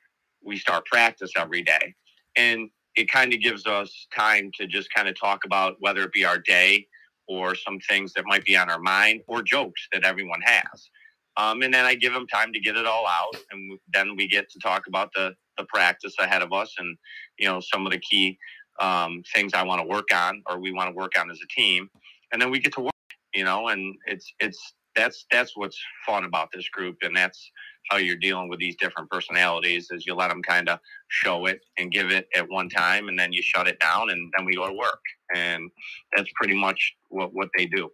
we 0.45 0.59
start 0.59 0.85
practice 0.85 1.33
every 1.37 1.63
day, 1.63 1.95
and 2.37 2.69
it 2.95 3.11
kind 3.11 3.33
of 3.33 3.41
gives 3.41 3.67
us 3.67 4.07
time 4.15 4.51
to 4.61 4.67
just 4.67 4.93
kind 4.95 5.09
of 5.09 5.19
talk 5.19 5.45
about 5.45 5.77
whether 5.81 6.03
it 6.03 6.13
be 6.13 6.25
our 6.25 6.39
day 6.39 6.87
or 7.27 7.55
some 7.55 7.79
things 7.89 8.13
that 8.13 8.25
might 8.27 8.45
be 8.45 8.57
on 8.57 8.71
our 8.71 8.79
mind 8.79 9.23
or 9.27 9.43
jokes 9.43 9.89
that 9.93 10.05
everyone 10.05 10.41
has. 10.45 10.91
Um, 11.39 11.63
and 11.63 11.73
then 11.73 11.87
I 11.87 11.95
give 11.95 12.13
them 12.13 12.27
time 12.27 12.53
to 12.53 12.61
get 12.61 12.77
it 12.77 12.87
all 12.87 13.07
out, 13.07 13.35
and 13.51 13.79
then 13.93 14.15
we 14.15 14.29
get 14.29 14.51
to 14.51 14.59
talk 14.59 14.87
about 14.89 15.11
the 15.15 15.35
the 15.57 15.65
practice 15.65 16.15
ahead 16.19 16.43
of 16.43 16.53
us, 16.53 16.75
and 16.79 16.99
you 17.39 17.49
know 17.49 17.61
some 17.61 17.87
of 17.87 17.93
the 17.93 17.99
key 17.99 18.39
um, 18.81 19.23
things 19.35 19.53
I 19.55 19.63
want 19.63 19.81
to 19.83 19.89
work 19.89 20.09
on 20.15 20.43
or 20.49 20.59
we 20.59 20.73
want 20.73 20.91
to 20.91 20.95
work 20.95 21.13
on 21.19 21.31
as 21.31 21.41
a 21.43 21.49
team, 21.49 21.89
and 22.33 22.41
then 22.41 22.51
we 22.51 22.59
get 22.59 22.73
to 22.75 22.81
work. 22.81 22.91
You 23.35 23.45
know, 23.45 23.69
and 23.69 23.97
it's 24.07 24.33
it's 24.39 24.75
that's 24.95 25.27
that's 25.31 25.57
what's 25.57 25.81
fun 26.07 26.25
about 26.25 26.49
this 26.53 26.69
group, 26.69 26.99
and 27.03 27.17
that's 27.17 27.51
how 27.91 27.99
you're 27.99 28.17
dealing 28.17 28.49
with 28.49 28.61
these 28.61 28.77
different 28.77 29.11
personalities. 29.11 29.89
Is 29.91 30.07
you 30.07 30.15
let 30.15 30.29
them 30.29 30.43
kind 30.43 30.69
of 30.69 30.79
show 31.09 31.47
it 31.47 31.61
and 31.79 31.93
give 31.93 32.11
it 32.11 32.29
at 32.35 32.49
one 32.49 32.69
time, 32.69 33.09
and 33.09 33.19
then 33.19 33.33
you 33.33 33.43
shut 33.43 33.69
it 33.69 33.81
down, 33.81 34.11
and 34.11 34.33
then 34.37 34.45
we 34.47 34.55
go 34.55 34.69
to 34.69 34.73
work, 34.73 35.03
and 35.35 35.71
that's 36.17 36.31
pretty 36.37 36.55
much 36.55 36.95
what 37.09 37.35
what 37.35 37.49
they 37.57 37.67
do, 37.67 37.91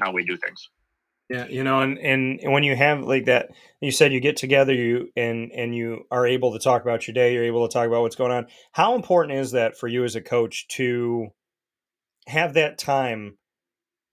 how 0.00 0.10
we 0.12 0.24
do 0.24 0.36
things. 0.36 0.70
Yeah, 1.30 1.46
you 1.46 1.62
know, 1.62 1.80
and, 1.80 1.96
and 1.96 2.40
when 2.52 2.64
you 2.64 2.74
have 2.74 3.02
like 3.04 3.26
that, 3.26 3.50
you 3.80 3.92
said 3.92 4.12
you 4.12 4.18
get 4.18 4.36
together, 4.36 4.74
you 4.74 5.10
and 5.16 5.52
and 5.52 5.72
you 5.76 6.02
are 6.10 6.26
able 6.26 6.52
to 6.52 6.58
talk 6.58 6.82
about 6.82 7.06
your 7.06 7.14
day. 7.14 7.32
You're 7.32 7.44
able 7.44 7.68
to 7.68 7.72
talk 7.72 7.86
about 7.86 8.02
what's 8.02 8.16
going 8.16 8.32
on. 8.32 8.48
How 8.72 8.96
important 8.96 9.38
is 9.38 9.52
that 9.52 9.78
for 9.78 9.86
you 9.86 10.02
as 10.02 10.16
a 10.16 10.20
coach 10.20 10.66
to 10.70 11.28
have 12.26 12.54
that 12.54 12.78
time 12.78 13.38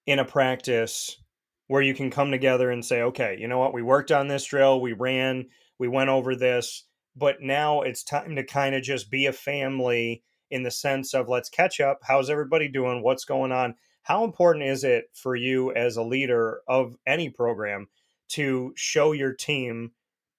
in 0.05 0.19
a 0.19 0.25
practice 0.25 1.17
where 1.65 1.81
you 1.81 1.95
can 1.95 2.11
come 2.11 2.29
together 2.29 2.69
and 2.69 2.85
say, 2.85 3.01
okay, 3.01 3.35
you 3.39 3.47
know 3.47 3.57
what, 3.57 3.73
we 3.73 3.81
worked 3.81 4.11
on 4.11 4.27
this 4.27 4.45
drill, 4.45 4.79
we 4.79 4.93
ran, 4.93 5.47
we 5.79 5.87
went 5.87 6.11
over 6.11 6.35
this, 6.35 6.85
but 7.15 7.37
now 7.41 7.81
it's 7.81 8.03
time 8.03 8.35
to 8.35 8.43
kind 8.43 8.75
of 8.75 8.83
just 8.83 9.09
be 9.09 9.25
a 9.25 9.33
family 9.33 10.23
in 10.51 10.61
the 10.61 10.71
sense 10.71 11.15
of 11.15 11.27
let's 11.27 11.49
catch 11.49 11.79
up. 11.79 11.99
How's 12.03 12.29
everybody 12.29 12.67
doing? 12.67 13.01
What's 13.01 13.25
going 13.25 13.51
on? 13.51 13.73
How 14.07 14.23
important 14.23 14.63
is 14.63 14.85
it 14.85 15.09
for 15.13 15.35
you 15.35 15.73
as 15.73 15.97
a 15.97 16.01
leader 16.01 16.61
of 16.65 16.95
any 17.05 17.29
program 17.29 17.89
to 18.29 18.71
show 18.77 19.11
your 19.11 19.33
team 19.33 19.91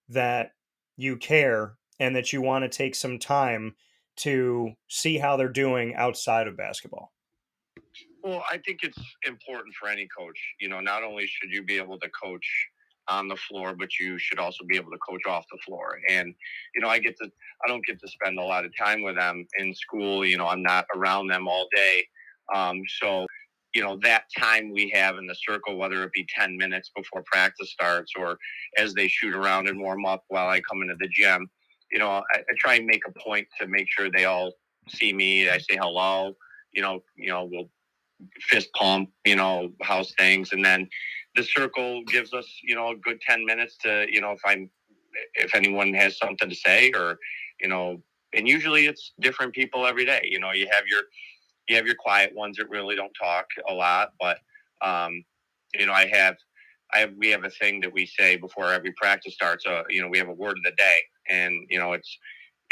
that 0.09 0.53
you 0.97 1.19
care 1.19 1.77
and 2.01 2.17
that 2.17 2.33
you 2.33 2.41
want 2.41 2.63
to 2.65 2.71
take 2.75 2.95
some 2.95 3.19
time 3.19 3.77
to 4.17 4.73
see 4.89 5.19
how 5.19 5.37
they're 5.37 5.51
doing 5.51 5.95
outside 5.97 6.47
of 6.49 6.57
basketball? 6.57 7.13
Well, 8.25 8.43
I 8.51 8.57
think 8.57 8.85
it's 8.85 8.99
important 9.27 9.75
for 9.75 9.91
any 9.91 10.09
coach. 10.19 10.41
You 10.59 10.71
know, 10.71 10.81
not 10.81 11.03
only 11.03 11.27
should 11.27 11.51
you 11.51 11.63
be 11.63 11.77
able 11.77 11.99
to 11.99 12.09
coach 12.09 12.49
on 13.07 13.29
the 13.29 13.37
floor, 13.37 13.75
but 13.79 13.99
you 14.01 14.19
should 14.19 14.39
also 14.39 14.65
be 14.67 14.77
able 14.77 14.93
to 14.93 14.99
coach 15.07 15.27
off 15.27 15.45
the 15.53 15.59
floor. 15.59 15.99
And, 16.09 16.35
you 16.75 16.81
know, 16.81 16.89
I 16.89 17.01
get 17.01 17.19
to, 17.19 17.31
I 17.67 17.69
don't 17.69 17.85
get 17.85 18.01
to 18.01 18.09
spend 18.09 18.39
a 18.39 18.45
lot 18.45 18.65
of 18.65 18.73
time 18.79 19.03
with 19.03 19.17
them 19.17 19.47
in 19.59 19.75
school. 19.75 20.25
You 20.25 20.39
know, 20.39 20.47
I'm 20.47 20.63
not 20.63 20.87
around 20.97 21.27
them 21.27 21.47
all 21.47 21.69
day. 21.77 22.09
Um, 22.55 22.81
so 22.99 23.27
you 23.75 23.83
know 23.83 23.99
that 24.03 24.25
time 24.39 24.73
we 24.73 24.91
have 24.95 25.19
in 25.19 25.27
the 25.27 25.35
circle 25.35 25.77
whether 25.77 26.03
it 26.03 26.13
be 26.13 26.27
10 26.35 26.57
minutes 26.57 26.91
before 26.95 27.23
practice 27.31 27.71
starts 27.71 28.13
or 28.19 28.39
as 28.77 28.95
they 28.95 29.09
shoot 29.09 29.35
around 29.35 29.69
and 29.69 29.81
warm 29.81 30.07
up 30.07 30.25
while 30.29 30.49
i 30.49 30.61
come 30.61 30.83
into 30.83 30.97
the 30.99 31.09
gym 31.09 31.49
you 31.93 31.99
know 31.99 32.09
I, 32.11 32.39
I, 32.39 32.43
try 32.59 32.75
and 32.75 32.87
make 32.87 33.03
a 33.07 33.13
point 33.19 33.47
to 33.61 33.67
make 33.67 33.87
sure 33.91 34.11
they 34.11 34.25
all 34.25 34.53
see 34.89 35.13
me 35.13 35.49
i 35.49 35.59
say 35.59 35.77
hello 35.81 36.35
you 36.73 36.83
know 36.83 37.01
you 37.17 37.29
know 37.29 37.49
we'll 37.51 37.71
fist 38.41 38.73
pump 38.75 39.11
you 39.25 39.37
know 39.37 39.71
how's 39.83 40.13
things? 40.19 40.53
And 40.53 40.65
then 40.65 40.89
the 41.37 41.43
circle 41.43 42.03
gives 42.05 42.33
us 42.35 42.47
you 42.63 42.75
know 42.75 42.91
a 42.91 42.97
good 42.97 43.21
10 43.21 43.45
minutes 43.45 43.77
to 43.83 44.07
you 44.11 44.21
know 44.21 44.33
if 44.33 44.41
i'm 44.45 44.71
if 45.35 45.55
anyone 45.55 45.95
has 45.95 46.19
something 46.19 46.49
to 46.49 46.55
say 46.55 46.91
or 46.95 47.19
you 47.61 47.69
know 47.69 48.03
and 48.35 48.47
usually 48.49 48.87
it's 48.87 49.13
different 49.21 49.55
people 49.55 49.87
every 49.87 50.05
day 50.05 50.21
you 50.25 50.41
know 50.41 50.53
you 50.53 50.67
have 50.71 50.85
your 50.87 51.03
you 51.69 51.77
have 51.77 51.87
your 51.87 51.97
quiet 51.97 52.35
ones 52.35 52.57
that 52.57 52.71
really 52.71 52.97
don't 52.97 53.13
talk 53.21 53.47
a 53.69 53.75
lot, 53.75 54.11
but 54.21 54.39
um, 54.83 55.25
you 55.79 55.87
know, 55.87 55.93
I 55.93 56.07
have, 56.07 56.37
I 56.93 56.99
have, 57.01 57.13
we 57.19 57.29
have 57.31 57.45
a 57.45 57.51
thing 57.51 57.81
that 57.81 57.93
we 57.93 58.07
say 58.07 58.37
before 58.37 58.73
every 58.73 58.93
practice 58.93 59.35
starts. 59.35 59.67
Uh, 59.67 59.83
you 59.89 60.01
know, 60.01 60.09
we 60.09 60.19
have 60.19 60.29
a 60.29 60.33
word 60.35 60.57
of 60.59 60.65
the 60.65 60.73
day, 60.79 60.99
and 61.29 61.55
you 61.69 61.79
know, 61.79 61.93
it's, 61.93 62.19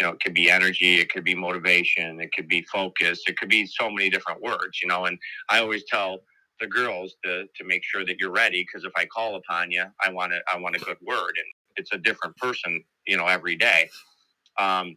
you 0.01 0.07
know, 0.07 0.13
it 0.13 0.21
could 0.21 0.35
be 0.35 0.51
energy, 0.51 1.01
it 1.01 1.11
could 1.11 1.25
be 1.25 1.35
motivation, 1.35 2.21
it 2.21 2.33
could 2.33 2.49
be 2.49 2.63
focus, 2.63 3.23
it 3.27 3.39
could 3.39 3.49
be 3.49 3.67
so 3.67 3.91
many 3.91 4.11
different 4.11 4.43
words. 4.43 4.81
You 4.83 4.89
know, 4.89 5.07
and 5.07 5.19
I 5.49 5.61
always 5.61 5.85
tell 5.85 6.21
the 6.61 6.67
girls 6.67 7.15
to 7.25 7.45
to 7.55 7.65
make 7.65 7.83
sure 7.85 8.05
that 8.07 8.19
you're 8.19 8.33
ready 8.33 8.65
because 8.65 8.85
if 8.85 8.93
I 8.97 9.07
call 9.07 9.37
upon 9.37 9.71
you, 9.71 9.85
I 10.05 10.11
want 10.11 10.33
to, 10.33 10.41
I 10.53 10.59
want 10.59 10.77
a 10.77 10.81
good 10.81 10.99
word, 11.07 11.33
and 11.37 11.47
it's 11.77 11.93
a 11.93 11.99
different 11.99 12.37
person, 12.37 12.83
you 13.07 13.17
know, 13.17 13.27
every 13.27 13.57
day. 13.57 13.91
Um, 14.59 14.97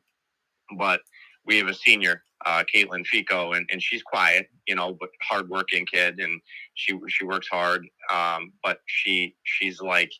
but 0.77 1.01
we 1.45 1.57
have 1.57 1.67
a 1.67 1.73
senior 1.73 2.23
uh, 2.45 2.63
Caitlin 2.73 3.05
Fico, 3.05 3.53
and, 3.53 3.67
and 3.71 3.81
she's 3.81 4.03
quiet, 4.03 4.49
you 4.67 4.75
know, 4.75 4.95
but 4.99 5.09
hardworking 5.21 5.85
kid, 5.85 6.19
and 6.19 6.41
she 6.75 6.97
she 7.07 7.25
works 7.25 7.47
hard. 7.47 7.87
Um, 8.11 8.53
but 8.63 8.79
she 8.85 9.35
she's 9.43 9.81
like 9.81 10.11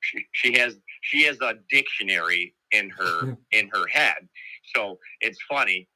she, 0.00 0.26
she 0.32 0.58
has 0.58 0.76
she 1.02 1.24
has 1.24 1.40
a 1.40 1.54
dictionary 1.70 2.54
in 2.72 2.90
her 2.90 3.36
in 3.52 3.68
her 3.72 3.86
head. 3.88 4.28
So 4.74 4.98
it's 5.20 5.38
funny. 5.48 5.88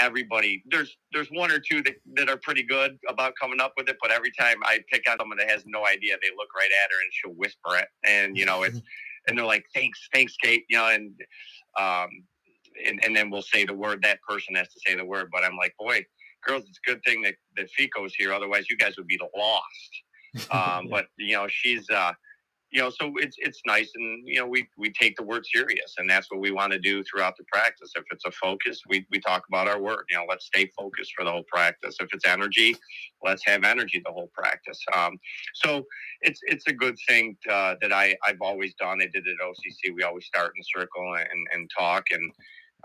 Everybody 0.00 0.62
there's 0.66 0.96
there's 1.12 1.28
one 1.28 1.50
or 1.50 1.58
two 1.58 1.82
that, 1.82 1.96
that 2.14 2.30
are 2.30 2.38
pretty 2.38 2.62
good 2.62 2.98
about 3.08 3.34
coming 3.40 3.60
up 3.60 3.72
with 3.76 3.88
it, 3.88 3.96
but 4.00 4.10
every 4.10 4.32
time 4.38 4.56
I 4.64 4.80
pick 4.90 5.08
on 5.10 5.18
someone 5.18 5.36
that 5.38 5.50
has 5.50 5.64
no 5.66 5.86
idea, 5.86 6.16
they 6.22 6.30
look 6.36 6.48
right 6.56 6.70
at 6.82 6.90
her 6.90 7.02
and 7.02 7.12
she'll 7.12 7.34
whisper 7.34 7.76
it, 7.76 7.88
and 8.04 8.36
you 8.36 8.46
know 8.46 8.62
it's 8.62 8.80
and 9.26 9.36
they're 9.36 9.46
like, 9.46 9.64
"Thanks, 9.74 10.08
thanks, 10.12 10.36
Kate," 10.42 10.64
you 10.68 10.78
know, 10.78 10.88
and 10.88 11.12
um, 11.78 12.08
and, 12.86 13.02
and 13.04 13.14
then 13.14 13.30
we'll 13.30 13.42
say 13.42 13.64
the 13.64 13.74
word. 13.74 14.02
That 14.02 14.20
person 14.22 14.54
has 14.54 14.68
to 14.68 14.80
say 14.86 14.94
the 14.94 15.04
word. 15.04 15.28
But 15.32 15.44
I'm 15.44 15.56
like, 15.56 15.74
boy, 15.78 16.04
girls, 16.46 16.64
it's 16.68 16.80
a 16.86 16.90
good 16.90 17.02
thing 17.04 17.22
that 17.22 17.34
that 17.56 17.70
Fico's 17.70 18.14
here. 18.14 18.32
Otherwise, 18.32 18.66
you 18.70 18.76
guys 18.76 18.96
would 18.96 19.08
be 19.08 19.20
lost. 19.36 19.64
Um, 20.52 20.86
but 20.88 21.06
you 21.18 21.34
know, 21.34 21.48
she's 21.48 21.90
uh, 21.90 22.12
you 22.70 22.80
know, 22.80 22.90
so 22.90 23.12
it's 23.16 23.36
it's 23.40 23.60
nice, 23.66 23.90
and 23.96 24.22
you 24.26 24.38
know, 24.38 24.46
we 24.46 24.68
we 24.78 24.92
take 24.92 25.16
the 25.16 25.24
word 25.24 25.44
serious, 25.44 25.94
and 25.98 26.08
that's 26.08 26.30
what 26.30 26.40
we 26.40 26.52
want 26.52 26.72
to 26.72 26.78
do 26.78 27.02
throughout 27.02 27.36
the 27.36 27.42
practice. 27.52 27.90
If 27.96 28.04
it's 28.12 28.24
a 28.24 28.30
focus, 28.30 28.80
we 28.88 29.04
we 29.10 29.18
talk 29.18 29.42
about 29.48 29.66
our 29.66 29.80
word. 29.80 30.04
You 30.08 30.18
know, 30.18 30.24
let's 30.28 30.46
stay 30.46 30.70
focused 30.78 31.12
for 31.16 31.24
the 31.24 31.32
whole 31.32 31.44
practice. 31.52 31.96
If 32.00 32.08
it's 32.12 32.26
energy, 32.26 32.76
let's 33.24 33.44
have 33.46 33.64
energy 33.64 34.00
the 34.04 34.12
whole 34.12 34.30
practice. 34.32 34.78
Um, 34.96 35.18
so 35.54 35.84
it's 36.20 36.40
it's 36.44 36.68
a 36.68 36.72
good 36.72 36.96
thing 37.08 37.36
uh, 37.50 37.74
that 37.80 37.92
I 37.92 38.16
I've 38.24 38.40
always 38.40 38.74
done. 38.74 39.00
I 39.02 39.06
did 39.06 39.26
it 39.26 39.36
at 39.40 39.46
OCC. 39.46 39.92
We 39.92 40.04
always 40.04 40.26
start 40.26 40.52
in 40.54 40.60
a 40.60 40.78
circle 40.80 41.16
and 41.16 41.48
and 41.52 41.68
talk 41.76 42.04
and 42.12 42.30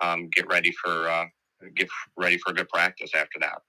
um, 0.01 0.29
get 0.35 0.47
ready 0.47 0.71
for 0.71 1.09
uh, 1.09 1.25
get 1.75 1.89
ready 2.17 2.37
for 2.37 2.53
good 2.53 2.69
practice 2.69 3.11
after 3.15 3.39
that. 3.39 3.59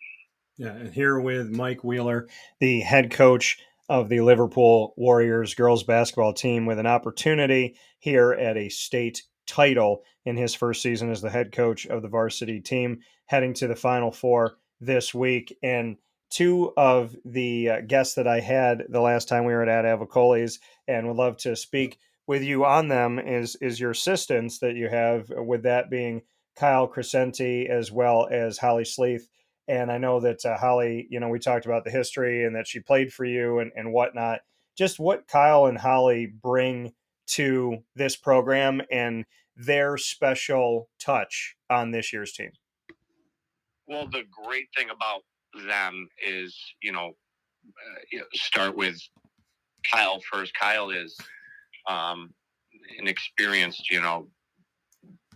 Yeah, 0.58 0.72
and 0.72 0.92
here 0.92 1.20
with 1.20 1.50
Mike 1.50 1.84
Wheeler, 1.84 2.28
the 2.60 2.80
head 2.80 3.10
coach 3.10 3.58
of 3.88 4.08
the 4.08 4.20
Liverpool 4.20 4.94
Warriors 4.96 5.54
girls 5.54 5.84
basketball 5.84 6.32
team, 6.32 6.66
with 6.66 6.78
an 6.78 6.86
opportunity 6.86 7.76
here 7.98 8.32
at 8.32 8.56
a 8.56 8.68
state 8.68 9.22
title 9.46 10.02
in 10.24 10.36
his 10.36 10.54
first 10.54 10.82
season 10.82 11.10
as 11.10 11.20
the 11.20 11.30
head 11.30 11.52
coach 11.52 11.86
of 11.86 12.02
the 12.02 12.08
varsity 12.08 12.60
team, 12.60 13.00
heading 13.26 13.54
to 13.54 13.68
the 13.68 13.76
Final 13.76 14.10
Four 14.10 14.56
this 14.80 15.14
week. 15.14 15.56
And 15.62 15.96
two 16.30 16.72
of 16.76 17.14
the 17.24 17.70
uh, 17.70 17.80
guests 17.82 18.14
that 18.14 18.26
I 18.26 18.40
had 18.40 18.84
the 18.88 19.00
last 19.00 19.28
time 19.28 19.44
we 19.44 19.52
were 19.52 19.62
at 19.68 19.84
Avicolli's 19.84 20.58
and 20.88 21.06
would 21.06 21.16
love 21.16 21.36
to 21.38 21.54
speak 21.54 21.98
with 22.26 22.42
you 22.42 22.64
on 22.64 22.88
them 22.88 23.18
is 23.18 23.56
is 23.56 23.78
your 23.78 23.92
assistants 23.92 24.58
that 24.58 24.74
you 24.74 24.88
have, 24.88 25.30
with 25.30 25.62
that 25.62 25.90
being 25.90 26.22
Kyle 26.56 26.86
Crescenti 26.86 27.68
as 27.68 27.92
well 27.92 28.28
as 28.30 28.58
Holly 28.58 28.84
Sleeth. 28.84 29.28
And 29.68 29.90
I 29.90 29.98
know 29.98 30.20
that 30.20 30.44
uh, 30.44 30.56
Holly, 30.56 31.06
you 31.10 31.20
know, 31.20 31.28
we 31.28 31.38
talked 31.38 31.66
about 31.66 31.84
the 31.84 31.90
history 31.90 32.44
and 32.44 32.54
that 32.54 32.66
she 32.68 32.80
played 32.80 33.12
for 33.12 33.24
you 33.24 33.58
and, 33.58 33.72
and 33.76 33.92
whatnot. 33.92 34.40
Just 34.76 34.98
what 34.98 35.26
Kyle 35.26 35.66
and 35.66 35.78
Holly 35.78 36.26
bring 36.26 36.92
to 37.28 37.78
this 37.94 38.14
program 38.16 38.80
and 38.90 39.24
their 39.56 39.96
special 39.96 40.88
touch 41.00 41.56
on 41.68 41.90
this 41.90 42.12
year's 42.12 42.32
team. 42.32 42.50
Well, 43.88 44.06
the 44.06 44.24
great 44.30 44.68
thing 44.76 44.88
about 44.90 45.22
them 45.66 46.08
is, 46.24 46.56
you 46.82 46.92
know, 46.92 47.12
uh, 47.66 48.00
you 48.12 48.18
know 48.18 48.24
start 48.34 48.76
with 48.76 48.96
Kyle 49.90 50.20
first. 50.30 50.52
Kyle 50.54 50.90
is 50.90 51.16
um, 51.86 52.30
an 52.98 53.08
experienced, 53.08 53.90
you 53.90 54.00
know, 54.00 54.28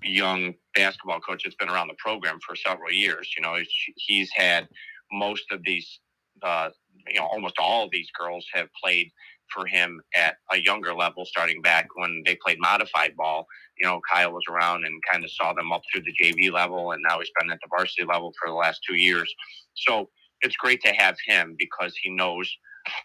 young 0.03 0.55
basketball 0.75 1.21
coach 1.21 1.43
that's 1.45 1.57
been 1.57 1.69
around 1.69 1.89
the 1.89 1.95
program 1.99 2.39
for 2.47 2.57
several 2.57 2.93
years. 2.93 3.33
You 3.37 3.43
know, 3.43 3.57
he's 3.97 4.31
had 4.35 4.69
most 5.13 5.45
of 5.51 5.61
these, 5.65 6.01
uh, 6.43 6.71
you 7.09 7.21
know, 7.21 7.27
almost 7.27 7.55
all 7.59 7.85
of 7.85 7.91
these 7.91 8.09
girls 8.19 8.47
have 8.53 8.69
played 8.83 9.11
for 9.53 9.67
him 9.67 10.01
at 10.17 10.37
a 10.53 10.59
younger 10.59 10.95
level, 10.95 11.25
starting 11.25 11.61
back 11.61 11.89
when 11.97 12.23
they 12.25 12.37
played 12.37 12.59
modified 12.61 13.17
ball. 13.17 13.47
You 13.79 13.87
know, 13.87 14.01
Kyle 14.11 14.33
was 14.33 14.45
around 14.49 14.85
and 14.85 15.01
kind 15.11 15.25
of 15.25 15.31
saw 15.31 15.53
them 15.53 15.73
up 15.73 15.83
through 15.93 16.03
the 16.03 16.15
JV 16.23 16.53
level, 16.53 16.93
and 16.93 17.03
now 17.07 17.19
he's 17.19 17.31
been 17.39 17.51
at 17.51 17.59
the 17.61 17.69
varsity 17.69 18.05
level 18.05 18.33
for 18.41 18.49
the 18.49 18.55
last 18.55 18.81
two 18.89 18.97
years. 18.97 19.33
So 19.75 20.09
it's 20.43 20.57
great 20.57 20.81
to 20.83 20.93
have 20.93 21.17
him 21.27 21.57
because 21.59 21.95
he 22.01 22.11
knows. 22.11 22.51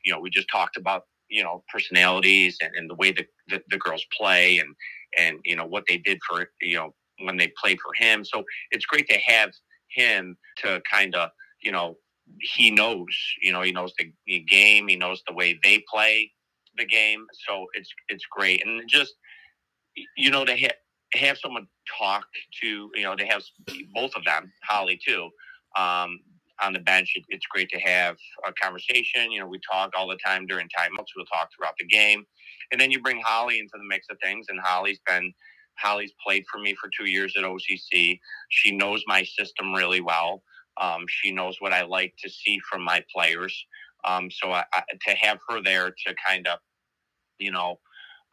You 0.05 0.13
know, 0.13 0.19
we 0.19 0.29
just 0.29 0.47
talked 0.49 0.77
about 0.77 1.03
you 1.29 1.43
know 1.43 1.63
personalities 1.71 2.57
and, 2.61 2.71
and 2.75 2.89
the 2.89 2.95
way 2.95 3.11
that 3.11 3.27
the, 3.47 3.61
the 3.69 3.77
girls 3.77 4.05
play 4.17 4.59
and 4.59 4.75
and 5.17 5.39
you 5.45 5.55
know 5.55 5.65
what 5.65 5.83
they 5.87 5.97
did 5.97 6.19
for 6.27 6.47
you 6.61 6.75
know 6.75 6.93
when 7.19 7.37
they 7.37 7.51
played 7.61 7.79
for 7.79 7.91
him. 7.95 8.25
So 8.25 8.43
it's 8.71 8.85
great 8.85 9.07
to 9.09 9.17
have 9.17 9.51
him 9.89 10.37
to 10.57 10.81
kind 10.89 11.15
of 11.15 11.29
you 11.61 11.71
know 11.71 11.97
he 12.41 12.71
knows 12.71 13.15
you 13.41 13.51
know 13.53 13.61
he 13.61 13.71
knows 13.71 13.93
the 14.25 14.39
game 14.49 14.87
he 14.87 14.95
knows 14.95 15.21
the 15.27 15.33
way 15.33 15.59
they 15.63 15.83
play 15.91 16.31
the 16.77 16.85
game. 16.85 17.25
So 17.47 17.67
it's 17.73 17.89
it's 18.09 18.25
great. 18.29 18.65
And 18.65 18.87
just 18.87 19.13
you 20.17 20.29
know 20.29 20.43
to 20.45 20.55
ha- 20.57 20.79
have 21.13 21.37
someone 21.37 21.67
talk 21.97 22.25
to 22.61 22.89
you 22.93 23.03
know 23.03 23.15
to 23.15 23.25
have 23.25 23.43
both 23.93 24.11
of 24.15 24.25
them 24.25 24.51
holly 24.63 24.99
too 25.05 25.29
um, 25.77 26.19
on 26.61 26.73
the 26.73 26.79
bench, 26.79 27.13
it, 27.15 27.23
it's 27.29 27.45
great 27.47 27.69
to 27.69 27.79
have 27.79 28.17
a 28.47 28.53
conversation. 28.53 29.31
You 29.31 29.41
know, 29.41 29.47
we 29.47 29.59
talk 29.69 29.91
all 29.97 30.07
the 30.07 30.17
time 30.25 30.45
during 30.45 30.67
timeouts. 30.67 31.07
We'll 31.15 31.25
talk 31.25 31.49
throughout 31.55 31.75
the 31.79 31.87
game, 31.87 32.23
and 32.71 32.79
then 32.79 32.91
you 32.91 33.01
bring 33.01 33.21
Holly 33.23 33.59
into 33.59 33.73
the 33.73 33.87
mix 33.87 34.07
of 34.09 34.17
things. 34.23 34.47
And 34.49 34.59
Holly's 34.59 34.99
been 35.07 35.33
Holly's 35.77 36.13
played 36.25 36.45
for 36.51 36.59
me 36.59 36.75
for 36.75 36.89
two 36.97 37.09
years 37.09 37.33
at 37.37 37.43
OCC. 37.43 38.19
She 38.49 38.71
knows 38.71 39.03
my 39.07 39.23
system 39.23 39.73
really 39.73 40.01
well. 40.01 40.41
Um, 40.79 41.05
she 41.07 41.31
knows 41.31 41.57
what 41.59 41.73
I 41.73 41.83
like 41.83 42.13
to 42.23 42.29
see 42.29 42.59
from 42.69 42.83
my 42.83 43.03
players. 43.13 43.65
Um, 44.05 44.29
so 44.29 44.51
I, 44.51 44.63
I, 44.73 44.83
to 45.07 45.15
have 45.15 45.39
her 45.49 45.61
there 45.63 45.89
to 45.89 46.15
kind 46.27 46.47
of, 46.47 46.59
you 47.39 47.51
know, 47.51 47.79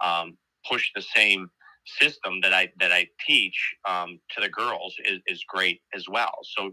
um, 0.03 0.37
push 0.69 0.91
the 0.95 1.03
same 1.03 1.49
system 1.87 2.41
that 2.43 2.53
I 2.53 2.71
that 2.79 2.93
I 2.93 3.09
teach 3.27 3.75
um, 3.89 4.21
to 4.31 4.41
the 4.41 4.49
girls 4.49 4.95
is, 5.05 5.21
is 5.27 5.45
great 5.49 5.81
as 5.95 6.09
well. 6.09 6.39
So 6.43 6.73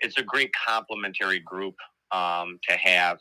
it's 0.00 0.18
a 0.18 0.22
great 0.22 0.50
complementary 0.52 1.40
group 1.40 1.74
um, 2.12 2.58
to 2.68 2.76
have, 2.76 3.18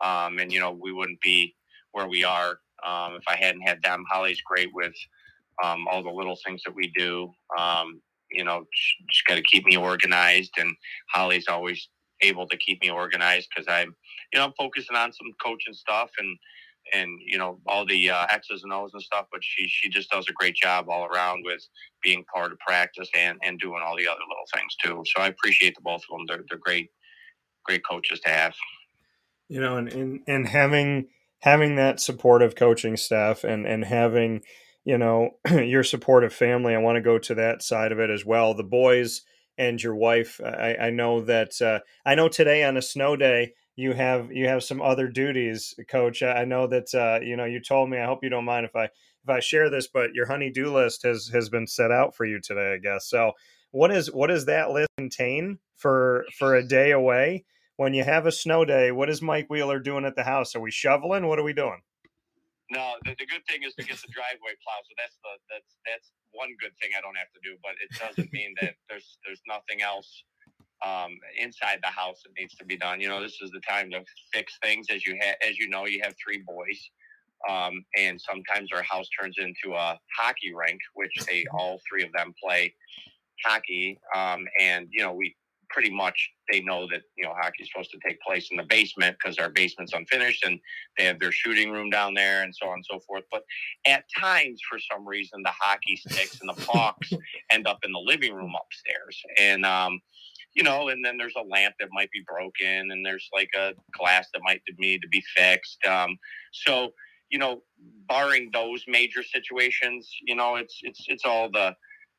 um, 0.00 0.38
and 0.38 0.52
you 0.52 0.60
know 0.60 0.72
we 0.72 0.92
wouldn't 0.92 1.20
be 1.20 1.54
where 1.92 2.08
we 2.08 2.24
are 2.24 2.58
um, 2.86 3.14
if 3.14 3.24
I 3.28 3.36
hadn't 3.36 3.62
had 3.62 3.82
them. 3.82 4.04
Holly's 4.10 4.40
great 4.42 4.70
with 4.72 4.94
um, 5.62 5.86
all 5.90 6.02
the 6.02 6.10
little 6.10 6.38
things 6.44 6.62
that 6.64 6.74
we 6.74 6.92
do. 6.96 7.30
Um, 7.58 8.00
you 8.30 8.44
know, 8.44 8.64
just 9.10 9.26
got 9.26 9.34
to 9.34 9.42
keep 9.42 9.64
me 9.64 9.76
organized, 9.76 10.52
and 10.58 10.74
Holly's 11.12 11.48
always 11.48 11.88
able 12.22 12.46
to 12.46 12.56
keep 12.56 12.82
me 12.82 12.90
organized 12.90 13.48
because 13.54 13.66
I'm, 13.68 13.94
you 14.32 14.38
know, 14.38 14.44
I'm 14.44 14.52
focusing 14.58 14.96
on 14.96 15.12
some 15.12 15.32
coaching 15.42 15.74
stuff 15.74 16.10
and 16.18 16.36
and 16.92 17.18
you 17.24 17.38
know 17.38 17.60
all 17.66 17.86
the 17.86 18.10
uh, 18.10 18.26
X's 18.30 18.62
and 18.62 18.72
O's 18.72 18.90
and 18.92 19.02
stuff. 19.02 19.26
But 19.30 19.42
she 19.42 19.68
she 19.68 19.88
just 19.88 20.10
does 20.10 20.26
a 20.28 20.32
great 20.32 20.54
job 20.54 20.88
all 20.88 21.06
around 21.06 21.42
with 21.44 21.66
being 22.02 22.24
part 22.32 22.52
of 22.52 22.58
practice 22.58 23.08
and 23.16 23.38
and 23.42 23.58
doing 23.58 23.82
all 23.84 23.96
the 23.96 24.08
other 24.08 24.20
little 24.28 24.46
things 24.54 24.74
too. 24.82 25.02
So 25.06 25.22
I 25.22 25.28
appreciate 25.28 25.74
the 25.74 25.82
both 25.82 26.02
of 26.10 26.18
them. 26.18 26.26
They're 26.26 26.44
they're 26.48 26.58
great 26.58 26.90
great 27.64 27.82
coaches 27.88 28.20
to 28.20 28.30
have. 28.30 28.54
You 29.48 29.60
know, 29.60 29.76
and 29.76 29.92
and, 29.92 30.20
and 30.26 30.48
having 30.48 31.08
having 31.40 31.76
that 31.76 32.00
supportive 32.00 32.54
coaching 32.54 32.96
staff 32.96 33.44
and 33.44 33.66
and 33.66 33.84
having 33.84 34.42
you 34.84 34.98
know 34.98 35.30
your 35.50 35.84
supportive 35.84 36.32
family. 36.32 36.74
I 36.74 36.78
want 36.78 36.96
to 36.96 37.02
go 37.02 37.18
to 37.18 37.34
that 37.34 37.62
side 37.62 37.92
of 37.92 37.98
it 37.98 38.10
as 38.10 38.24
well. 38.24 38.54
The 38.54 38.62
boys 38.62 39.22
and 39.58 39.82
your 39.82 39.94
wife. 39.94 40.40
I, 40.42 40.76
I 40.80 40.90
know 40.90 41.20
that 41.20 41.60
uh, 41.60 41.80
I 42.06 42.14
know 42.14 42.28
today 42.28 42.64
on 42.64 42.76
a 42.76 42.82
snow 42.82 43.16
day 43.16 43.52
you 43.80 43.94
have 43.94 44.30
you 44.30 44.46
have 44.46 44.62
some 44.62 44.82
other 44.82 45.08
duties, 45.08 45.74
Coach. 45.88 46.22
I 46.22 46.44
know 46.44 46.66
that 46.66 46.94
uh, 46.94 47.24
you 47.24 47.36
know 47.36 47.46
you 47.46 47.60
told 47.60 47.88
me. 47.88 47.98
I 47.98 48.04
hope 48.04 48.22
you 48.22 48.28
don't 48.28 48.44
mind 48.44 48.66
if 48.66 48.76
I 48.76 48.84
if 48.84 49.28
I 49.28 49.40
share 49.40 49.70
this, 49.70 49.88
but 49.88 50.14
your 50.14 50.26
honey-do 50.26 50.72
list 50.72 51.02
has 51.04 51.28
has 51.28 51.48
been 51.48 51.66
set 51.66 51.90
out 51.90 52.14
for 52.14 52.26
you 52.26 52.40
today, 52.40 52.74
I 52.74 52.78
guess. 52.78 53.08
So, 53.08 53.32
what 53.70 53.90
is 53.90 54.12
what 54.12 54.26
does 54.26 54.44
that 54.46 54.70
list 54.70 54.90
contain 54.98 55.58
for 55.76 56.26
for 56.38 56.56
a 56.56 56.66
day 56.66 56.90
away? 56.90 57.44
When 57.76 57.94
you 57.94 58.04
have 58.04 58.26
a 58.26 58.32
snow 58.32 58.66
day, 58.66 58.92
what 58.92 59.08
is 59.08 59.22
Mike 59.22 59.48
Wheeler 59.48 59.78
doing 59.78 60.04
at 60.04 60.14
the 60.14 60.24
house? 60.24 60.54
Are 60.54 60.60
we 60.60 60.70
shoveling? 60.70 61.26
What 61.26 61.38
are 61.38 61.44
we 61.44 61.54
doing? 61.54 61.80
No, 62.70 62.92
the, 63.04 63.16
the 63.18 63.26
good 63.26 63.44
thing 63.48 63.62
is 63.64 63.74
to 63.76 63.82
get 63.82 63.96
the 63.96 64.12
driveway 64.12 64.52
plowed. 64.60 64.84
So 64.84 64.94
that's 64.98 65.16
the 65.24 65.32
that's 65.48 65.72
that's 65.88 66.12
one 66.32 66.50
good 66.60 66.76
thing 66.82 66.90
I 66.96 67.00
don't 67.00 67.16
have 67.16 67.32
to 67.32 67.40
do. 67.42 67.56
But 67.64 67.80
it 67.80 67.88
doesn't 67.96 68.30
mean 68.32 68.54
that 68.60 68.74
there's 68.90 69.16
there's 69.24 69.40
nothing 69.48 69.80
else 69.80 70.24
um, 70.86 71.18
inside 71.38 71.78
the 71.82 71.90
house 71.90 72.22
that 72.24 72.32
needs 72.38 72.54
to 72.56 72.64
be 72.64 72.76
done. 72.76 73.00
You 73.00 73.08
know, 73.08 73.22
this 73.22 73.38
is 73.40 73.50
the 73.50 73.60
time 73.60 73.90
to 73.90 74.02
fix 74.32 74.58
things. 74.62 74.86
As 74.90 75.06
you 75.06 75.16
have, 75.20 75.36
as 75.46 75.58
you 75.58 75.68
know, 75.68 75.86
you 75.86 76.00
have 76.02 76.14
three 76.22 76.42
boys, 76.46 76.90
um, 77.48 77.84
and 77.98 78.20
sometimes 78.20 78.70
our 78.74 78.82
house 78.82 79.08
turns 79.20 79.36
into 79.38 79.76
a 79.76 79.98
hockey 80.18 80.54
rink, 80.54 80.80
which 80.94 81.14
they 81.26 81.44
all 81.58 81.80
three 81.88 82.02
of 82.02 82.12
them 82.12 82.34
play 82.42 82.74
hockey. 83.44 83.98
Um, 84.14 84.46
and 84.60 84.88
you 84.90 85.02
know, 85.02 85.12
we 85.12 85.36
pretty 85.70 85.90
much 85.90 86.30
they 86.50 86.60
know 86.60 86.86
that 86.90 87.02
you 87.16 87.24
know 87.24 87.32
hockey's 87.40 87.68
supposed 87.72 87.90
to 87.90 87.98
take 88.06 88.20
place 88.20 88.48
in 88.50 88.56
the 88.56 88.64
basement 88.64 89.16
because 89.18 89.38
our 89.38 89.48
basement's 89.48 89.92
unfinished 89.92 90.44
and 90.44 90.58
they 90.98 91.04
have 91.04 91.18
their 91.20 91.32
shooting 91.32 91.70
room 91.70 91.88
down 91.90 92.12
there 92.12 92.42
and 92.42 92.54
so 92.54 92.68
on 92.68 92.74
and 92.74 92.84
so 92.90 92.98
forth 93.06 93.22
but 93.30 93.42
at 93.86 94.04
times 94.18 94.60
for 94.68 94.78
some 94.78 95.06
reason 95.06 95.42
the 95.42 95.52
hockey 95.58 95.96
sticks 95.96 96.40
and 96.40 96.50
the 96.50 96.66
pucks 96.66 97.12
end 97.52 97.66
up 97.66 97.78
in 97.84 97.92
the 97.92 97.98
living 97.98 98.34
room 98.34 98.52
upstairs 98.60 99.22
and 99.38 99.64
um 99.64 100.00
you 100.54 100.62
know, 100.62 100.88
and 100.88 101.04
then 101.04 101.16
there's 101.16 101.34
a 101.36 101.48
lamp 101.48 101.74
that 101.78 101.88
might 101.92 102.10
be 102.10 102.24
broken, 102.26 102.90
and 102.90 103.04
there's 103.06 103.28
like 103.32 103.50
a 103.56 103.72
glass 103.96 104.28
that 104.34 104.42
might 104.42 104.60
need 104.78 105.00
to 105.02 105.08
be 105.08 105.22
fixed. 105.36 105.78
Um, 105.86 106.16
so, 106.52 106.90
you 107.30 107.38
know, 107.38 107.62
barring 108.08 108.50
those 108.52 108.84
major 108.88 109.22
situations, 109.22 110.10
you 110.26 110.34
know, 110.34 110.56
it's 110.56 110.78
it's 110.82 111.04
it's 111.08 111.24
all 111.24 111.50
the 111.50 111.74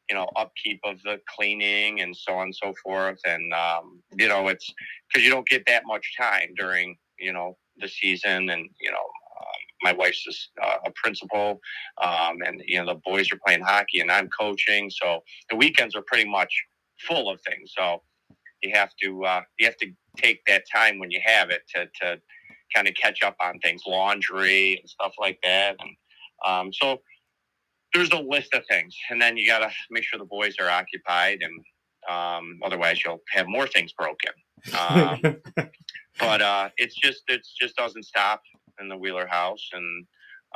you 0.10 0.16
know 0.16 0.28
upkeep 0.36 0.80
of 0.86 1.02
the 1.04 1.20
cleaning 1.36 2.02
and 2.02 2.16
so 2.16 2.34
on 2.34 2.44
and 2.48 2.56
so 2.56 2.74
forth, 2.84 3.20
and 3.26 3.54
um, 3.54 4.02
you 4.18 4.28
know, 4.28 4.48
it's 4.48 4.74
because 5.08 5.26
you 5.26 5.32
don't 5.32 5.48
get 5.48 5.64
that 5.68 5.84
much 5.86 6.14
time 6.18 6.54
during 6.56 6.96
you 7.20 7.34
know 7.34 7.58
the 7.78 7.88
season, 7.88 8.50
and 8.50 8.70
you 8.80 8.92
know. 8.92 8.98
Um, 8.98 9.62
my 9.84 9.94
wife's 9.94 10.52
uh, 10.62 10.76
a 10.86 10.92
principal, 10.92 11.60
um, 12.04 12.38
and 12.46 12.62
you 12.68 12.78
know 12.78 12.94
the 12.94 13.00
boys 13.04 13.32
are 13.32 13.40
playing 13.44 13.64
hockey, 13.64 14.00
and 14.00 14.12
I'm 14.12 14.30
coaching. 14.30 14.92
So 14.92 15.22
the 15.50 15.56
weekends 15.56 15.96
are 15.96 16.04
pretty 16.04 16.30
much 16.30 16.54
full 17.08 17.28
of 17.28 17.42
things. 17.42 17.74
So 17.76 18.04
you 18.62 18.72
have 18.74 18.92
to 19.02 19.24
uh, 19.26 19.42
you 19.58 19.66
have 19.66 19.78
to 19.78 19.92
take 20.18 20.42
that 20.46 20.64
time 20.74 21.00
when 21.00 21.12
you 21.12 21.20
have 21.24 21.50
it 21.50 21.62
to, 21.76 21.86
to 22.02 22.20
kind 22.74 22.88
of 22.88 22.94
catch 22.96 23.24
up 23.24 23.36
on 23.42 23.60
things, 23.60 23.84
laundry 23.88 24.78
and 24.80 24.90
stuff 24.90 25.14
like 25.20 25.40
that. 25.44 25.78
And 25.80 25.96
um, 26.46 26.74
so 26.74 27.02
there's 27.94 28.12
a 28.12 28.20
list 28.20 28.54
of 28.54 28.64
things, 28.70 28.96
and 29.10 29.22
then 29.22 29.38
you 29.38 29.48
got 29.48 29.60
to 29.60 29.70
make 29.90 30.04
sure 30.04 30.20
the 30.20 30.26
boys 30.26 30.56
are 30.60 30.70
occupied, 30.70 31.40
and 31.42 31.60
um, 32.10 32.60
otherwise 32.64 33.04
you'll 33.04 33.22
have 33.32 33.48
more 33.48 33.68
things 33.68 33.94
broken. 33.94 34.32
Um, 34.78 35.38
but 36.20 36.42
uh, 36.42 36.70
it's 36.78 36.96
just 36.96 37.24
it's 37.28 37.54
just 37.60 37.76
doesn't 37.76 38.06
stop 38.06 38.42
in 38.80 38.88
the 38.88 38.98
Wheeler 38.98 39.28
house, 39.28 39.70
and 39.74 40.06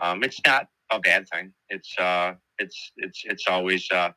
um, 0.02 0.24
it's 0.24 0.40
not 0.46 0.68
a 0.92 1.00
bad 1.00 1.28
thing. 1.30 1.52
It's 1.70 1.98
uh, 2.00 2.34
it's 2.60 2.92
it's 2.98 3.24
it's 3.26 3.46
always 3.48 3.90
uh, 3.92 4.12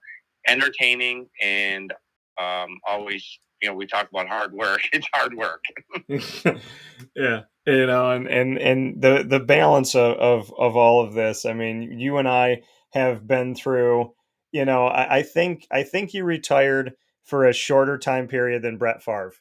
entertaining 0.47 1.28
and 1.43 1.93
um, 2.40 2.78
always 2.86 3.39
you 3.62 3.68
know, 3.68 3.74
we 3.74 3.86
talk 3.86 4.09
about 4.10 4.28
hard 4.28 4.52
work. 4.52 4.80
It's 4.93 5.09
hard 5.12 5.35
work. 5.35 5.64
yeah, 7.16 7.43
you 7.66 7.86
know, 7.86 8.10
and 8.10 8.26
and 8.26 8.59
and 8.59 9.02
the 9.02 9.24
the 9.28 9.40
balance 9.40 9.94
of, 9.94 10.16
of 10.16 10.52
of 10.59 10.76
all 10.76 11.05
of 11.05 11.14
this. 11.14 11.44
I 11.44 11.52
mean, 11.52 11.98
you 11.98 12.18
and 12.18 12.28
I 12.28 12.62
have 12.93 13.26
been 13.26 13.55
through. 13.55 14.12
You 14.52 14.64
know, 14.64 14.86
I, 14.86 15.18
I 15.18 15.22
think 15.22 15.66
I 15.70 15.82
think 15.82 16.14
you 16.14 16.24
retired 16.24 16.94
for 17.24 17.47
a 17.47 17.52
shorter 17.52 17.98
time 17.98 18.28
period 18.28 18.62
than 18.62 18.78
Brett 18.78 19.02
Favre, 19.02 19.35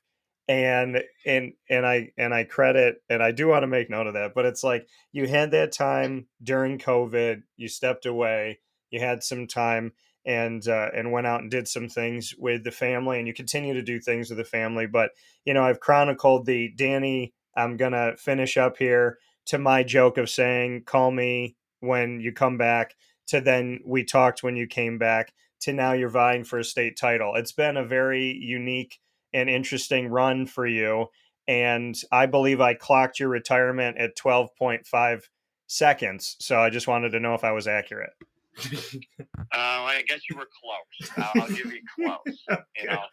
and 0.47 1.01
and 1.25 1.53
and 1.69 1.85
I 1.85 2.11
and 2.17 2.33
I 2.33 2.43
credit 2.43 3.01
and 3.09 3.23
I 3.23 3.31
do 3.31 3.47
want 3.47 3.63
to 3.63 3.67
make 3.67 3.89
note 3.89 4.07
of 4.07 4.13
that. 4.15 4.33
But 4.35 4.45
it's 4.45 4.63
like 4.63 4.87
you 5.11 5.27
had 5.27 5.51
that 5.51 5.71
time 5.71 6.27
during 6.43 6.79
COVID. 6.79 7.43
You 7.55 7.67
stepped 7.67 8.05
away. 8.05 8.59
You 8.89 8.99
had 8.99 9.23
some 9.23 9.47
time 9.47 9.93
and 10.27 10.67
uh, 10.67 10.89
and 10.93 11.11
went 11.11 11.25
out 11.25 11.41
and 11.41 11.49
did 11.49 11.67
some 11.67 11.87
things 11.87 12.35
with 12.37 12.65
the 12.65 12.71
family, 12.71 13.17
and 13.17 13.27
you 13.27 13.33
continue 13.33 13.73
to 13.73 13.81
do 13.81 13.99
things 13.99 14.29
with 14.29 14.37
the 14.37 14.43
family. 14.43 14.85
But 14.85 15.11
you 15.45 15.53
know, 15.53 15.63
I've 15.63 15.79
chronicled 15.79 16.45
the 16.45 16.71
Danny. 16.75 17.33
I'm 17.55 17.77
gonna 17.77 18.15
finish 18.17 18.57
up 18.57 18.77
here 18.77 19.17
to 19.47 19.57
my 19.57 19.83
joke 19.83 20.17
of 20.17 20.29
saying, 20.29 20.83
"Call 20.83 21.11
me 21.11 21.55
when 21.79 22.19
you 22.19 22.33
come 22.33 22.57
back." 22.57 22.93
To 23.27 23.41
then 23.41 23.79
we 23.85 24.03
talked 24.03 24.43
when 24.43 24.57
you 24.57 24.67
came 24.67 24.97
back. 24.97 25.33
To 25.61 25.73
now 25.73 25.93
you're 25.93 26.09
vying 26.09 26.43
for 26.43 26.59
a 26.59 26.63
state 26.63 26.97
title. 26.97 27.33
It's 27.35 27.53
been 27.53 27.77
a 27.77 27.85
very 27.85 28.37
unique 28.37 28.99
and 29.33 29.49
interesting 29.49 30.09
run 30.09 30.45
for 30.45 30.67
you. 30.67 31.07
And 31.47 31.95
I 32.11 32.25
believe 32.25 32.61
I 32.61 32.73
clocked 32.73 33.19
your 33.19 33.29
retirement 33.29 33.97
at 33.97 34.17
12.5 34.17 35.29
seconds. 35.67 36.35
So 36.39 36.59
I 36.59 36.69
just 36.69 36.87
wanted 36.87 37.11
to 37.11 37.19
know 37.19 37.33
if 37.33 37.43
I 37.43 37.51
was 37.53 37.67
accurate. 37.67 38.11
Uh, 38.57 39.23
I 39.53 40.03
guess 40.07 40.21
you 40.29 40.35
were 40.35 40.47
close. 40.61 41.11
I'll, 41.17 41.43
I'll 41.43 41.49
give 41.49 41.71
you 41.71 41.81
close. 41.95 42.43
You 42.81 42.89
know, 42.89 43.03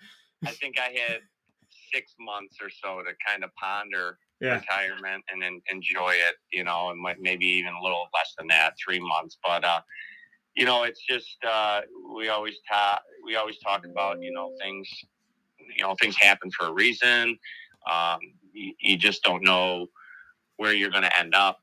I 0.45 0.51
think 0.51 0.79
I 0.79 0.97
had 0.99 1.21
six 1.93 2.15
months 2.19 2.57
or 2.61 2.71
so 2.71 3.03
to 3.03 3.13
kind 3.27 3.45
of 3.45 3.51
ponder 3.55 4.19
yeah. 4.41 4.57
retirement 4.57 5.25
and 5.31 5.41
then 5.43 5.61
enjoy 5.71 6.13
it. 6.13 6.37
You 6.53 6.65
know, 6.65 6.91
and 6.91 7.01
maybe 7.21 7.47
even 7.47 7.73
a 7.73 7.83
little 7.83 8.07
less 8.15 8.35
than 8.39 8.49
that, 8.49 8.75
three 8.85 9.01
months. 9.01 9.39
But 9.45 9.65
uh, 9.65 9.81
you 10.55 10.65
know, 10.65 10.85
it's 10.85 11.05
just 11.09 11.37
uh, 11.47 11.83
we 12.15 12.29
always 12.29 12.55
talk. 12.71 13.03
We 13.25 13.37
always 13.37 13.59
talk 13.59 13.85
about 13.85 14.23
you 14.23 14.33
know 14.33 14.53
things. 14.61 14.89
You 15.77 15.85
know, 15.85 15.95
things 16.01 16.17
happen 16.17 16.51
for 16.51 16.67
a 16.67 16.73
reason. 16.73 17.39
Um, 17.91 18.19
you, 18.53 18.73
you 18.81 18.97
just 18.97 19.23
don't 19.23 19.43
know 19.43 19.87
where 20.57 20.73
you're 20.73 20.91
going 20.91 21.05
to 21.05 21.19
end 21.19 21.35
up. 21.35 21.59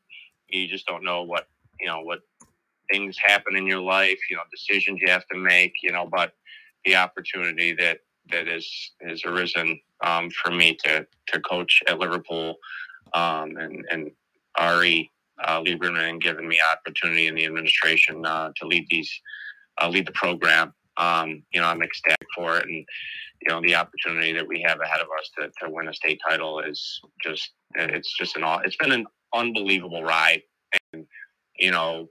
You 0.50 0.68
just 0.68 0.86
don't 0.86 1.04
know 1.04 1.24
what 1.24 1.48
you 1.80 1.88
know 1.88 2.02
what 2.02 2.20
things 2.92 3.18
happen 3.18 3.56
in 3.56 3.66
your 3.68 3.82
life, 3.82 4.20
you 4.30 4.36
know, 4.36 4.44
decisions 4.52 5.00
you 5.02 5.10
have 5.10 5.28
to 5.32 5.38
make, 5.38 5.74
you 5.84 5.92
know, 5.92 6.08
but 6.12 6.34
the 6.86 6.96
opportunity 6.96 7.74
that 7.74 8.00
that 8.32 8.48
is 8.48 8.92
has 9.02 9.24
arisen 9.26 9.80
um, 10.04 10.30
for 10.30 10.52
me 10.52 10.76
to 10.84 11.06
to 11.28 11.40
coach 11.42 11.82
at 11.88 12.00
Liverpool 12.00 12.56
um, 13.14 13.58
and 13.58 13.86
and 13.92 14.12
Ari 14.58 15.12
uh, 15.44 15.62
Lieberman 15.62 16.22
giving 16.22 16.48
me 16.48 16.60
opportunity 16.62 17.28
in 17.28 17.36
the 17.36 17.46
administration 17.46 18.26
uh, 18.26 18.52
to 18.58 18.68
lead 18.68 18.86
these 18.90 19.12
uh, 19.82 19.90
lead 19.90 20.06
the 20.06 20.12
program. 20.14 20.74
um, 20.98 21.44
you 21.52 21.62
know, 21.62 21.68
I'm 21.68 21.82
ecstatic 21.82 22.28
for 22.36 22.58
it, 22.58 22.66
and 22.66 22.86
you 23.42 23.50
know, 23.50 23.62
the 23.62 23.76
opportunity 23.76 24.34
that 24.34 24.48
we 24.48 24.62
have 24.62 24.80
ahead 24.82 25.02
of 25.02 25.08
us 25.18 25.32
to, 25.38 25.66
to 25.66 25.72
win 25.72 25.88
a 25.88 25.94
state 25.94 26.20
title 26.28 26.60
is 26.60 27.02
just 27.24 27.52
it's 27.76 28.16
just 28.18 28.36
an 28.36 28.44
all. 28.44 28.60
it's 28.64 28.76
been 28.76 28.92
an 28.92 29.08
unbelievable 29.34 30.04
ride, 30.04 30.42
and 30.94 31.06
you 31.58 31.72
know, 31.72 32.08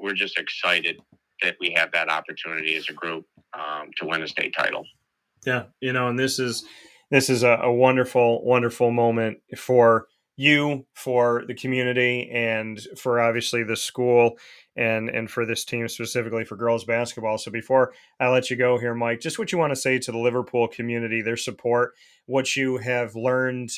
we're 0.00 0.14
just 0.14 0.38
excited 0.38 1.00
that 1.42 1.56
we 1.60 1.72
have 1.76 1.92
that 1.92 2.10
opportunity 2.10 2.76
as 2.76 2.88
a 2.88 2.92
group 2.92 3.26
um, 3.54 3.90
to 3.96 4.06
win 4.06 4.22
a 4.22 4.28
state 4.28 4.54
title. 4.56 4.84
Yeah, 5.46 5.64
you 5.80 5.92
know, 5.92 6.08
and 6.08 6.18
this 6.18 6.38
is 6.38 6.64
this 7.10 7.30
is 7.30 7.42
a, 7.42 7.58
a 7.62 7.72
wonderful, 7.72 8.44
wonderful 8.44 8.90
moment 8.90 9.38
for 9.56 10.06
you, 10.36 10.86
for 10.94 11.44
the 11.46 11.54
community, 11.54 12.30
and 12.30 12.80
for 12.96 13.20
obviously 13.20 13.62
the 13.62 13.76
school 13.76 14.38
and 14.76 15.08
and 15.08 15.30
for 15.30 15.46
this 15.46 15.64
team 15.64 15.88
specifically 15.88 16.44
for 16.44 16.56
girls 16.56 16.84
basketball. 16.84 17.38
So 17.38 17.50
before 17.50 17.92
I 18.18 18.28
let 18.28 18.50
you 18.50 18.56
go 18.56 18.78
here, 18.78 18.94
Mike, 18.94 19.20
just 19.20 19.38
what 19.38 19.52
you 19.52 19.58
want 19.58 19.72
to 19.72 19.80
say 19.80 19.98
to 19.98 20.12
the 20.12 20.18
Liverpool 20.18 20.68
community, 20.68 21.22
their 21.22 21.36
support, 21.36 21.94
what 22.26 22.56
you 22.56 22.78
have 22.78 23.14
learned 23.14 23.70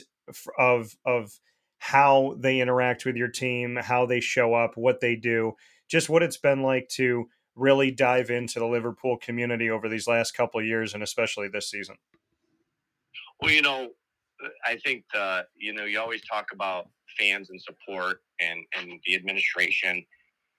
of 0.59 0.97
of 1.05 1.33
how 1.79 2.37
they 2.39 2.61
interact 2.61 3.05
with 3.05 3.17
your 3.17 3.27
team, 3.27 3.77
how 3.77 4.07
they 4.07 4.21
show 4.21 4.55
up, 4.55 4.77
what 4.77 5.01
they 5.01 5.17
do, 5.17 5.53
just 5.93 6.09
what 6.09 6.23
it's 6.23 6.39
been 6.39 6.63
like 6.63 6.89
to 6.89 7.29
really 7.55 7.91
dive 7.91 8.31
into 8.31 8.59
the 8.59 8.67
Liverpool 8.67 9.19
community 9.19 9.69
over 9.69 9.91
these 9.91 10.09
last 10.09 10.33
couple 10.33 10.63
years 10.63 10.95
and 10.95 11.03
especially 11.03 11.49
this 11.49 11.71
season. 11.71 11.97
Well, 13.41 13.53
you 13.53 13.61
know, 13.61 13.91
I 14.65 14.77
think 14.85 15.05
the, 15.13 15.45
you 15.55 15.75
know 15.75 15.85
you 15.85 16.01
always 16.01 16.23
talk 16.23 16.47
about 16.53 16.89
fans 17.19 17.51
and 17.51 17.61
support 17.61 18.23
and 18.41 18.61
and 18.79 18.99
the 19.05 19.15
administration 19.15 20.03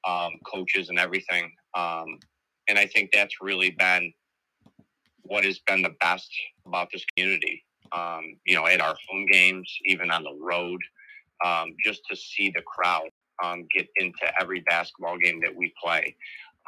um, 0.08 0.34
coaches 0.46 0.90
and 0.90 1.00
everything. 1.00 1.52
Um, 1.74 2.20
and 2.68 2.78
I 2.78 2.86
think 2.86 3.10
that's 3.12 3.42
really 3.42 3.72
been 3.72 4.14
what 5.24 5.46
has 5.46 5.60
been 5.66 5.82
the 5.82 5.96
best 6.00 6.30
about 6.68 6.90
this 6.94 7.04
community. 7.06 7.64
Um, 7.92 8.36
you 8.46 8.56
know, 8.56 8.68
at 8.68 8.82
our 8.82 8.96
home 9.10 9.26
games, 9.32 9.72
even 9.86 10.12
on 10.12 10.24
the 10.24 10.38
road, 10.40 10.80
um, 11.44 11.74
just 11.84 12.02
to 12.10 12.16
see 12.16 12.52
the 12.56 12.62
crowd 12.62 13.10
um, 13.44 13.66
get 13.74 13.88
into 13.98 14.32
every 14.40 14.62
basketball 14.62 15.18
game 15.18 15.40
that 15.42 15.56
we 15.56 15.74
play. 15.82 16.16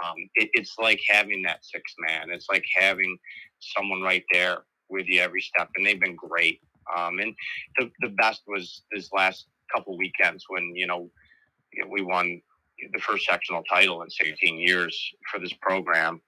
Um, 0.03 0.15
it, 0.35 0.49
it's 0.53 0.75
like 0.79 0.99
having 1.07 1.41
that 1.43 1.63
sixth 1.63 1.95
man. 1.99 2.29
It's 2.29 2.49
like 2.49 2.65
having 2.73 3.17
someone 3.59 4.01
right 4.01 4.23
there 4.31 4.59
with 4.89 5.07
you 5.07 5.21
every 5.21 5.41
step, 5.41 5.69
and 5.75 5.85
they've 5.85 5.99
been 5.99 6.15
great. 6.15 6.61
Um, 6.95 7.19
and 7.19 7.33
the 7.77 7.89
the 8.01 8.09
best 8.09 8.43
was 8.47 8.83
this 8.91 9.11
last 9.13 9.47
couple 9.73 9.97
weekends 9.97 10.45
when 10.49 10.75
you 10.75 10.87
know 10.87 11.09
we 11.89 12.01
won 12.01 12.41
the 12.93 12.99
first 12.99 13.25
sectional 13.25 13.63
title 13.63 14.01
in 14.01 14.09
16 14.09 14.59
years 14.59 14.97
for 15.31 15.39
this 15.39 15.53
program. 15.61 16.21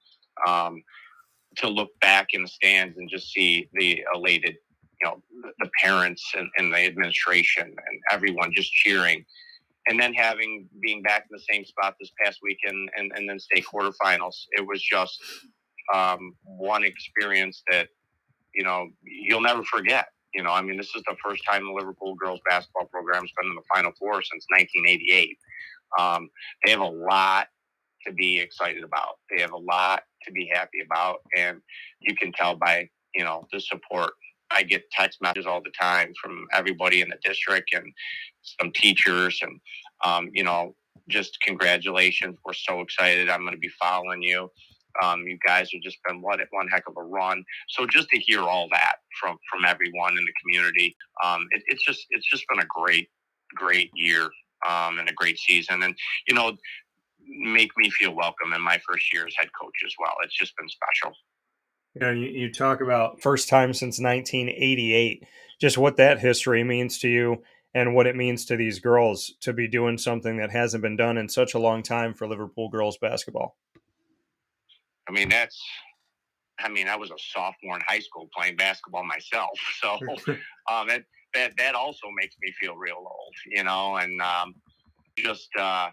Um, 0.46 0.82
to 1.56 1.68
look 1.68 1.90
back 2.00 2.28
in 2.32 2.42
the 2.42 2.48
stands 2.48 2.96
and 2.98 3.10
just 3.10 3.32
see 3.32 3.68
the 3.74 4.04
elated, 4.14 4.56
you 5.00 5.08
know, 5.08 5.22
the 5.58 5.70
parents 5.82 6.32
and, 6.36 6.48
and, 6.56 6.72
the 6.72 6.86
administration 6.86 7.66
and 7.66 8.00
everyone 8.10 8.52
just 8.54 8.72
cheering. 8.72 9.24
And 9.88 9.98
then 9.98 10.12
having 10.14 10.68
being 10.82 11.02
back 11.02 11.26
in 11.30 11.36
the 11.36 11.44
same 11.52 11.64
spot 11.64 11.94
this 11.98 12.10
past 12.22 12.38
weekend 12.42 12.90
and, 12.96 13.10
and 13.14 13.28
then 13.28 13.38
state 13.38 13.64
quarterfinals, 13.72 14.34
it 14.52 14.66
was 14.66 14.82
just 14.82 15.18
um, 15.94 16.34
one 16.44 16.84
experience 16.84 17.62
that, 17.70 17.88
you 18.54 18.64
know, 18.64 18.88
you'll 19.02 19.40
never 19.40 19.62
forget. 19.64 20.08
You 20.34 20.42
know, 20.42 20.52
I 20.52 20.60
mean, 20.60 20.76
this 20.76 20.94
is 20.94 21.02
the 21.06 21.16
first 21.24 21.42
time 21.48 21.64
the 21.64 21.72
Liverpool 21.72 22.14
girls 22.14 22.40
basketball 22.48 22.86
program's 22.86 23.32
been 23.40 23.50
in 23.50 23.56
the 23.56 23.62
Final 23.74 23.92
Four 23.98 24.22
since 24.22 24.44
1988. 24.50 25.38
Um, 25.98 26.28
they 26.64 26.72
have 26.72 26.80
a 26.80 26.84
lot 26.84 27.48
to 28.06 28.12
be 28.12 28.38
excited 28.38 28.84
about. 28.84 29.16
They 29.30 29.40
have 29.40 29.52
a 29.52 29.58
lot 29.58 30.02
to 30.24 30.32
be 30.32 30.50
happy 30.52 30.80
about, 30.84 31.20
and 31.36 31.60
you 32.00 32.14
can 32.14 32.32
tell 32.32 32.56
by 32.56 32.88
you 33.14 33.24
know 33.24 33.46
the 33.52 33.60
support. 33.60 34.12
I 34.50 34.62
get 34.62 34.90
text 34.90 35.20
messages 35.20 35.46
all 35.46 35.62
the 35.62 35.72
time 35.78 36.12
from 36.20 36.46
everybody 36.52 37.00
in 37.00 37.08
the 37.08 37.18
district 37.24 37.74
and 37.74 37.92
some 38.42 38.72
teachers, 38.72 39.40
and 39.42 39.60
um, 40.04 40.30
you 40.32 40.44
know, 40.44 40.74
just 41.08 41.38
congratulations. 41.42 42.36
We're 42.44 42.52
so 42.54 42.80
excited. 42.80 43.28
I'm 43.28 43.42
going 43.42 43.54
to 43.54 43.58
be 43.58 43.70
following 43.80 44.22
you. 44.22 44.50
Um, 45.02 45.22
you 45.26 45.38
guys 45.46 45.70
have 45.72 45.82
just 45.82 45.98
been 46.08 46.20
what 46.22 46.40
one 46.50 46.66
heck 46.68 46.88
of 46.88 46.96
a 46.96 47.02
run. 47.02 47.44
So 47.68 47.86
just 47.86 48.08
to 48.10 48.18
hear 48.18 48.40
all 48.42 48.68
that 48.72 48.96
from 49.20 49.36
from 49.50 49.64
everyone 49.64 50.18
in 50.18 50.24
the 50.24 50.32
community, 50.42 50.96
um, 51.24 51.46
it, 51.52 51.62
it's 51.66 51.84
just 51.84 52.06
it's 52.10 52.28
just 52.28 52.44
been 52.48 52.60
a 52.60 52.66
great 52.68 53.08
great 53.54 53.90
year 53.94 54.30
um, 54.66 54.98
and 54.98 55.08
a 55.08 55.14
great 55.14 55.38
season. 55.38 55.82
And, 55.82 55.94
you 56.26 56.34
know, 56.34 56.56
make 57.26 57.70
me 57.76 57.90
feel 57.90 58.14
welcome 58.14 58.52
in 58.54 58.60
my 58.62 58.80
first 58.88 59.12
year 59.12 59.26
as 59.26 59.34
head 59.38 59.48
coach 59.60 59.74
as 59.84 59.92
well. 59.98 60.14
It's 60.22 60.36
just 60.36 60.56
been 60.56 60.68
special. 60.68 61.14
You 61.94 62.00
know, 62.00 62.10
you, 62.10 62.26
you 62.28 62.52
talk 62.52 62.80
about 62.80 63.22
first 63.22 63.48
time 63.48 63.72
since 63.72 63.98
1988, 63.98 65.24
just 65.60 65.78
what 65.78 65.96
that 65.96 66.20
history 66.20 66.62
means 66.64 66.98
to 66.98 67.08
you 67.08 67.42
and 67.74 67.94
what 67.94 68.06
it 68.06 68.16
means 68.16 68.44
to 68.46 68.56
these 68.56 68.78
girls 68.78 69.34
to 69.40 69.52
be 69.52 69.68
doing 69.68 69.98
something 69.98 70.36
that 70.38 70.50
hasn't 70.50 70.82
been 70.82 70.96
done 70.96 71.18
in 71.18 71.28
such 71.28 71.54
a 71.54 71.58
long 71.58 71.82
time 71.82 72.14
for 72.14 72.26
Liverpool 72.26 72.68
girls 72.68 72.98
basketball. 72.98 73.56
I 75.08 75.12
mean, 75.12 75.28
that's, 75.28 75.60
I 76.58 76.68
mean, 76.68 76.88
I 76.88 76.96
was 76.96 77.10
a 77.10 77.18
sophomore 77.18 77.76
in 77.76 77.82
high 77.86 78.00
school 78.00 78.28
playing 78.36 78.56
basketball 78.56 79.04
myself. 79.04 79.50
So 79.80 79.98
um, 80.70 80.90
it, 80.90 81.04
that 81.34 81.52
that 81.58 81.74
also 81.74 82.06
makes 82.20 82.36
me 82.40 82.52
feel 82.60 82.74
real 82.74 82.96
old, 82.96 83.34
you 83.46 83.64
know, 83.64 83.96
and 83.96 84.20
um, 84.20 84.54
just 85.16 85.48
uh, 85.58 85.90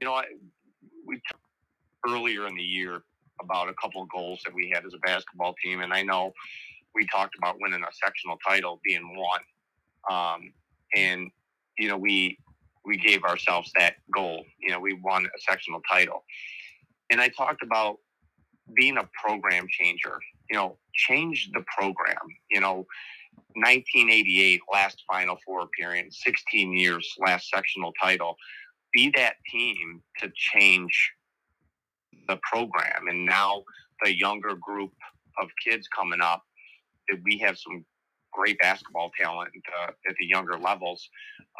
you 0.00 0.06
know, 0.06 0.22
we 1.06 1.16
talked 1.30 1.42
earlier 2.08 2.46
in 2.46 2.54
the 2.54 2.62
year 2.62 3.02
about 3.42 3.68
a 3.68 3.74
couple 3.80 4.02
of 4.02 4.08
goals 4.10 4.40
that 4.44 4.54
we 4.54 4.70
had 4.72 4.84
as 4.84 4.94
a 4.94 4.98
basketball 4.98 5.54
team, 5.62 5.80
and 5.80 5.92
I 5.92 6.02
know 6.02 6.32
we 6.94 7.06
talked 7.06 7.36
about 7.36 7.56
winning 7.60 7.82
a 7.82 7.92
sectional 7.92 8.38
title 8.46 8.80
being 8.84 9.16
one, 9.16 9.40
um, 10.10 10.52
and 10.94 11.30
you 11.78 11.88
know 11.88 11.96
we 11.96 12.38
we 12.84 12.96
gave 12.96 13.24
ourselves 13.24 13.70
that 13.78 13.94
goal. 14.14 14.44
You 14.60 14.70
know, 14.70 14.80
we 14.80 14.94
won 14.94 15.24
a 15.24 15.40
sectional 15.40 15.80
title, 15.88 16.24
and 17.10 17.20
I 17.20 17.28
talked 17.28 17.62
about 17.62 17.96
being 18.74 18.96
a 18.98 19.08
program 19.24 19.66
changer. 19.68 20.18
You 20.50 20.56
know, 20.56 20.78
change 20.94 21.50
the 21.52 21.64
program. 21.76 22.16
You 22.50 22.60
know, 22.60 22.86
1988 23.54 24.60
last 24.72 25.02
Final 25.10 25.38
Four 25.44 25.62
appearance, 25.62 26.20
16 26.24 26.76
years 26.76 27.14
last 27.18 27.48
sectional 27.48 27.92
title. 28.02 28.36
Be 28.92 29.10
that 29.16 29.36
team 29.50 30.02
to 30.18 30.30
change 30.34 31.12
the 32.28 32.38
program, 32.42 33.08
and 33.08 33.24
now 33.24 33.62
the 34.04 34.16
younger 34.16 34.54
group 34.54 34.92
of 35.40 35.48
kids 35.64 35.88
coming 35.88 36.20
up, 36.20 36.42
that 37.08 37.18
we 37.24 37.38
have 37.38 37.58
some 37.58 37.84
great 38.32 38.58
basketball 38.58 39.10
talent 39.18 39.50
uh, 39.80 39.90
at 40.08 40.14
the 40.18 40.26
younger 40.26 40.58
levels. 40.58 41.08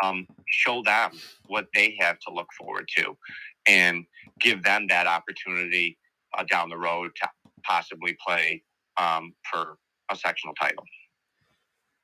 Um, 0.02 0.26
show 0.48 0.82
them 0.82 1.10
what 1.47 1.66
they 1.74 1.97
have 2.01 2.18
to 2.20 2.32
look 2.32 2.48
forward 2.59 2.89
to, 2.97 3.16
and 3.66 4.05
give 4.40 4.62
them 4.62 4.86
that 4.89 5.06
opportunity 5.06 5.98
uh, 6.36 6.44
down 6.51 6.70
the 6.70 6.78
road 6.78 7.10
to 7.22 7.28
possibly 7.64 8.16
play 8.26 8.62
um, 8.97 9.34
for 9.51 9.76
a 10.10 10.16
sectional 10.16 10.55
title. 10.55 10.84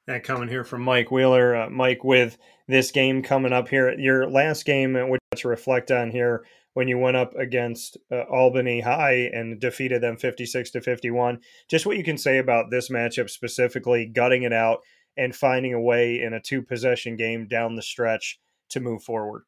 That 0.07 0.25
coming 0.25 0.49
here 0.49 0.65
from 0.65 0.83
Mike 0.83 1.11
Wheeler. 1.11 1.55
Uh, 1.55 1.71
Mike, 1.71 2.03
with 2.03 2.39
this 2.67 2.91
game 2.91 3.23
coming 3.23 3.53
up 3.53 3.69
here, 3.69 3.93
your 3.99 4.27
last 4.27 4.65
game, 4.65 4.95
which 5.09 5.21
to 5.37 5.49
reflect 5.49 5.91
on 5.91 6.11
here, 6.11 6.45
when 6.79 6.87
you 6.87 6.97
went 6.97 7.17
up 7.17 7.35
against 7.35 7.97
uh, 8.13 8.21
Albany 8.31 8.81
High 8.81 9.31
and 9.33 9.61
defeated 9.61 10.01
them 10.01 10.17
56 10.17 10.71
to 10.71 10.81
51. 10.81 11.41
Just 11.69 11.87
what 11.87 11.97
you 11.97 12.05
can 12.05 12.17
say 12.17 12.39
about 12.39 12.71
this 12.71 12.89
matchup 12.89 13.31
specifically, 13.31 14.07
gutting 14.07 14.45
it 14.45 14.53
out 14.53 14.79
and 15.17 15.35
finding 15.35 15.75
a 15.75 15.81
way 15.81 16.23
in 16.23 16.35
a 16.35 16.41
two 16.41 16.63
possession 16.63 17.17
game 17.17 17.49
down 17.49 17.75
the 17.75 17.83
stretch 17.83 18.39
to 18.71 18.79
move 18.79 19.03
forward. 19.03 19.43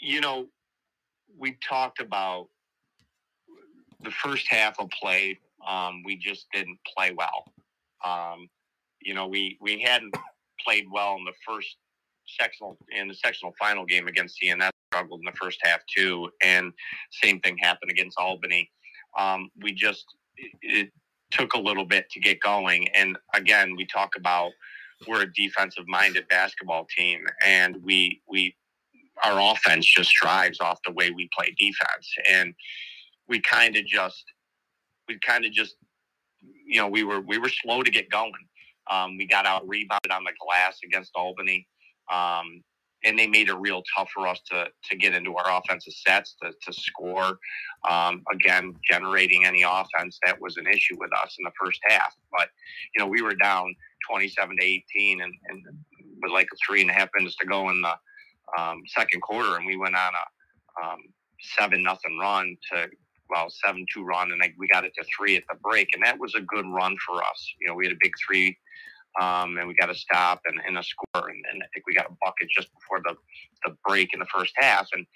You 0.00 0.22
know, 0.22 0.46
we 1.38 1.58
talked 1.62 2.00
about 2.00 2.46
the 4.02 4.10
first 4.10 4.46
half 4.48 4.80
of 4.80 4.88
play. 4.88 5.38
Um, 5.68 6.04
we 6.06 6.16
just 6.16 6.46
didn't 6.54 6.78
play 6.96 7.14
well. 7.14 7.52
Um, 8.02 8.48
you 9.02 9.12
know, 9.12 9.26
we 9.26 9.58
we 9.60 9.78
hadn't 9.78 10.16
played 10.64 10.86
well 10.90 11.16
in 11.16 11.26
the 11.26 11.34
first 11.46 11.76
sectional 12.40 12.78
in 12.88 13.08
the 13.08 13.14
sectional 13.14 13.52
final 13.58 13.84
game 13.84 14.08
against 14.08 14.40
CNS. 14.42 14.70
Struggled 14.96 15.20
in 15.20 15.26
the 15.26 15.36
first 15.36 15.58
half 15.62 15.80
too, 15.86 16.30
and 16.42 16.72
same 17.22 17.40
thing 17.40 17.58
happened 17.58 17.90
against 17.90 18.18
Albany. 18.18 18.70
Um, 19.18 19.50
we 19.62 19.72
just 19.72 20.04
it, 20.62 20.90
took 21.30 21.54
a 21.54 21.58
little 21.58 21.84
bit 21.84 22.08
to 22.10 22.20
get 22.20 22.40
going, 22.40 22.88
and 22.88 23.18
again, 23.34 23.76
we 23.76 23.84
talk 23.86 24.10
about 24.16 24.52
we're 25.06 25.22
a 25.22 25.32
defensive 25.34 25.84
minded 25.86 26.26
basketball 26.28 26.86
team, 26.96 27.26
and 27.44 27.76
we 27.82 28.22
we 28.28 28.56
our 29.24 29.52
offense 29.52 29.86
just 29.86 30.12
drives 30.14 30.60
off 30.60 30.78
the 30.86 30.92
way 30.92 31.10
we 31.10 31.28
play 31.36 31.54
defense, 31.58 32.14
and 32.30 32.54
we 33.28 33.40
kind 33.40 33.76
of 33.76 33.84
just 33.84 34.24
we 35.08 35.18
kind 35.18 35.44
of 35.44 35.52
just 35.52 35.76
you 36.66 36.80
know, 36.80 36.88
we 36.88 37.04
were 37.04 37.20
we 37.20 37.38
were 37.38 37.48
slow 37.48 37.82
to 37.82 37.90
get 37.90 38.10
going. 38.10 38.32
Um, 38.90 39.16
we 39.16 39.26
got 39.26 39.46
out 39.46 39.66
rebounded 39.66 40.10
on 40.10 40.24
the 40.24 40.32
glass 40.44 40.78
against 40.84 41.12
Albany, 41.14 41.66
um, 42.12 42.62
and 43.06 43.18
they 43.18 43.26
made 43.26 43.48
it 43.48 43.54
real 43.54 43.82
tough 43.96 44.10
for 44.12 44.26
us 44.26 44.40
to 44.50 44.66
to 44.90 44.96
get 44.96 45.14
into 45.14 45.34
our 45.36 45.58
offensive 45.58 45.94
sets 45.94 46.36
to, 46.42 46.52
to 46.62 46.72
score. 46.72 47.38
Um, 47.88 48.22
again, 48.32 48.74
generating 48.90 49.46
any 49.46 49.62
offense 49.62 50.18
that 50.26 50.40
was 50.40 50.56
an 50.56 50.66
issue 50.66 50.96
with 50.98 51.10
us 51.22 51.36
in 51.38 51.44
the 51.44 51.52
first 51.62 51.80
half. 51.88 52.12
But 52.32 52.48
you 52.94 53.02
know, 53.02 53.08
we 53.08 53.22
were 53.22 53.34
down 53.34 53.74
twenty 54.08 54.28
seven 54.28 54.56
to 54.58 54.64
eighteen, 54.64 55.22
and, 55.22 55.32
and 55.48 55.62
with 56.20 56.32
like 56.32 56.48
three 56.66 56.82
and 56.82 56.90
a 56.90 56.94
half 56.94 57.08
minutes 57.16 57.36
to 57.36 57.46
go 57.46 57.70
in 57.70 57.80
the 57.80 57.94
um, 58.58 58.82
second 58.86 59.20
quarter, 59.22 59.56
and 59.56 59.66
we 59.66 59.76
went 59.76 59.96
on 59.96 60.12
a 60.12 60.84
um, 60.84 60.98
seven 61.56 61.82
nothing 61.82 62.18
run 62.20 62.56
to 62.72 62.88
well 63.30 63.46
seven 63.64 63.86
two 63.92 64.04
run, 64.04 64.32
and 64.32 64.42
we 64.58 64.68
got 64.68 64.84
it 64.84 64.92
to 64.98 65.04
three 65.16 65.36
at 65.36 65.44
the 65.48 65.58
break, 65.62 65.94
and 65.94 66.04
that 66.04 66.18
was 66.18 66.34
a 66.34 66.40
good 66.40 66.66
run 66.66 66.96
for 67.06 67.22
us. 67.22 67.54
You 67.60 67.68
know, 67.68 67.74
we 67.74 67.86
had 67.86 67.94
a 67.94 68.00
big 68.00 68.12
three 68.26 68.56
um, 69.20 69.56
and 69.58 69.66
we 69.66 69.74
got 69.74 69.90
a 69.90 69.94
stop 69.94 70.40
and, 70.46 70.58
and 70.66 70.78
a 70.78 70.82
score, 70.82 71.28
and, 71.28 71.44
and, 71.52 71.62
I 71.62 71.66
think 71.72 71.86
we 71.86 71.94
got 71.94 72.06
a 72.06 72.16
bucket 72.22 72.48
just 72.54 72.68
before 72.74 73.00
the, 73.04 73.16
the 73.64 73.76
break 73.86 74.12
in 74.12 74.20
the 74.20 74.26
first 74.26 74.52
half. 74.56 74.88
And 74.92 75.06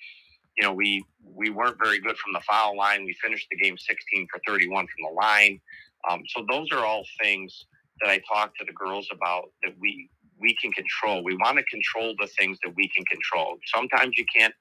you 0.56 0.66
know, 0.66 0.72
we 0.72 1.04
we 1.22 1.50
weren't 1.50 1.76
very 1.82 2.00
good 2.00 2.16
from 2.16 2.32
the 2.32 2.40
foul 2.40 2.76
line. 2.76 3.04
We 3.04 3.14
finished 3.22 3.46
the 3.50 3.56
game 3.56 3.76
16 3.78 4.26
for 4.32 4.40
31 4.46 4.86
from 4.86 5.14
the 5.14 5.20
line. 5.20 5.60
Um, 6.10 6.22
so 6.28 6.44
those 6.50 6.68
are 6.72 6.84
all 6.84 7.04
things 7.22 7.66
that 8.00 8.10
I 8.10 8.20
talk 8.32 8.56
to 8.56 8.64
the 8.64 8.72
girls 8.72 9.08
about 9.12 9.50
that 9.62 9.74
we 9.78 10.08
we 10.38 10.56
can 10.56 10.72
control. 10.72 11.22
We 11.22 11.36
want 11.36 11.58
to 11.58 11.64
control 11.64 12.14
the 12.18 12.28
things 12.38 12.58
that 12.64 12.72
we 12.74 12.88
can 12.88 13.04
control. 13.04 13.58
Sometimes 13.66 14.16
you 14.16 14.24
can't 14.34 14.54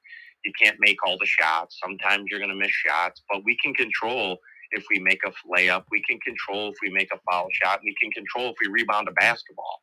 you 0.46 0.52
can't 0.62 0.78
make 0.80 0.98
all 1.06 1.18
the 1.20 1.26
shots. 1.26 1.80
Sometimes 1.84 2.26
you're 2.30 2.40
going 2.40 2.52
to 2.52 2.56
miss 2.56 2.72
shots, 2.72 3.22
but 3.30 3.44
we 3.44 3.58
can 3.64 3.74
control 3.74 4.38
if 4.72 4.86
we 4.90 5.00
make 5.00 5.22
a 5.26 5.32
layup. 5.48 5.86
We 5.92 6.04
can 6.10 6.20
control 6.20 6.70
if 6.70 6.76
we 6.82 6.90
make 6.90 7.10
a 7.14 7.20
foul 7.30 7.48
shot. 7.52 7.82
We 7.84 7.96
can 8.02 8.12
control 8.12 8.52
if 8.52 8.56
we 8.62 8.72
rebound 8.72 9.08
a 9.08 9.12
basketball. 9.14 9.82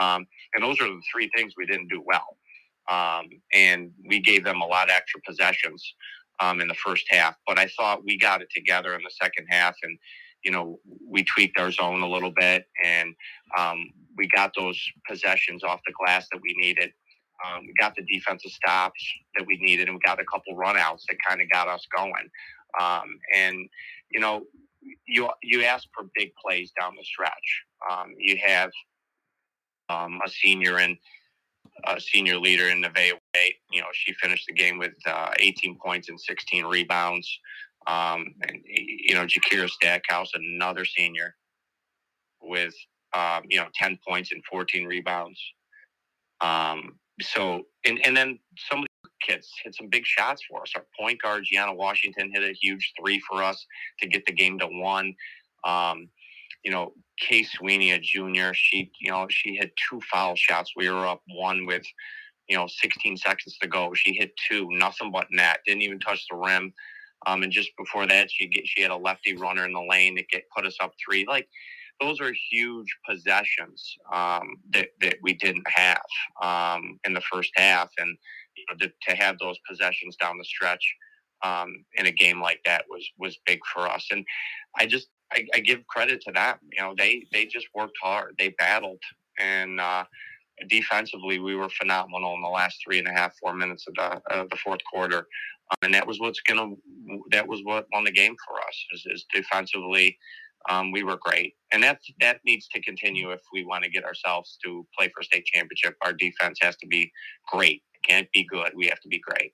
Um, 0.00 0.26
and 0.54 0.64
those 0.64 0.80
are 0.80 0.88
the 0.88 1.02
three 1.12 1.30
things 1.36 1.54
we 1.56 1.66
didn't 1.66 1.88
do 1.88 2.02
well. 2.04 2.36
Um, 2.88 3.28
and 3.52 3.90
we 4.08 4.20
gave 4.20 4.44
them 4.44 4.60
a 4.60 4.66
lot 4.66 4.88
of 4.88 4.94
extra 4.94 5.20
possessions 5.26 5.94
um, 6.40 6.60
in 6.60 6.68
the 6.68 6.74
first 6.74 7.04
half. 7.10 7.34
But 7.46 7.58
I 7.58 7.68
thought 7.76 8.04
we 8.04 8.18
got 8.18 8.42
it 8.42 8.48
together 8.54 8.94
in 8.94 9.02
the 9.02 9.10
second 9.20 9.46
half, 9.50 9.74
and 9.82 9.98
you 10.44 10.50
know 10.52 10.78
we 11.06 11.24
tweaked 11.24 11.58
our 11.58 11.70
zone 11.70 12.02
a 12.02 12.08
little 12.08 12.32
bit, 12.34 12.64
and 12.84 13.14
um, 13.58 13.78
we 14.16 14.28
got 14.28 14.52
those 14.56 14.80
possessions 15.08 15.64
off 15.64 15.80
the 15.86 15.92
glass 16.04 16.26
that 16.32 16.40
we 16.42 16.54
needed. 16.58 16.92
Um, 17.44 17.62
we 17.66 17.72
got 17.78 17.94
the 17.94 18.04
defensive 18.12 18.50
stops 18.50 19.00
that 19.36 19.46
we 19.46 19.58
needed, 19.60 19.88
and 19.88 19.96
we 19.96 20.00
got 20.04 20.20
a 20.20 20.24
couple 20.24 20.56
runouts 20.56 21.02
that 21.08 21.16
kind 21.28 21.40
of 21.40 21.50
got 21.50 21.68
us 21.68 21.86
going. 21.96 22.28
Um, 22.80 23.18
and 23.34 23.68
you 24.10 24.20
know, 24.20 24.42
you 25.06 25.28
you 25.42 25.64
ask 25.64 25.86
for 25.94 26.08
big 26.14 26.32
plays 26.34 26.72
down 26.78 26.94
the 26.96 27.04
stretch. 27.04 27.64
Um, 27.90 28.14
you 28.18 28.38
have 28.44 28.70
um, 29.88 30.20
a 30.24 30.28
senior 30.28 30.78
and 30.78 30.96
a 31.86 32.00
senior 32.00 32.38
leader 32.38 32.68
in 32.68 32.82
Nevaeh. 32.82 33.12
You 33.70 33.80
know, 33.80 33.88
she 33.92 34.12
finished 34.14 34.46
the 34.46 34.54
game 34.54 34.78
with 34.78 34.94
uh, 35.06 35.30
18 35.38 35.78
points 35.84 36.08
and 36.08 36.20
16 36.20 36.64
rebounds. 36.64 37.38
Um, 37.86 38.34
and 38.42 38.58
you 38.66 39.14
know, 39.14 39.24
Jakira 39.26 39.68
Stackhouse, 39.68 40.30
another 40.34 40.84
senior, 40.84 41.34
with 42.42 42.74
um, 43.14 43.42
you 43.48 43.58
know 43.58 43.66
10 43.74 43.98
points 44.06 44.32
and 44.32 44.42
14 44.50 44.86
rebounds. 44.86 45.40
Um, 46.40 46.98
so, 47.20 47.62
and 47.84 48.04
and 48.04 48.16
then 48.16 48.38
some 48.70 48.84
kids 49.20 49.52
hit 49.62 49.74
some 49.74 49.88
big 49.88 50.04
shots 50.04 50.42
for 50.48 50.62
us. 50.62 50.72
Our 50.76 50.84
point 50.98 51.20
guard, 51.22 51.44
Gianna 51.44 51.74
Washington, 51.74 52.30
hit 52.32 52.42
a 52.42 52.52
huge 52.52 52.92
three 52.98 53.20
for 53.28 53.42
us 53.42 53.64
to 54.00 54.08
get 54.08 54.24
the 54.26 54.32
game 54.32 54.58
to 54.58 54.66
one. 54.66 55.14
Um, 55.64 56.08
you 56.64 56.70
know, 56.70 56.92
Kay 57.20 57.42
Sweeney, 57.44 57.92
a 57.92 57.98
junior, 57.98 58.52
she, 58.54 58.90
you 59.00 59.10
know, 59.10 59.26
she 59.30 59.56
hit 59.56 59.72
two 59.88 60.00
foul 60.12 60.34
shots. 60.36 60.72
We 60.76 60.90
were 60.90 61.06
up 61.06 61.22
one 61.28 61.66
with, 61.66 61.84
you 62.48 62.56
know, 62.56 62.66
16 62.66 63.16
seconds 63.16 63.56
to 63.60 63.68
go. 63.68 63.92
She 63.94 64.14
hit 64.14 64.32
two, 64.48 64.66
nothing 64.70 65.12
but 65.12 65.28
net. 65.30 65.60
Didn't 65.66 65.82
even 65.82 66.00
touch 66.00 66.24
the 66.30 66.36
rim. 66.36 66.72
Um, 67.26 67.42
and 67.42 67.52
just 67.52 67.70
before 67.76 68.06
that, 68.06 68.30
she 68.30 68.46
get, 68.48 68.66
she 68.66 68.82
had 68.82 68.90
a 68.90 68.96
lefty 68.96 69.36
runner 69.36 69.64
in 69.66 69.72
the 69.72 69.86
lane 69.88 70.14
that 70.16 70.28
get 70.28 70.44
put 70.54 70.66
us 70.66 70.76
up 70.80 70.92
three. 71.04 71.24
Like 71.26 71.48
those 72.00 72.20
are 72.20 72.32
huge 72.50 72.88
possessions 73.08 73.96
um, 74.12 74.56
that 74.70 74.88
that 75.00 75.16
we 75.22 75.34
didn't 75.34 75.66
have 75.68 76.00
um, 76.40 76.98
in 77.04 77.12
the 77.12 77.22
first 77.32 77.50
half, 77.56 77.90
and 77.98 78.16
to, 78.78 78.90
to 79.08 79.16
have 79.16 79.38
those 79.38 79.58
possessions 79.68 80.16
down 80.16 80.38
the 80.38 80.44
stretch 80.44 80.82
um, 81.42 81.84
in 81.94 82.06
a 82.06 82.12
game 82.12 82.40
like 82.40 82.60
that 82.64 82.84
was 82.88 83.08
was 83.18 83.38
big 83.46 83.60
for 83.72 83.88
us. 83.88 84.06
And 84.10 84.24
I 84.78 84.86
just 84.86 85.08
I, 85.32 85.46
I, 85.54 85.60
give 85.60 85.86
credit 85.86 86.20
to 86.22 86.32
them. 86.32 86.56
You 86.72 86.82
know, 86.82 86.94
they 86.96 87.24
they 87.32 87.46
just 87.46 87.68
worked 87.74 87.96
hard. 88.02 88.34
They 88.38 88.54
battled, 88.58 89.00
and 89.38 89.80
uh, 89.80 90.04
defensively 90.68 91.38
we 91.38 91.54
were 91.54 91.68
phenomenal 91.68 92.34
in 92.34 92.42
the 92.42 92.48
last 92.48 92.78
three 92.82 92.98
and 92.98 93.08
a 93.08 93.12
half 93.12 93.32
four 93.40 93.54
minutes 93.54 93.86
of 93.88 93.94
the 93.94 94.36
of 94.36 94.50
the 94.50 94.56
fourth 94.56 94.80
quarter. 94.90 95.26
Um, 95.70 95.76
and 95.82 95.94
that 95.94 96.06
was 96.06 96.18
what's 96.18 96.40
gonna 96.40 96.74
that 97.30 97.46
was 97.46 97.60
what 97.64 97.86
won 97.92 98.04
the 98.04 98.12
game 98.12 98.36
for 98.46 98.58
us 98.60 98.86
is, 98.92 99.06
is 99.06 99.26
defensively. 99.32 100.16
Um, 100.68 100.90
we 100.90 101.04
were 101.04 101.16
great, 101.16 101.54
and 101.72 101.82
that 101.84 102.00
that 102.20 102.40
needs 102.44 102.66
to 102.68 102.80
continue 102.82 103.30
if 103.30 103.40
we 103.52 103.64
want 103.64 103.84
to 103.84 103.90
get 103.90 104.04
ourselves 104.04 104.58
to 104.64 104.84
play 104.98 105.08
for 105.14 105.22
state 105.22 105.44
championship. 105.46 105.94
Our 106.04 106.12
defense 106.12 106.58
has 106.62 106.76
to 106.78 106.86
be 106.86 107.12
great 107.46 107.82
can't 108.08 108.30
be 108.32 108.44
good. 108.44 108.70
We 108.74 108.86
have 108.86 109.00
to 109.00 109.08
be 109.08 109.20
great. 109.20 109.52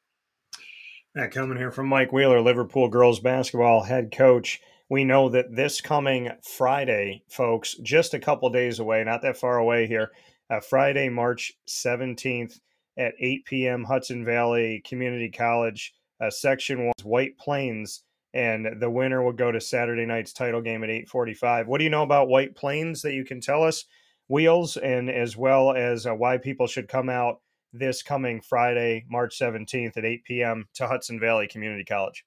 That 1.14 1.30
coming 1.30 1.58
here 1.58 1.70
from 1.70 1.86
Mike 1.86 2.12
Wheeler, 2.12 2.40
Liverpool 2.40 2.88
girls 2.88 3.20
basketball 3.20 3.82
head 3.84 4.12
coach. 4.12 4.60
We 4.90 5.04
know 5.04 5.28
that 5.30 5.54
this 5.54 5.80
coming 5.80 6.30
Friday, 6.42 7.22
folks, 7.28 7.74
just 7.82 8.14
a 8.14 8.18
couple 8.18 8.50
days 8.50 8.80
away, 8.80 9.02
not 9.04 9.22
that 9.22 9.36
far 9.36 9.58
away 9.58 9.86
here, 9.86 10.10
uh, 10.50 10.60
Friday, 10.60 11.08
March 11.08 11.52
17th 11.68 12.60
at 12.98 13.14
8 13.18 13.44
p.m., 13.44 13.84
Hudson 13.84 14.24
Valley 14.24 14.82
Community 14.84 15.30
College, 15.30 15.94
uh, 16.20 16.30
Section 16.30 16.86
1, 16.86 16.92
White 17.02 17.38
Plains, 17.38 18.02
and 18.34 18.80
the 18.80 18.90
winner 18.90 19.22
will 19.22 19.32
go 19.32 19.52
to 19.52 19.60
Saturday 19.60 20.04
night's 20.04 20.32
title 20.32 20.60
game 20.60 20.82
at 20.82 20.90
8:45. 20.90 21.66
What 21.66 21.78
do 21.78 21.84
you 21.84 21.90
know 21.90 22.02
about 22.02 22.28
White 22.28 22.56
Plains 22.56 23.02
that 23.02 23.14
you 23.14 23.24
can 23.24 23.40
tell 23.40 23.62
us, 23.62 23.84
Wheels, 24.28 24.76
and 24.76 25.08
as 25.08 25.36
well 25.36 25.72
as 25.72 26.06
uh, 26.06 26.14
why 26.14 26.38
people 26.38 26.66
should 26.66 26.88
come 26.88 27.08
out 27.08 27.40
this 27.74 28.02
coming 28.02 28.40
Friday, 28.40 29.04
March 29.10 29.38
17th 29.38 29.96
at 29.96 30.04
8 30.04 30.24
p.m. 30.24 30.68
to 30.74 30.86
Hudson 30.86 31.18
Valley 31.20 31.48
Community 31.48 31.84
College? 31.84 32.24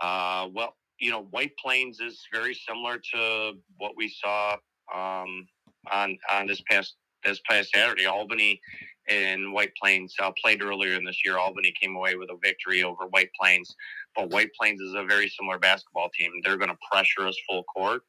Uh, 0.00 0.48
well, 0.52 0.74
you 0.98 1.10
know, 1.10 1.24
White 1.30 1.56
Plains 1.58 2.00
is 2.00 2.26
very 2.32 2.54
similar 2.54 2.98
to 3.14 3.52
what 3.76 3.92
we 3.96 4.08
saw 4.08 4.56
um, 4.94 5.46
on 5.92 6.16
on 6.30 6.46
this 6.46 6.62
past 6.70 6.96
this 7.24 7.40
past 7.48 7.70
Saturday. 7.74 8.06
Albany 8.06 8.60
and 9.08 9.52
White 9.52 9.72
Plains 9.80 10.14
uh, 10.22 10.30
played 10.42 10.62
earlier 10.62 10.94
in 10.94 11.04
this 11.04 11.20
year. 11.24 11.38
Albany 11.38 11.72
came 11.80 11.96
away 11.96 12.14
with 12.14 12.30
a 12.30 12.36
victory 12.42 12.82
over 12.82 13.06
White 13.06 13.30
Plains, 13.40 13.74
but 14.14 14.30
White 14.30 14.50
Plains 14.58 14.80
is 14.80 14.94
a 14.94 15.04
very 15.04 15.28
similar 15.28 15.58
basketball 15.58 16.10
team. 16.16 16.30
They're 16.42 16.56
going 16.56 16.70
to 16.70 16.78
pressure 16.90 17.26
us 17.26 17.36
full 17.48 17.64
court. 17.64 18.02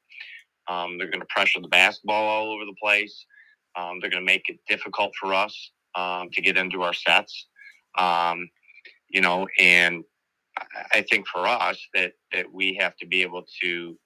Um, 0.68 0.98
they're 0.98 1.10
going 1.10 1.22
to 1.22 1.28
pressure 1.30 1.62
the 1.62 1.68
basketball 1.68 2.28
all 2.28 2.54
over 2.54 2.66
the 2.66 2.76
place. 2.82 3.26
Um, 3.76 4.00
they're 4.00 4.10
going 4.10 4.26
to 4.26 4.32
make 4.32 4.50
it 4.50 4.60
difficult 4.68 5.14
for 5.20 5.34
us 5.34 5.72
um, 5.96 6.30
to 6.34 6.42
get 6.42 6.58
into 6.58 6.82
our 6.82 6.94
sets. 6.94 7.48
Um, 7.98 8.50
you 9.10 9.22
know, 9.22 9.48
and 9.58 10.04
I 10.94 11.02
think 11.02 11.28
for 11.28 11.48
us 11.48 11.80
that 11.94 12.14
that 12.32 12.52
we 12.52 12.76
have 12.80 12.96
to 12.98 13.08
be 13.08 13.22
able 13.22 13.46
to 13.62 13.98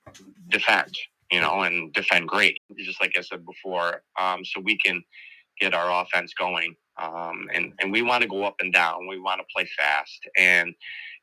defend, 0.50 0.94
you 1.32 1.42
know, 1.42 1.62
and 1.64 1.94
defend 1.94 2.28
great, 2.28 2.62
just 2.78 3.02
like 3.02 3.14
I 3.18 3.22
said 3.22 3.46
before, 3.46 4.04
um, 4.20 4.46
so 4.46 4.62
we 4.62 4.78
can 4.78 5.04
get 5.60 5.74
our 5.74 6.04
offense 6.04 6.34
going. 6.38 6.76
Um, 7.02 7.48
and 7.54 7.74
and 7.80 7.92
we 7.92 8.02
want 8.02 8.22
to 8.22 8.28
go 8.28 8.44
up 8.44 8.56
and 8.60 8.72
down. 8.72 9.08
We 9.08 9.20
want 9.20 9.42
to 9.42 9.48
play 9.54 9.68
fast, 9.78 10.20
and 10.38 10.74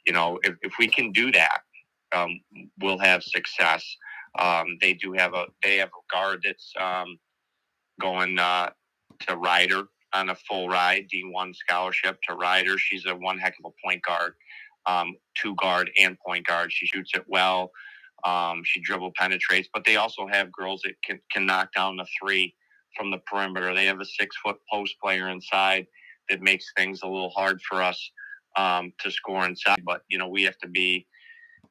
you 0.06 0.12
know, 0.12 0.38
if, 0.42 0.56
if 0.62 0.72
we 0.78 0.88
can 0.88 1.12
do 1.12 1.30
that, 1.32 1.60
um, 2.12 2.40
we'll 2.80 2.98
have 2.98 3.22
success. 3.22 3.84
They 4.80 4.94
do 4.94 5.12
have 5.12 5.34
a 5.34 5.46
they 5.62 5.76
have 5.76 5.90
a 5.90 6.14
guard 6.14 6.40
that's 6.44 6.72
going 8.00 8.38
uh, 8.38 8.70
to 9.28 9.36
Rider 9.36 9.84
on 10.12 10.30
a 10.30 10.34
full 10.34 10.68
ride 10.68 11.06
D1 11.14 11.54
scholarship 11.54 12.18
to 12.28 12.34
Rider. 12.34 12.78
She's 12.78 13.06
a 13.06 13.14
one 13.14 13.38
heck 13.38 13.54
of 13.62 13.70
a 13.70 13.86
point 13.86 14.02
guard, 14.02 14.34
um, 14.86 15.14
two 15.36 15.54
guard 15.56 15.90
and 15.98 16.18
point 16.18 16.46
guard. 16.46 16.72
She 16.72 16.86
shoots 16.86 17.12
it 17.14 17.24
well. 17.28 17.70
Um, 18.24 18.62
she 18.64 18.80
dribble 18.80 19.12
penetrates, 19.16 19.68
but 19.72 19.84
they 19.84 19.96
also 19.96 20.26
have 20.26 20.52
girls 20.52 20.82
that 20.84 20.94
can, 21.04 21.20
can 21.32 21.46
knock 21.46 21.72
down 21.72 21.96
the 21.96 22.06
three 22.20 22.54
from 22.96 23.10
the 23.10 23.18
perimeter. 23.18 23.74
They 23.74 23.86
have 23.86 24.00
a 24.00 24.04
six 24.04 24.36
foot 24.44 24.56
post 24.70 24.96
player 25.02 25.28
inside 25.28 25.86
that 26.28 26.42
makes 26.42 26.72
things 26.76 27.00
a 27.02 27.06
little 27.06 27.30
hard 27.30 27.60
for 27.62 27.82
us 27.82 28.10
um, 28.56 28.92
to 28.98 29.10
score 29.10 29.46
inside. 29.46 29.82
But 29.84 30.02
you 30.08 30.18
know 30.18 30.28
we 30.28 30.42
have 30.44 30.58
to 30.58 30.68
be 30.68 31.06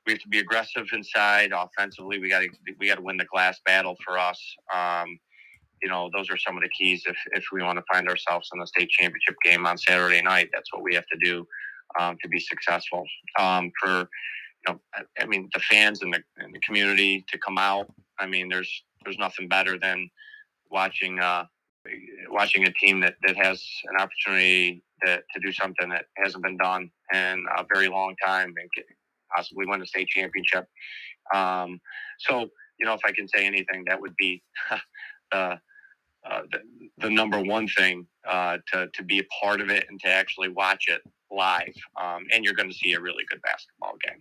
we 0.05 0.13
have 0.13 0.21
to 0.21 0.27
be 0.29 0.39
aggressive 0.39 0.87
inside. 0.93 1.51
Offensively, 1.55 2.19
we 2.19 2.29
got 2.29 2.39
to 2.39 2.49
we 2.79 2.87
got 2.87 2.95
to 2.95 3.01
win 3.01 3.17
the 3.17 3.25
glass 3.25 3.59
battle 3.65 3.95
for 4.03 4.17
us. 4.17 4.41
Um, 4.73 5.19
you 5.81 5.89
know, 5.89 6.09
those 6.13 6.29
are 6.29 6.37
some 6.37 6.57
of 6.57 6.63
the 6.63 6.69
keys 6.69 7.03
if, 7.07 7.17
if 7.31 7.45
we 7.51 7.63
want 7.63 7.77
to 7.77 7.85
find 7.91 8.07
ourselves 8.07 8.49
in 8.53 8.59
the 8.59 8.67
state 8.67 8.89
championship 8.89 9.35
game 9.43 9.65
on 9.65 9.77
Saturday 9.77 10.21
night. 10.21 10.49
That's 10.53 10.71
what 10.73 10.83
we 10.83 10.95
have 10.95 11.07
to 11.07 11.17
do 11.23 11.47
um, 11.99 12.17
to 12.21 12.29
be 12.29 12.39
successful. 12.39 13.05
Um, 13.39 13.71
for, 13.79 13.89
you 13.89 14.73
know, 14.73 14.79
I, 14.93 15.03
I 15.21 15.25
mean, 15.25 15.49
the 15.53 15.59
fans 15.59 16.01
and 16.01 16.13
the, 16.13 16.21
and 16.37 16.53
the 16.53 16.59
community 16.59 17.25
to 17.29 17.37
come 17.37 17.57
out. 17.57 17.91
I 18.19 18.25
mean, 18.25 18.49
there's 18.49 18.83
there's 19.05 19.17
nothing 19.17 19.47
better 19.47 19.79
than 19.79 20.09
watching 20.69 21.19
uh, 21.19 21.45
watching 22.29 22.65
a 22.65 22.73
team 22.73 22.99
that, 23.01 23.15
that 23.25 23.37
has 23.37 23.63
an 23.85 24.01
opportunity 24.01 24.83
to, 25.03 25.17
to 25.17 25.39
do 25.41 25.51
something 25.51 25.89
that 25.89 26.05
hasn't 26.17 26.43
been 26.43 26.57
done 26.57 26.89
in 27.13 27.45
a 27.57 27.65
very 27.73 27.87
long 27.87 28.15
time 28.25 28.53
and 28.59 28.85
possibly 29.35 29.65
win 29.65 29.81
a 29.81 29.85
state 29.85 30.07
championship. 30.07 30.65
Um, 31.33 31.79
so, 32.19 32.49
you 32.79 32.85
know, 32.85 32.93
if 32.93 33.01
I 33.05 33.11
can 33.11 33.27
say 33.27 33.45
anything, 33.45 33.85
that 33.87 33.99
would 33.99 34.15
be 34.17 34.41
uh, 35.31 35.55
uh, 36.29 36.41
the, 36.51 36.59
the 36.97 37.09
number 37.09 37.41
one 37.41 37.67
thing 37.67 38.07
uh, 38.27 38.57
to, 38.71 38.87
to 38.93 39.03
be 39.03 39.19
a 39.19 39.23
part 39.41 39.61
of 39.61 39.69
it 39.69 39.85
and 39.89 39.99
to 40.01 40.07
actually 40.07 40.49
watch 40.49 40.87
it 40.87 41.01
live. 41.31 41.73
Um, 42.01 42.25
and 42.33 42.43
you're 42.43 42.53
going 42.53 42.69
to 42.69 42.75
see 42.75 42.93
a 42.93 42.99
really 42.99 43.23
good 43.29 43.41
basketball 43.41 43.93
game. 44.05 44.19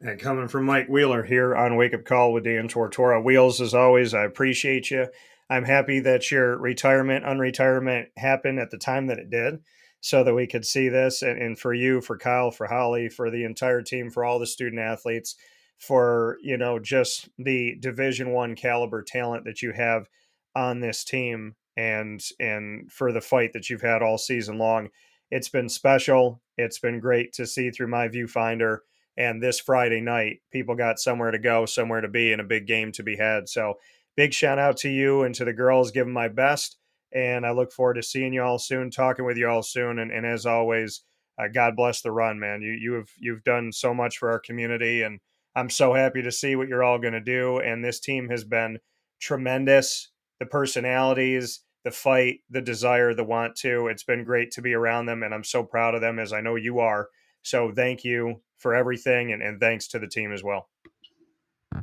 And 0.00 0.20
coming 0.20 0.48
from 0.48 0.64
Mike 0.64 0.88
Wheeler 0.88 1.22
here 1.22 1.54
on 1.54 1.76
Wake 1.76 1.94
Up 1.94 2.04
Call 2.04 2.32
with 2.32 2.44
Dan 2.44 2.68
Tortora. 2.68 3.22
Wheels, 3.22 3.60
as 3.60 3.74
always, 3.74 4.12
I 4.12 4.24
appreciate 4.24 4.90
you. 4.90 5.06
I'm 5.48 5.64
happy 5.64 6.00
that 6.00 6.30
your 6.30 6.58
retirement, 6.58 7.24
unretirement 7.24 8.06
happened 8.16 8.58
at 8.58 8.70
the 8.70 8.78
time 8.78 9.06
that 9.06 9.18
it 9.18 9.30
did 9.30 9.60
so 10.00 10.24
that 10.24 10.34
we 10.34 10.46
could 10.46 10.66
see 10.66 10.88
this. 10.88 11.22
And, 11.22 11.40
and 11.40 11.58
for 11.58 11.72
you, 11.72 12.00
for 12.00 12.18
Kyle, 12.18 12.50
for 12.50 12.66
Holly, 12.66 13.08
for 13.08 13.30
the 13.30 13.44
entire 13.44 13.80
team, 13.80 14.10
for 14.10 14.24
all 14.24 14.38
the 14.38 14.46
student 14.46 14.80
athletes, 14.80 15.36
for, 15.78 16.38
you 16.42 16.56
know, 16.56 16.78
just 16.78 17.28
the 17.38 17.76
division 17.80 18.30
one 18.30 18.54
caliber 18.54 19.02
talent 19.02 19.44
that 19.44 19.62
you 19.62 19.72
have 19.72 20.08
on 20.54 20.80
this 20.80 21.04
team 21.04 21.54
and 21.76 22.22
and 22.38 22.90
for 22.90 23.12
the 23.12 23.20
fight 23.20 23.52
that 23.52 23.68
you've 23.68 23.82
had 23.82 24.02
all 24.02 24.18
season 24.18 24.58
long. 24.58 24.88
It's 25.30 25.48
been 25.48 25.68
special. 25.68 26.40
It's 26.56 26.78
been 26.78 27.00
great 27.00 27.32
to 27.34 27.46
see 27.46 27.70
through 27.70 27.88
my 27.88 28.08
viewfinder. 28.08 28.78
And 29.16 29.42
this 29.42 29.60
Friday 29.60 30.00
night, 30.00 30.40
people 30.52 30.74
got 30.74 30.98
somewhere 30.98 31.30
to 31.30 31.38
go, 31.38 31.66
somewhere 31.66 32.00
to 32.00 32.08
be, 32.08 32.32
and 32.32 32.40
a 32.40 32.44
big 32.44 32.66
game 32.66 32.92
to 32.92 33.02
be 33.02 33.16
had. 33.16 33.48
So 33.48 33.74
big 34.16 34.32
shout 34.32 34.58
out 34.58 34.76
to 34.78 34.88
you 34.88 35.22
and 35.22 35.34
to 35.36 35.44
the 35.44 35.52
girls. 35.52 35.90
Give 35.90 36.06
my 36.06 36.28
best. 36.28 36.78
And 37.12 37.46
I 37.46 37.52
look 37.52 37.72
forward 37.72 37.94
to 37.94 38.02
seeing 38.02 38.32
you 38.32 38.42
all 38.42 38.58
soon, 38.58 38.90
talking 38.90 39.24
with 39.24 39.36
you 39.36 39.48
all 39.48 39.62
soon. 39.62 40.00
And, 40.00 40.10
and 40.10 40.26
as 40.26 40.46
always, 40.46 41.02
uh, 41.38 41.48
God 41.52 41.76
bless 41.76 42.00
the 42.00 42.12
run, 42.12 42.38
man. 42.38 42.62
You 42.62 42.72
you 42.72 42.92
have 42.94 43.08
you've 43.18 43.44
done 43.44 43.72
so 43.72 43.92
much 43.92 44.18
for 44.18 44.30
our 44.30 44.38
community, 44.38 45.02
and 45.02 45.20
I'm 45.56 45.70
so 45.70 45.94
happy 45.94 46.22
to 46.22 46.32
see 46.32 46.56
what 46.56 46.68
you're 46.68 46.84
all 46.84 46.98
going 46.98 47.14
to 47.14 47.20
do. 47.20 47.58
And 47.58 47.84
this 47.84 48.00
team 48.00 48.28
has 48.28 48.44
been 48.44 48.78
tremendous. 49.20 50.10
The 50.44 50.50
personalities, 50.50 51.60
the 51.84 51.90
fight, 51.90 52.40
the 52.50 52.60
desire, 52.60 53.14
the 53.14 53.24
want 53.24 53.56
to. 53.56 53.88
It's 53.88 54.02
been 54.02 54.24
great 54.24 54.50
to 54.52 54.60
be 54.60 54.74
around 54.74 55.06
them, 55.06 55.22
and 55.22 55.32
I'm 55.32 55.42
so 55.42 55.62
proud 55.62 55.94
of 55.94 56.02
them, 56.02 56.18
as 56.18 56.34
I 56.34 56.42
know 56.42 56.56
you 56.56 56.80
are. 56.80 57.08
So 57.40 57.72
thank 57.72 58.04
you 58.04 58.42
for 58.58 58.74
everything, 58.74 59.32
and, 59.32 59.42
and 59.42 59.58
thanks 59.58 59.88
to 59.88 59.98
the 59.98 60.06
team 60.06 60.34
as 60.34 60.44
well. 60.44 60.68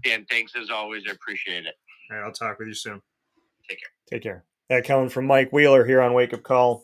And 0.05 0.27
thanks 0.29 0.53
as 0.55 0.69
always. 0.69 1.05
I 1.07 1.11
appreciate 1.11 1.65
it. 1.65 1.73
All 2.11 2.17
right, 2.17 2.23
I'll 2.23 2.31
talk 2.31 2.59
with 2.59 2.67
you 2.67 2.75
soon. 2.75 3.01
Take 3.67 3.79
care. 3.79 3.89
Take 4.11 4.21
care. 4.21 4.45
That 4.69 4.85
coming 4.85 5.09
from 5.09 5.25
Mike 5.25 5.51
Wheeler 5.51 5.83
here 5.83 6.01
on 6.01 6.13
Wake 6.13 6.35
Up 6.35 6.43
Call 6.43 6.83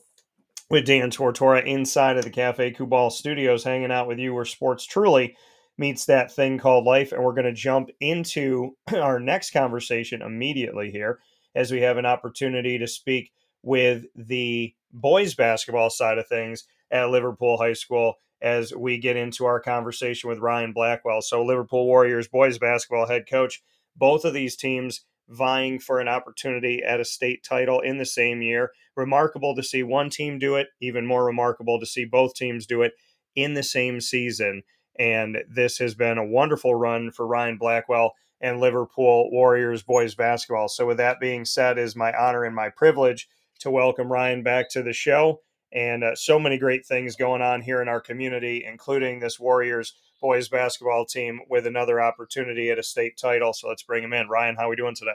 with 0.71 0.87
Dan 0.87 1.11
Tortora 1.11 1.63
inside 1.63 2.17
of 2.17 2.23
the 2.23 2.31
Cafe 2.31 2.73
Kubal 2.73 3.11
studios, 3.11 3.63
hanging 3.63 3.91
out 3.91 4.07
with 4.07 4.17
you 4.17 4.33
where 4.33 4.45
sports 4.45 4.83
truly 4.83 5.37
meets 5.77 6.05
that 6.05 6.31
thing 6.31 6.57
called 6.57 6.85
life. 6.85 7.11
And 7.11 7.23
we're 7.23 7.33
going 7.33 7.45
to 7.45 7.53
jump 7.53 7.91
into 7.99 8.75
our 8.95 9.19
next 9.19 9.51
conversation 9.51 10.23
immediately 10.23 10.89
here 10.89 11.19
as 11.55 11.71
we 11.71 11.81
have 11.81 11.97
an 11.97 12.05
opportunity 12.05 12.77
to 12.77 12.87
speak 12.87 13.31
with 13.63 14.05
the 14.15 14.73
boys 14.91 15.35
basketball 15.35 15.89
side 15.89 16.17
of 16.17 16.27
things 16.27 16.65
at 16.91 17.09
Liverpool 17.09 17.57
High 17.57 17.73
School 17.73 18.15
as 18.41 18.73
we 18.73 18.97
get 18.97 19.17
into 19.17 19.45
our 19.45 19.59
conversation 19.59 20.29
with 20.29 20.39
Ryan 20.39 20.71
Blackwell. 20.73 21.21
So, 21.21 21.43
Liverpool 21.43 21.85
Warriors 21.85 22.27
boys 22.27 22.57
basketball 22.57 23.07
head 23.07 23.25
coach, 23.29 23.63
both 23.95 24.25
of 24.25 24.33
these 24.33 24.55
teams 24.55 25.01
vying 25.29 25.79
for 25.79 25.99
an 25.99 26.07
opportunity 26.07 26.81
at 26.83 26.99
a 26.99 27.05
state 27.05 27.43
title 27.43 27.79
in 27.81 27.97
the 27.97 28.05
same 28.05 28.41
year. 28.41 28.71
Remarkable 28.95 29.55
to 29.55 29.63
see 29.63 29.83
one 29.83 30.09
team 30.09 30.39
do 30.39 30.55
it, 30.55 30.67
even 30.79 31.05
more 31.05 31.25
remarkable 31.25 31.79
to 31.79 31.85
see 31.85 32.05
both 32.05 32.33
teams 32.33 32.65
do 32.65 32.81
it 32.81 32.93
in 33.35 33.53
the 33.53 33.63
same 33.63 33.99
season. 33.99 34.63
And 34.97 35.39
this 35.49 35.77
has 35.77 35.93
been 35.93 36.17
a 36.17 36.25
wonderful 36.25 36.73
run 36.73 37.11
for 37.11 37.27
Ryan 37.27 37.57
Blackwell 37.57 38.13
and 38.41 38.59
Liverpool 38.59 39.29
Warriors 39.31 39.83
boys 39.83 40.15
basketball. 40.15 40.67
So, 40.67 40.85
with 40.85 40.97
that 40.97 41.19
being 41.19 41.45
said, 41.45 41.77
is 41.77 41.95
my 41.95 42.13
honor 42.13 42.43
and 42.43 42.55
my 42.55 42.69
privilege 42.69 43.27
to 43.59 43.71
welcome 43.71 44.11
Ryan 44.11 44.43
back 44.43 44.69
to 44.71 44.83
the 44.83 44.93
show. 44.93 45.41
And 45.73 46.03
uh, 46.03 46.15
so 46.15 46.39
many 46.39 46.57
great 46.57 46.85
things 46.85 47.15
going 47.15 47.41
on 47.41 47.61
here 47.61 47.81
in 47.81 47.89
our 47.89 47.99
community, 47.99 48.63
including 48.65 49.19
this 49.19 49.39
Warriors 49.39 49.93
boys 50.21 50.47
basketball 50.47 51.05
team 51.05 51.41
with 51.49 51.67
another 51.67 52.01
opportunity 52.01 52.69
at 52.69 52.79
a 52.79 52.83
state 52.83 53.17
title. 53.17 53.53
So 53.53 53.67
let's 53.67 53.83
bring 53.83 54.03
him 54.03 54.13
in. 54.13 54.29
Ryan, 54.29 54.55
how 54.55 54.67
are 54.67 54.69
we 54.69 54.75
doing 54.75 54.95
today? 54.95 55.11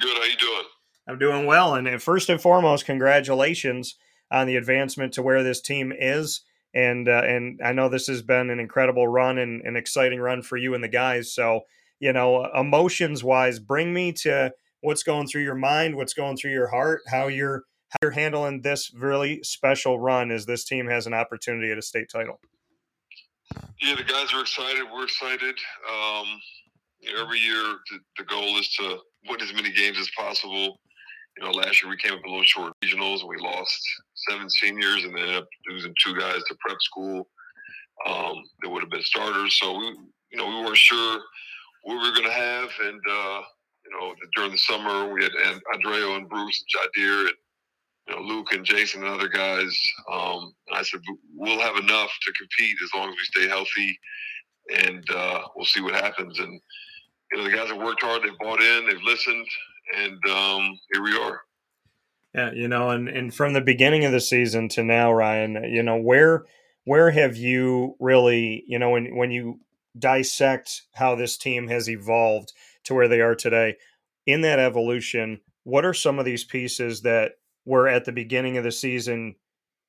Good. 0.00 0.16
How 0.16 0.24
you 0.24 0.36
doing? 0.36 0.64
I'm 1.06 1.18
doing 1.18 1.46
well. 1.46 1.74
And 1.74 2.02
first 2.02 2.28
and 2.28 2.40
foremost, 2.40 2.86
congratulations 2.86 3.96
on 4.30 4.46
the 4.46 4.56
advancement 4.56 5.12
to 5.14 5.22
where 5.22 5.42
this 5.42 5.60
team 5.60 5.92
is. 5.96 6.42
And 6.74 7.08
uh, 7.08 7.22
and 7.26 7.60
I 7.62 7.72
know 7.72 7.88
this 7.88 8.06
has 8.06 8.22
been 8.22 8.48
an 8.48 8.58
incredible 8.58 9.06
run 9.06 9.36
and 9.36 9.60
an 9.62 9.76
exciting 9.76 10.20
run 10.20 10.40
for 10.40 10.56
you 10.56 10.74
and 10.74 10.82
the 10.82 10.88
guys. 10.88 11.32
So 11.32 11.62
you 12.02 12.12
know, 12.12 12.44
emotions 12.52 13.22
wise, 13.22 13.60
bring 13.60 13.94
me 13.94 14.12
to 14.12 14.52
what's 14.80 15.04
going 15.04 15.28
through 15.28 15.44
your 15.44 15.54
mind, 15.54 15.94
what's 15.94 16.14
going 16.14 16.36
through 16.36 16.50
your 16.50 16.66
heart, 16.66 17.00
how 17.06 17.28
you're 17.28 17.62
how 17.90 17.98
you're 18.02 18.10
handling 18.10 18.62
this 18.62 18.90
really 18.92 19.40
special 19.44 20.00
run 20.00 20.30
as 20.30 20.44
this 20.44 20.64
team 20.64 20.88
has 20.88 21.06
an 21.06 21.14
opportunity 21.14 21.70
at 21.70 21.78
a 21.78 21.82
state 21.82 22.08
title. 22.10 22.40
Yeah, 23.80 23.94
the 23.94 24.02
guys 24.02 24.32
are 24.34 24.40
excited. 24.40 24.82
We're 24.92 25.04
excited. 25.04 25.54
Um, 25.92 26.26
every 27.20 27.38
year, 27.38 27.62
the, 27.90 27.98
the, 28.16 28.24
goal 28.24 28.58
is 28.58 28.68
to 28.76 28.98
win 29.28 29.42
as 29.42 29.52
many 29.52 29.70
games 29.70 29.98
as 29.98 30.08
possible. 30.16 30.78
You 31.36 31.44
know, 31.44 31.50
last 31.50 31.82
year 31.82 31.90
we 31.90 31.98
came 31.98 32.14
up 32.14 32.24
a 32.24 32.28
little 32.28 32.44
short 32.44 32.72
regionals 32.82 33.20
and 33.20 33.28
we 33.28 33.36
lost 33.36 33.78
seven 34.14 34.48
seniors 34.48 35.04
and 35.04 35.14
then 35.14 35.24
ended 35.24 35.36
up 35.36 35.48
losing 35.68 35.94
two 36.02 36.18
guys 36.18 36.40
to 36.48 36.56
prep 36.66 36.78
school 36.80 37.28
um, 38.06 38.42
that 38.62 38.70
would 38.70 38.82
have 38.82 38.90
been 38.90 39.02
starters. 39.02 39.58
So 39.58 39.76
we, 39.76 39.84
you 40.32 40.38
know, 40.38 40.48
we 40.48 40.64
weren't 40.64 40.76
sure 40.78 41.20
we 41.86 41.94
were 41.94 42.12
going 42.12 42.24
to 42.24 42.32
have. 42.32 42.70
And, 42.84 43.00
uh, 43.10 43.40
you 43.84 43.98
know, 43.98 44.14
during 44.36 44.52
the 44.52 44.58
summer 44.58 45.12
we 45.12 45.22
had 45.22 45.32
Andreo 45.74 46.16
and 46.16 46.28
Bruce 46.28 46.62
and 46.62 46.92
Jadir 46.94 47.26
and 47.26 47.36
you 48.08 48.14
know, 48.16 48.22
Luke 48.22 48.52
and 48.52 48.64
Jason 48.64 49.04
and 49.04 49.14
other 49.14 49.28
guys. 49.28 49.78
Um, 50.10 50.52
and 50.68 50.78
I 50.78 50.82
said, 50.82 51.00
we'll 51.34 51.60
have 51.60 51.76
enough 51.76 52.10
to 52.22 52.32
compete 52.32 52.76
as 52.82 52.90
long 52.94 53.08
as 53.08 53.14
we 53.14 53.42
stay 53.42 53.48
healthy, 53.48 53.98
and 54.86 55.04
uh, 55.10 55.42
we'll 55.54 55.66
see 55.66 55.80
what 55.80 55.94
happens. 55.94 56.38
And 56.38 56.60
you 57.30 57.38
know, 57.38 57.44
the 57.44 57.56
guys 57.56 57.68
have 57.68 57.78
worked 57.78 58.02
hard. 58.02 58.22
They've 58.22 58.38
bought 58.38 58.60
in. 58.60 58.86
They've 58.86 59.02
listened, 59.02 59.46
and 59.96 60.18
um, 60.30 60.78
here 60.92 61.02
we 61.02 61.16
are. 61.16 61.40
Yeah, 62.34 62.50
you 62.52 62.68
know, 62.68 62.90
and 62.90 63.08
and 63.08 63.34
from 63.34 63.52
the 63.52 63.60
beginning 63.60 64.04
of 64.04 64.12
the 64.12 64.20
season 64.20 64.68
to 64.70 64.82
now, 64.82 65.12
Ryan, 65.12 65.64
you 65.64 65.82
know, 65.82 65.96
where 65.96 66.44
where 66.84 67.10
have 67.10 67.36
you 67.36 67.94
really, 68.00 68.64
you 68.66 68.78
know, 68.78 68.90
when 68.90 69.16
when 69.16 69.30
you 69.30 69.60
dissect 69.98 70.82
how 70.94 71.14
this 71.14 71.36
team 71.36 71.68
has 71.68 71.88
evolved 71.88 72.52
to 72.84 72.94
where 72.94 73.08
they 73.08 73.20
are 73.20 73.34
today, 73.34 73.76
in 74.26 74.40
that 74.42 74.58
evolution, 74.58 75.40
what 75.64 75.84
are 75.84 75.94
some 75.94 76.18
of 76.18 76.24
these 76.24 76.44
pieces 76.44 77.02
that 77.02 77.32
were 77.64 77.88
at 77.88 78.04
the 78.04 78.12
beginning 78.12 78.56
of 78.56 78.64
the 78.64 78.72
season 78.72 79.34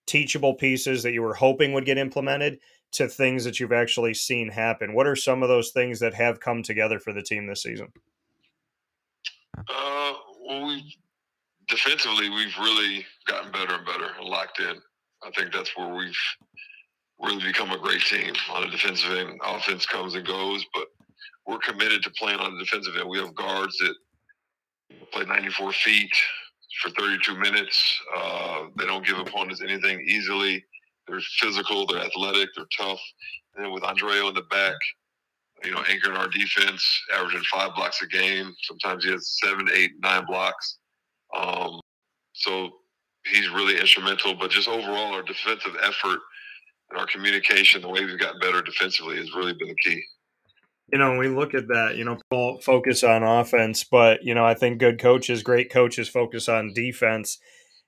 teachable 0.05 0.53
pieces 0.53 1.03
that 1.03 1.13
you 1.13 1.21
were 1.21 1.33
hoping 1.33 1.73
would 1.73 1.85
get 1.85 1.97
implemented 1.97 2.59
to 2.91 3.07
things 3.07 3.43
that 3.43 3.59
you've 3.59 3.71
actually 3.71 4.13
seen 4.13 4.49
happen? 4.49 4.93
What 4.93 5.07
are 5.07 5.15
some 5.15 5.41
of 5.41 5.49
those 5.49 5.71
things 5.71 5.99
that 5.99 6.13
have 6.13 6.39
come 6.39 6.61
together 6.61 6.99
for 6.99 7.13
the 7.13 7.23
team 7.23 7.47
this 7.47 7.63
season? 7.63 7.87
Uh, 9.57 10.13
well, 10.47 10.67
we 10.67 10.97
defensively 11.67 12.29
we've 12.29 12.57
really 12.59 13.05
gotten 13.27 13.51
better 13.51 13.75
and 13.75 13.85
better 13.85 14.09
locked 14.21 14.59
in. 14.59 14.75
I 15.23 15.31
think 15.31 15.53
that's 15.53 15.75
where 15.77 15.93
we've 15.93 16.17
really 17.23 17.43
become 17.43 17.71
a 17.71 17.77
great 17.77 18.01
team 18.01 18.33
on 18.51 18.61
the 18.61 18.67
defensive 18.69 19.11
end. 19.11 19.39
Offense 19.45 19.85
comes 19.85 20.15
and 20.15 20.25
goes, 20.25 20.65
but 20.73 20.87
we're 21.47 21.59
committed 21.59 22.03
to 22.03 22.11
playing 22.11 22.39
on 22.39 22.53
the 22.53 22.63
defensive 22.63 22.95
end. 22.99 23.09
We 23.09 23.19
have 23.19 23.35
guards 23.35 23.77
that 23.79 23.95
play 25.11 25.25
94 25.25 25.71
feet, 25.73 26.11
for 26.81 26.89
32 26.91 27.37
minutes. 27.37 28.01
Uh, 28.15 28.63
they 28.77 28.85
don't 28.85 29.05
give 29.05 29.17
opponents 29.19 29.61
anything 29.61 30.01
easily. 30.07 30.63
They're 31.07 31.21
physical, 31.39 31.85
they're 31.85 32.03
athletic, 32.03 32.49
they're 32.55 32.65
tough. 32.77 32.99
And 33.55 33.65
then 33.65 33.73
with 33.73 33.83
Andreo 33.83 34.29
in 34.29 34.35
the 34.35 34.43
back, 34.43 34.75
you 35.63 35.71
know, 35.71 35.83
anchoring 35.89 36.17
our 36.17 36.27
defense, 36.27 36.85
averaging 37.13 37.43
five 37.51 37.75
blocks 37.75 38.01
a 38.01 38.07
game. 38.07 38.53
Sometimes 38.63 39.05
he 39.05 39.11
has 39.11 39.37
seven, 39.41 39.67
eight, 39.73 39.91
nine 40.01 40.25
blocks. 40.25 40.77
Um, 41.37 41.79
so 42.33 42.71
he's 43.25 43.49
really 43.49 43.79
instrumental. 43.79 44.33
But 44.33 44.51
just 44.51 44.67
overall, 44.67 45.13
our 45.13 45.21
defensive 45.21 45.75
effort 45.81 46.19
and 46.93 47.01
our 47.01 47.07
communication, 47.07 47.81
the 47.81 47.89
way 47.89 48.05
we've 48.05 48.19
gotten 48.19 48.39
better 48.39 48.61
defensively, 48.61 49.17
has 49.17 49.33
really 49.35 49.53
been 49.53 49.67
the 49.67 49.75
key 49.75 50.03
you 50.91 50.99
know, 50.99 51.17
we 51.17 51.27
look 51.27 51.53
at 51.53 51.67
that, 51.69 51.95
you 51.95 52.05
know, 52.05 52.17
people 52.29 52.59
focus 52.61 53.03
on 53.03 53.23
offense, 53.23 53.83
but 53.83 54.23
you 54.23 54.35
know, 54.35 54.45
I 54.45 54.53
think 54.53 54.79
good 54.79 54.99
coaches, 54.99 55.41
great 55.41 55.71
coaches 55.71 56.09
focus 56.09 56.49
on 56.49 56.73
defense. 56.73 57.39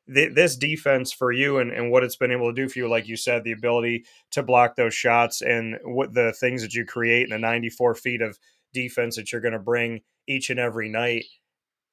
This 0.08 0.56
defense 0.56 1.12
for 1.12 1.32
you 1.32 1.58
and, 1.58 1.72
and 1.72 1.92
what 1.92 2.04
it's 2.04 2.16
been 2.16 2.32
able 2.32 2.50
to 2.50 2.62
do 2.62 2.70
for 2.70 2.80
you, 2.80 2.88
like 2.88 3.08
you 3.08 3.18
said, 3.18 3.44
the 3.44 3.52
ability 3.52 4.06
to 4.32 4.44
block 4.44 4.76
those 4.76 4.94
shots 4.94 5.42
and 5.42 5.78
what 5.84 6.14
the 6.14 6.34
things 6.40 6.62
that 6.62 6.74
you 6.74 6.86
create 6.86 7.24
in 7.24 7.32
the 7.32 7.40
94 7.40 7.96
feet 7.96 8.22
of 8.22 8.38
defense 8.72 9.16
that 9.16 9.32
you're 9.32 9.42
going 9.42 9.54
to 9.54 9.60
bring 9.60 10.02
each 10.28 10.50
and 10.50 10.60
every 10.60 10.90
night. 10.90 11.26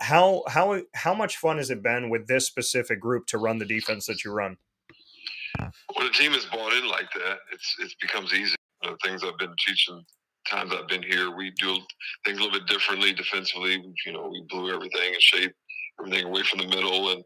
how 0.01 0.43
how 0.48 0.80
how 0.94 1.14
much 1.14 1.36
fun 1.36 1.59
has 1.59 1.70
it 1.70 1.82
been 1.82 2.10
with 2.10 2.26
this 2.26 2.47
specific 2.47 3.01
group 3.01 3.26
to 3.26 3.39
run 3.39 3.59
the 3.59 3.66
defense 3.66 4.06
that 4.06 4.24
you 4.24 4.32
run? 4.32 4.56
When 5.97 6.06
a 6.06 6.12
team 6.12 6.32
is 6.32 6.44
bought 6.47 6.72
in 6.72 6.89
like 6.89 7.09
that, 7.14 7.39
it's 7.52 7.76
it 7.80 7.93
becomes 8.01 8.32
easy. 8.32 8.56
The 8.82 8.97
things 9.05 9.22
I've 9.22 9.39
been 9.39 9.55
teaching 9.66 10.02
times 10.48 10.72
I've 10.72 10.89
been 10.89 11.02
here, 11.02 11.34
we 11.34 11.52
do 11.52 11.78
things 12.24 12.39
a 12.39 12.43
little 12.43 12.59
bit 12.59 12.68
differently 12.68 13.12
defensively. 13.12 13.82
You 14.06 14.12
know, 14.12 14.28
we 14.28 14.44
blew 14.48 14.74
everything 14.74 15.12
and 15.12 15.22
shape 15.22 15.52
everything 16.01 16.24
away 16.26 16.43
from 16.43 16.60
the 16.60 16.68
middle, 16.68 17.10
and 17.12 17.22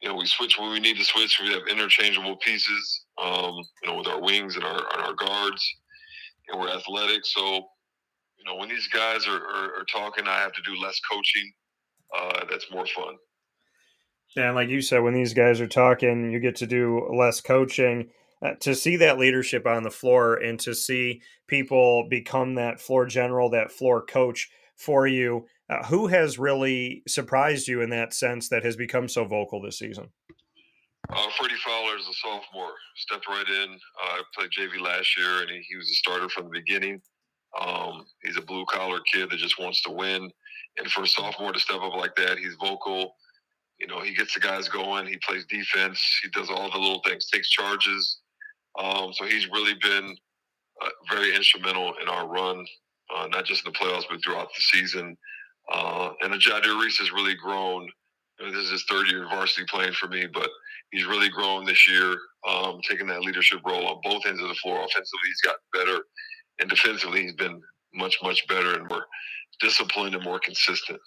you 0.00 0.08
know, 0.08 0.14
we 0.14 0.26
switch 0.26 0.56
when 0.58 0.70
we 0.70 0.80
need 0.80 0.96
to 0.96 1.04
switch. 1.04 1.40
We 1.42 1.52
have 1.52 1.62
interchangeable 1.68 2.36
pieces, 2.36 3.04
um, 3.22 3.54
you 3.82 3.88
know, 3.88 3.96
with 3.98 4.06
our 4.06 4.20
wings 4.20 4.56
and 4.56 4.64
our 4.64 4.78
and 4.92 5.02
our 5.02 5.14
guards, 5.14 5.62
and 6.48 6.60
we're 6.60 6.70
athletic. 6.70 7.24
So, 7.24 7.42
you 7.44 8.44
know, 8.46 8.56
when 8.56 8.68
these 8.68 8.88
guys 8.88 9.26
are, 9.26 9.42
are, 9.42 9.80
are 9.80 9.84
talking, 9.92 10.26
I 10.26 10.38
have 10.38 10.52
to 10.52 10.62
do 10.62 10.80
less 10.80 10.98
coaching. 11.10 11.52
Uh, 12.16 12.44
that's 12.50 12.66
more 12.72 12.86
fun. 12.86 13.16
And 14.36 14.54
like 14.54 14.68
you 14.68 14.80
said, 14.80 15.02
when 15.02 15.14
these 15.14 15.34
guys 15.34 15.60
are 15.60 15.66
talking, 15.66 16.30
you 16.30 16.40
get 16.40 16.56
to 16.56 16.66
do 16.66 17.08
less 17.12 17.40
coaching. 17.40 18.10
Uh, 18.40 18.52
to 18.60 18.72
see 18.72 18.96
that 18.96 19.18
leadership 19.18 19.66
on 19.66 19.82
the 19.82 19.90
floor 19.90 20.36
and 20.36 20.60
to 20.60 20.72
see 20.72 21.20
people 21.48 22.06
become 22.08 22.54
that 22.54 22.80
floor 22.80 23.04
general, 23.04 23.50
that 23.50 23.72
floor 23.72 24.04
coach 24.04 24.48
for 24.76 25.08
you, 25.08 25.44
uh, 25.68 25.84
who 25.86 26.06
has 26.06 26.38
really 26.38 27.02
surprised 27.08 27.66
you 27.66 27.80
in 27.80 27.90
that 27.90 28.14
sense 28.14 28.48
that 28.48 28.64
has 28.64 28.76
become 28.76 29.08
so 29.08 29.24
vocal 29.24 29.60
this 29.60 29.78
season? 29.78 30.08
Uh, 31.10 31.26
Freddie 31.36 31.56
Fowler 31.64 31.96
is 31.96 32.06
a 32.06 32.14
sophomore, 32.14 32.74
stepped 32.96 33.26
right 33.28 33.48
in. 33.48 33.72
Uh, 33.72 33.76
I 34.06 34.22
played 34.36 34.50
JV 34.56 34.80
last 34.80 35.16
year, 35.18 35.40
and 35.40 35.50
he, 35.50 35.60
he 35.68 35.76
was 35.76 35.90
a 35.90 35.94
starter 35.94 36.28
from 36.28 36.44
the 36.44 36.50
beginning. 36.50 37.00
Um, 37.60 38.04
he's 38.22 38.36
a 38.36 38.42
blue 38.42 38.66
collar 38.66 39.00
kid 39.12 39.30
that 39.30 39.38
just 39.38 39.58
wants 39.58 39.82
to 39.82 39.90
win. 39.90 40.30
And 40.76 40.90
for 40.90 41.02
a 41.02 41.08
sophomore 41.08 41.52
to 41.52 41.58
step 41.58 41.80
up 41.80 41.94
like 41.94 42.14
that, 42.16 42.38
he's 42.38 42.54
vocal. 42.60 43.14
You 43.78 43.86
know, 43.86 44.00
he 44.00 44.14
gets 44.14 44.34
the 44.34 44.40
guys 44.40 44.68
going. 44.68 45.06
He 45.06 45.18
plays 45.18 45.44
defense. 45.46 46.00
He 46.22 46.28
does 46.30 46.50
all 46.50 46.70
the 46.70 46.78
little 46.78 47.02
things, 47.06 47.26
takes 47.26 47.48
charges. 47.48 48.18
Um, 48.78 49.12
so 49.12 49.24
he's 49.24 49.48
really 49.50 49.74
been 49.80 50.16
uh, 50.82 50.88
very 51.10 51.34
instrumental 51.34 51.94
in 52.02 52.08
our 52.08 52.26
run, 52.26 52.66
uh, 53.14 53.28
not 53.28 53.44
just 53.44 53.64
in 53.64 53.72
the 53.72 53.78
playoffs, 53.78 54.04
but 54.10 54.20
throughout 54.22 54.48
the 54.54 54.60
season. 54.60 55.16
Uh, 55.72 56.10
and 56.22 56.32
Jadir 56.34 56.80
Reese 56.80 56.98
has 56.98 57.12
really 57.12 57.34
grown. 57.34 57.88
This 58.38 58.54
is 58.54 58.70
his 58.70 58.84
third 58.88 59.08
year 59.08 59.24
of 59.24 59.30
varsity 59.30 59.66
playing 59.68 59.92
for 59.92 60.08
me, 60.08 60.26
but 60.32 60.48
he's 60.92 61.06
really 61.06 61.28
grown 61.28 61.64
this 61.64 61.88
year, 61.88 62.16
um, 62.48 62.80
taking 62.88 63.06
that 63.08 63.22
leadership 63.22 63.60
role 63.66 63.86
on 63.86 64.00
both 64.02 64.26
ends 64.26 64.40
of 64.40 64.48
the 64.48 64.54
floor. 64.56 64.78
Offensively, 64.78 65.26
he's 65.26 65.40
gotten 65.40 65.60
better, 65.72 66.04
and 66.60 66.70
defensively, 66.70 67.22
he's 67.22 67.34
been 67.34 67.60
much, 67.94 68.16
much 68.22 68.46
better 68.48 68.74
and 68.74 68.88
more 68.88 69.06
disciplined 69.60 70.14
and 70.14 70.24
more 70.24 70.38
consistent 70.38 71.00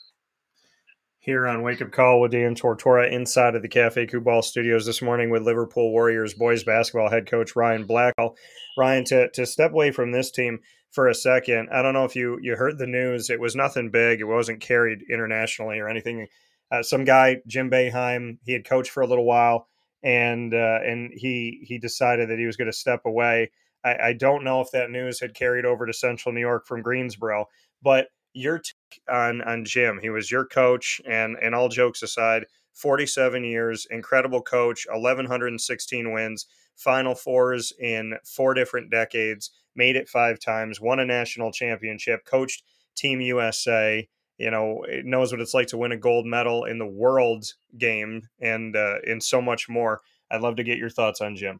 here 1.22 1.48
on 1.48 1.62
Wake 1.62 1.84
Up 1.84 1.92
Call 1.92 2.20
with 2.20 2.32
Dan 2.32 2.56
Tortora 2.56 3.12
inside 3.12 3.56
of 3.56 3.62
the 3.62 3.68
Cafe 3.68 4.08
Kubal 4.08 4.44
studios 4.44 4.88
this 4.88 5.04
morning 5.04 5.30
with 5.30 5.44
Liverpool 5.44 5.92
Warriors 5.92 6.34
boys 6.34 6.64
basketball 6.64 7.12
head 7.12 7.28
coach 7.28 7.56
Ryan 7.56 7.86
Blackwell. 7.86 8.36
Ryan, 8.76 9.06
to, 9.06 9.30
to 9.30 9.46
step 9.46 9.72
away 9.72 9.92
from 9.92 10.12
this 10.12 10.32
team 10.32 10.60
for 10.90 11.08
a 11.08 11.16
second, 11.16 11.70
I 11.72 11.84
don't 11.84 11.94
know 11.94 12.06
if 12.06 12.16
you, 12.16 12.40
you 12.42 12.56
heard 12.56 12.80
the 12.80 12.88
news. 12.88 13.30
It 13.30 13.40
was 13.40 13.56
nothing 13.56 13.92
big. 13.92 14.20
It 14.20 14.26
wasn't 14.26 14.62
carried 14.62 15.04
internationally 15.12 15.78
or 15.78 15.88
anything. 15.88 16.28
Uh, 16.72 16.82
some 16.82 17.06
guy, 17.06 17.38
Jim 17.46 17.70
Boeheim, 17.70 18.40
he 18.44 18.54
had 18.54 18.66
coached 18.66 18.90
for 18.90 19.04
a 19.04 19.08
little 19.08 19.26
while, 19.26 19.68
and 20.02 20.54
uh, 20.56 20.80
and 20.84 21.12
he 21.14 21.64
he 21.68 21.78
decided 21.78 22.30
that 22.30 22.40
he 22.40 22.48
was 22.48 22.58
going 22.58 22.72
to 22.72 22.74
step 22.74 23.02
away. 23.06 23.52
I, 23.84 23.96
I 23.96 24.14
don't 24.14 24.44
know 24.44 24.62
if 24.62 24.72
that 24.72 24.90
news 24.90 25.20
had 25.20 25.36
carried 25.36 25.66
over 25.66 25.86
to 25.86 25.94
Central 25.94 26.34
New 26.34 26.40
York 26.40 26.66
from 26.66 26.82
Greensboro, 26.82 27.48
but 27.84 28.08
your 28.34 28.60
take 28.60 29.02
on 29.10 29.42
on 29.42 29.66
Jim. 29.66 30.00
He 30.02 30.10
was 30.10 30.32
your 30.32 30.46
coach, 30.46 31.02
and 31.06 31.38
and 31.42 31.56
all 31.56 31.70
jokes 31.70 32.02
aside, 32.04 32.46
47 32.74 33.44
years, 33.44 33.88
incredible 33.90 34.42
coach, 34.42 34.86
1116 34.90 36.12
wins, 36.12 36.48
Final 36.76 37.16
Fours 37.16 37.74
in 37.80 38.18
four 38.24 38.54
different 38.54 38.90
decades, 38.90 39.52
made 39.76 39.96
it 39.96 40.10
five 40.10 40.40
times, 40.40 40.82
won 40.82 41.00
a 41.00 41.06
national 41.06 41.52
championship, 41.52 42.26
coached 42.26 42.64
Team 42.96 43.22
USA. 43.22 44.08
You 44.38 44.50
know, 44.50 44.84
it 44.88 45.06
knows 45.06 45.32
what 45.32 45.42
it's 45.42 45.54
like 45.54 45.68
to 45.68 45.78
win 45.78 45.92
a 45.92 45.98
gold 45.98 46.26
medal 46.26 46.66
in 46.66 46.80
the 46.80 46.88
world 46.88 47.46
game, 47.78 48.24
and 48.40 48.76
uh, 48.76 48.96
and 49.08 49.22
so 49.22 49.42
much 49.42 49.70
more. 49.70 50.02
I'd 50.32 50.42
love 50.42 50.56
to 50.56 50.64
get 50.64 50.78
your 50.78 50.90
thoughts 50.90 51.22
on 51.22 51.36
Jim. 51.36 51.60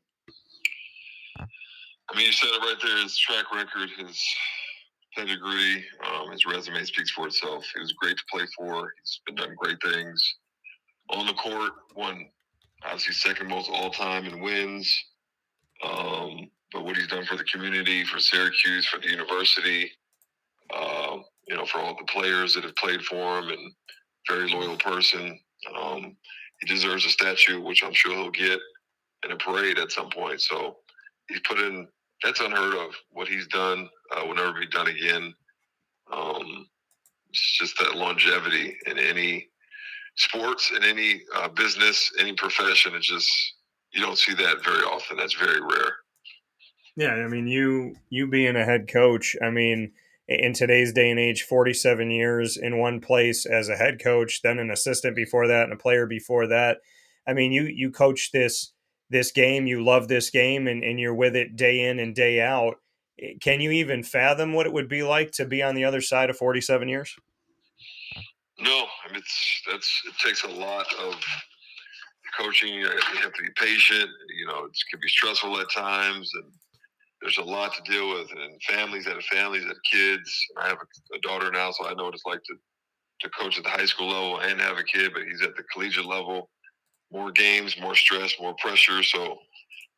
I 1.38 2.18
mean, 2.18 2.26
you 2.26 2.32
said 2.32 2.50
it 2.50 2.60
right 2.62 2.78
there. 2.82 2.98
His 3.04 3.18
track 3.18 3.54
record, 3.54 3.90
his 3.98 4.20
pedigree. 5.16 5.86
Um, 6.08 6.32
his 6.32 6.46
resume 6.46 6.84
speaks 6.84 7.12
for 7.12 7.28
itself. 7.28 7.66
He 7.74 7.82
was 7.82 7.94
great 7.94 8.18
to 8.18 8.24
play 8.32 8.46
for. 8.58 8.92
He's 9.02 9.22
been 9.26 9.36
done 9.36 9.56
great 9.58 9.78
things 9.84 10.36
on 11.10 11.26
the 11.26 11.34
court. 11.34 11.72
Won 11.96 12.28
obviously 12.84 13.14
second 13.14 13.48
most 13.48 13.70
all 13.72 13.92
time 13.92 14.26
in 14.26 14.42
wins. 14.42 15.04
Um, 15.84 16.50
but 16.72 16.86
what 16.86 16.96
he's 16.96 17.08
done 17.08 17.26
for 17.26 17.36
the 17.36 17.44
community, 17.46 18.06
for 18.06 18.20
Syracuse, 18.20 18.86
for 18.86 19.00
the 19.00 19.10
university, 19.10 19.92
uh, 20.74 21.18
you 21.48 21.58
know, 21.58 21.66
for 21.66 21.80
all 21.80 21.96
the 21.96 22.06
players 22.06 22.54
that 22.54 22.64
have 22.64 22.76
played 22.76 23.02
for 23.02 23.40
him, 23.40 23.50
and 23.50 23.74
very 24.30 24.50
loyal 24.50 24.78
person. 24.78 25.40
Um, 25.76 26.16
he 26.60 26.68
deserves 26.68 27.06
a 27.06 27.10
statue, 27.10 27.60
which 27.60 27.84
I'm 27.84 27.94
sure 27.94 28.14
he'll 28.14 28.32
get 28.32 28.60
in 29.26 29.32
a 29.32 29.38
parade 29.38 29.80
at 29.80 29.92
some 29.92 30.10
point. 30.10 30.42
So 30.42 30.78
he's 31.28 31.42
put 31.42 31.60
in 31.60 31.88
that's 32.24 32.40
unheard 32.40 32.76
of. 32.76 32.96
What 33.12 33.28
he's 33.28 33.48
done 33.48 33.90
uh, 34.16 34.26
will 34.26 34.36
never 34.36 34.60
be 34.60 34.68
done 34.68 34.88
again. 34.88 35.34
Um, 36.12 36.68
it's 37.30 37.58
just 37.58 37.78
that 37.80 37.96
longevity 37.96 38.78
in 38.86 39.00
any 39.00 39.48
sports, 40.16 40.72
in 40.76 40.84
any 40.84 41.22
uh, 41.36 41.48
business, 41.50 42.12
any 42.20 42.34
profession. 42.34 42.96
It's 42.96 43.08
just 43.08 43.30
you 43.94 44.02
don't 44.02 44.18
see 44.18 44.34
that 44.34 44.64
very 44.64 44.84
often. 44.84 45.18
That's 45.18 45.34
very 45.34 45.62
rare. 45.62 45.96
Yeah, 46.96 47.14
I 47.14 47.28
mean, 47.28 47.48
you 47.48 47.96
you 48.10 48.28
being 48.28 48.56
a 48.56 48.66
head 48.66 48.90
coach. 48.92 49.36
I 49.42 49.50
mean, 49.50 49.94
in 50.28 50.54
today's 50.54 50.92
day 50.92 51.10
and 51.10 51.20
age, 51.20 51.44
forty-seven 51.44 52.12
years 52.12 52.58
in 52.58 52.80
one 52.80 53.00
place 53.00 53.46
as 53.46 53.70
a 53.70 53.78
head 53.78 54.02
coach, 54.04 54.42
then 54.42 54.60
an 54.60 54.70
assistant 54.70 55.16
before 55.16 55.48
that, 55.48 55.64
and 55.64 55.74
a 55.74 55.78
player 55.78 56.06
before 56.06 56.48
that. 56.48 56.80
I 57.28 57.34
mean, 57.34 57.52
you 57.52 57.64
you 57.64 57.92
coach 57.92 58.32
this 58.32 58.74
this 59.12 59.32
game, 59.32 59.68
you 59.68 59.84
love 59.84 60.08
this 60.08 60.30
game, 60.30 60.68
and, 60.68 60.84
and 60.84 61.00
you're 61.00 61.14
with 61.14 61.36
it 61.36 61.56
day 61.56 61.82
in 61.88 62.00
and 62.00 62.16
day 62.16 62.42
out. 62.42 62.78
Eh, 63.22 63.34
can 63.40 63.62
you 63.62 63.72
even 63.72 64.04
fathom 64.04 64.54
what 64.54 64.66
it 64.66 64.74
would 64.74 64.88
be 64.88 65.04
like 65.04 65.32
to 65.32 65.46
be 65.46 65.62
on 65.62 65.76
the 65.76 65.84
other 65.84 66.02
side 66.02 66.30
of 66.30 66.38
47 66.38 66.88
years? 66.88 67.16
No, 68.60 68.86
I 69.04 69.12
mean 69.12 69.18
it's 69.18 69.62
that's 69.70 70.02
it 70.08 70.14
takes 70.26 70.44
a 70.44 70.48
lot 70.48 70.86
of 71.04 71.16
coaching. 72.40 72.74
You 72.74 72.88
have 72.88 73.34
to 73.34 73.42
be 73.42 73.50
patient. 73.56 74.10
You 74.38 74.48
know, 74.48 74.66
it 74.66 74.72
can 74.90 75.00
be 75.02 75.08
stressful 75.08 75.60
at 75.60 75.72
times, 75.72 76.32
and 76.36 76.52
there's 77.22 77.40
a 77.40 77.44
lot 77.44 77.74
to 77.74 77.92
deal 77.92 78.10
with. 78.10 78.30
And 78.32 78.62
families 78.64 79.06
that 79.06 79.16
have 79.16 79.24
families 79.26 79.66
that 79.66 79.78
kids. 79.92 80.32
I 80.62 80.68
have 80.68 80.78
a, 80.78 81.16
a 81.16 81.20
daughter 81.22 81.52
now, 81.52 81.72
so 81.72 81.88
I 81.88 81.94
know 81.96 82.06
what 82.06 82.14
it's 82.14 82.26
like 82.26 82.44
to 82.44 82.56
to 83.22 83.30
coach 83.30 83.58
at 83.58 83.64
the 83.64 83.70
high 83.70 83.86
school 83.86 84.10
level 84.10 84.40
and 84.42 84.62
have 84.62 84.78
a 84.78 84.84
kid, 84.84 85.12
but 85.14 85.24
he's 85.24 85.42
at 85.42 85.56
the 85.56 85.64
collegiate 85.74 86.06
level 86.06 86.50
more 87.12 87.32
games, 87.32 87.80
more 87.80 87.96
stress, 87.96 88.34
more 88.40 88.56
pressure. 88.56 89.04
So 89.04 89.38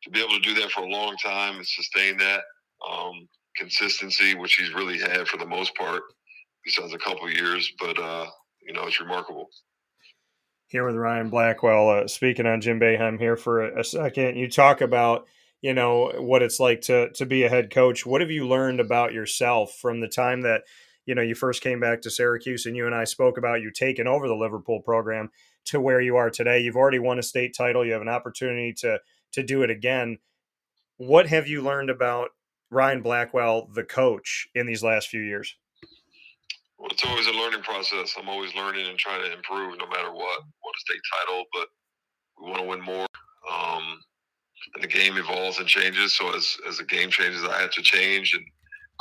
to 0.02 0.10
be 0.10 0.20
able 0.20 0.34
to 0.34 0.40
do 0.40 0.54
that 0.60 0.70
for 0.70 0.82
a 0.82 0.88
long 0.88 1.16
time 1.16 1.56
and 1.56 1.66
sustain 1.66 2.16
that 2.18 2.42
um, 2.88 3.28
consistency, 3.56 4.34
which 4.34 4.54
he's 4.54 4.74
really 4.74 4.98
had 4.98 5.26
for 5.28 5.38
the 5.38 5.46
most 5.46 5.74
part, 5.76 6.02
besides 6.64 6.92
a 6.92 6.98
couple 6.98 7.30
years, 7.30 7.70
but 7.78 7.98
uh, 7.98 8.26
you 8.62 8.72
know 8.72 8.84
it's 8.86 9.00
remarkable. 9.00 9.48
Here 10.68 10.86
with 10.86 10.96
Ryan 10.96 11.30
Blackwell, 11.30 11.88
uh, 11.88 12.08
speaking 12.08 12.46
on 12.46 12.60
Jim 12.60 12.80
Boeheim 12.80 13.18
here 13.18 13.36
for 13.36 13.64
a, 13.64 13.80
a 13.80 13.84
second. 13.84 14.36
You 14.36 14.50
talk 14.50 14.80
about 14.80 15.26
you 15.62 15.72
know 15.72 16.12
what 16.18 16.42
it's 16.42 16.60
like 16.60 16.82
to 16.82 17.10
to 17.12 17.26
be 17.26 17.44
a 17.44 17.48
head 17.48 17.70
coach. 17.70 18.04
What 18.04 18.20
have 18.20 18.30
you 18.30 18.46
learned 18.46 18.80
about 18.80 19.12
yourself 19.12 19.76
from 19.80 20.00
the 20.00 20.08
time 20.08 20.42
that 20.42 20.62
you 21.06 21.14
know 21.14 21.22
you 21.22 21.34
first 21.34 21.62
came 21.62 21.80
back 21.80 22.02
to 22.02 22.10
Syracuse 22.10 22.66
and 22.66 22.76
you 22.76 22.86
and 22.86 22.94
I 22.94 23.04
spoke 23.04 23.38
about 23.38 23.62
you 23.62 23.70
taking 23.70 24.06
over 24.06 24.28
the 24.28 24.34
Liverpool 24.34 24.80
program 24.80 25.30
to 25.66 25.80
where 25.80 26.00
you 26.00 26.16
are 26.16 26.30
today. 26.30 26.60
You've 26.60 26.76
already 26.76 26.98
won 26.98 27.18
a 27.18 27.22
state 27.22 27.54
title. 27.56 27.84
You 27.84 27.92
have 27.92 28.02
an 28.02 28.08
opportunity 28.08 28.72
to 28.80 29.00
to 29.32 29.42
do 29.42 29.62
it 29.62 29.70
again. 29.70 30.18
What 30.96 31.26
have 31.26 31.48
you 31.48 31.62
learned 31.62 31.90
about 31.90 32.30
Ryan 32.70 33.02
Blackwell, 33.02 33.68
the 33.74 33.84
coach, 33.84 34.48
in 34.54 34.66
these 34.66 34.82
last 34.82 35.08
few 35.08 35.22
years? 35.22 35.56
Well, 36.78 36.88
it's 36.90 37.04
always 37.04 37.26
a 37.26 37.32
learning 37.32 37.62
process. 37.62 38.14
I'm 38.18 38.28
always 38.28 38.54
learning 38.54 38.86
and 38.86 38.98
trying 38.98 39.22
to 39.22 39.32
improve, 39.32 39.78
no 39.78 39.86
matter 39.88 40.12
what. 40.12 40.40
Want 40.40 40.76
a 40.76 40.80
state 40.80 41.00
title, 41.18 41.44
but 41.52 41.68
we 42.40 42.50
want 42.50 42.62
to 42.62 42.68
win 42.68 42.80
more. 42.80 43.06
Um, 43.50 44.00
and 44.74 44.82
the 44.82 44.88
game 44.88 45.16
evolves 45.16 45.58
and 45.58 45.68
changes. 45.68 46.14
So 46.14 46.34
as 46.34 46.56
as 46.68 46.78
the 46.78 46.84
game 46.84 47.10
changes, 47.10 47.44
I 47.44 47.60
have 47.60 47.70
to 47.72 47.82
change, 47.82 48.34
and 48.34 48.44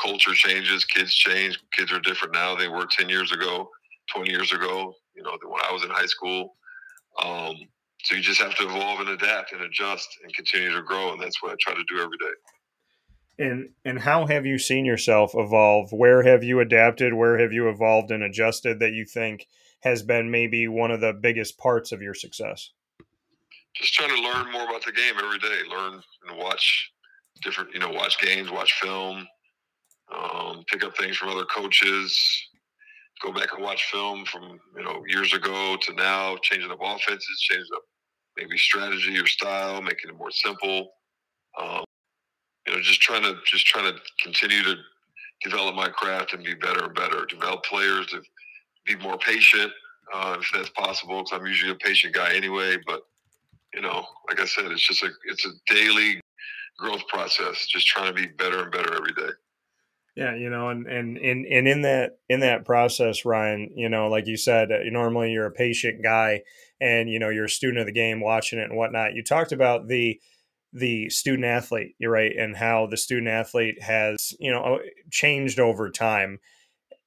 culture 0.01 0.33
changes. 0.33 0.85
Kids 0.85 1.13
change. 1.13 1.59
Kids 1.73 1.91
are 1.91 1.99
different 1.99 2.33
now. 2.33 2.55
They 2.55 2.67
were 2.67 2.87
ten 2.87 3.09
years 3.09 3.31
ago, 3.31 3.69
twenty 4.11 4.31
years 4.31 4.51
ago 4.51 4.95
you 5.15 5.23
know, 5.23 5.37
when 5.43 5.61
I 5.67 5.71
was 5.71 5.83
in 5.83 5.89
high 5.89 6.05
school. 6.05 6.55
Um, 7.23 7.55
so 8.03 8.15
you 8.15 8.21
just 8.21 8.41
have 8.41 8.55
to 8.55 8.63
evolve 8.63 8.99
and 8.99 9.09
adapt 9.09 9.53
and 9.53 9.61
adjust 9.61 10.07
and 10.23 10.33
continue 10.33 10.73
to 10.73 10.81
grow, 10.81 11.13
and 11.13 11.21
that's 11.21 11.41
what 11.41 11.51
I 11.51 11.55
try 11.59 11.73
to 11.73 11.83
do 11.87 12.01
every 12.01 12.17
day. 12.17 13.45
And 13.45 13.69
and 13.85 13.99
how 13.99 14.27
have 14.27 14.45
you 14.45 14.59
seen 14.59 14.85
yourself 14.85 15.31
evolve? 15.33 15.91
Where 15.91 16.21
have 16.23 16.43
you 16.43 16.59
adapted? 16.59 17.13
Where 17.13 17.39
have 17.39 17.51
you 17.51 17.69
evolved 17.69 18.11
and 18.11 18.23
adjusted 18.23 18.79
that 18.79 18.93
you 18.93 19.05
think 19.05 19.47
has 19.81 20.03
been 20.03 20.29
maybe 20.29 20.67
one 20.67 20.91
of 20.91 21.01
the 21.01 21.13
biggest 21.13 21.57
parts 21.57 21.91
of 21.91 22.01
your 22.01 22.13
success? 22.13 22.71
Just 23.75 23.93
trying 23.93 24.15
to 24.15 24.21
learn 24.21 24.51
more 24.51 24.65
about 24.65 24.85
the 24.85 24.91
game 24.91 25.15
every 25.17 25.39
day. 25.39 25.61
Learn 25.69 26.01
and 26.29 26.37
watch 26.37 26.91
different, 27.41 27.73
you 27.73 27.79
know, 27.79 27.89
watch 27.89 28.19
games, 28.19 28.51
watch 28.51 28.73
film, 28.73 29.25
um, 30.13 30.63
pick 30.67 30.83
up 30.83 30.95
things 30.95 31.17
from 31.17 31.29
other 31.29 31.45
coaches, 31.45 32.19
go 33.21 33.31
back 33.31 33.49
and 33.53 33.63
watch 33.63 33.85
film 33.91 34.25
from 34.25 34.59
you 34.75 34.83
know 34.83 35.03
years 35.07 35.33
ago 35.33 35.77
to 35.81 35.93
now, 35.93 36.37
changing 36.41 36.71
up 36.71 36.79
offenses, 36.81 37.39
changing 37.49 37.67
up 37.75 37.83
maybe 38.37 38.57
strategy 38.57 39.19
or 39.19 39.27
style, 39.27 39.81
making 39.81 40.09
it 40.09 40.17
more 40.17 40.31
simple. 40.31 40.91
Um, 41.59 41.83
you 42.67 42.73
know, 42.73 42.81
just 42.81 43.01
trying 43.01 43.23
to 43.23 43.35
just 43.45 43.65
trying 43.65 43.93
to 43.93 43.99
continue 44.21 44.63
to 44.63 44.75
develop 45.43 45.75
my 45.75 45.89
craft 45.89 46.33
and 46.33 46.43
be 46.43 46.53
better 46.53 46.85
and 46.85 46.95
better. 46.95 47.25
Develop 47.25 47.63
players 47.63 48.07
to 48.07 48.21
be 48.85 48.95
more 48.97 49.17
patient, 49.17 49.71
uh, 50.13 50.37
if 50.39 50.49
that's 50.53 50.69
possible, 50.71 51.19
because 51.23 51.39
I'm 51.39 51.45
usually 51.45 51.71
a 51.71 51.75
patient 51.75 52.13
guy 52.13 52.33
anyway. 52.33 52.77
But 52.85 53.01
you 53.73 53.81
know, 53.81 54.05
like 54.29 54.39
I 54.39 54.45
said, 54.45 54.71
it's 54.71 54.87
just 54.87 55.03
a 55.03 55.09
it's 55.25 55.45
a 55.45 55.51
daily 55.73 56.19
growth 56.77 57.07
process. 57.07 57.67
Just 57.67 57.87
trying 57.87 58.07
to 58.07 58.13
be 58.13 58.27
better 58.27 58.63
and 58.63 58.71
better 58.71 58.95
every 58.95 59.13
day. 59.13 59.33
Yeah, 60.15 60.35
you 60.35 60.49
know, 60.49 60.69
and 60.69 60.85
and 60.85 61.17
and 61.17 61.45
and 61.47 61.67
in 61.67 61.81
that 61.81 62.19
in 62.29 62.41
that 62.41 62.65
process, 62.65 63.25
Ryan, 63.25 63.71
you 63.75 63.89
know, 63.89 64.07
like 64.09 64.27
you 64.27 64.37
said, 64.37 64.71
uh, 64.71 64.77
normally 64.85 65.31
you're 65.31 65.47
a 65.47 65.51
patient 65.51 66.03
guy, 66.03 66.43
and 66.79 67.09
you 67.09 67.17
know 67.17 67.29
you're 67.29 67.45
a 67.45 67.49
student 67.49 67.79
of 67.79 67.87
the 67.87 67.91
game, 67.91 68.21
watching 68.21 68.59
it 68.59 68.69
and 68.69 68.77
whatnot. 68.77 69.15
You 69.15 69.23
talked 69.23 69.51
about 69.51 69.87
the 69.87 70.19
the 70.71 71.09
student 71.09 71.45
athlete, 71.45 71.95
you're 71.97 72.11
right, 72.11 72.31
and 72.37 72.55
how 72.55 72.85
the 72.87 72.97
student 72.97 73.27
athlete 73.27 73.81
has 73.81 74.33
you 74.39 74.51
know 74.51 74.79
changed 75.11 75.59
over 75.59 75.89
time. 75.89 76.39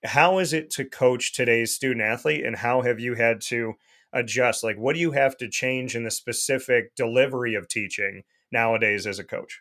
How 0.04 0.38
is 0.38 0.52
it 0.52 0.70
to 0.70 0.84
coach 0.84 1.32
today's 1.32 1.72
student 1.74 2.02
athlete, 2.02 2.44
and 2.44 2.56
how 2.56 2.82
have 2.82 2.98
you 2.98 3.14
had 3.14 3.40
to 3.42 3.74
adjust? 4.12 4.64
Like, 4.64 4.78
what 4.78 4.94
do 4.94 5.00
you 5.00 5.12
have 5.12 5.36
to 5.38 5.48
change 5.48 5.94
in 5.94 6.02
the 6.02 6.10
specific 6.10 6.94
delivery 6.96 7.54
of 7.54 7.68
teaching 7.68 8.24
nowadays 8.50 9.06
as 9.06 9.20
a 9.20 9.24
coach? 9.24 9.60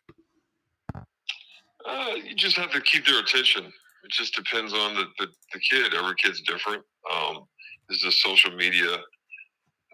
Uh, 1.87 2.15
you 2.15 2.35
just 2.35 2.57
have 2.57 2.71
to 2.71 2.81
keep 2.81 3.05
their 3.05 3.19
attention. 3.19 3.65
It 3.65 4.11
just 4.11 4.35
depends 4.35 4.73
on 4.73 4.95
the, 4.95 5.05
the, 5.19 5.27
the 5.53 5.59
kid. 5.59 5.93
Every 5.93 6.15
kid's 6.15 6.41
different. 6.41 6.83
Um, 7.13 7.45
this 7.89 7.99
is 7.99 8.05
a 8.05 8.11
social 8.11 8.51
media 8.51 8.97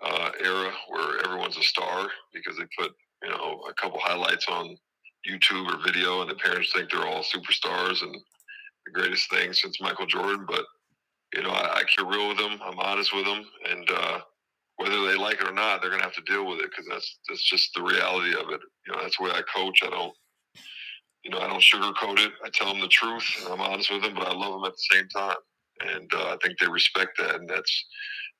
uh, 0.03 0.31
era 0.43 0.71
where 0.89 1.23
everyone's 1.25 1.57
a 1.57 1.63
star 1.63 2.07
because 2.33 2.57
they 2.57 2.65
put 2.77 2.91
you 3.23 3.29
know 3.29 3.61
a 3.69 3.73
couple 3.73 3.99
highlights 4.01 4.47
on 4.49 4.77
YouTube 5.29 5.71
or 5.71 5.83
video, 5.85 6.21
and 6.21 6.29
the 6.29 6.35
parents 6.35 6.71
think 6.73 6.89
they're 6.89 7.05
all 7.05 7.23
superstars 7.23 8.01
and 8.01 8.15
the 8.85 8.91
greatest 8.91 9.29
thing 9.29 9.53
since 9.53 9.81
Michael 9.81 10.07
Jordan. 10.07 10.45
But 10.47 10.65
you 11.35 11.43
know, 11.43 11.51
I, 11.51 11.79
I 11.79 11.83
keep 11.83 12.07
real 12.07 12.29
with 12.29 12.37
them. 12.37 12.59
I'm 12.63 12.79
honest 12.79 13.13
with 13.15 13.25
them, 13.25 13.45
and 13.69 13.89
uh, 13.91 14.19
whether 14.77 15.05
they 15.07 15.15
like 15.15 15.41
it 15.41 15.47
or 15.47 15.53
not, 15.53 15.81
they're 15.81 15.91
gonna 15.91 16.03
have 16.03 16.15
to 16.15 16.21
deal 16.21 16.47
with 16.47 16.59
it 16.59 16.69
because 16.71 16.87
that's 16.89 17.19
that's 17.29 17.43
just 17.43 17.71
the 17.75 17.83
reality 17.83 18.31
of 18.31 18.49
it. 18.49 18.61
You 18.87 18.93
know, 18.93 19.01
that's 19.01 19.17
the 19.17 19.25
way 19.25 19.31
I 19.31 19.41
coach. 19.53 19.79
I 19.83 19.89
don't 19.89 20.13
you 21.23 21.31
know, 21.31 21.39
I 21.39 21.47
don't 21.47 21.61
sugarcoat 21.61 22.19
it. 22.19 22.31
I 22.43 22.49
tell 22.53 22.71
them 22.71 22.81
the 22.81 22.87
truth, 22.87 23.23
I'm 23.49 23.61
honest 23.61 23.91
with 23.91 24.01
them, 24.01 24.15
but 24.15 24.27
I 24.27 24.33
love 24.33 24.53
them 24.53 24.65
at 24.65 24.73
the 24.73 24.95
same 24.95 25.07
time. 25.09 25.35
And 25.81 26.11
uh, 26.13 26.33
I 26.33 26.37
think 26.43 26.59
they 26.59 26.67
respect 26.67 27.17
that, 27.17 27.35
and 27.35 27.49
that's, 27.49 27.85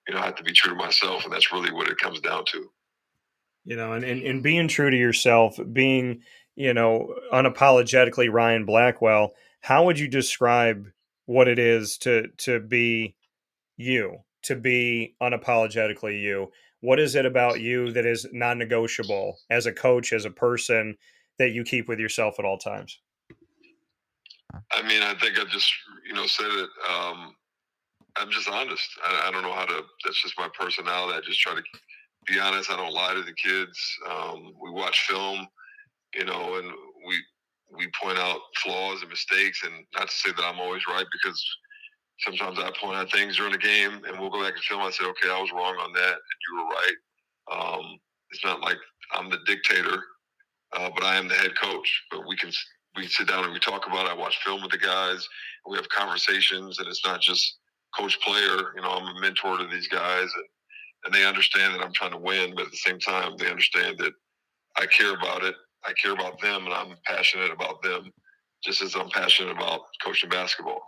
you 0.07 0.13
know, 0.13 0.19
I 0.19 0.25
have 0.25 0.35
to 0.35 0.43
be 0.43 0.51
true 0.51 0.73
to 0.73 0.77
myself, 0.77 1.23
and 1.23 1.33
that's 1.33 1.51
really 1.51 1.71
what 1.71 1.89
it 1.89 1.97
comes 1.97 2.19
down 2.19 2.45
to. 2.51 2.69
You 3.65 3.75
know, 3.75 3.93
and, 3.93 4.03
and, 4.03 4.21
and 4.23 4.43
being 4.43 4.67
true 4.67 4.89
to 4.89 4.97
yourself, 4.97 5.59
being, 5.71 6.21
you 6.55 6.73
know, 6.73 7.13
unapologetically 7.31 8.31
Ryan 8.31 8.65
Blackwell, 8.65 9.33
how 9.61 9.85
would 9.85 9.99
you 9.99 10.07
describe 10.07 10.87
what 11.25 11.47
it 11.47 11.59
is 11.59 11.97
to 11.99 12.27
to 12.37 12.59
be 12.59 13.15
you, 13.77 14.17
to 14.43 14.55
be 14.55 15.15
unapologetically 15.21 16.19
you? 16.19 16.51
What 16.81 16.99
is 16.99 17.13
it 17.13 17.27
about 17.27 17.59
you 17.61 17.91
that 17.91 18.07
is 18.07 18.25
non-negotiable 18.31 19.37
as 19.51 19.67
a 19.67 19.71
coach, 19.71 20.13
as 20.13 20.25
a 20.25 20.31
person, 20.31 20.97
that 21.41 21.53
you 21.53 21.63
keep 21.63 21.87
with 21.87 21.99
yourself 21.99 22.35
at 22.37 22.45
all 22.45 22.57
times? 22.57 22.99
I 24.71 24.83
mean, 24.83 25.01
I 25.01 25.15
think 25.15 25.39
I 25.39 25.45
just, 25.45 25.71
you 26.05 26.13
know, 26.13 26.27
said 26.27 26.51
it. 26.51 26.69
Um, 26.87 27.35
I'm 28.17 28.29
just 28.29 28.47
honest. 28.47 28.87
I, 29.03 29.27
I, 29.27 29.31
don't 29.31 29.41
know 29.41 29.53
how 29.53 29.65
to. 29.65 29.81
That's 30.05 30.21
just 30.21 30.37
my 30.37 30.49
personality. 30.57 31.17
I 31.17 31.21
just 31.25 31.39
try 31.39 31.55
to 31.55 31.63
be 32.27 32.39
honest. 32.39 32.69
I 32.69 32.77
don't 32.77 32.93
lie 32.93 33.15
to 33.15 33.23
the 33.23 33.33
kids. 33.33 33.79
Um, 34.07 34.53
we 34.61 34.69
watch 34.69 35.07
film, 35.07 35.47
you 36.13 36.25
know, 36.25 36.57
and 36.57 36.71
we 37.07 37.15
we 37.75 37.89
point 37.99 38.19
out 38.19 38.39
flaws 38.57 39.01
and 39.01 39.09
mistakes. 39.09 39.63
And 39.63 39.73
not 39.95 40.09
to 40.09 40.15
say 40.15 40.31
that 40.35 40.43
I'm 40.43 40.59
always 40.59 40.85
right 40.87 41.05
because 41.11 41.43
sometimes 42.19 42.59
I 42.59 42.69
point 42.79 42.97
out 42.97 43.11
things 43.11 43.37
during 43.37 43.53
the 43.53 43.57
game, 43.57 44.03
and 44.05 44.19
we'll 44.19 44.29
go 44.29 44.43
back 44.43 44.53
and 44.53 44.63
film. 44.63 44.81
I 44.81 44.91
say, 44.91 45.05
okay, 45.05 45.29
I 45.31 45.41
was 45.41 45.51
wrong 45.51 45.75
on 45.79 45.93
that, 45.93 46.13
and 46.13 46.39
you 46.45 46.57
were 46.57 46.69
right. 46.69 46.97
Um, 47.51 47.97
it's 48.29 48.45
not 48.45 48.61
like 48.61 48.77
I'm 49.13 49.29
the 49.29 49.39
dictator 49.47 50.03
uh, 50.73 50.89
but 50.93 51.03
I 51.03 51.15
am 51.15 51.27
the 51.27 51.35
head 51.35 51.55
coach. 51.55 52.03
But 52.09 52.27
we 52.27 52.35
can 52.35 52.51
we 52.95 53.07
sit 53.07 53.27
down 53.27 53.43
and 53.43 53.53
we 53.53 53.59
talk 53.59 53.87
about 53.87 54.05
it. 54.05 54.11
I 54.11 54.15
watch 54.15 54.37
film 54.43 54.61
with 54.61 54.71
the 54.71 54.77
guys. 54.77 55.27
we 55.69 55.77
have 55.77 55.87
conversations, 55.89 56.79
and 56.79 56.87
it's 56.87 57.05
not 57.05 57.21
just 57.21 57.57
coach 57.97 58.19
player. 58.21 58.73
You 58.75 58.81
know, 58.81 58.91
I'm 58.91 59.15
a 59.15 59.19
mentor 59.19 59.57
to 59.57 59.67
these 59.67 59.87
guys, 59.87 60.29
and, 60.35 60.45
and 61.05 61.13
they 61.13 61.25
understand 61.25 61.73
that 61.73 61.81
I'm 61.81 61.93
trying 61.93 62.11
to 62.11 62.17
win. 62.17 62.53
But 62.55 62.65
at 62.65 62.71
the 62.71 62.77
same 62.77 62.99
time, 62.99 63.37
they 63.37 63.49
understand 63.49 63.97
that 63.99 64.13
I 64.77 64.85
care 64.85 65.13
about 65.13 65.43
it. 65.43 65.55
I 65.83 65.93
care 65.93 66.13
about 66.13 66.39
them, 66.41 66.65
and 66.65 66.73
I'm 66.73 66.95
passionate 67.05 67.51
about 67.51 67.81
them, 67.81 68.11
just 68.63 68.81
as 68.81 68.95
I'm 68.95 69.09
passionate 69.09 69.51
about 69.51 69.81
coaching 70.03 70.29
basketball. 70.29 70.81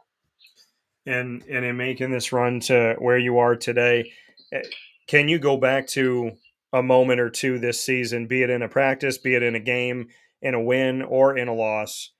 And 1.06 1.44
and 1.50 1.66
in 1.66 1.76
making 1.76 2.12
this 2.12 2.32
run 2.32 2.60
to 2.62 2.96
where 3.00 3.18
you 3.18 3.40
are 3.40 3.56
today, 3.56 4.12
eh, 4.54 4.62
can 5.08 5.28
you 5.28 5.40
go 5.40 5.58
back 5.58 5.88
to 5.88 6.32
a 6.74 6.82
moment 6.82 7.20
or 7.20 7.30
two 7.30 7.60
this 7.60 7.80
season, 7.80 8.28
be 8.28 8.42
it 8.42 8.50
in 8.50 8.64
a 8.64 8.68
practice, 8.68 9.20
be 9.20 9.36
it 9.36 9.44
in 9.44 9.56
a 9.56 9.60
game, 9.60 10.08
in 10.42 10.56
a 10.56 10.62
win, 10.62 11.04
or 11.04 11.38
in 11.38 11.48
a 11.48 11.54
loss. 11.54 12.12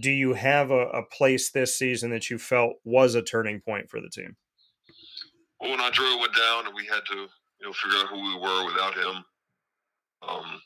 Do 0.00 0.10
you 0.10 0.34
have 0.34 0.70
a, 0.70 0.88
a 0.88 1.04
place 1.04 1.50
this 1.50 1.78
season 1.78 2.10
that 2.10 2.28
you 2.28 2.38
felt 2.38 2.74
was 2.84 3.14
a 3.14 3.22
turning 3.22 3.60
point 3.60 3.88
for 3.88 4.00
the 4.00 4.10
team? 4.10 4.36
Well, 5.60 5.70
when 5.70 5.80
Andre 5.80 6.04
went 6.18 6.34
down 6.34 6.66
and 6.66 6.74
we 6.74 6.84
had 6.86 7.02
to, 7.10 7.14
you 7.14 7.66
know, 7.66 7.72
figure 7.72 7.98
out 7.98 8.08
who 8.08 8.20
we 8.20 8.40
were 8.40 8.66
without 8.66 8.94
him, 8.94 9.24
um, 10.28 10.60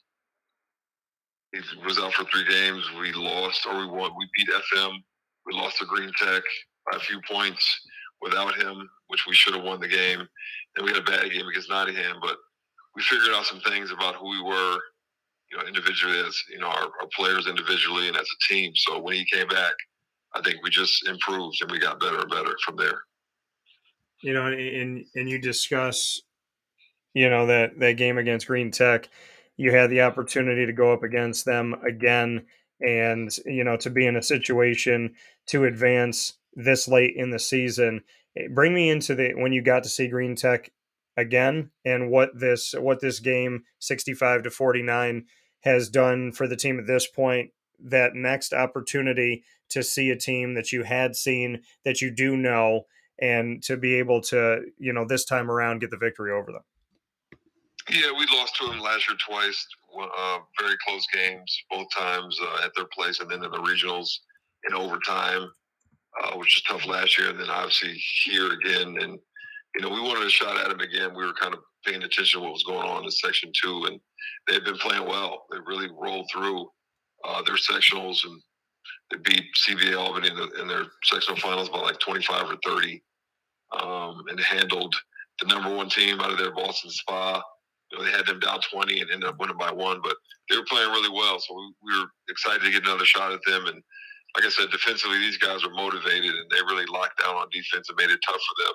he 1.52 1.60
was 1.84 1.98
out 1.98 2.12
for 2.12 2.24
three 2.24 2.46
games. 2.48 2.84
We 2.98 3.12
lost 3.12 3.66
or 3.66 3.78
we 3.78 3.86
won. 3.86 4.10
We 4.18 4.28
beat 4.36 4.48
FM. 4.48 4.92
We 5.46 5.54
lost 5.54 5.78
to 5.78 5.86
Green 5.86 6.10
Tech 6.18 6.42
by 6.90 6.96
a 6.96 7.00
few 7.00 7.20
points 7.30 7.80
without 8.20 8.54
him, 8.56 8.88
which 9.08 9.26
we 9.26 9.34
should 9.34 9.54
have 9.54 9.64
won 9.64 9.80
the 9.80 9.88
game. 9.88 10.20
And 10.76 10.84
we 10.84 10.92
had 10.92 11.00
a 11.00 11.10
bad 11.10 11.30
game 11.30 11.46
against 11.46 11.70
Nottingham, 11.70 12.16
but 12.20 12.36
we 12.96 13.02
figured 13.02 13.34
out 13.34 13.44
some 13.44 13.60
things 13.60 13.92
about 13.92 14.16
who 14.16 14.30
we 14.30 14.42
were, 14.42 14.78
you 15.52 15.58
know, 15.58 15.64
individually 15.66 16.18
as 16.18 16.36
you 16.50 16.58
know 16.58 16.68
our, 16.68 16.88
our 17.00 17.08
players 17.14 17.46
individually 17.46 18.08
and 18.08 18.16
as 18.16 18.26
a 18.26 18.52
team. 18.52 18.72
So 18.74 18.98
when 18.98 19.14
he 19.14 19.26
came 19.30 19.46
back, 19.48 19.74
I 20.34 20.40
think 20.40 20.62
we 20.62 20.70
just 20.70 21.06
improved 21.06 21.58
and 21.60 21.70
we 21.70 21.78
got 21.78 22.00
better 22.00 22.18
and 22.18 22.30
better 22.30 22.56
from 22.64 22.76
there. 22.76 23.02
You 24.22 24.32
know, 24.32 24.46
and 24.46 25.04
and 25.14 25.28
you 25.28 25.38
discuss, 25.38 26.22
you 27.14 27.28
know, 27.28 27.46
that 27.46 27.78
that 27.78 27.98
game 27.98 28.16
against 28.16 28.46
Green 28.46 28.70
Tech, 28.70 29.08
you 29.58 29.72
had 29.72 29.90
the 29.90 30.00
opportunity 30.00 30.64
to 30.64 30.72
go 30.72 30.92
up 30.92 31.02
against 31.02 31.44
them 31.44 31.74
again, 31.86 32.46
and 32.80 33.30
you 33.44 33.62
know, 33.62 33.76
to 33.76 33.90
be 33.90 34.06
in 34.06 34.16
a 34.16 34.22
situation 34.22 35.14
to 35.48 35.66
advance 35.66 36.32
this 36.54 36.88
late 36.88 37.14
in 37.14 37.30
the 37.30 37.38
season. 37.38 38.02
Bring 38.50 38.74
me 38.74 38.88
into 38.88 39.14
the 39.14 39.34
when 39.34 39.52
you 39.52 39.60
got 39.60 39.82
to 39.82 39.88
see 39.90 40.08
Green 40.08 40.34
Tech 40.34 40.72
again 41.16 41.70
and 41.84 42.10
what 42.10 42.38
this 42.38 42.74
what 42.78 43.00
this 43.00 43.20
game 43.20 43.64
65 43.78 44.42
to 44.42 44.50
49 44.50 45.24
has 45.60 45.88
done 45.88 46.32
for 46.32 46.46
the 46.46 46.56
team 46.56 46.78
at 46.78 46.86
this 46.86 47.06
point 47.06 47.50
that 47.82 48.14
next 48.14 48.52
opportunity 48.52 49.44
to 49.68 49.82
see 49.82 50.10
a 50.10 50.16
team 50.16 50.54
that 50.54 50.72
you 50.72 50.82
had 50.82 51.16
seen 51.16 51.62
that 51.84 52.00
you 52.00 52.10
do 52.10 52.36
know 52.36 52.86
and 53.20 53.62
to 53.62 53.76
be 53.76 53.94
able 53.94 54.20
to 54.20 54.60
you 54.78 54.92
know 54.92 55.06
this 55.06 55.24
time 55.24 55.50
around 55.50 55.80
get 55.80 55.90
the 55.90 55.96
victory 55.96 56.32
over 56.32 56.52
them. 56.52 56.62
Yeah 57.90 58.12
we 58.12 58.26
lost 58.36 58.56
to 58.56 58.66
them 58.68 58.80
last 58.80 59.08
year 59.08 59.16
twice 59.26 59.66
uh, 59.98 60.38
very 60.60 60.76
close 60.86 61.06
games 61.12 61.58
both 61.70 61.86
times 61.96 62.38
uh, 62.42 62.64
at 62.64 62.72
their 62.76 62.86
place 62.92 63.20
and 63.20 63.30
then 63.30 63.42
in 63.42 63.50
the 63.50 63.58
regionals 63.58 64.10
in 64.68 64.74
overtime 64.74 65.50
uh, 66.22 66.32
which 66.36 66.54
was 66.54 66.62
tough 66.68 66.86
last 66.86 67.18
year 67.18 67.30
and 67.30 67.40
then 67.40 67.48
obviously 67.48 67.94
here 68.24 68.52
again 68.52 68.96
and 69.00 69.18
you 69.76 69.82
know, 69.82 69.90
we 69.90 70.00
wanted 70.00 70.26
a 70.26 70.30
shot 70.30 70.56
at 70.56 70.70
him 70.70 70.80
again. 70.80 71.14
We 71.14 71.24
were 71.24 71.34
kind 71.34 71.52
of 71.52 71.60
paying 71.84 72.02
attention 72.02 72.40
to 72.40 72.44
what 72.44 72.54
was 72.54 72.64
going 72.64 72.88
on 72.88 73.04
in 73.04 73.10
Section 73.10 73.52
Two, 73.62 73.84
and 73.84 74.00
they've 74.48 74.64
been 74.64 74.78
playing 74.78 75.06
well. 75.06 75.44
They 75.52 75.58
really 75.66 75.90
rolled 76.00 76.26
through 76.32 76.66
uh, 77.24 77.42
their 77.42 77.56
sectionals, 77.56 78.24
and 78.24 78.40
they 79.10 79.18
beat 79.18 79.44
CBA 79.54 79.98
Albany 79.98 80.28
in, 80.28 80.36
the, 80.36 80.62
in, 80.62 80.66
their 80.66 80.84
sectional 81.04 81.38
finals 81.38 81.68
by 81.68 81.80
like 81.80 81.98
25 81.98 82.50
or 82.50 82.56
30, 82.64 83.02
um, 83.82 84.22
and 84.28 84.40
handled 84.40 84.94
the 85.40 85.48
number 85.48 85.74
one 85.74 85.90
team 85.90 86.20
out 86.20 86.32
of 86.32 86.38
their 86.38 86.54
Ballston 86.54 86.90
Spa. 86.90 87.42
You 87.92 87.98
know, 87.98 88.04
they 88.04 88.10
had 88.10 88.26
them 88.26 88.40
down 88.40 88.60
20 88.72 89.00
and 89.00 89.10
ended 89.10 89.28
up 89.28 89.38
winning 89.38 89.58
by 89.58 89.70
one, 89.70 90.00
but 90.02 90.16
they 90.48 90.56
were 90.56 90.64
playing 90.64 90.90
really 90.90 91.10
well. 91.10 91.38
So 91.38 91.54
we, 91.54 91.74
we 91.84 92.00
were 92.00 92.06
excited 92.30 92.62
to 92.62 92.70
get 92.70 92.82
another 92.82 93.04
shot 93.04 93.32
at 93.32 93.40
them. 93.46 93.66
And 93.66 93.82
like 94.34 94.44
I 94.44 94.48
said, 94.48 94.70
defensively, 94.72 95.18
these 95.18 95.38
guys 95.38 95.62
were 95.62 95.74
motivated 95.74 96.34
and 96.34 96.50
they 96.50 96.62
really 96.66 96.86
locked 96.90 97.22
down 97.22 97.36
on 97.36 97.46
defense 97.52 97.88
and 97.88 97.96
made 97.96 98.10
it 98.10 98.18
tough 98.26 98.40
for 98.40 98.64
them 98.64 98.74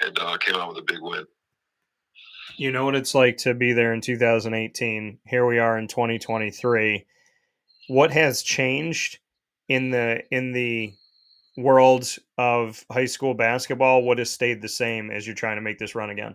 and 0.00 0.18
uh, 0.18 0.36
came 0.38 0.56
out 0.56 0.68
with 0.68 0.78
a 0.78 0.82
big 0.86 1.00
win. 1.00 1.24
You 2.56 2.72
know 2.72 2.84
what 2.84 2.94
it's 2.94 3.14
like 3.14 3.38
to 3.38 3.54
be 3.54 3.72
there 3.72 3.92
in 3.92 4.00
2018. 4.00 5.18
Here 5.26 5.46
we 5.46 5.58
are 5.58 5.78
in 5.78 5.88
2023. 5.88 7.06
What 7.88 8.10
has 8.10 8.42
changed 8.42 9.18
in 9.68 9.90
the 9.90 10.22
in 10.30 10.52
the 10.52 10.94
world 11.56 12.06
of 12.38 12.84
high 12.90 13.06
school 13.06 13.34
basketball? 13.34 14.02
What 14.02 14.18
has 14.18 14.30
stayed 14.30 14.62
the 14.62 14.68
same 14.68 15.10
as 15.10 15.26
you're 15.26 15.34
trying 15.34 15.56
to 15.56 15.62
make 15.62 15.78
this 15.78 15.94
run 15.94 16.10
again? 16.10 16.34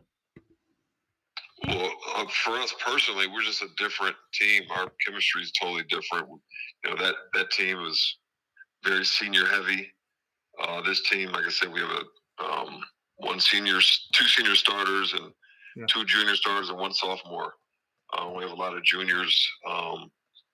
Well, 1.67 1.91
uh, 2.15 2.25
for 2.43 2.57
us 2.57 2.73
personally, 2.83 3.27
we're 3.27 3.43
just 3.43 3.61
a 3.61 3.67
different 3.77 4.15
team. 4.33 4.63
Our 4.75 4.91
chemistry 5.05 5.41
is 5.41 5.51
totally 5.51 5.83
different. 5.89 6.27
You 6.83 6.91
know 6.91 7.03
that 7.03 7.15
that 7.33 7.51
team 7.51 7.79
is 7.85 8.17
very 8.83 9.05
senior 9.05 9.45
heavy. 9.45 9.91
Uh, 10.61 10.81
this 10.81 11.01
team, 11.09 11.31
like 11.31 11.45
I 11.45 11.49
said, 11.49 11.71
we 11.71 11.81
have 11.81 11.89
a 11.89 12.43
um, 12.43 12.81
one 13.17 13.39
senior, 13.39 13.79
two 14.13 14.27
senior 14.27 14.55
starters, 14.55 15.13
and 15.13 15.33
Yeah. 15.75 15.85
two 15.87 16.05
junior 16.05 16.35
starters 16.35 16.69
and 16.69 16.77
one 16.77 16.93
sophomore. 16.93 17.55
Uh, 18.13 18.29
we 18.35 18.43
have 18.43 18.51
a 18.51 18.55
lot 18.55 18.75
of 18.75 18.83
juniors, 18.83 19.49
um, 19.65 20.11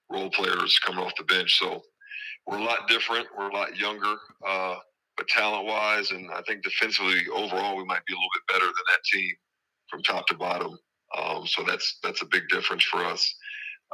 role 0.10 0.30
players 0.32 0.78
coming 0.80 1.04
off 1.04 1.16
the 1.16 1.24
bench. 1.24 1.58
So 1.60 1.84
we're 2.46 2.58
a 2.60 2.64
lot 2.64 2.88
different. 2.88 3.28
We're 3.38 3.50
a 3.50 3.54
lot 3.54 3.78
younger, 3.78 4.16
uh, 4.46 4.80
but 5.18 5.28
talent 5.28 5.66
wise, 5.66 6.12
and 6.12 6.32
I 6.32 6.42
think 6.44 6.64
defensively 6.64 7.28
overall, 7.30 7.76
we 7.76 7.86
might 7.86 8.06
be 8.06 8.14
a 8.14 8.18
little 8.18 8.30
bit 8.34 8.48
better 8.48 8.66
than 8.66 8.86
that 8.90 9.04
team 9.06 9.36
from 9.90 10.02
top 10.04 10.28
to 10.28 10.34
bottom. 10.36 10.78
Um, 11.18 11.46
so 11.46 11.64
that's 11.64 12.00
that's 12.02 12.22
a 12.22 12.26
big 12.26 12.48
difference 12.50 12.84
for 12.86 13.04
us. 13.06 13.36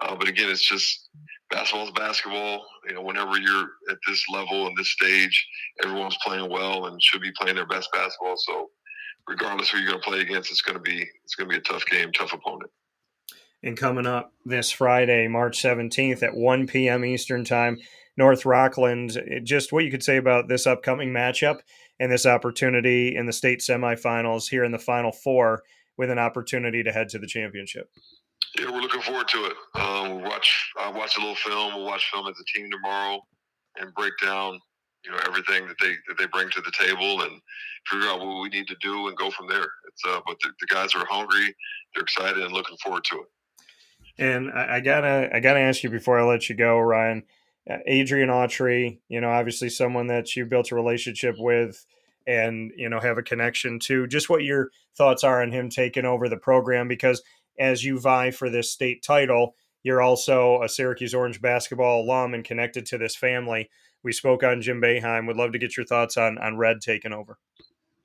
Uh, 0.02 0.16
but 0.16 0.28
again, 0.28 0.50
it's 0.50 0.62
just 0.68 1.10
basketball's 1.50 1.92
basketball. 1.92 2.66
You 2.88 2.96
know, 2.96 3.02
whenever 3.02 3.38
you're 3.38 3.70
at 3.90 3.98
this 4.08 4.24
level 4.32 4.68
and 4.68 4.78
this 4.78 4.92
stage, 4.92 5.48
everyone's 5.84 6.18
playing 6.24 6.50
well 6.50 6.86
and 6.86 7.02
should 7.02 7.22
be 7.22 7.32
playing 7.40 7.56
their 7.56 7.68
best 7.68 7.90
basketball. 7.94 8.36
So, 8.38 8.70
regardless 9.28 9.70
who 9.70 9.78
you're 9.78 9.90
going 9.90 10.02
to 10.02 10.10
play 10.10 10.22
against, 10.22 10.52
it's 10.52 10.62
going 10.62 10.78
to 10.78 10.82
be 10.82 11.08
it's 11.24 11.36
going 11.36 11.50
to 11.50 11.54
be 11.54 11.60
a 11.60 11.62
tough 11.62 11.86
game, 11.86 12.12
tough 12.12 12.34
opponent. 12.34 12.72
And 13.64 13.76
coming 13.76 14.06
up 14.06 14.34
this 14.46 14.72
Friday, 14.72 15.28
March 15.28 15.62
17th 15.62 16.22
at 16.22 16.36
1 16.36 16.68
p.m. 16.68 17.04
Eastern 17.04 17.44
Time, 17.44 17.80
North 18.16 18.46
Rockland. 18.46 19.18
Just 19.44 19.74
what 19.74 19.84
you 19.84 19.92
could 19.92 20.04
say 20.04 20.18
about 20.18 20.48
this 20.48 20.68
upcoming 20.68 21.10
matchup 21.10 21.60
and 22.00 22.12
this 22.12 22.26
opportunity 22.26 23.16
in 23.16 23.26
the 23.26 23.34
state 23.34 23.60
semifinals 23.60 24.50
here 24.50 24.64
in 24.64 24.72
the 24.72 24.78
Final 24.78 25.12
Four 25.12 25.64
with 25.98 26.12
an 26.12 26.20
opportunity 26.20 26.84
to 26.84 26.92
head 26.92 27.10
to 27.10 27.20
the 27.20 27.26
championship. 27.26 27.90
Yeah, 28.58 28.72
we're 28.72 28.82
looking 28.82 29.02
forward 29.02 29.28
to 29.30 29.46
it. 29.46 29.54
Um, 29.76 30.16
we'll 30.16 30.30
watch 30.30 30.72
I 30.80 30.90
watch 30.90 31.18
a 31.18 31.20
little 31.20 31.36
film. 31.36 31.76
We'll 31.76 31.86
watch 31.86 32.10
film 32.12 32.28
as 32.28 32.36
a 32.40 32.58
team 32.58 32.70
tomorrow 32.72 33.20
and 33.80 33.94
break 33.94 34.14
down 34.22 34.60
you 35.06 35.12
know 35.12 35.20
everything 35.26 35.68
that 35.68 35.76
they 35.80 35.94
that 36.08 36.18
they 36.18 36.26
bring 36.28 36.50
to 36.50 36.62
the 36.62 36.72
table 36.78 37.22
and 37.22 37.42
figure 37.88 38.08
out 38.08 38.20
what 38.20 38.42
we 38.42 38.50
need 38.50 38.68
to 38.68 38.76
do 38.82 39.08
and 39.08 39.18
go 39.18 39.32
from 39.32 39.48
there. 39.48 39.68
It's 39.88 40.04
uh, 40.08 40.20
but 40.26 40.38
the, 40.42 40.50
the 40.60 40.68
guys 40.68 40.94
are 40.96 41.06
hungry, 41.10 41.56
they're 41.94 42.04
excited, 42.04 42.44
and 42.44 42.54
looking 42.54 42.78
forward 42.78 43.04
to 43.06 43.16
it. 43.18 43.28
And 44.20 44.52
I, 44.52 44.78
I 44.78 44.80
gotta, 44.80 45.30
I 45.34 45.40
gotta 45.40 45.60
ask 45.60 45.84
you 45.84 45.90
before 45.90 46.20
I 46.20 46.24
let 46.24 46.50
you 46.50 46.56
go, 46.56 46.80
Ryan. 46.80 47.24
Uh, 47.70 47.78
Adrian 47.86 48.30
Autry, 48.30 49.00
you 49.10 49.20
know, 49.20 49.30
obviously 49.30 49.70
someone 49.70 50.08
that 50.08 50.36
you 50.36 50.46
built 50.46 50.72
a 50.72 50.76
relationship 50.76 51.36
with, 51.38 51.86
and 52.26 52.72
you 52.76 52.90
know 52.90 53.00
have 53.00 53.18
a 53.18 53.24
connection 53.24 53.80
to. 53.80 54.08
Just 54.08 54.30
what 54.30 54.44
your 54.44 54.72
thoughts 54.98 55.24
are 55.24 55.42
on 55.42 55.52
him 55.52 55.70
taking 55.70 56.06
over 56.06 56.28
the 56.28 56.38
program, 56.38 56.88
because 56.88 57.22
as 57.60 57.84
you 57.84 58.00
vie 58.00 58.32
for 58.32 58.50
this 58.50 58.72
state 58.72 59.04
title, 59.04 59.56
you're 59.84 60.02
also 60.02 60.62
a 60.62 60.70
Syracuse 60.70 61.14
Orange 61.14 61.42
basketball 61.42 62.02
alum 62.02 62.34
and 62.34 62.44
connected 62.44 62.86
to 62.88 62.98
this 62.98 63.16
family. 63.16 63.70
We 64.04 64.12
spoke 64.12 64.44
on 64.44 64.62
Jim 64.62 64.82
Boeheim. 64.82 65.28
Would 65.28 65.38
love 65.38 65.52
to 65.54 65.60
get 65.60 65.78
your 65.78 65.86
thoughts 65.86 66.18
on 66.18 66.38
on 66.38 66.58
Red 66.58 66.82
taking 66.82 67.14
over. 67.14 67.38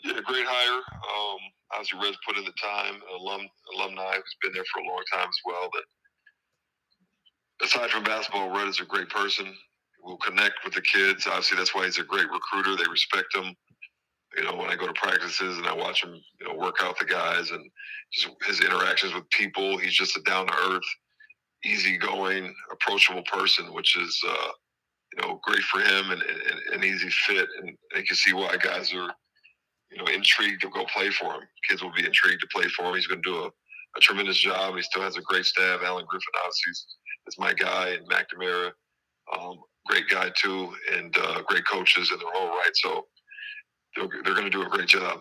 Yeah, 0.03 0.20
great 0.24 0.47
hire. 0.47 0.83
Um, 0.95 1.39
obviously, 1.73 2.01
Red's 2.03 2.19
put 2.27 2.37
in 2.37 2.45
the 2.45 2.53
time. 2.53 3.01
Alum, 3.19 3.49
alumni 3.74 4.15
who's 4.15 4.37
been 4.43 4.53
there 4.53 4.65
for 4.73 4.81
a 4.81 4.87
long 4.87 5.03
time 5.12 5.29
as 5.29 5.41
well. 5.45 5.69
But 5.73 7.66
aside 7.66 7.91
from 7.91 8.05
basketball, 8.05 8.51
Red 8.51 8.69
is 8.69 8.81
a 8.81 8.85
great 8.85 9.09
person. 9.09 9.55
Will 10.03 10.16
connect 10.16 10.65
with 10.65 10.74
the 10.74 10.83
kids. 10.83 11.27
Obviously, 11.27 11.57
that's 11.57 11.74
why 11.74 11.85
he's 11.85 11.99
a 11.99 12.05
great 12.05 12.27
recruiter. 12.31 12.77
They 12.77 12.91
respect 12.91 13.35
him. 13.35 13.55
You 14.36 14.44
know, 14.44 14.56
when 14.56 14.70
I 14.70 14.76
go 14.76 14.86
to 14.86 14.92
practices 14.94 15.59
and 15.59 15.66
I 15.66 15.74
watch 15.74 16.02
him, 16.02 16.14
you 16.40 16.46
know, 16.46 16.54
work 16.54 16.76
out 16.80 16.98
the 16.98 17.04
guys 17.04 17.50
and 17.50 17.70
just 18.12 18.34
his 18.46 18.60
interactions 18.60 19.14
with 19.14 19.28
people, 19.30 19.76
he's 19.78 19.94
just 19.94 20.16
a 20.16 20.22
down 20.22 20.46
to 20.46 20.54
earth, 20.70 20.82
easygoing, 21.64 22.54
approachable 22.70 23.22
person, 23.30 23.72
which 23.72 23.96
is, 23.96 24.20
uh, 24.28 24.48
you 25.12 25.22
know, 25.22 25.40
great 25.42 25.62
for 25.62 25.80
him 25.80 26.10
and 26.10 26.22
an 26.72 26.84
easy 26.84 27.10
fit. 27.26 27.48
And 27.60 27.76
you 27.96 28.04
can 28.04 28.16
see 28.16 28.32
why 28.32 28.56
guys 28.56 28.92
are 28.94 29.10
you 29.90 29.98
know, 29.98 30.10
intrigued 30.12 30.62
to 30.62 30.70
go 30.70 30.84
play 30.86 31.10
for 31.10 31.34
him. 31.34 31.42
Kids 31.68 31.82
will 31.82 31.92
be 31.92 32.06
intrigued 32.06 32.40
to 32.40 32.46
play 32.52 32.68
for 32.68 32.86
him. 32.86 32.94
He's 32.94 33.06
going 33.06 33.22
to 33.22 33.30
do 33.30 33.38
a, 33.44 33.46
a 33.46 34.00
tremendous 34.00 34.38
job. 34.38 34.74
He 34.74 34.82
still 34.82 35.02
has 35.02 35.16
a 35.16 35.22
great 35.22 35.44
staff. 35.44 35.80
Allen 35.84 36.06
Griffin, 36.09 36.32
obviously, 36.40 36.70
is, 36.70 36.86
is 37.26 37.38
my 37.38 37.52
guy, 37.52 37.90
and 37.90 38.09
McNamara, 38.09 38.72
um, 39.38 39.59
great 39.86 40.09
guy 40.09 40.30
too, 40.36 40.72
and 40.92 41.14
uh, 41.18 41.42
great 41.42 41.66
coaches 41.66 42.10
in 42.10 42.18
their 42.18 42.42
own 42.42 42.48
right. 42.48 42.70
So 42.74 43.06
they're, 43.97 44.06
going 44.06 44.44
to 44.44 44.51
do 44.51 44.62
a 44.62 44.69
great 44.69 44.89
job. 44.89 45.20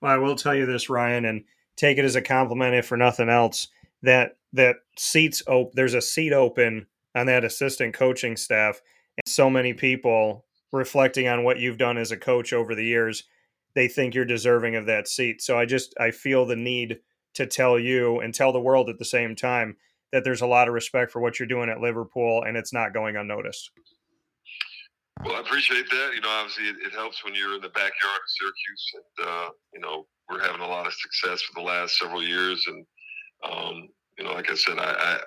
Well, 0.00 0.12
I 0.12 0.16
will 0.16 0.36
tell 0.36 0.54
you 0.54 0.66
this, 0.66 0.88
Ryan, 0.88 1.24
and 1.24 1.44
take 1.76 1.98
it 1.98 2.04
as 2.04 2.16
a 2.16 2.22
compliment, 2.22 2.74
if 2.74 2.86
for 2.86 2.96
nothing 2.96 3.28
else, 3.28 3.68
that 4.02 4.36
that 4.52 4.76
seats 4.96 5.42
open. 5.46 5.72
There's 5.74 5.94
a 5.94 6.00
seat 6.00 6.32
open 6.32 6.86
on 7.14 7.26
that 7.26 7.44
assistant 7.44 7.94
coaching 7.94 8.36
staff, 8.36 8.80
and 9.16 9.30
so 9.30 9.50
many 9.50 9.74
people 9.74 10.44
reflecting 10.72 11.28
on 11.28 11.44
what 11.44 11.58
you've 11.58 11.78
done 11.78 11.98
as 11.98 12.12
a 12.12 12.16
coach 12.16 12.52
over 12.52 12.74
the 12.74 12.84
years, 12.84 13.24
they 13.74 13.88
think 13.88 14.14
you're 14.14 14.24
deserving 14.24 14.76
of 14.76 14.86
that 14.86 15.08
seat. 15.08 15.42
So 15.42 15.58
I 15.58 15.64
just 15.64 15.94
I 15.98 16.10
feel 16.10 16.46
the 16.46 16.56
need 16.56 17.00
to 17.34 17.46
tell 17.46 17.78
you 17.78 18.20
and 18.20 18.34
tell 18.34 18.52
the 18.52 18.60
world 18.60 18.88
at 18.88 18.98
the 18.98 19.04
same 19.04 19.36
time 19.36 19.76
that 20.12 20.24
there's 20.24 20.40
a 20.40 20.46
lot 20.46 20.68
of 20.68 20.74
respect 20.74 21.12
for 21.12 21.20
what 21.20 21.38
you're 21.38 21.48
doing 21.48 21.68
at 21.68 21.80
Liverpool, 21.80 22.42
and 22.46 22.56
it's 22.56 22.72
not 22.72 22.94
going 22.94 23.16
unnoticed. 23.16 23.70
Well, 25.24 25.36
I 25.36 25.40
appreciate 25.40 25.88
that. 25.90 26.10
You 26.14 26.20
know, 26.20 26.28
obviously, 26.28 26.64
it, 26.64 26.76
it 26.86 26.92
helps 26.92 27.24
when 27.24 27.34
you're 27.34 27.54
in 27.54 27.60
the 27.60 27.68
backyard 27.68 27.92
of 27.92 28.28
Syracuse, 28.28 28.92
and 28.94 29.26
uh, 29.28 29.48
you 29.74 29.80
know, 29.80 30.06
we're 30.30 30.42
having 30.42 30.60
a 30.60 30.68
lot 30.68 30.86
of 30.86 30.92
success 30.92 31.42
for 31.42 31.60
the 31.60 31.66
last 31.66 31.98
several 31.98 32.22
years. 32.22 32.64
And 32.66 32.86
um, 33.50 33.88
you 34.18 34.24
know, 34.24 34.32
like 34.32 34.50
I 34.50 34.54
said, 34.54 34.78
I, 34.78 34.92
I 34.92 35.18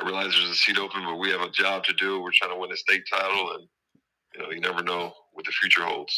I 0.00 0.04
realize 0.04 0.32
there's 0.32 0.50
a 0.50 0.54
seat 0.54 0.78
open, 0.78 1.04
but 1.04 1.16
we 1.16 1.30
have 1.30 1.40
a 1.40 1.50
job 1.50 1.84
to 1.84 1.92
do. 1.94 2.20
We're 2.20 2.32
trying 2.34 2.52
to 2.52 2.58
win 2.58 2.72
a 2.72 2.76
state 2.76 3.04
title, 3.12 3.52
and 3.54 3.68
you 4.34 4.42
know, 4.42 4.50
you 4.50 4.60
never 4.60 4.82
know 4.82 5.12
what 5.32 5.46
the 5.46 5.52
future 5.52 5.84
holds. 5.84 6.16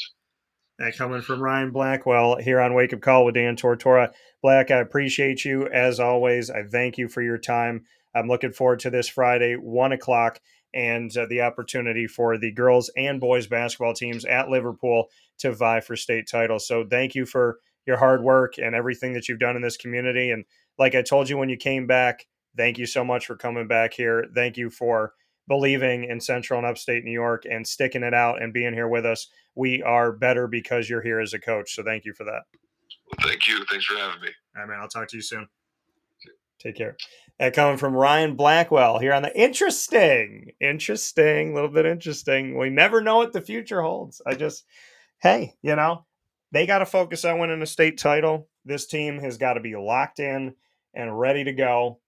That 0.79 0.97
coming 0.97 1.23
from 1.23 1.41
Ryan 1.41 1.71
Blackwell 1.71 2.37
here 2.37 2.61
on 2.61 2.75
Wake 2.75 2.93
Up 2.93 3.01
Call 3.01 3.25
with 3.25 3.35
Dan 3.35 3.57
Tortora. 3.57 4.13
Black, 4.43 4.71
I 4.71 4.77
appreciate 4.77 5.45
you 5.45 5.69
as 5.69 5.99
always. 5.99 6.51
I 6.51 6.65
thank 6.65 6.99
you 6.99 7.09
for 7.09 7.23
your 7.23 7.39
time. 7.39 7.85
I'm 8.15 8.29
looking 8.29 8.53
forward 8.53 8.81
to 8.81 8.91
this 8.91 9.09
Friday, 9.09 9.55
one 9.55 9.93
o'clock, 9.93 10.41
and 10.75 11.17
uh, 11.17 11.27
the 11.27 11.41
opportunity 11.41 12.07
for 12.07 12.39
the 12.39 12.53
girls 12.53 12.91
and 12.97 13.21
boys 13.21 13.47
basketball 13.47 13.95
teams 13.95 14.25
at 14.25 14.49
Liverpool 14.49 15.07
to 15.39 15.53
vie 15.53 15.81
for 15.81 15.97
state 15.97 16.29
titles. 16.29 16.67
So 16.67 16.85
thank 16.89 17.15
you 17.15 17.27
for 17.27 17.59
your 17.87 17.97
hard 17.97 18.23
work 18.23 18.59
and 18.59 18.75
everything 18.75 19.13
that 19.15 19.29
you've 19.29 19.39
done 19.39 19.57
in 19.57 19.63
this 19.63 19.77
community. 19.77 20.31
And 20.31 20.45
like 20.79 20.95
I 20.95 21.03
told 21.03 21.29
you 21.29 21.39
when 21.39 21.49
you 21.49 21.57
came 21.57 21.87
back, 21.87 22.27
thank 22.57 22.79
you 22.79 22.87
so 22.87 23.05
much 23.05 23.27
for 23.27 23.37
coming 23.37 23.67
back 23.67 23.95
here. 23.95 24.27
Thank 24.35 24.57
you 24.57 24.71
for 24.71 25.15
believing 25.49 26.05
in 26.05 26.21
Central 26.21 26.59
and 26.59 26.67
Upstate 26.67 27.05
New 27.05 27.13
York 27.13 27.45
and 27.49 27.67
sticking 27.67 28.03
it 28.03 28.15
out 28.15 28.43
and 28.43 28.53
being 28.53 28.75
here 28.75 28.89
with 28.89 29.07
us. 29.07 29.29
We 29.55 29.83
are 29.83 30.13
better 30.13 30.47
because 30.49 30.91
you're 30.91 31.03
here 31.03 31.21
as 31.21 31.33
a 31.33 31.39
coach. 31.39 31.75
So 31.75 31.85
thank 31.85 32.05
you 32.05 32.13
for 32.13 32.25
that. 32.25 32.43
Well, 33.07 33.29
thank 33.29 33.47
you. 33.47 33.65
Thanks 33.71 33.87
for 33.87 33.97
having 33.97 34.21
me. 34.21 34.29
All 34.57 34.63
right, 34.63 34.69
man. 34.69 34.81
I'll 34.81 34.89
talk 34.89 35.09
to 35.09 35.17
you 35.17 35.23
soon. 35.23 35.49
Take 36.59 36.77
care. 36.77 36.97
That 37.39 37.55
coming 37.55 37.77
from 37.77 37.95
Ryan 37.95 38.35
Blackwell 38.35 38.99
here 38.99 39.13
on 39.13 39.23
the 39.23 39.39
interesting, 39.39 40.53
interesting, 40.59 41.55
little 41.55 41.69
bit 41.69 41.85
interesting. 41.85 42.57
We 42.57 42.71
never 42.71 43.03
know 43.03 43.19
what 43.19 43.35
the 43.35 43.43
future 43.43 43.83
holds. 43.83 44.23
I 44.27 44.35
just, 44.35 44.65
hey, 45.21 45.55
you 45.61 45.77
know, 45.77 46.07
they 46.53 46.65
got 46.65 46.79
to 46.79 46.87
focus 46.87 47.27
on 47.27 47.39
winning 47.39 47.61
a 47.61 47.67
state 47.67 47.99
title. 47.99 48.49
This 48.65 48.87
team 48.87 49.19
has 49.19 49.37
got 49.37 49.55
to 49.55 49.61
be 49.61 49.77
locked 49.77 50.19
in 50.19 50.55
and 50.95 51.19
ready 51.19 51.45
to 51.45 51.53
go. 51.53 52.01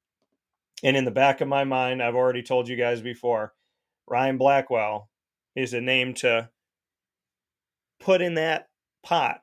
And 0.82 0.96
in 0.96 1.05
the 1.05 1.10
back 1.10 1.42
of 1.42 1.48
my 1.48 1.64
mind, 1.64 2.02
I've 2.02 2.14
already 2.14 2.42
told 2.42 2.66
you 2.66 2.76
guys 2.76 3.02
before, 3.02 3.52
Ryan 4.06 4.38
Blackwell 4.38 5.10
is 5.55 5.74
a 5.74 5.80
name 5.82 6.14
to 6.14 6.48
put 8.00 8.22
in 8.22 8.34
that 8.34 8.68
pot 9.02 9.42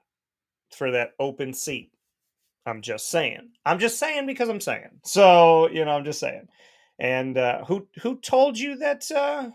for 0.71 0.89
that 0.91 1.11
open 1.19 1.53
seat. 1.53 1.91
I'm 2.65 2.81
just 2.81 3.09
saying. 3.09 3.51
I'm 3.65 3.79
just 3.79 3.99
saying 3.99 4.25
because 4.25 4.49
I'm 4.49 4.61
saying. 4.61 5.01
So, 5.03 5.69
you 5.69 5.85
know, 5.85 5.91
I'm 5.91 6.05
just 6.05 6.19
saying. 6.19 6.47
And 6.97 7.37
uh, 7.37 7.65
who 7.65 7.87
who 8.01 8.17
told 8.17 8.57
you 8.57 8.77
that 8.77 9.09
uh 9.11 9.49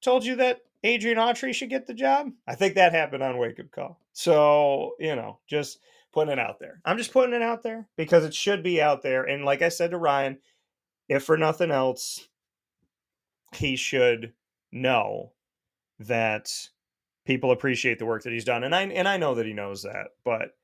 told 0.00 0.24
you 0.24 0.36
that 0.36 0.60
Adrian 0.84 1.18
Autry 1.18 1.54
should 1.54 1.70
get 1.70 1.86
the 1.86 1.94
job? 1.94 2.30
I 2.46 2.54
think 2.54 2.74
that 2.74 2.92
happened 2.92 3.22
on 3.22 3.38
Wake 3.38 3.60
Up 3.60 3.70
Call. 3.70 4.00
So, 4.12 4.94
you 4.98 5.16
know, 5.16 5.38
just 5.48 5.78
putting 6.12 6.32
it 6.32 6.38
out 6.38 6.58
there. 6.60 6.80
I'm 6.84 6.98
just 6.98 7.12
putting 7.12 7.34
it 7.34 7.42
out 7.42 7.62
there 7.62 7.88
because 7.96 8.24
it 8.24 8.34
should 8.34 8.62
be 8.62 8.80
out 8.80 9.02
there. 9.02 9.24
And 9.24 9.44
like 9.44 9.62
I 9.62 9.68
said 9.68 9.90
to 9.90 9.98
Ryan, 9.98 10.38
if 11.08 11.24
for 11.24 11.36
nothing 11.36 11.70
else, 11.70 12.28
he 13.54 13.76
should 13.76 14.32
know 14.70 15.32
that 15.98 16.50
people 17.26 17.50
appreciate 17.52 17.98
the 17.98 18.06
work 18.06 18.22
that 18.22 18.32
he's 18.32 18.44
done, 18.44 18.64
and 18.64 18.74
I 18.74 18.82
and 18.82 19.08
I 19.08 19.16
know 19.16 19.34
that 19.34 19.46
he 19.46 19.52
knows 19.52 19.82
that. 19.82 20.08
But 20.24 20.54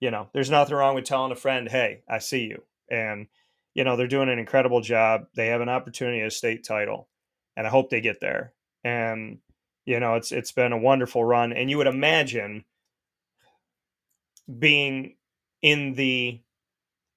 you 0.00 0.10
know, 0.10 0.28
there's 0.32 0.50
nothing 0.50 0.74
wrong 0.74 0.94
with 0.94 1.04
telling 1.04 1.32
a 1.32 1.36
friend, 1.36 1.68
"Hey, 1.68 2.02
I 2.08 2.18
see 2.18 2.44
you," 2.44 2.62
and 2.90 3.28
you 3.74 3.84
know 3.84 3.96
they're 3.96 4.06
doing 4.06 4.28
an 4.28 4.38
incredible 4.38 4.80
job. 4.80 5.26
They 5.34 5.48
have 5.48 5.60
an 5.60 5.68
opportunity 5.68 6.20
at 6.20 6.28
a 6.28 6.30
state 6.30 6.64
title, 6.64 7.08
and 7.56 7.66
I 7.66 7.70
hope 7.70 7.90
they 7.90 8.00
get 8.00 8.20
there. 8.20 8.52
And 8.84 9.38
you 9.84 10.00
know, 10.00 10.14
it's 10.14 10.32
it's 10.32 10.52
been 10.52 10.72
a 10.72 10.78
wonderful 10.78 11.24
run, 11.24 11.52
and 11.52 11.70
you 11.70 11.78
would 11.78 11.86
imagine 11.86 12.64
being 14.58 15.16
in 15.62 15.94
the 15.94 16.40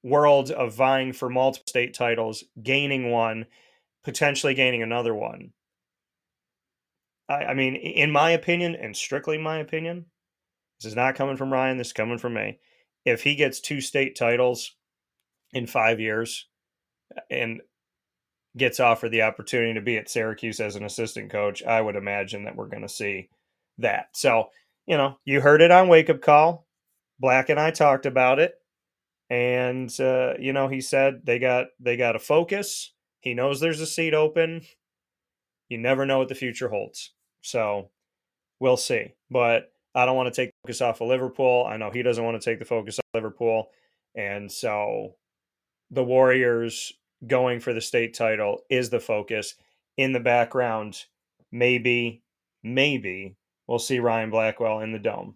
world 0.03 0.51
of 0.51 0.73
vying 0.73 1.13
for 1.13 1.29
multiple 1.29 1.67
state 1.67 1.93
titles, 1.93 2.43
gaining 2.61 3.11
one, 3.11 3.45
potentially 4.03 4.53
gaining 4.53 4.81
another 4.81 5.13
one. 5.13 5.51
I, 7.29 7.45
I 7.45 7.53
mean, 7.53 7.75
in 7.75 8.11
my 8.11 8.31
opinion, 8.31 8.75
and 8.75 8.95
strictly 8.95 9.37
my 9.37 9.57
opinion, 9.57 10.05
this 10.79 10.89
is 10.89 10.95
not 10.95 11.15
coming 11.15 11.37
from 11.37 11.51
Ryan, 11.51 11.77
this 11.77 11.87
is 11.87 11.93
coming 11.93 12.17
from 12.17 12.35
me. 12.35 12.59
If 13.07 13.23
he 13.23 13.35
gets 13.35 13.61
two 13.61 13.79
state 13.79 14.17
titles 14.17 14.75
in 15.53 15.65
five 15.65 16.01
years 16.01 16.47
and 17.31 17.61
gets 18.57 18.81
offered 18.81 19.11
the 19.11 19.21
opportunity 19.21 19.73
to 19.75 19.81
be 19.81 19.95
at 19.95 20.09
Syracuse 20.09 20.59
as 20.59 20.75
an 20.75 20.83
assistant 20.83 21.31
coach, 21.31 21.63
I 21.63 21.79
would 21.79 21.95
imagine 21.95 22.43
that 22.43 22.57
we're 22.57 22.67
going 22.67 22.81
to 22.81 22.89
see 22.89 23.29
that. 23.77 24.07
So, 24.11 24.49
you 24.85 24.97
know, 24.97 25.19
you 25.23 25.39
heard 25.39 25.61
it 25.61 25.71
on 25.71 25.87
Wake 25.87 26.09
Up 26.09 26.21
Call. 26.21 26.67
Black 27.17 27.47
and 27.47 27.57
I 27.57 27.71
talked 27.71 28.05
about 28.05 28.39
it. 28.39 28.55
And 29.29 29.89
uh, 30.01 30.33
you 30.37 30.51
know 30.51 30.67
he 30.67 30.81
said 30.81 31.21
they 31.23 31.39
got 31.39 31.67
they 31.79 31.95
got 31.95 32.13
to 32.13 32.19
focus. 32.19 32.93
He 33.21 33.33
knows 33.33 33.59
there's 33.59 33.81
a 33.81 33.85
seat 33.87 34.13
open. 34.13 34.63
You 35.69 35.77
never 35.77 36.05
know 36.05 36.17
what 36.17 36.27
the 36.27 36.35
future 36.35 36.69
holds. 36.69 37.13
So 37.41 37.89
we'll 38.59 38.77
see. 38.77 39.15
But 39.31 39.71
i 39.95 40.05
don't 40.05 40.15
want 40.15 40.33
to 40.33 40.41
take 40.41 40.51
focus 40.67 40.81
off 40.81 40.99
of 40.99 41.07
liverpool 41.07 41.65
i 41.69 41.77
know 41.77 41.89
he 41.89 42.03
doesn't 42.03 42.25
want 42.25 42.39
to 42.39 42.43
take 42.43 42.59
the 42.59 42.65
focus 42.65 42.99
off 42.99 43.05
liverpool 43.13 43.69
and 44.15 44.51
so 44.51 45.15
the 45.91 46.03
warriors 46.03 46.91
going 47.25 47.61
for 47.61 47.73
the 47.73 47.79
state 47.79 48.13
title 48.13 48.59
is 48.69 48.89
the 48.89 48.99
focus 48.99 49.55
in 49.95 50.11
the 50.11 50.19
background 50.19 51.05
maybe 51.53 52.21
maybe 52.63 53.37
we'll 53.65 53.79
see 53.79 53.99
ryan 53.99 54.29
blackwell 54.29 54.81
in 54.81 54.91
the 54.91 54.99
dome 54.99 55.35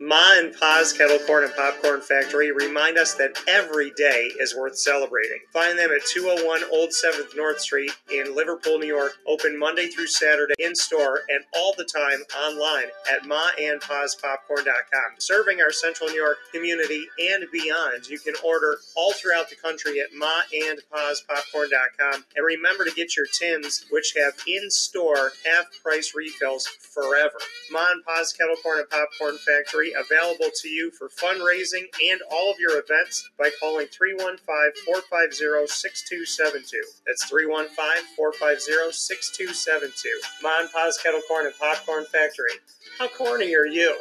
Ma 0.00 0.34
and 0.38 0.52
Pa's 0.58 0.92
Kettle 0.92 1.20
Corn 1.24 1.44
and 1.44 1.54
Popcorn 1.54 2.00
Factory 2.00 2.50
remind 2.50 2.98
us 2.98 3.14
that 3.14 3.38
every 3.46 3.92
day 3.96 4.28
is 4.40 4.52
worth 4.52 4.76
celebrating. 4.76 5.38
Find 5.52 5.78
them 5.78 5.92
at 5.92 6.04
201 6.04 6.62
Old 6.72 6.90
7th 6.90 7.36
North 7.36 7.60
Street 7.60 7.92
in 8.12 8.34
Liverpool, 8.34 8.80
New 8.80 8.88
York. 8.88 9.12
Open 9.28 9.56
Monday 9.56 9.86
through 9.86 10.08
Saturday 10.08 10.54
in 10.58 10.74
store 10.74 11.20
and 11.28 11.44
all 11.54 11.76
the 11.78 11.84
time 11.84 12.24
online 12.36 12.86
at 13.08 13.22
maandpaspopcorn.com. 13.22 15.12
Serving 15.18 15.60
our 15.60 15.70
Central 15.70 16.10
New 16.10 16.16
York 16.16 16.38
community 16.52 17.06
and 17.20 17.44
beyond, 17.52 18.08
you 18.08 18.18
can 18.18 18.34
order 18.44 18.78
all 18.96 19.12
throughout 19.12 19.48
the 19.48 19.54
country 19.54 20.00
at 20.00 20.08
maandpaspopcorn.com. 20.12 22.24
And 22.34 22.44
remember 22.44 22.84
to 22.84 22.90
get 22.96 23.16
your 23.16 23.26
tins, 23.38 23.84
which 23.92 24.14
have 24.16 24.32
in-store 24.48 25.30
half-price 25.46 26.16
refills 26.16 26.66
forever. 26.66 27.38
Ma 27.70 27.86
and 27.92 28.04
Pa's 28.04 28.32
Kettle 28.32 28.56
Corn 28.60 28.80
and 28.80 28.90
Popcorn 28.90 29.38
Factory 29.38 29.83
available 29.92 30.50
to 30.62 30.68
you 30.68 30.90
for 30.92 31.08
fundraising 31.08 31.86
and 32.10 32.20
all 32.30 32.50
of 32.50 32.58
your 32.58 32.78
events 32.78 33.28
by 33.38 33.50
calling 33.60 33.86
315-450-6272. 33.88 36.72
That's 37.06 37.30
315-450-6272. 37.30 40.04
Ma 40.42 40.60
and 40.60 40.72
Pa's 40.72 40.96
Kettle 40.98 41.20
Corn 41.28 41.46
and 41.46 41.54
Popcorn 41.58 42.06
Factory. 42.10 42.58
How 42.98 43.08
corny 43.08 43.54
are 43.54 43.66
you? 43.66 43.98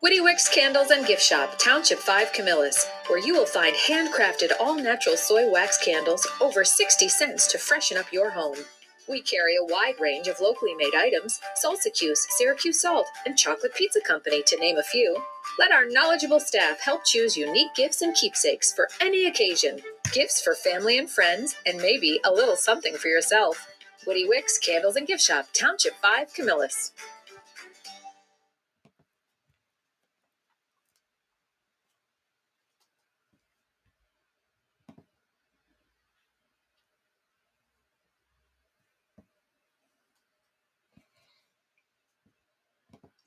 Witty 0.00 0.20
Wicks 0.20 0.48
Candles 0.48 0.90
and 0.90 1.04
Gift 1.06 1.22
Shop, 1.22 1.58
Township 1.58 1.98
5 1.98 2.32
Camillus, 2.32 2.86
where 3.08 3.18
you 3.18 3.34
will 3.34 3.44
find 3.44 3.74
handcrafted 3.74 4.52
all 4.60 4.76
natural 4.76 5.16
soy 5.16 5.50
wax 5.50 5.76
candles 5.84 6.24
over 6.40 6.64
60 6.64 7.08
scents 7.08 7.48
to 7.48 7.58
freshen 7.58 7.96
up 7.96 8.12
your 8.12 8.30
home. 8.30 8.58
We 9.08 9.22
carry 9.22 9.56
a 9.56 9.64
wide 9.64 9.94
range 9.98 10.28
of 10.28 10.38
locally 10.38 10.74
made 10.74 10.94
items 10.94 11.40
Salsicuse, 11.64 12.26
Syracuse 12.36 12.82
Salt, 12.82 13.06
and 13.24 13.38
Chocolate 13.38 13.74
Pizza 13.74 14.00
Company, 14.02 14.42
to 14.46 14.58
name 14.58 14.76
a 14.76 14.82
few. 14.82 15.16
Let 15.58 15.72
our 15.72 15.88
knowledgeable 15.88 16.40
staff 16.40 16.80
help 16.80 17.06
choose 17.06 17.36
unique 17.36 17.74
gifts 17.74 18.02
and 18.02 18.14
keepsakes 18.14 18.72
for 18.72 18.88
any 19.00 19.26
occasion. 19.26 19.80
Gifts 20.12 20.42
for 20.42 20.54
family 20.54 20.98
and 20.98 21.08
friends, 21.08 21.56
and 21.64 21.78
maybe 21.78 22.20
a 22.22 22.30
little 22.30 22.56
something 22.56 22.96
for 22.96 23.08
yourself. 23.08 23.66
Witty 24.06 24.28
Wicks 24.28 24.58
Candles 24.58 24.96
and 24.96 25.06
Gift 25.06 25.22
Shop, 25.22 25.46
Township 25.54 25.94
5 26.02 26.34
Camillus. 26.34 26.92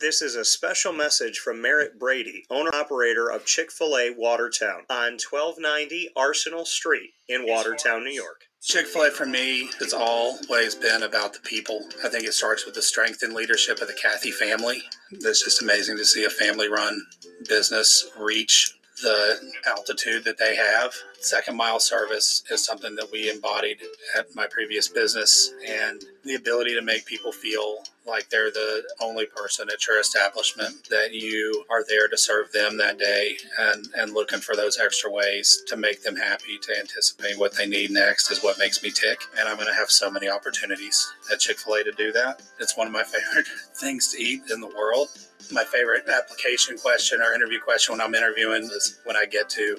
This 0.01 0.23
is 0.23 0.35
a 0.35 0.43
special 0.43 0.93
message 0.93 1.37
from 1.37 1.61
Merritt 1.61 1.99
Brady, 1.99 2.43
owner 2.49 2.71
operator 2.73 3.29
of 3.29 3.45
Chick 3.45 3.71
fil 3.71 3.95
A 3.95 4.09
Watertown 4.09 4.81
on 4.89 5.19
1290 5.19 6.09
Arsenal 6.15 6.65
Street 6.65 7.11
in 7.29 7.45
Watertown, 7.45 8.03
New 8.03 8.09
York. 8.09 8.45
Chick 8.63 8.87
fil 8.87 9.03
A 9.03 9.11
for 9.11 9.27
me 9.27 9.69
has 9.79 9.93
always 9.93 10.73
been 10.73 11.03
about 11.03 11.33
the 11.33 11.39
people. 11.41 11.85
I 12.03 12.09
think 12.09 12.23
it 12.23 12.33
starts 12.33 12.65
with 12.65 12.73
the 12.73 12.81
strength 12.81 13.21
and 13.21 13.33
leadership 13.33 13.79
of 13.79 13.87
the 13.87 13.93
Cathy 13.93 14.31
family. 14.31 14.81
It's 15.11 15.43
just 15.43 15.61
amazing 15.61 15.97
to 15.97 16.05
see 16.05 16.23
a 16.23 16.31
family 16.31 16.67
run 16.67 17.05
business 17.47 18.09
reach 18.17 18.73
the 19.01 19.51
altitude 19.67 20.23
that 20.25 20.37
they 20.37 20.55
have. 20.55 20.93
Second 21.19 21.55
mile 21.55 21.79
service 21.79 22.43
is 22.51 22.65
something 22.65 22.95
that 22.95 23.11
we 23.11 23.29
embodied 23.29 23.77
at 24.17 24.35
my 24.35 24.47
previous 24.47 24.87
business, 24.87 25.51
and 25.67 26.03
the 26.23 26.35
ability 26.35 26.73
to 26.75 26.81
make 26.81 27.05
people 27.05 27.31
feel 27.31 27.83
like 28.05 28.29
they're 28.29 28.51
the 28.51 28.83
only 28.99 29.25
person 29.25 29.67
at 29.71 29.85
your 29.87 29.99
establishment, 29.99 30.87
that 30.89 31.13
you 31.13 31.63
are 31.69 31.83
there 31.87 32.07
to 32.07 32.17
serve 32.17 32.51
them 32.51 32.77
that 32.77 32.97
day 32.97 33.37
and, 33.59 33.87
and 33.95 34.13
looking 34.13 34.39
for 34.39 34.55
those 34.55 34.79
extra 34.79 35.09
ways 35.09 35.63
to 35.67 35.77
make 35.77 36.01
them 36.01 36.15
happy, 36.15 36.57
to 36.61 36.77
anticipate 36.79 37.37
what 37.37 37.55
they 37.55 37.67
need 37.67 37.91
next 37.91 38.31
is 38.31 38.43
what 38.43 38.57
makes 38.57 38.81
me 38.81 38.89
tick. 38.89 39.21
And 39.37 39.47
I'm 39.47 39.55
going 39.55 39.67
to 39.67 39.73
have 39.73 39.91
so 39.91 40.09
many 40.09 40.29
opportunities 40.29 41.11
at 41.31 41.39
Chick 41.39 41.59
fil 41.59 41.75
A 41.75 41.83
to 41.83 41.91
do 41.91 42.11
that. 42.13 42.41
It's 42.59 42.77
one 42.77 42.87
of 42.87 42.93
my 42.93 43.03
favorite 43.03 43.47
things 43.75 44.11
to 44.13 44.21
eat 44.21 44.41
in 44.51 44.61
the 44.61 44.67
world. 44.75 45.09
My 45.51 45.63
favorite 45.65 46.07
application 46.07 46.77
question 46.77 47.21
or 47.21 47.33
interview 47.33 47.59
question 47.59 47.93
when 47.93 48.01
I'm 48.01 48.15
interviewing 48.15 48.63
is 48.63 48.99
when 49.03 49.17
I 49.17 49.25
get 49.25 49.49
to, 49.49 49.77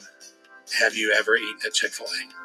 Have 0.81 0.95
you 0.95 1.15
ever 1.19 1.37
eaten 1.37 1.59
at 1.67 1.73
Chick 1.73 1.93
fil 1.93 2.07
A? 2.07 2.43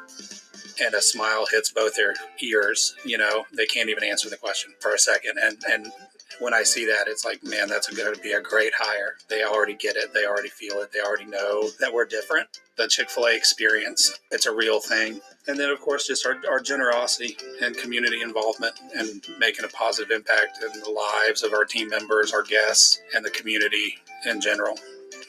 and 0.80 0.94
a 0.94 1.02
smile 1.02 1.46
hits 1.50 1.72
both 1.72 1.96
their 1.96 2.14
ears. 2.42 2.94
You 3.04 3.18
know, 3.18 3.46
they 3.52 3.66
can't 3.66 3.88
even 3.88 4.04
answer 4.04 4.30
the 4.30 4.36
question 4.36 4.74
for 4.80 4.92
a 4.92 4.98
second. 4.98 5.38
And 5.42 5.58
and 5.70 5.92
when 6.40 6.54
I 6.54 6.62
see 6.62 6.86
that, 6.86 7.08
it's 7.08 7.24
like, 7.24 7.42
man, 7.42 7.68
that's 7.68 7.88
going 7.88 8.14
to 8.14 8.20
be 8.20 8.32
a 8.32 8.40
great 8.40 8.72
hire. 8.76 9.16
They 9.28 9.42
already 9.44 9.74
get 9.74 9.96
it. 9.96 10.14
They 10.14 10.26
already 10.26 10.48
feel 10.48 10.76
it. 10.76 10.92
They 10.92 11.00
already 11.00 11.24
know 11.24 11.68
that 11.80 11.92
we're 11.92 12.04
different. 12.04 12.48
The 12.76 12.88
Chick 12.88 13.10
Fil 13.10 13.26
A 13.26 13.34
experience, 13.34 14.18
it's 14.30 14.46
a 14.46 14.54
real 14.54 14.80
thing. 14.80 15.20
And 15.48 15.58
then, 15.58 15.70
of 15.70 15.80
course, 15.80 16.06
just 16.06 16.26
our, 16.26 16.36
our 16.48 16.60
generosity 16.60 17.36
and 17.62 17.76
community 17.76 18.20
involvement 18.20 18.74
and 18.96 19.26
making 19.38 19.64
a 19.64 19.68
positive 19.68 20.10
impact 20.10 20.58
in 20.62 20.80
the 20.80 20.90
lives 20.90 21.42
of 21.42 21.52
our 21.52 21.64
team 21.64 21.88
members, 21.88 22.32
our 22.32 22.42
guests, 22.42 23.00
and 23.14 23.24
the 23.24 23.30
community 23.30 23.98
in 24.26 24.40
general. 24.40 24.78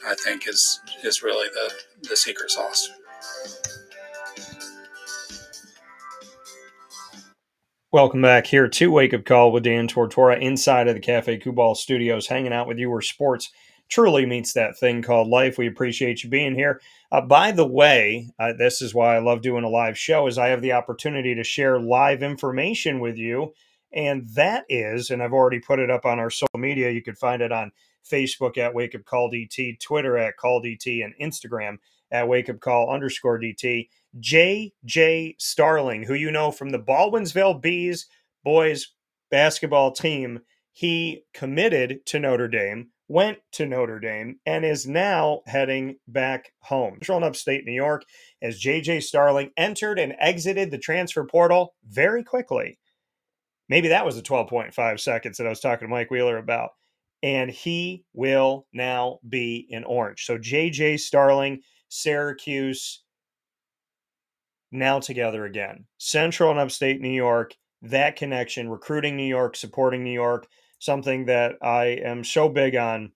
I 0.06 0.14
think 0.14 0.48
is 0.48 0.80
is 1.02 1.22
really 1.22 1.48
the 1.48 2.08
the 2.08 2.16
secret 2.16 2.50
sauce. 2.50 2.90
Welcome 7.92 8.22
back 8.22 8.46
here 8.46 8.68
to 8.68 8.90
Wake 8.92 9.12
Up 9.14 9.24
Call 9.24 9.50
with 9.50 9.64
Dan 9.64 9.88
Tortora 9.88 10.40
inside 10.40 10.86
of 10.86 10.94
the 10.94 11.00
Cafe 11.00 11.40
Kubal 11.40 11.76
studios, 11.76 12.28
hanging 12.28 12.52
out 12.52 12.68
with 12.68 12.78
you 12.78 12.88
where 12.88 13.00
sports 13.00 13.50
truly 13.88 14.24
meets 14.24 14.52
that 14.52 14.78
thing 14.78 15.02
called 15.02 15.26
life. 15.26 15.58
We 15.58 15.66
appreciate 15.66 16.22
you 16.22 16.30
being 16.30 16.54
here. 16.54 16.80
Uh, 17.10 17.22
by 17.22 17.50
the 17.50 17.66
way, 17.66 18.30
uh, 18.38 18.52
this 18.56 18.80
is 18.80 18.94
why 18.94 19.16
I 19.16 19.18
love 19.18 19.42
doing 19.42 19.64
a 19.64 19.68
live 19.68 19.98
show 19.98 20.28
is 20.28 20.38
I 20.38 20.50
have 20.50 20.62
the 20.62 20.70
opportunity 20.70 21.34
to 21.34 21.42
share 21.42 21.80
live 21.80 22.22
information 22.22 23.00
with 23.00 23.16
you. 23.16 23.54
And 23.92 24.28
that 24.36 24.66
is, 24.68 25.10
and 25.10 25.20
I've 25.20 25.32
already 25.32 25.58
put 25.58 25.80
it 25.80 25.90
up 25.90 26.06
on 26.06 26.20
our 26.20 26.30
social 26.30 26.60
media. 26.60 26.92
You 26.92 27.02
can 27.02 27.16
find 27.16 27.42
it 27.42 27.50
on 27.50 27.72
Facebook 28.08 28.56
at 28.56 28.72
Wake 28.72 28.94
Up 28.94 29.04
Call 29.04 29.32
DT, 29.32 29.80
Twitter 29.80 30.16
at 30.16 30.36
Call 30.36 30.62
DT, 30.62 31.04
and 31.04 31.12
Instagram 31.20 31.78
at 32.12 32.28
Wake 32.28 32.48
Up 32.48 32.60
Call 32.60 32.94
underscore 32.94 33.40
DT. 33.40 33.88
J.J. 34.18 35.36
Starling, 35.38 36.02
who 36.02 36.14
you 36.14 36.30
know 36.30 36.50
from 36.50 36.70
the 36.70 36.78
Baldwinsville 36.78 37.60
Bees 37.60 38.06
boys 38.44 38.88
basketball 39.30 39.92
team, 39.92 40.40
he 40.72 41.24
committed 41.34 42.04
to 42.06 42.18
Notre 42.18 42.48
Dame, 42.48 42.90
went 43.08 43.38
to 43.52 43.66
Notre 43.66 44.00
Dame, 44.00 44.38
and 44.46 44.64
is 44.64 44.86
now 44.86 45.42
heading 45.46 45.96
back 46.08 46.52
home. 46.60 46.98
And 47.08 47.24
upstate 47.24 47.64
New 47.64 47.72
York, 47.72 48.04
as 48.42 48.58
J.J. 48.58 49.00
Starling 49.00 49.50
entered 49.56 49.98
and 49.98 50.14
exited 50.18 50.70
the 50.70 50.78
transfer 50.78 51.24
portal 51.24 51.74
very 51.88 52.24
quickly. 52.24 52.78
Maybe 53.68 53.88
that 53.88 54.04
was 54.04 54.16
the 54.16 54.22
12.5 54.22 55.00
seconds 55.00 55.38
that 55.38 55.46
I 55.46 55.50
was 55.50 55.60
talking 55.60 55.86
to 55.86 55.90
Mike 55.90 56.10
Wheeler 56.10 56.38
about. 56.38 56.70
And 57.22 57.50
he 57.50 58.04
will 58.14 58.66
now 58.72 59.20
be 59.28 59.66
in 59.68 59.84
orange. 59.84 60.24
So 60.24 60.38
J.J. 60.38 60.96
Starling, 60.96 61.60
Syracuse, 61.88 63.04
now 64.72 65.00
together 65.00 65.44
again. 65.44 65.84
Central 65.98 66.50
and 66.50 66.60
upstate 66.60 67.00
New 67.00 67.08
York, 67.08 67.54
that 67.82 68.16
connection, 68.16 68.68
recruiting 68.68 69.16
New 69.16 69.28
York, 69.28 69.56
supporting 69.56 70.04
New 70.04 70.12
York, 70.12 70.46
something 70.78 71.26
that 71.26 71.56
I 71.62 71.86
am 72.04 72.24
so 72.24 72.48
big 72.48 72.76
on 72.76 73.12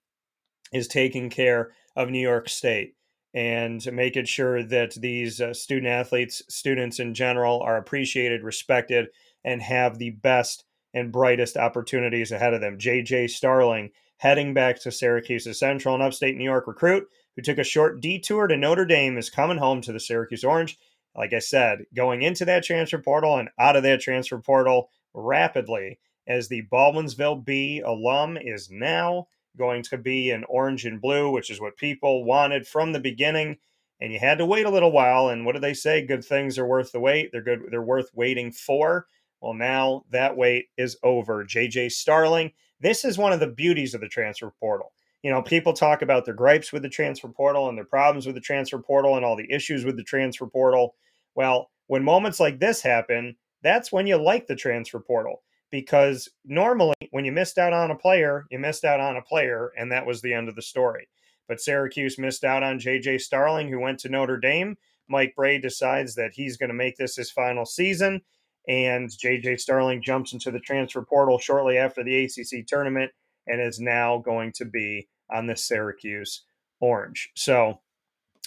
is 0.72 0.88
taking 0.88 1.30
care 1.30 1.72
of 1.96 2.10
New 2.10 2.20
York 2.20 2.48
State 2.48 2.94
and 3.32 3.84
making 3.92 4.24
sure 4.24 4.62
that 4.62 4.94
these 4.94 5.40
uh, 5.40 5.52
student 5.52 5.88
athletes, 5.88 6.42
students 6.48 7.00
in 7.00 7.14
general, 7.14 7.60
are 7.62 7.76
appreciated, 7.76 8.42
respected, 8.42 9.08
and 9.44 9.60
have 9.60 9.98
the 9.98 10.10
best 10.10 10.64
and 10.94 11.10
brightest 11.10 11.56
opportunities 11.56 12.30
ahead 12.30 12.54
of 12.54 12.60
them. 12.60 12.78
JJ 12.78 13.30
Starling 13.30 13.90
heading 14.18 14.54
back 14.54 14.80
to 14.80 14.92
Syracuse, 14.92 15.58
Central 15.58 15.94
and 15.94 16.02
upstate 16.02 16.36
New 16.36 16.44
York 16.44 16.66
recruit 16.66 17.08
who 17.36 17.42
took 17.42 17.58
a 17.58 17.64
short 17.64 18.00
detour 18.00 18.46
to 18.46 18.56
Notre 18.56 18.84
Dame 18.84 19.18
is 19.18 19.30
coming 19.30 19.58
home 19.58 19.80
to 19.82 19.92
the 19.92 20.00
Syracuse 20.00 20.44
Orange 20.44 20.78
like 21.16 21.32
I 21.32 21.38
said, 21.38 21.86
going 21.94 22.22
into 22.22 22.44
that 22.44 22.64
transfer 22.64 22.98
portal 22.98 23.36
and 23.38 23.50
out 23.58 23.76
of 23.76 23.82
that 23.84 24.00
transfer 24.00 24.38
portal 24.38 24.90
rapidly 25.12 25.98
as 26.26 26.48
the 26.48 26.62
Baldwinsville 26.72 27.44
B 27.44 27.80
alum 27.80 28.36
is 28.36 28.70
now 28.70 29.28
going 29.56 29.82
to 29.84 29.98
be 29.98 30.30
in 30.30 30.44
orange 30.44 30.84
and 30.84 31.00
blue, 31.00 31.30
which 31.30 31.50
is 31.50 31.60
what 31.60 31.76
people 31.76 32.24
wanted 32.24 32.66
from 32.66 32.92
the 32.92 33.00
beginning. 33.00 33.58
And 34.00 34.12
you 34.12 34.18
had 34.18 34.38
to 34.38 34.46
wait 34.46 34.66
a 34.66 34.70
little 34.70 34.90
while. 34.90 35.28
And 35.28 35.46
what 35.46 35.54
do 35.54 35.60
they 35.60 35.74
say? 35.74 36.04
Good 36.04 36.24
things 36.24 36.58
are 36.58 36.66
worth 36.66 36.92
the 36.92 37.00
wait. 37.00 37.30
They're 37.30 37.42
good. 37.42 37.66
They're 37.70 37.82
worth 37.82 38.10
waiting 38.14 38.50
for. 38.50 39.06
Well, 39.40 39.54
now 39.54 40.04
that 40.10 40.36
wait 40.36 40.66
is 40.76 40.96
over. 41.02 41.44
JJ 41.44 41.92
Starling. 41.92 42.52
This 42.80 43.04
is 43.04 43.16
one 43.16 43.32
of 43.32 43.40
the 43.40 43.46
beauties 43.46 43.94
of 43.94 44.00
the 44.00 44.08
transfer 44.08 44.52
portal. 44.58 44.92
You 45.22 45.30
know, 45.30 45.42
people 45.42 45.72
talk 45.72 46.02
about 46.02 46.24
their 46.24 46.34
gripes 46.34 46.72
with 46.72 46.82
the 46.82 46.88
transfer 46.88 47.28
portal 47.28 47.68
and 47.68 47.78
their 47.78 47.84
problems 47.84 48.26
with 48.26 48.34
the 48.34 48.40
transfer 48.40 48.78
portal 48.78 49.16
and 49.16 49.24
all 49.24 49.36
the 49.36 49.50
issues 49.50 49.84
with 49.84 49.96
the 49.96 50.02
transfer 50.02 50.46
portal. 50.46 50.94
Well, 51.34 51.70
when 51.86 52.04
moments 52.04 52.40
like 52.40 52.58
this 52.58 52.82
happen, 52.82 53.36
that's 53.62 53.92
when 53.92 54.06
you 54.06 54.16
like 54.16 54.46
the 54.46 54.56
transfer 54.56 55.00
portal 55.00 55.42
because 55.70 56.28
normally 56.44 56.94
when 57.10 57.24
you 57.24 57.32
missed 57.32 57.58
out 57.58 57.72
on 57.72 57.90
a 57.90 57.96
player, 57.96 58.46
you 58.50 58.58
missed 58.58 58.84
out 58.84 59.00
on 59.00 59.16
a 59.16 59.22
player, 59.22 59.72
and 59.76 59.90
that 59.90 60.06
was 60.06 60.22
the 60.22 60.32
end 60.32 60.48
of 60.48 60.54
the 60.54 60.62
story. 60.62 61.08
But 61.48 61.60
Syracuse 61.60 62.18
missed 62.18 62.44
out 62.44 62.62
on 62.62 62.78
JJ 62.78 63.20
Starling, 63.20 63.68
who 63.68 63.80
went 63.80 63.98
to 64.00 64.08
Notre 64.08 64.38
Dame. 64.38 64.76
Mike 65.08 65.34
Brey 65.34 65.58
decides 65.58 66.14
that 66.14 66.32
he's 66.34 66.56
going 66.56 66.68
to 66.68 66.74
make 66.74 66.96
this 66.96 67.16
his 67.16 67.30
final 67.30 67.66
season, 67.66 68.22
and 68.68 69.10
JJ 69.10 69.60
Starling 69.60 70.00
jumps 70.02 70.32
into 70.32 70.50
the 70.50 70.60
transfer 70.60 71.02
portal 71.02 71.38
shortly 71.38 71.76
after 71.76 72.04
the 72.04 72.24
ACC 72.24 72.66
tournament 72.66 73.10
and 73.46 73.60
is 73.60 73.80
now 73.80 74.18
going 74.18 74.52
to 74.52 74.64
be 74.64 75.08
on 75.30 75.46
the 75.46 75.56
Syracuse 75.56 76.42
Orange. 76.80 77.30
So 77.34 77.80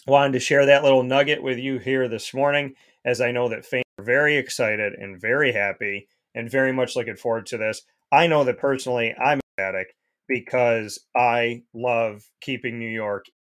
wanted 0.07 0.33
to 0.33 0.39
share 0.39 0.65
that 0.65 0.83
little 0.83 1.03
nugget 1.03 1.43
with 1.43 1.57
you 1.57 1.79
here 1.79 2.07
this 2.07 2.33
morning, 2.33 2.73
as 3.05 3.19
I 3.19 3.31
know 3.31 3.49
that 3.49 3.65
fans 3.65 3.83
are 3.99 4.05
very 4.05 4.37
excited 4.37 4.93
and 4.93 5.19
very 5.19 5.51
happy 5.51 6.07
and 6.33 6.49
very 6.49 6.71
much 6.71 6.95
looking 6.95 7.17
forward 7.17 7.45
to 7.47 7.57
this. 7.57 7.81
I 8.11 8.27
know 8.27 8.43
that 8.45 8.57
personally 8.57 9.13
I'm 9.13 9.39
ecstatic 9.57 9.95
because 10.27 10.99
I 11.15 11.63
love 11.73 12.23
keeping 12.41 12.79
New 12.79 12.89
York 12.89 13.25